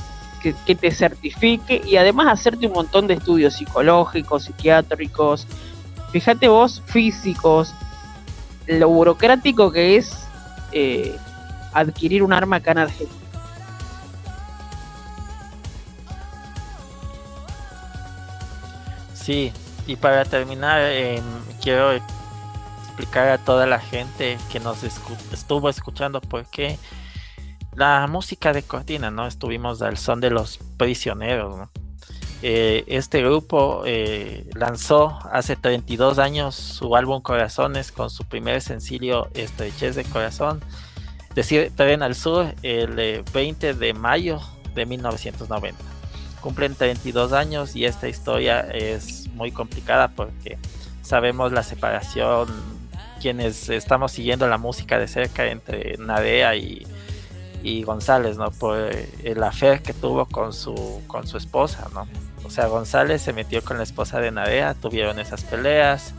que 0.66 0.74
te 0.74 0.90
certifique 0.90 1.82
y 1.86 1.98
además 1.98 2.28
hacerte 2.32 2.66
un 2.66 2.72
montón 2.72 3.08
de 3.08 3.16
estudios 3.16 3.56
psicológicos, 3.56 4.46
psiquiátricos, 4.46 5.46
fíjate 6.12 6.48
vos, 6.48 6.82
físicos, 6.86 7.74
lo 8.68 8.90
burocrático 8.90 9.72
que 9.72 9.98
es 9.98 10.12
eh, 10.72 11.18
adquirir 11.74 12.24
un 12.24 12.34
arma 12.34 12.58
acá 12.58 12.74
en. 12.74 13.08
Sí, 19.14 19.52
y 19.86 19.96
para 19.96 20.26
terminar, 20.26 20.82
em, 20.82 21.24
quiero 21.62 21.92
explicar 21.92 23.30
a 23.30 23.38
toda 23.38 23.66
la 23.66 23.80
gente 23.80 24.38
que 24.52 24.60
nos 24.60 24.84
estuvo 24.84 25.70
escuchando 25.70 26.22
por 26.22 26.46
qué 26.46 26.78
la 27.76 28.08
música 28.08 28.54
de 28.54 28.64
cortina, 28.64 29.12
¿no? 29.12 29.28
Estuvimos 29.28 29.82
al 29.82 29.98
son 29.98 30.20
de 30.20 30.30
los 30.32 30.60
prisioneros, 30.78 31.58
¿no? 31.58 31.89
Eh, 32.42 32.86
este 32.88 33.22
grupo 33.22 33.84
eh, 33.86 34.50
lanzó 34.54 35.20
hace 35.32 35.58
32 35.58 36.20
años 36.20 36.56
su 36.56 36.96
álbum 36.96 37.22
Corazones 37.22 37.92
con 37.92 38.10
su 38.10 38.24
primer 38.24 38.62
sencillo 38.62 39.28
Estrechez 39.34 39.96
de 39.96 40.06
Corazón. 40.06 40.62
Decir 41.36 41.72
Tren 41.76 42.02
al 42.02 42.16
Sur 42.16 42.56
el 42.64 43.24
20 43.34 43.74
de 43.74 43.94
mayo 43.94 44.40
de 44.74 44.86
1990. 44.86 45.78
Cumplen 46.42 46.76
32 46.76 47.34
años 47.34 47.76
y 47.76 47.86
esta 47.86 48.08
historia 48.08 48.62
es 48.62 49.28
muy 49.34 49.52
complicada 49.52 50.08
porque 50.08 50.58
sabemos 51.02 51.52
la 51.52 51.64
separación, 51.64 52.48
quienes 53.22 53.70
estamos 53.70 54.14
siguiendo 54.14 54.48
la 54.48 54.58
música 54.58 54.98
de 54.98 55.10
cerca 55.10 55.46
entre 55.48 55.98
Nadea 55.98 56.56
y, 56.56 56.88
y 57.62 57.84
González, 57.84 58.38
¿no? 58.38 58.52
Por 58.52 58.92
el 59.24 59.44
afer 59.44 59.82
que 59.82 59.94
tuvo 59.94 60.26
con 60.26 60.54
su, 60.54 61.02
con 61.08 61.28
su 61.28 61.36
esposa, 61.36 61.90
¿no? 61.94 62.08
O 62.50 62.52
sea, 62.52 62.66
González 62.66 63.22
se 63.22 63.32
metió 63.32 63.64
con 63.64 63.78
la 63.78 63.84
esposa 63.84 64.20
de 64.20 64.32
Nadea, 64.32 64.74
tuvieron 64.74 65.20
esas 65.20 65.44
peleas. 65.44 66.16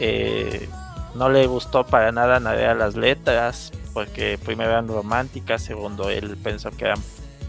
Eh, 0.00 0.68
no 1.14 1.28
le 1.28 1.46
gustó 1.46 1.86
para 1.86 2.10
nada 2.10 2.38
a 2.38 2.40
Nadea 2.40 2.74
las 2.74 2.96
letras, 2.96 3.70
porque 3.94 4.38
primero 4.44 4.70
eran 4.70 4.88
románticas, 4.88 5.62
segundo 5.62 6.10
él 6.10 6.36
pensó 6.42 6.72
que 6.72 6.86
eran 6.86 6.98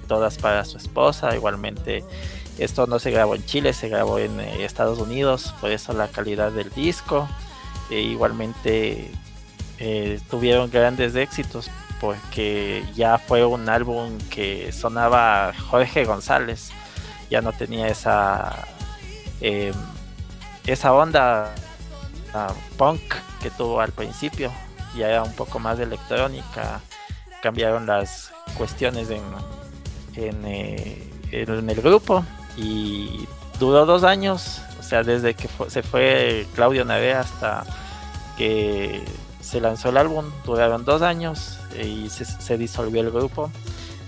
todas 0.08 0.38
para 0.38 0.64
su 0.66 0.78
esposa. 0.78 1.36
Igualmente, 1.36 2.04
esto 2.60 2.86
no 2.86 3.00
se 3.00 3.10
grabó 3.10 3.34
en 3.34 3.44
Chile, 3.48 3.74
se 3.74 3.90
grabó 3.90 4.20
en 4.20 4.40
eh, 4.40 4.64
Estados 4.64 5.00
Unidos, 5.00 5.56
por 5.60 5.72
eso 5.72 5.94
la 5.94 6.08
calidad 6.08 6.52
del 6.52 6.70
disco. 6.70 7.28
E 7.90 8.00
igualmente 8.00 9.10
eh, 9.80 10.20
tuvieron 10.30 10.70
grandes 10.70 11.16
éxitos 11.16 11.72
porque 12.00 12.86
ya 12.94 13.18
fue 13.18 13.44
un 13.44 13.70
álbum 13.70 14.20
que 14.30 14.72
sonaba 14.72 15.52
Jorge 15.72 16.06
González 16.06 16.72
ya 17.30 17.42
no 17.42 17.54
tenía 17.54 17.88
esa 17.88 18.68
em, 19.42 19.74
esa 20.66 20.94
onda 20.94 21.54
ah, 22.34 22.54
punk 22.78 23.02
que 23.42 23.50
tuvo 23.52 23.82
al 23.82 23.92
principio. 23.92 24.52
Ya 24.96 25.10
era 25.10 25.24
un 25.24 25.34
poco 25.34 25.60
más 25.60 25.80
electrónica 25.80 26.82
cambiaron 27.42 27.86
las 27.86 28.32
cuestiones 28.58 29.10
en, 29.10 29.24
en, 30.16 30.46
eh, 30.46 31.10
el 31.32 31.82
grupo 31.82 32.26
y 32.58 33.28
duró 33.60 33.86
dos 33.86 34.04
años. 34.04 34.62
O 34.80 34.84
sea 34.84 35.04
desde 35.04 35.36
que 35.36 35.48
se 35.68 35.84
fue 35.84 36.48
Claudio 36.56 36.86
Nave 36.86 37.14
hasta 37.14 37.64
que 38.38 39.04
se 39.42 39.62
lanzó 39.62 39.90
el 39.90 39.98
álbum 39.98 40.26
duraron 40.46 40.86
dos 40.86 41.02
años 41.02 41.60
y 41.82 42.10
se 42.10 42.58
disolvió 42.58 43.02
el 43.02 43.12
grupo 43.12 43.52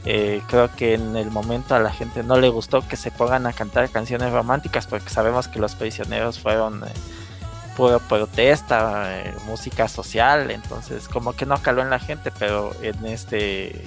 Eh, 0.06 0.42
creo 0.48 0.74
que 0.76 0.96
en 0.96 1.16
el 1.16 1.30
momento 1.30 1.76
a 1.76 1.80
la 1.80 1.92
gente 1.92 2.24
no 2.24 2.40
le 2.40 2.50
gustó 2.50 2.88
que 2.88 2.98
se 2.98 3.12
pongan 3.12 3.46
a 3.46 3.54
cantar 3.54 3.88
canciones 3.90 4.32
románticas 4.32 4.88
porque 4.88 5.10
sabemos 5.10 5.48
que 5.48 5.60
los 5.60 5.76
prisioneros 5.76 6.40
fueron 6.40 6.84
eh, 6.84 7.98
protesta, 8.10 9.22
eh, 9.22 9.34
música 9.46 9.88
social, 9.88 10.52
entonces 10.52 11.08
como 11.08 11.34
que 11.34 11.46
no 11.46 11.62
caló 11.62 11.82
en 11.82 11.90
la 11.90 12.00
gente, 12.00 12.32
pero 12.38 12.72
en 12.82 13.06
este 13.06 13.84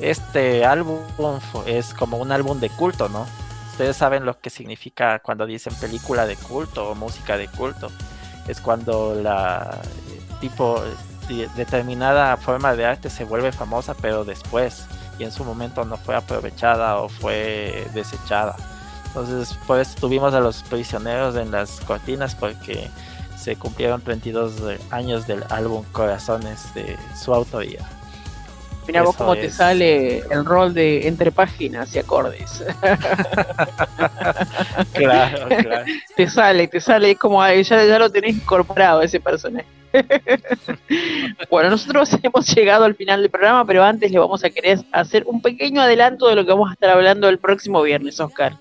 este 0.00 0.64
álbum 0.64 1.00
es 1.66 1.92
como 1.92 2.18
un 2.18 2.32
álbum 2.32 2.60
de 2.60 2.70
culto, 2.70 3.08
¿no? 3.08 3.26
Ustedes 3.72 3.96
saben 3.96 4.24
lo 4.24 4.38
que 4.40 4.50
significa 4.50 5.18
cuando 5.20 5.46
dicen 5.46 5.74
película 5.74 6.26
de 6.26 6.36
culto 6.36 6.90
o 6.90 6.94
música 6.94 7.36
de 7.36 7.48
culto. 7.48 7.90
Es 8.46 8.60
cuando 8.60 9.14
la 9.14 9.80
tipo 10.40 10.82
determinada 11.28 12.36
forma 12.36 12.74
de 12.74 12.86
arte 12.86 13.10
se 13.10 13.24
vuelve 13.24 13.52
famosa, 13.52 13.94
pero 13.94 14.24
después 14.24 14.86
y 15.18 15.24
en 15.24 15.32
su 15.32 15.44
momento 15.44 15.84
no 15.84 15.96
fue 15.96 16.14
aprovechada 16.14 16.98
o 16.98 17.08
fue 17.08 17.86
desechada. 17.92 18.56
Entonces, 19.06 19.56
por 19.66 19.80
eso 19.80 19.96
tuvimos 19.98 20.34
a 20.34 20.40
los 20.40 20.62
prisioneros 20.64 21.36
en 21.36 21.50
las 21.50 21.80
cortinas 21.80 22.34
porque 22.34 22.90
se 23.36 23.56
cumplieron 23.56 24.00
32 24.00 24.54
años 24.90 25.26
del 25.26 25.44
álbum 25.50 25.84
Corazones 25.92 26.72
de 26.74 26.96
su 27.16 27.34
autoría. 27.34 27.88
Mira 28.88 29.02
vos 29.02 29.16
cómo 29.16 29.36
te 29.36 29.50
sale 29.50 30.18
el 30.30 30.44
rol 30.44 30.74
de 30.74 31.06
entre 31.06 31.30
páginas 31.30 31.94
y 31.94 31.98
acordes. 31.98 32.64
claro, 34.94 35.48
claro. 35.48 35.84
Te 36.16 36.28
sale, 36.28 36.68
te 36.68 36.80
sale, 36.80 37.12
es 37.12 37.18
como 37.18 37.46
ya, 37.46 37.62
ya 37.62 37.98
lo 37.98 38.10
tenés 38.10 38.36
incorporado 38.36 39.02
ese 39.02 39.20
personaje. 39.20 39.66
bueno, 41.50 41.70
nosotros 41.70 42.10
hemos 42.22 42.46
llegado 42.54 42.84
al 42.84 42.94
final 42.94 43.20
del 43.20 43.30
programa, 43.30 43.64
pero 43.64 43.84
antes 43.84 44.10
le 44.10 44.18
vamos 44.18 44.42
a 44.42 44.50
querer 44.50 44.80
hacer 44.92 45.24
un 45.26 45.42
pequeño 45.42 45.82
adelanto 45.82 46.28
de 46.28 46.34
lo 46.34 46.44
que 46.44 46.52
vamos 46.52 46.70
a 46.70 46.72
estar 46.72 46.90
hablando 46.90 47.28
el 47.28 47.38
próximo 47.38 47.82
viernes, 47.82 48.18
Oscar. 48.20 48.54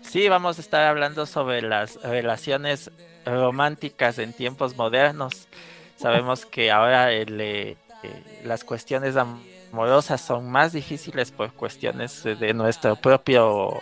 Sí, 0.00 0.28
vamos 0.28 0.58
a 0.58 0.60
estar 0.60 0.84
hablando 0.84 1.26
sobre 1.26 1.62
las 1.62 2.00
relaciones 2.02 2.90
románticas 3.24 4.18
en 4.18 4.32
tiempos 4.32 4.76
modernos. 4.76 5.48
Sabemos 5.96 6.44
que 6.44 6.70
ahora 6.70 7.12
el, 7.12 7.76
eh, 8.02 8.40
las 8.44 8.64
cuestiones 8.64 9.16
amorosas 9.16 10.20
son 10.20 10.50
más 10.50 10.72
difíciles 10.72 11.30
por 11.30 11.52
cuestiones 11.52 12.24
de 12.24 12.54
nuestro 12.54 12.96
propio 12.96 13.80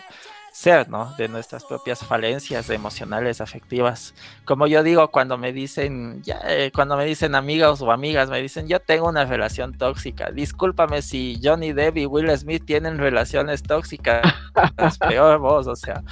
ser, 0.53 0.89
¿no? 0.89 1.15
De 1.17 1.29
nuestras 1.29 1.65
propias 1.65 2.01
falencias 2.01 2.69
emocionales, 2.71 3.41
afectivas. 3.41 4.15
Como 4.45 4.67
yo 4.67 4.83
digo 4.83 5.09
cuando 5.11 5.39
me 5.39 5.53
dicen, 5.53 6.23
ya, 6.23 6.41
eh, 6.45 6.71
cuando 6.75 6.97
me 6.97 7.05
dicen 7.05 7.35
amigos 7.35 7.81
o 7.83 7.93
amigas, 7.93 8.31
me 8.31 8.41
dicen, 8.43 8.69
yo 8.69 8.81
tengo 8.81 9.09
una 9.09 9.25
relación 9.25 9.77
tóxica. 9.77 10.31
Discúlpame 10.31 11.03
si 11.03 11.41
Johnny 11.43 11.73
Depp 11.73 11.99
y 11.99 12.07
Will 12.07 12.37
Smith 12.37 12.65
tienen 12.65 12.99
relaciones 12.99 13.63
tóxicas. 13.63 14.23
es 14.79 14.99
peor 14.99 15.39
vos, 15.39 15.67
o 15.67 15.77
sea, 15.77 16.03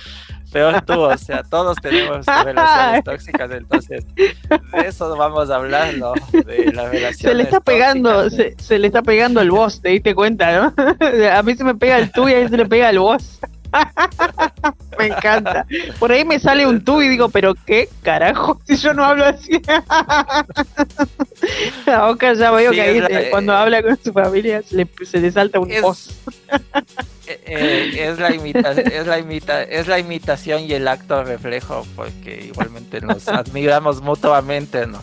peor 0.53 0.81
tú, 0.83 1.01
o 1.01 1.19
sea, 1.19 1.43
todos 1.43 1.77
tenemos 1.79 2.27
relaciones 2.45 3.05
tóxicas, 3.05 3.51
entonces 3.51 4.05
de 4.17 4.87
eso 4.87 5.17
vamos 5.17 5.51
a 5.51 5.57
hablar, 5.57 5.95
¿no? 5.97 6.13
De 6.33 6.73
las 6.73 6.91
relaciones 6.91 7.19
Se 7.19 7.35
le 7.35 7.43
está 7.43 7.61
pegando, 7.61 8.29
se, 8.31 8.79
le 8.79 8.87
está 8.87 9.03
pegando 9.03 9.41
el 9.41 9.51
voz, 9.51 9.81
te 9.81 9.91
diste 9.91 10.15
cuenta, 10.15 10.73
¿no? 10.75 10.75
a 11.33 11.43
mí 11.43 11.55
se 11.55 11.65
me 11.65 11.75
pega 11.75 11.99
el 11.99 12.11
tú 12.11 12.29
y 12.29 12.33
a 12.33 12.39
él 12.41 12.49
se 12.49 12.57
le 12.57 12.67
pega 12.67 12.91
el 12.91 12.99
voz. 12.99 13.41
me 14.99 15.07
encanta. 15.07 15.67
Por 15.99 16.13
ahí 16.13 16.25
me 16.25 16.39
sale 16.39 16.67
un 16.67 16.85
tú 16.85 17.03
y 17.03 17.09
digo, 17.09 17.29
pero 17.29 17.55
qué 17.67 17.89
carajo, 18.03 18.61
si 18.67 18.77
yo 18.77 18.95
no 18.95 19.05
hablo 19.05 19.25
así. 19.25 19.61
A 21.87 22.07
Oscar 22.07 22.37
ya 22.37 22.51
veo 22.51 22.73
que 22.73 22.81
ahí 22.81 22.99
eh, 22.99 23.29
cuando 23.31 23.53
habla 23.53 23.83
con 23.83 23.97
su 24.03 24.13
familia 24.13 24.63
se 24.63 24.87
le, 25.21 25.31
salta 25.31 25.61
un 25.61 25.71
voz. 25.81 26.11
Eh, 27.27 27.41
eh, 27.47 28.09
es, 28.11 28.19
la 28.19 28.29
es, 28.29 29.07
la 29.07 29.19
imita, 29.19 29.63
es 29.63 29.87
la 29.87 29.99
imitación 29.99 30.63
y 30.63 30.73
el 30.73 30.89
acto 30.89 31.23
reflejo, 31.25 31.87
porque 31.95 32.47
igualmente 32.47 33.01
nos 33.01 33.29
admiramos 33.29 34.01
mutuamente, 34.01 34.87
¿no? 34.87 35.03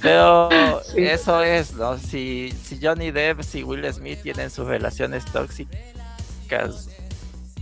Pero 0.00 0.50
eso 0.96 1.42
es, 1.42 1.74
¿no? 1.74 1.96
Si, 1.96 2.52
si 2.62 2.78
Johnny 2.82 3.10
Depp, 3.10 3.42
si 3.42 3.62
Will 3.62 3.90
Smith 3.92 4.20
tienen 4.22 4.50
sus 4.50 4.66
relaciones 4.66 5.24
tóxicas, 5.26 6.88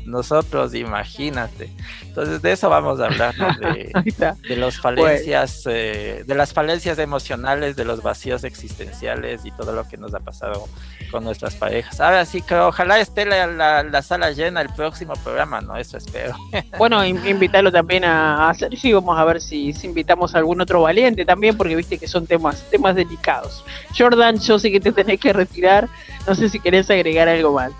nosotros, 0.04 0.74
imagínate. 0.74 1.70
Entonces 2.02 2.42
de 2.42 2.52
eso 2.52 2.68
vamos 2.68 3.00
a 3.00 3.06
hablar, 3.06 3.34
de, 3.58 3.92
de 4.48 4.56
los 4.56 4.80
falencias, 4.80 5.64
eh, 5.66 6.24
de 6.26 6.34
las 6.34 6.52
falencias 6.52 6.98
emocionales, 6.98 7.76
de 7.76 7.84
los 7.84 8.02
vacíos 8.02 8.44
existenciales 8.44 9.44
y 9.44 9.50
todo 9.52 9.72
lo 9.72 9.86
que 9.88 9.96
nos 9.96 10.14
ha 10.14 10.20
pasado 10.20 10.68
con 11.10 11.24
nuestras 11.24 11.54
parejas. 11.54 12.00
Ahora 12.00 12.24
sí 12.24 12.42
que 12.42 12.54
ojalá 12.54 12.98
esté 13.00 13.24
la, 13.24 13.82
la, 13.82 14.02
sala 14.02 14.30
llena 14.30 14.60
el 14.60 14.68
próximo 14.70 15.14
programa, 15.24 15.60
¿no? 15.60 15.76
Eso 15.76 15.96
espero. 15.96 16.36
Bueno, 16.78 17.04
invitarlo 17.04 17.70
también 17.70 18.04
a, 18.04 18.48
hacer 18.48 18.76
sí, 18.76 18.92
vamos 18.92 19.18
a 19.18 19.24
ver 19.24 19.40
si, 19.40 19.72
si, 19.72 19.86
invitamos 19.86 20.34
a 20.34 20.38
algún 20.38 20.60
otro 20.60 20.82
valiente 20.82 21.24
también, 21.24 21.56
porque 21.56 21.76
viste 21.76 21.98
que 21.98 22.08
son 22.08 22.26
temas, 22.26 22.62
temas 22.70 22.94
delicados. 22.94 23.64
Jordan, 23.96 24.38
yo 24.38 24.58
sé 24.58 24.70
que 24.70 24.80
te 24.80 24.92
tenés 24.92 25.20
que 25.20 25.32
retirar, 25.32 25.88
no 26.26 26.34
sé 26.34 26.48
si 26.48 26.58
querés 26.58 26.90
agregar 26.90 27.28
algo 27.28 27.52
más. 27.52 27.72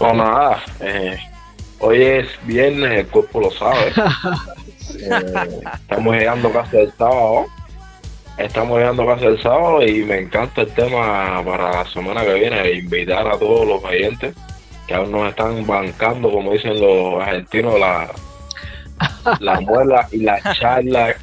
No, 0.00 0.14
nada. 0.14 0.62
Eh, 0.80 1.18
hoy 1.80 2.02
es 2.02 2.28
viernes, 2.44 3.00
el 3.00 3.06
cuerpo 3.08 3.40
lo 3.40 3.50
sabe. 3.50 3.92
Eh, 4.88 5.60
estamos 5.74 6.14
llegando 6.14 6.50
casi 6.52 6.78
al 6.78 6.92
sábado. 6.96 7.46
Estamos 8.38 8.78
llegando 8.78 9.04
casi 9.04 9.26
al 9.26 9.42
sábado 9.42 9.84
y 9.84 10.04
me 10.04 10.20
encanta 10.20 10.60
el 10.60 10.72
tema 10.72 11.42
para 11.44 11.72
la 11.72 11.90
semana 11.90 12.24
que 12.24 12.34
viene. 12.34 12.70
Invitar 12.70 13.26
a 13.26 13.36
todos 13.36 13.66
los 13.66 13.82
oyentes 13.84 14.34
que 14.86 14.94
aún 14.94 15.10
nos 15.10 15.28
están 15.28 15.66
bancando, 15.66 16.30
como 16.30 16.52
dicen 16.52 16.80
los 16.80 17.20
argentinos, 17.20 17.78
la, 17.80 18.08
la 19.40 19.60
muela 19.60 20.08
y 20.12 20.18
la 20.18 20.40
charla 20.54 21.14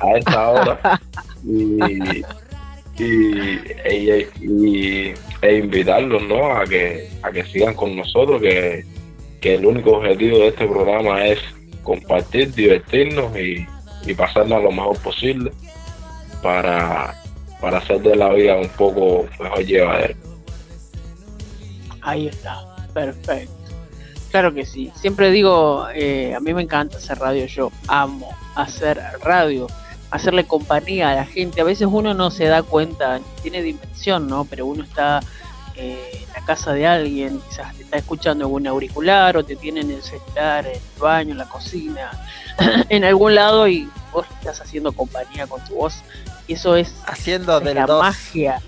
a 0.00 0.10
esta 0.16 0.48
hora. 0.48 1.00
Y, 1.44 3.02
y, 3.02 4.28
y, 4.40 5.14
e 5.42 5.56
invitarlos 5.56 6.22
¿no? 6.22 6.56
a 6.56 6.64
que 6.64 7.08
a 7.22 7.30
que 7.30 7.44
sigan 7.44 7.74
con 7.74 7.96
nosotros 7.96 8.40
que, 8.40 8.84
el 9.42 9.66
único 9.66 9.96
objetivo 9.96 10.38
de 10.38 10.48
este 10.48 10.68
programa 10.68 11.26
es 11.26 11.40
compartir 11.82 12.54
divertirnos 12.54 13.36
y, 13.36 13.66
y 14.06 14.14
pasarnos 14.14 14.62
lo 14.62 14.70
mejor 14.70 14.96
posible 15.00 15.50
para, 16.40 17.12
para 17.60 17.78
hacer 17.78 18.00
de 18.02 18.14
la 18.14 18.32
vida 18.32 18.56
un 18.56 18.68
poco 18.68 19.26
mejor 19.40 19.64
llevadera 19.64 20.14
ahí 22.02 22.28
está 22.28 22.64
perfecto. 22.92 23.52
Claro 24.30 24.54
que 24.54 24.64
sí. 24.64 24.90
Siempre 24.94 25.30
digo 25.30 25.86
eh, 25.94 26.34
a 26.34 26.40
mí 26.40 26.54
me 26.54 26.62
encanta 26.62 26.96
hacer 26.98 27.18
radio 27.18 27.46
yo 27.46 27.70
amo 27.88 28.30
hacer 28.54 29.00
radio 29.22 29.66
hacerle 30.12 30.44
compañía 30.44 31.10
a 31.10 31.14
la 31.14 31.24
gente. 31.24 31.60
A 31.62 31.64
veces 31.64 31.88
uno 31.90 32.14
no 32.14 32.30
se 32.30 32.44
da 32.44 32.62
cuenta, 32.62 33.18
tiene 33.42 33.62
dimensión, 33.62 34.28
¿no? 34.28 34.44
Pero 34.44 34.66
uno 34.66 34.84
está 34.84 35.20
eh, 35.74 36.24
en 36.26 36.32
la 36.34 36.44
casa 36.44 36.74
de 36.74 36.86
alguien, 36.86 37.40
quizás 37.48 37.74
te 37.74 37.82
está 37.82 37.96
escuchando 37.96 38.44
en 38.46 38.52
un 38.52 38.66
auricular 38.66 39.38
o 39.38 39.44
te 39.44 39.56
tiene 39.56 39.80
en 39.80 39.90
el 39.90 40.02
celular, 40.02 40.66
en 40.66 40.74
el 40.74 41.00
baño, 41.00 41.32
en 41.32 41.38
la 41.38 41.48
cocina, 41.48 42.10
en 42.90 43.04
algún 43.04 43.34
lado 43.34 43.66
y 43.66 43.88
vos 44.12 44.26
estás 44.38 44.60
haciendo 44.60 44.92
compañía 44.92 45.46
con 45.46 45.64
tu 45.64 45.76
voz. 45.76 46.02
Y 46.46 46.54
eso 46.54 46.76
es, 46.76 46.94
haciendo 47.06 47.58
de 47.60 47.72
la 47.74 47.86
magia. 47.86 48.60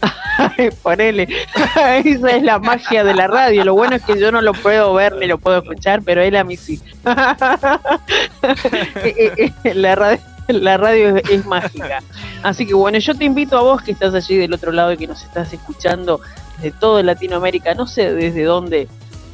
Ponele, 0.82 1.28
esa 2.04 2.30
es 2.30 2.42
la 2.42 2.58
magia 2.58 3.04
de 3.04 3.12
la 3.12 3.26
radio. 3.26 3.62
Lo 3.64 3.74
bueno 3.74 3.96
es 3.96 4.02
que 4.02 4.18
yo 4.18 4.32
no 4.32 4.40
lo 4.40 4.54
puedo 4.54 4.94
ver 4.94 5.16
ni 5.16 5.26
lo 5.26 5.36
puedo 5.36 5.58
escuchar, 5.58 6.00
pero 6.02 6.22
él 6.22 6.34
a 6.36 6.44
mí 6.44 6.56
sí. 6.56 6.80
La 9.74 9.94
radio 9.94 10.37
la 10.52 10.76
radio 10.76 11.16
es, 11.16 11.46
mágica. 11.46 12.02
Así 12.42 12.66
que 12.66 12.74
bueno, 12.74 12.98
yo 12.98 13.14
te 13.14 13.24
invito 13.24 13.58
a 13.58 13.62
vos 13.62 13.82
que 13.82 13.92
estás 13.92 14.14
allí 14.14 14.36
del 14.36 14.52
otro 14.54 14.72
lado 14.72 14.92
y 14.92 14.96
que 14.96 15.06
nos 15.06 15.22
estás 15.22 15.52
escuchando 15.52 16.20
de 16.62 16.70
todo 16.70 17.02
Latinoamérica, 17.02 17.74
no 17.74 17.86
sé 17.86 18.14
desde 18.14 18.44
dónde, 18.44 18.88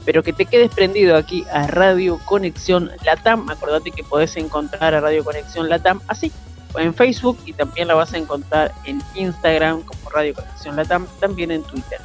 pero 0.05 0.23
que 0.23 0.33
te 0.33 0.45
quedes 0.45 0.75
prendido 0.75 1.17
aquí 1.17 1.45
a 1.53 1.67
Radio 1.69 2.19
Conexión 2.25 2.91
Latam. 3.05 3.49
Acordate 3.49 3.93
que 3.93 4.03
podés 4.03 4.37
encontrar 4.37 4.95
a 4.95 5.01
Radio 5.01 5.25
Conexión 5.25 5.69
Latam 5.69 6.01
así 6.09 6.33
en 6.77 6.93
Facebook 6.93 7.39
y 7.47 7.53
también 7.53 7.87
la 7.87 7.95
vas 7.95 8.13
a 8.13 8.19
encontrar 8.19 8.73
en 8.85 9.01
Instagram 9.15 9.83
como 9.83 10.11
Radio 10.11 10.35
Conexión 10.35 10.75
Latam, 10.75 11.07
también 11.21 11.53
en 11.53 11.63
Twitter. 11.63 12.01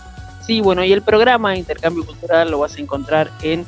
Sí, 0.45 0.61
bueno, 0.61 0.83
y 0.83 0.93
el 0.93 1.01
programa 1.01 1.57
Intercambio 1.57 2.05
Cultural 2.05 2.51
lo 2.51 2.59
vas 2.59 2.75
a 2.75 2.81
encontrar 2.81 3.31
en 3.41 3.65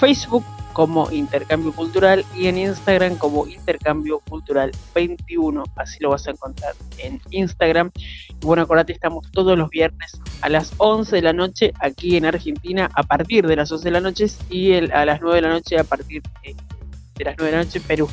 Facebook 0.00 0.44
como 0.72 1.10
Intercambio 1.10 1.72
Cultural 1.72 2.24
y 2.36 2.46
en 2.46 2.58
Instagram 2.58 3.16
como 3.16 3.46
Intercambio 3.46 4.20
Cultural 4.20 4.72
21. 4.94 5.64
Así 5.76 5.98
lo 6.00 6.10
vas 6.10 6.26
a 6.26 6.30
encontrar 6.30 6.74
en 6.98 7.20
Instagram. 7.30 7.90
Y 7.96 8.46
bueno, 8.46 8.62
acordate, 8.62 8.92
estamos 8.92 9.30
todos 9.32 9.58
los 9.58 9.70
viernes 9.70 10.20
a 10.40 10.48
las 10.48 10.72
11 10.78 11.16
de 11.16 11.22
la 11.22 11.32
noche 11.32 11.72
aquí 11.80 12.16
en 12.16 12.24
Argentina, 12.24 12.90
a 12.94 13.02
partir 13.02 13.46
de 13.46 13.56
las 13.56 13.70
11 13.70 13.84
de 13.84 13.90
la 13.90 14.00
noche 14.00 14.26
y 14.48 14.74
a 14.74 15.04
las 15.04 15.20
9 15.20 15.36
de 15.36 15.42
la 15.42 15.50
noche 15.50 15.78
a 15.78 15.84
partir 15.84 16.22
de, 16.42 17.24
las 17.24 17.34
9 17.36 17.50
de 17.50 17.58
la 17.58 17.64
noche 17.64 17.78
en 17.78 17.84
Perú. 17.84 18.08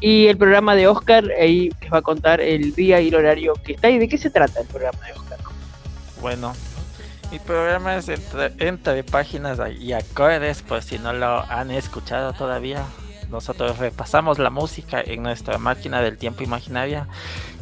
Y 0.00 0.26
el 0.26 0.36
programa 0.36 0.74
de 0.74 0.88
Oscar, 0.88 1.24
ahí 1.40 1.70
les 1.80 1.92
va 1.92 1.98
a 1.98 2.02
contar 2.02 2.40
el 2.40 2.74
día 2.74 3.00
y 3.00 3.08
el 3.08 3.14
horario 3.14 3.54
que 3.64 3.74
está. 3.74 3.88
¿Y 3.88 3.98
de 3.98 4.08
qué 4.08 4.18
se 4.18 4.30
trata 4.30 4.60
el 4.60 4.66
programa 4.66 4.98
de 5.06 5.12
Oscar? 5.12 5.38
Bueno, 6.20 6.52
mi 7.32 7.38
programa 7.38 7.96
es 7.96 8.10
entre, 8.10 8.52
entre 8.58 9.02
páginas 9.04 9.58
y 9.80 9.94
acordes, 9.94 10.60
por 10.60 10.82
si 10.82 10.98
no 10.98 11.14
lo 11.14 11.40
han 11.50 11.70
escuchado 11.70 12.34
todavía. 12.34 12.84
Nosotros 13.30 13.78
repasamos 13.78 14.38
la 14.38 14.50
música 14.50 15.00
en 15.00 15.22
nuestra 15.22 15.56
máquina 15.56 16.02
del 16.02 16.18
tiempo 16.18 16.42
imaginaria, 16.42 17.08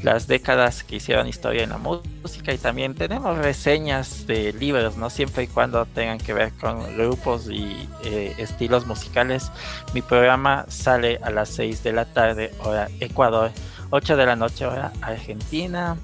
las 0.02 0.26
décadas 0.26 0.82
que 0.82 0.96
hicieron 0.96 1.28
historia 1.28 1.62
en 1.62 1.70
la 1.70 1.78
música 1.78 2.52
y 2.52 2.58
también 2.58 2.96
tenemos 2.96 3.38
reseñas 3.38 4.26
de 4.26 4.52
libros, 4.52 4.96
no 4.96 5.08
siempre 5.08 5.44
y 5.44 5.46
cuando 5.46 5.86
tengan 5.86 6.18
que 6.18 6.34
ver 6.34 6.52
con 6.54 6.96
grupos 6.96 7.48
y 7.48 7.88
eh, 8.02 8.34
estilos 8.38 8.88
musicales. 8.88 9.52
Mi 9.94 10.02
programa 10.02 10.64
sale 10.66 11.20
a 11.22 11.30
las 11.30 11.48
6 11.50 11.84
de 11.84 11.92
la 11.92 12.06
tarde, 12.06 12.52
hora 12.64 12.88
Ecuador, 12.98 13.52
8 13.90 14.16
de 14.16 14.26
la 14.26 14.34
noche, 14.34 14.66
hora 14.66 14.90
Argentina 15.00 15.96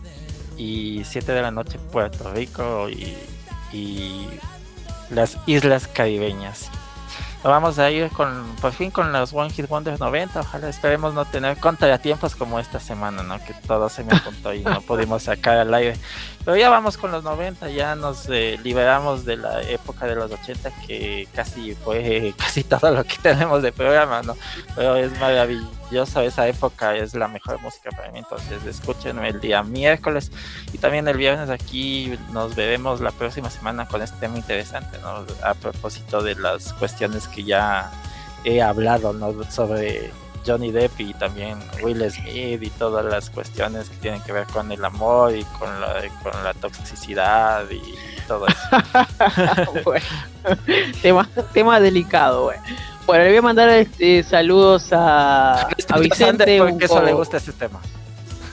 y 0.57 1.03
7 1.03 1.33
de 1.33 1.43
la 1.43 1.51
noche 1.51 1.81
Puerto 1.91 2.33
Rico 2.33 2.89
y, 2.89 3.17
y 3.77 4.29
las 5.11 5.39
islas 5.47 5.87
caribeñas 5.87 6.71
vamos 7.49 7.79
a 7.79 7.91
ir 7.91 8.11
con 8.11 8.45
por 8.61 8.73
fin 8.73 8.91
con 8.91 9.13
los 9.13 9.33
One 9.33 9.51
Hit 9.51 9.69
Wonders 9.69 10.01
90. 10.01 10.41
Ojalá 10.41 10.69
esperemos 10.69 11.15
no 11.15 11.25
tener 11.25 11.57
contratiempos 11.59 12.35
como 12.35 12.59
esta 12.59 12.81
semana, 12.81 13.23
¿no? 13.23 13.39
Que 13.45 13.55
todo 13.55 13.89
se 13.89 14.05
me 14.05 14.15
apuntó 14.15 14.53
y 14.53 14.61
no 14.63 14.81
pudimos 14.81 15.25
sacar 15.25 15.59
al 15.59 15.73
aire. 15.75 15.97
Pero 16.47 16.59
ya 16.59 16.71
vamos 16.71 16.97
con 16.97 17.11
los 17.11 17.25
90, 17.25 17.71
ya 17.71 17.97
nos 17.97 18.29
eh, 18.29 18.57
liberamos 18.63 19.25
de 19.25 19.37
la 19.37 19.63
época 19.63 20.07
de 20.07 20.15
los 20.15 20.31
80 20.31 20.71
que 20.87 21.27
casi 21.35 21.75
fue 21.75 22.33
casi 22.39 22.63
todo 22.63 22.93
lo 22.93 23.03
que 23.03 23.17
tenemos 23.21 23.65
de 23.65 23.73
programa, 23.73 24.23
¿no? 24.23 24.37
Pero 24.77 24.95
es 24.95 25.11
maravilloso, 25.19 26.21
esa 26.21 26.47
época 26.47 26.95
es 26.95 27.17
la 27.17 27.27
mejor 27.27 27.61
música 27.61 27.91
para 27.91 28.13
mí, 28.13 28.21
entonces 28.21 28.65
escúchenme 28.65 29.29
el 29.31 29.41
día 29.41 29.65
miércoles 29.65 30.31
y 30.73 30.79
también 30.79 31.09
el 31.09 31.17
viernes 31.17 31.51
aquí 31.51 32.17
nos 32.31 32.55
veremos 32.55 33.01
la 33.01 33.11
próxima 33.11 33.51
semana 33.51 33.89
con 33.89 34.01
este 34.01 34.17
tema 34.21 34.37
interesante, 34.37 34.99
¿no? 34.99 35.27
A 35.43 35.55
propósito 35.55 36.23
de 36.23 36.37
las 36.37 36.73
cuestiones 36.75 37.27
que 37.27 37.43
ya 37.43 37.91
he 38.45 38.63
hablado, 38.63 39.13
¿no? 39.13 39.35
Sobre 39.51 40.13
Johnny 40.47 40.71
Depp 40.71 41.01
y 41.01 41.15
también 41.15 41.59
Will 41.83 42.11
Smith 42.11 42.63
y 42.63 42.71
todas 42.71 43.05
las 43.05 43.31
cuestiones 43.31 43.89
que 43.91 43.97
tienen 43.97 44.23
que 44.23 44.33
ver 44.33 44.47
con 44.47 44.71
el 44.71 44.85
amor 44.85 45.35
y 45.35 45.45
con 45.45 45.81
la, 45.81 46.03
con 46.23 46.45
la 46.45 46.55
toxicidad 46.55 47.65
y 47.71 47.83
todo 48.27 48.47
eso. 48.47 48.59
tema, 51.03 51.29
tema 51.53 51.81
delicado, 51.81 52.45
güey. 52.45 52.59
Bueno, 53.07 53.25
le 53.25 53.31
voy 53.31 53.39
a 53.39 53.43
mandar 53.43 53.69
este, 53.71 54.23
saludos 54.23 54.93
a, 54.93 55.69
a 55.89 55.99
Vicente. 55.99 56.59
Porque 56.59 56.85
eso 56.87 57.03
le 57.03 57.13
gusta 57.13 57.37
ese 57.37 57.53
tema. 57.53 57.81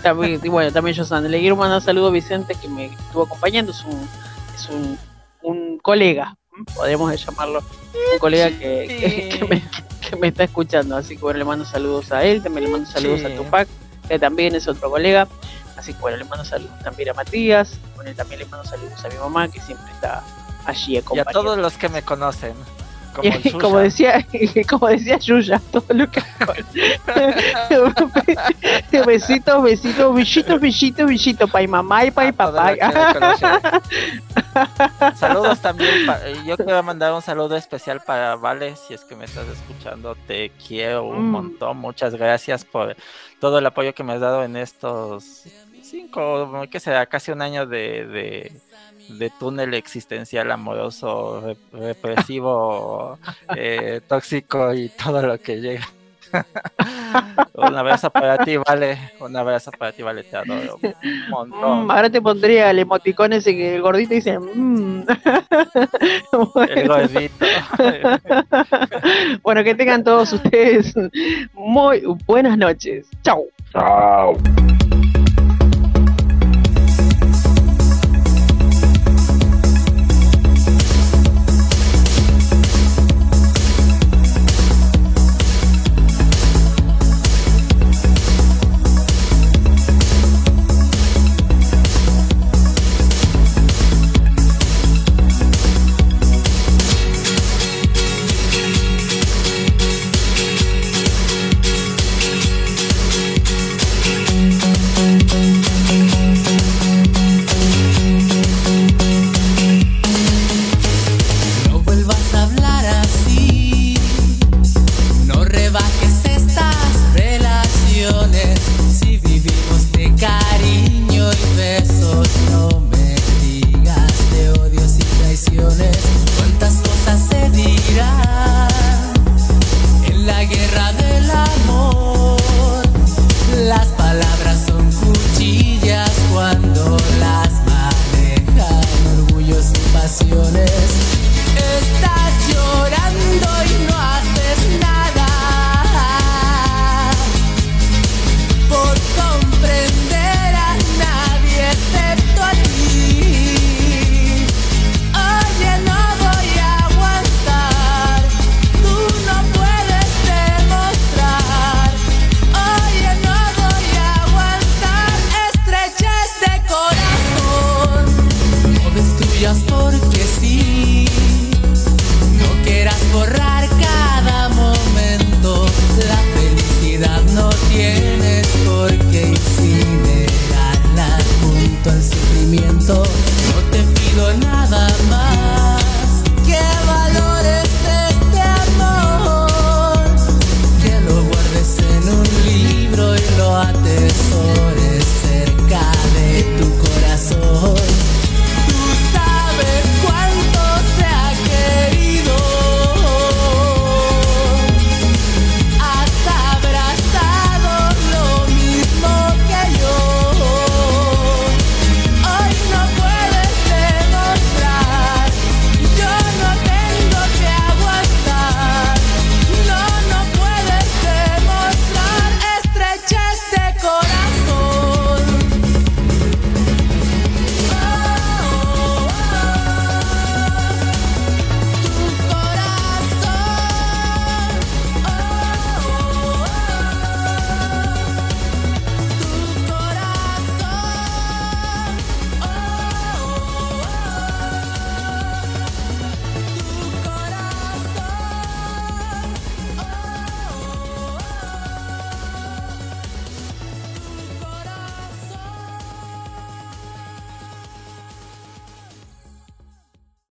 También, 0.03 0.39
bueno, 0.47 0.71
también 0.71 0.95
yo 0.95 1.19
Le 1.21 1.39
quiero 1.39 1.55
mandar 1.55 1.81
saludos 1.81 2.09
a 2.09 2.13
Vicente 2.13 2.55
que 2.61 2.67
me 2.67 2.85
estuvo 2.85 3.23
acompañando. 3.23 3.71
Es 3.71 3.83
un, 3.83 4.07
es 4.53 4.69
un, 4.69 4.97
un 5.41 5.79
colega, 5.79 6.35
podemos 6.75 7.25
llamarlo, 7.25 7.63
un 8.13 8.19
colega 8.19 8.49
que, 8.49 9.37
que, 9.39 9.45
me, 9.45 9.63
me 10.19 10.27
está 10.27 10.43
escuchando. 10.43 10.95
Así 10.95 11.15
que 11.15 11.21
bueno, 11.21 11.39
le 11.39 11.45
mando 11.45 11.65
saludos 11.65 12.11
a 12.11 12.23
él, 12.23 12.41
también 12.41 12.65
le 12.65 12.71
mando 12.71 12.89
saludos 12.89 13.23
a 13.25 13.35
Tupac, 13.35 13.67
que 14.07 14.19
también 14.19 14.55
es 14.55 14.67
otro 14.67 14.89
colega. 14.89 15.27
Así 15.77 15.93
que 15.93 15.99
bueno, 15.99 16.17
le 16.17 16.25
mando 16.25 16.45
saludos 16.45 16.79
también 16.83 17.09
a 17.09 17.13
Matías, 17.13 17.77
bueno, 17.95 18.11
también 18.15 18.39
le 18.39 18.45
mando 18.45 18.65
saludos 18.65 19.03
a 19.03 19.09
mi 19.09 19.15
mamá, 19.15 19.47
que 19.49 19.59
siempre 19.59 19.91
está 19.91 20.23
allí 20.65 20.97
acompañando. 20.97 21.29
Y 21.29 21.31
a 21.31 21.33
todos 21.33 21.57
los 21.57 21.77
que 21.77 21.89
me 21.89 22.03
conocen. 22.03 22.53
Como, 23.13 23.29
como, 23.61 23.79
decía 23.79 24.25
como 24.69 24.87
decía 24.87 25.17
Yuya 25.19 25.61
todo 25.71 25.85
lo 25.89 26.09
que 26.09 26.21
besitos 29.05 29.63
besitos 29.63 30.15
besitos 30.15 30.59
besitos 30.59 31.07
besitos 31.07 31.51
pa 31.51 31.61
mamá 31.67 32.05
y 32.05 32.11
pa 32.11 32.31
papá. 32.31 32.75
saludos 35.15 35.61
también 35.61 36.05
yo 36.45 36.57
quiero 36.57 36.81
mandar 36.83 37.13
un 37.13 37.21
saludo 37.21 37.55
especial 37.55 38.01
para 38.01 38.35
Vale 38.35 38.75
si 38.75 38.93
es 38.93 39.03
que 39.03 39.15
me 39.15 39.25
estás 39.25 39.47
escuchando 39.47 40.15
te 40.27 40.51
quiero 40.67 41.03
un 41.03 41.27
mm. 41.27 41.31
montón 41.31 41.77
muchas 41.77 42.15
gracias 42.15 42.65
por 42.65 42.95
todo 43.39 43.59
el 43.59 43.65
apoyo 43.65 43.93
que 43.93 44.03
me 44.03 44.13
has 44.13 44.21
dado 44.21 44.43
en 44.43 44.57
estos 44.57 45.43
cinco 45.81 46.63
que 46.71 46.79
será 46.79 47.05
casi 47.05 47.31
un 47.31 47.41
año 47.41 47.67
de 47.67 48.05
de 48.07 48.51
túnel 49.39 49.73
existencial 49.73 50.51
amoroso, 50.51 51.55
represivo, 51.71 53.17
eh, 53.55 54.01
tóxico 54.07 54.73
y 54.73 54.89
todo 54.89 55.21
lo 55.21 55.39
que 55.39 55.61
llega. 55.61 55.87
un 57.53 57.75
abrazo 57.75 58.09
para 58.09 58.37
ti, 58.39 58.57
vale. 58.57 58.97
Un 59.19 59.35
abrazo 59.35 59.71
para 59.71 59.91
ti, 59.91 60.03
vale. 60.03 60.23
Te 60.23 60.37
adoro. 60.37 60.79
Un 60.81 61.29
montón. 61.29 61.85
Mm, 61.85 61.91
ahora 61.91 62.09
te 62.09 62.21
pondría 62.21 62.71
el 62.71 62.79
emoticón 62.79 63.33
ese 63.33 63.55
que 63.55 63.75
el 63.75 63.81
gordito 63.81 64.13
dice. 64.13 64.39
Mm. 64.39 65.03
El 66.69 66.87
gordito. 66.87 67.45
bueno, 69.43 69.63
que 69.63 69.75
tengan 69.75 70.03
todos 70.03 70.33
ustedes 70.33 70.93
muy 71.53 72.03
buenas 72.25 72.57
noches. 72.57 73.07
Chao. 73.23 73.45
Chao. 73.71 74.33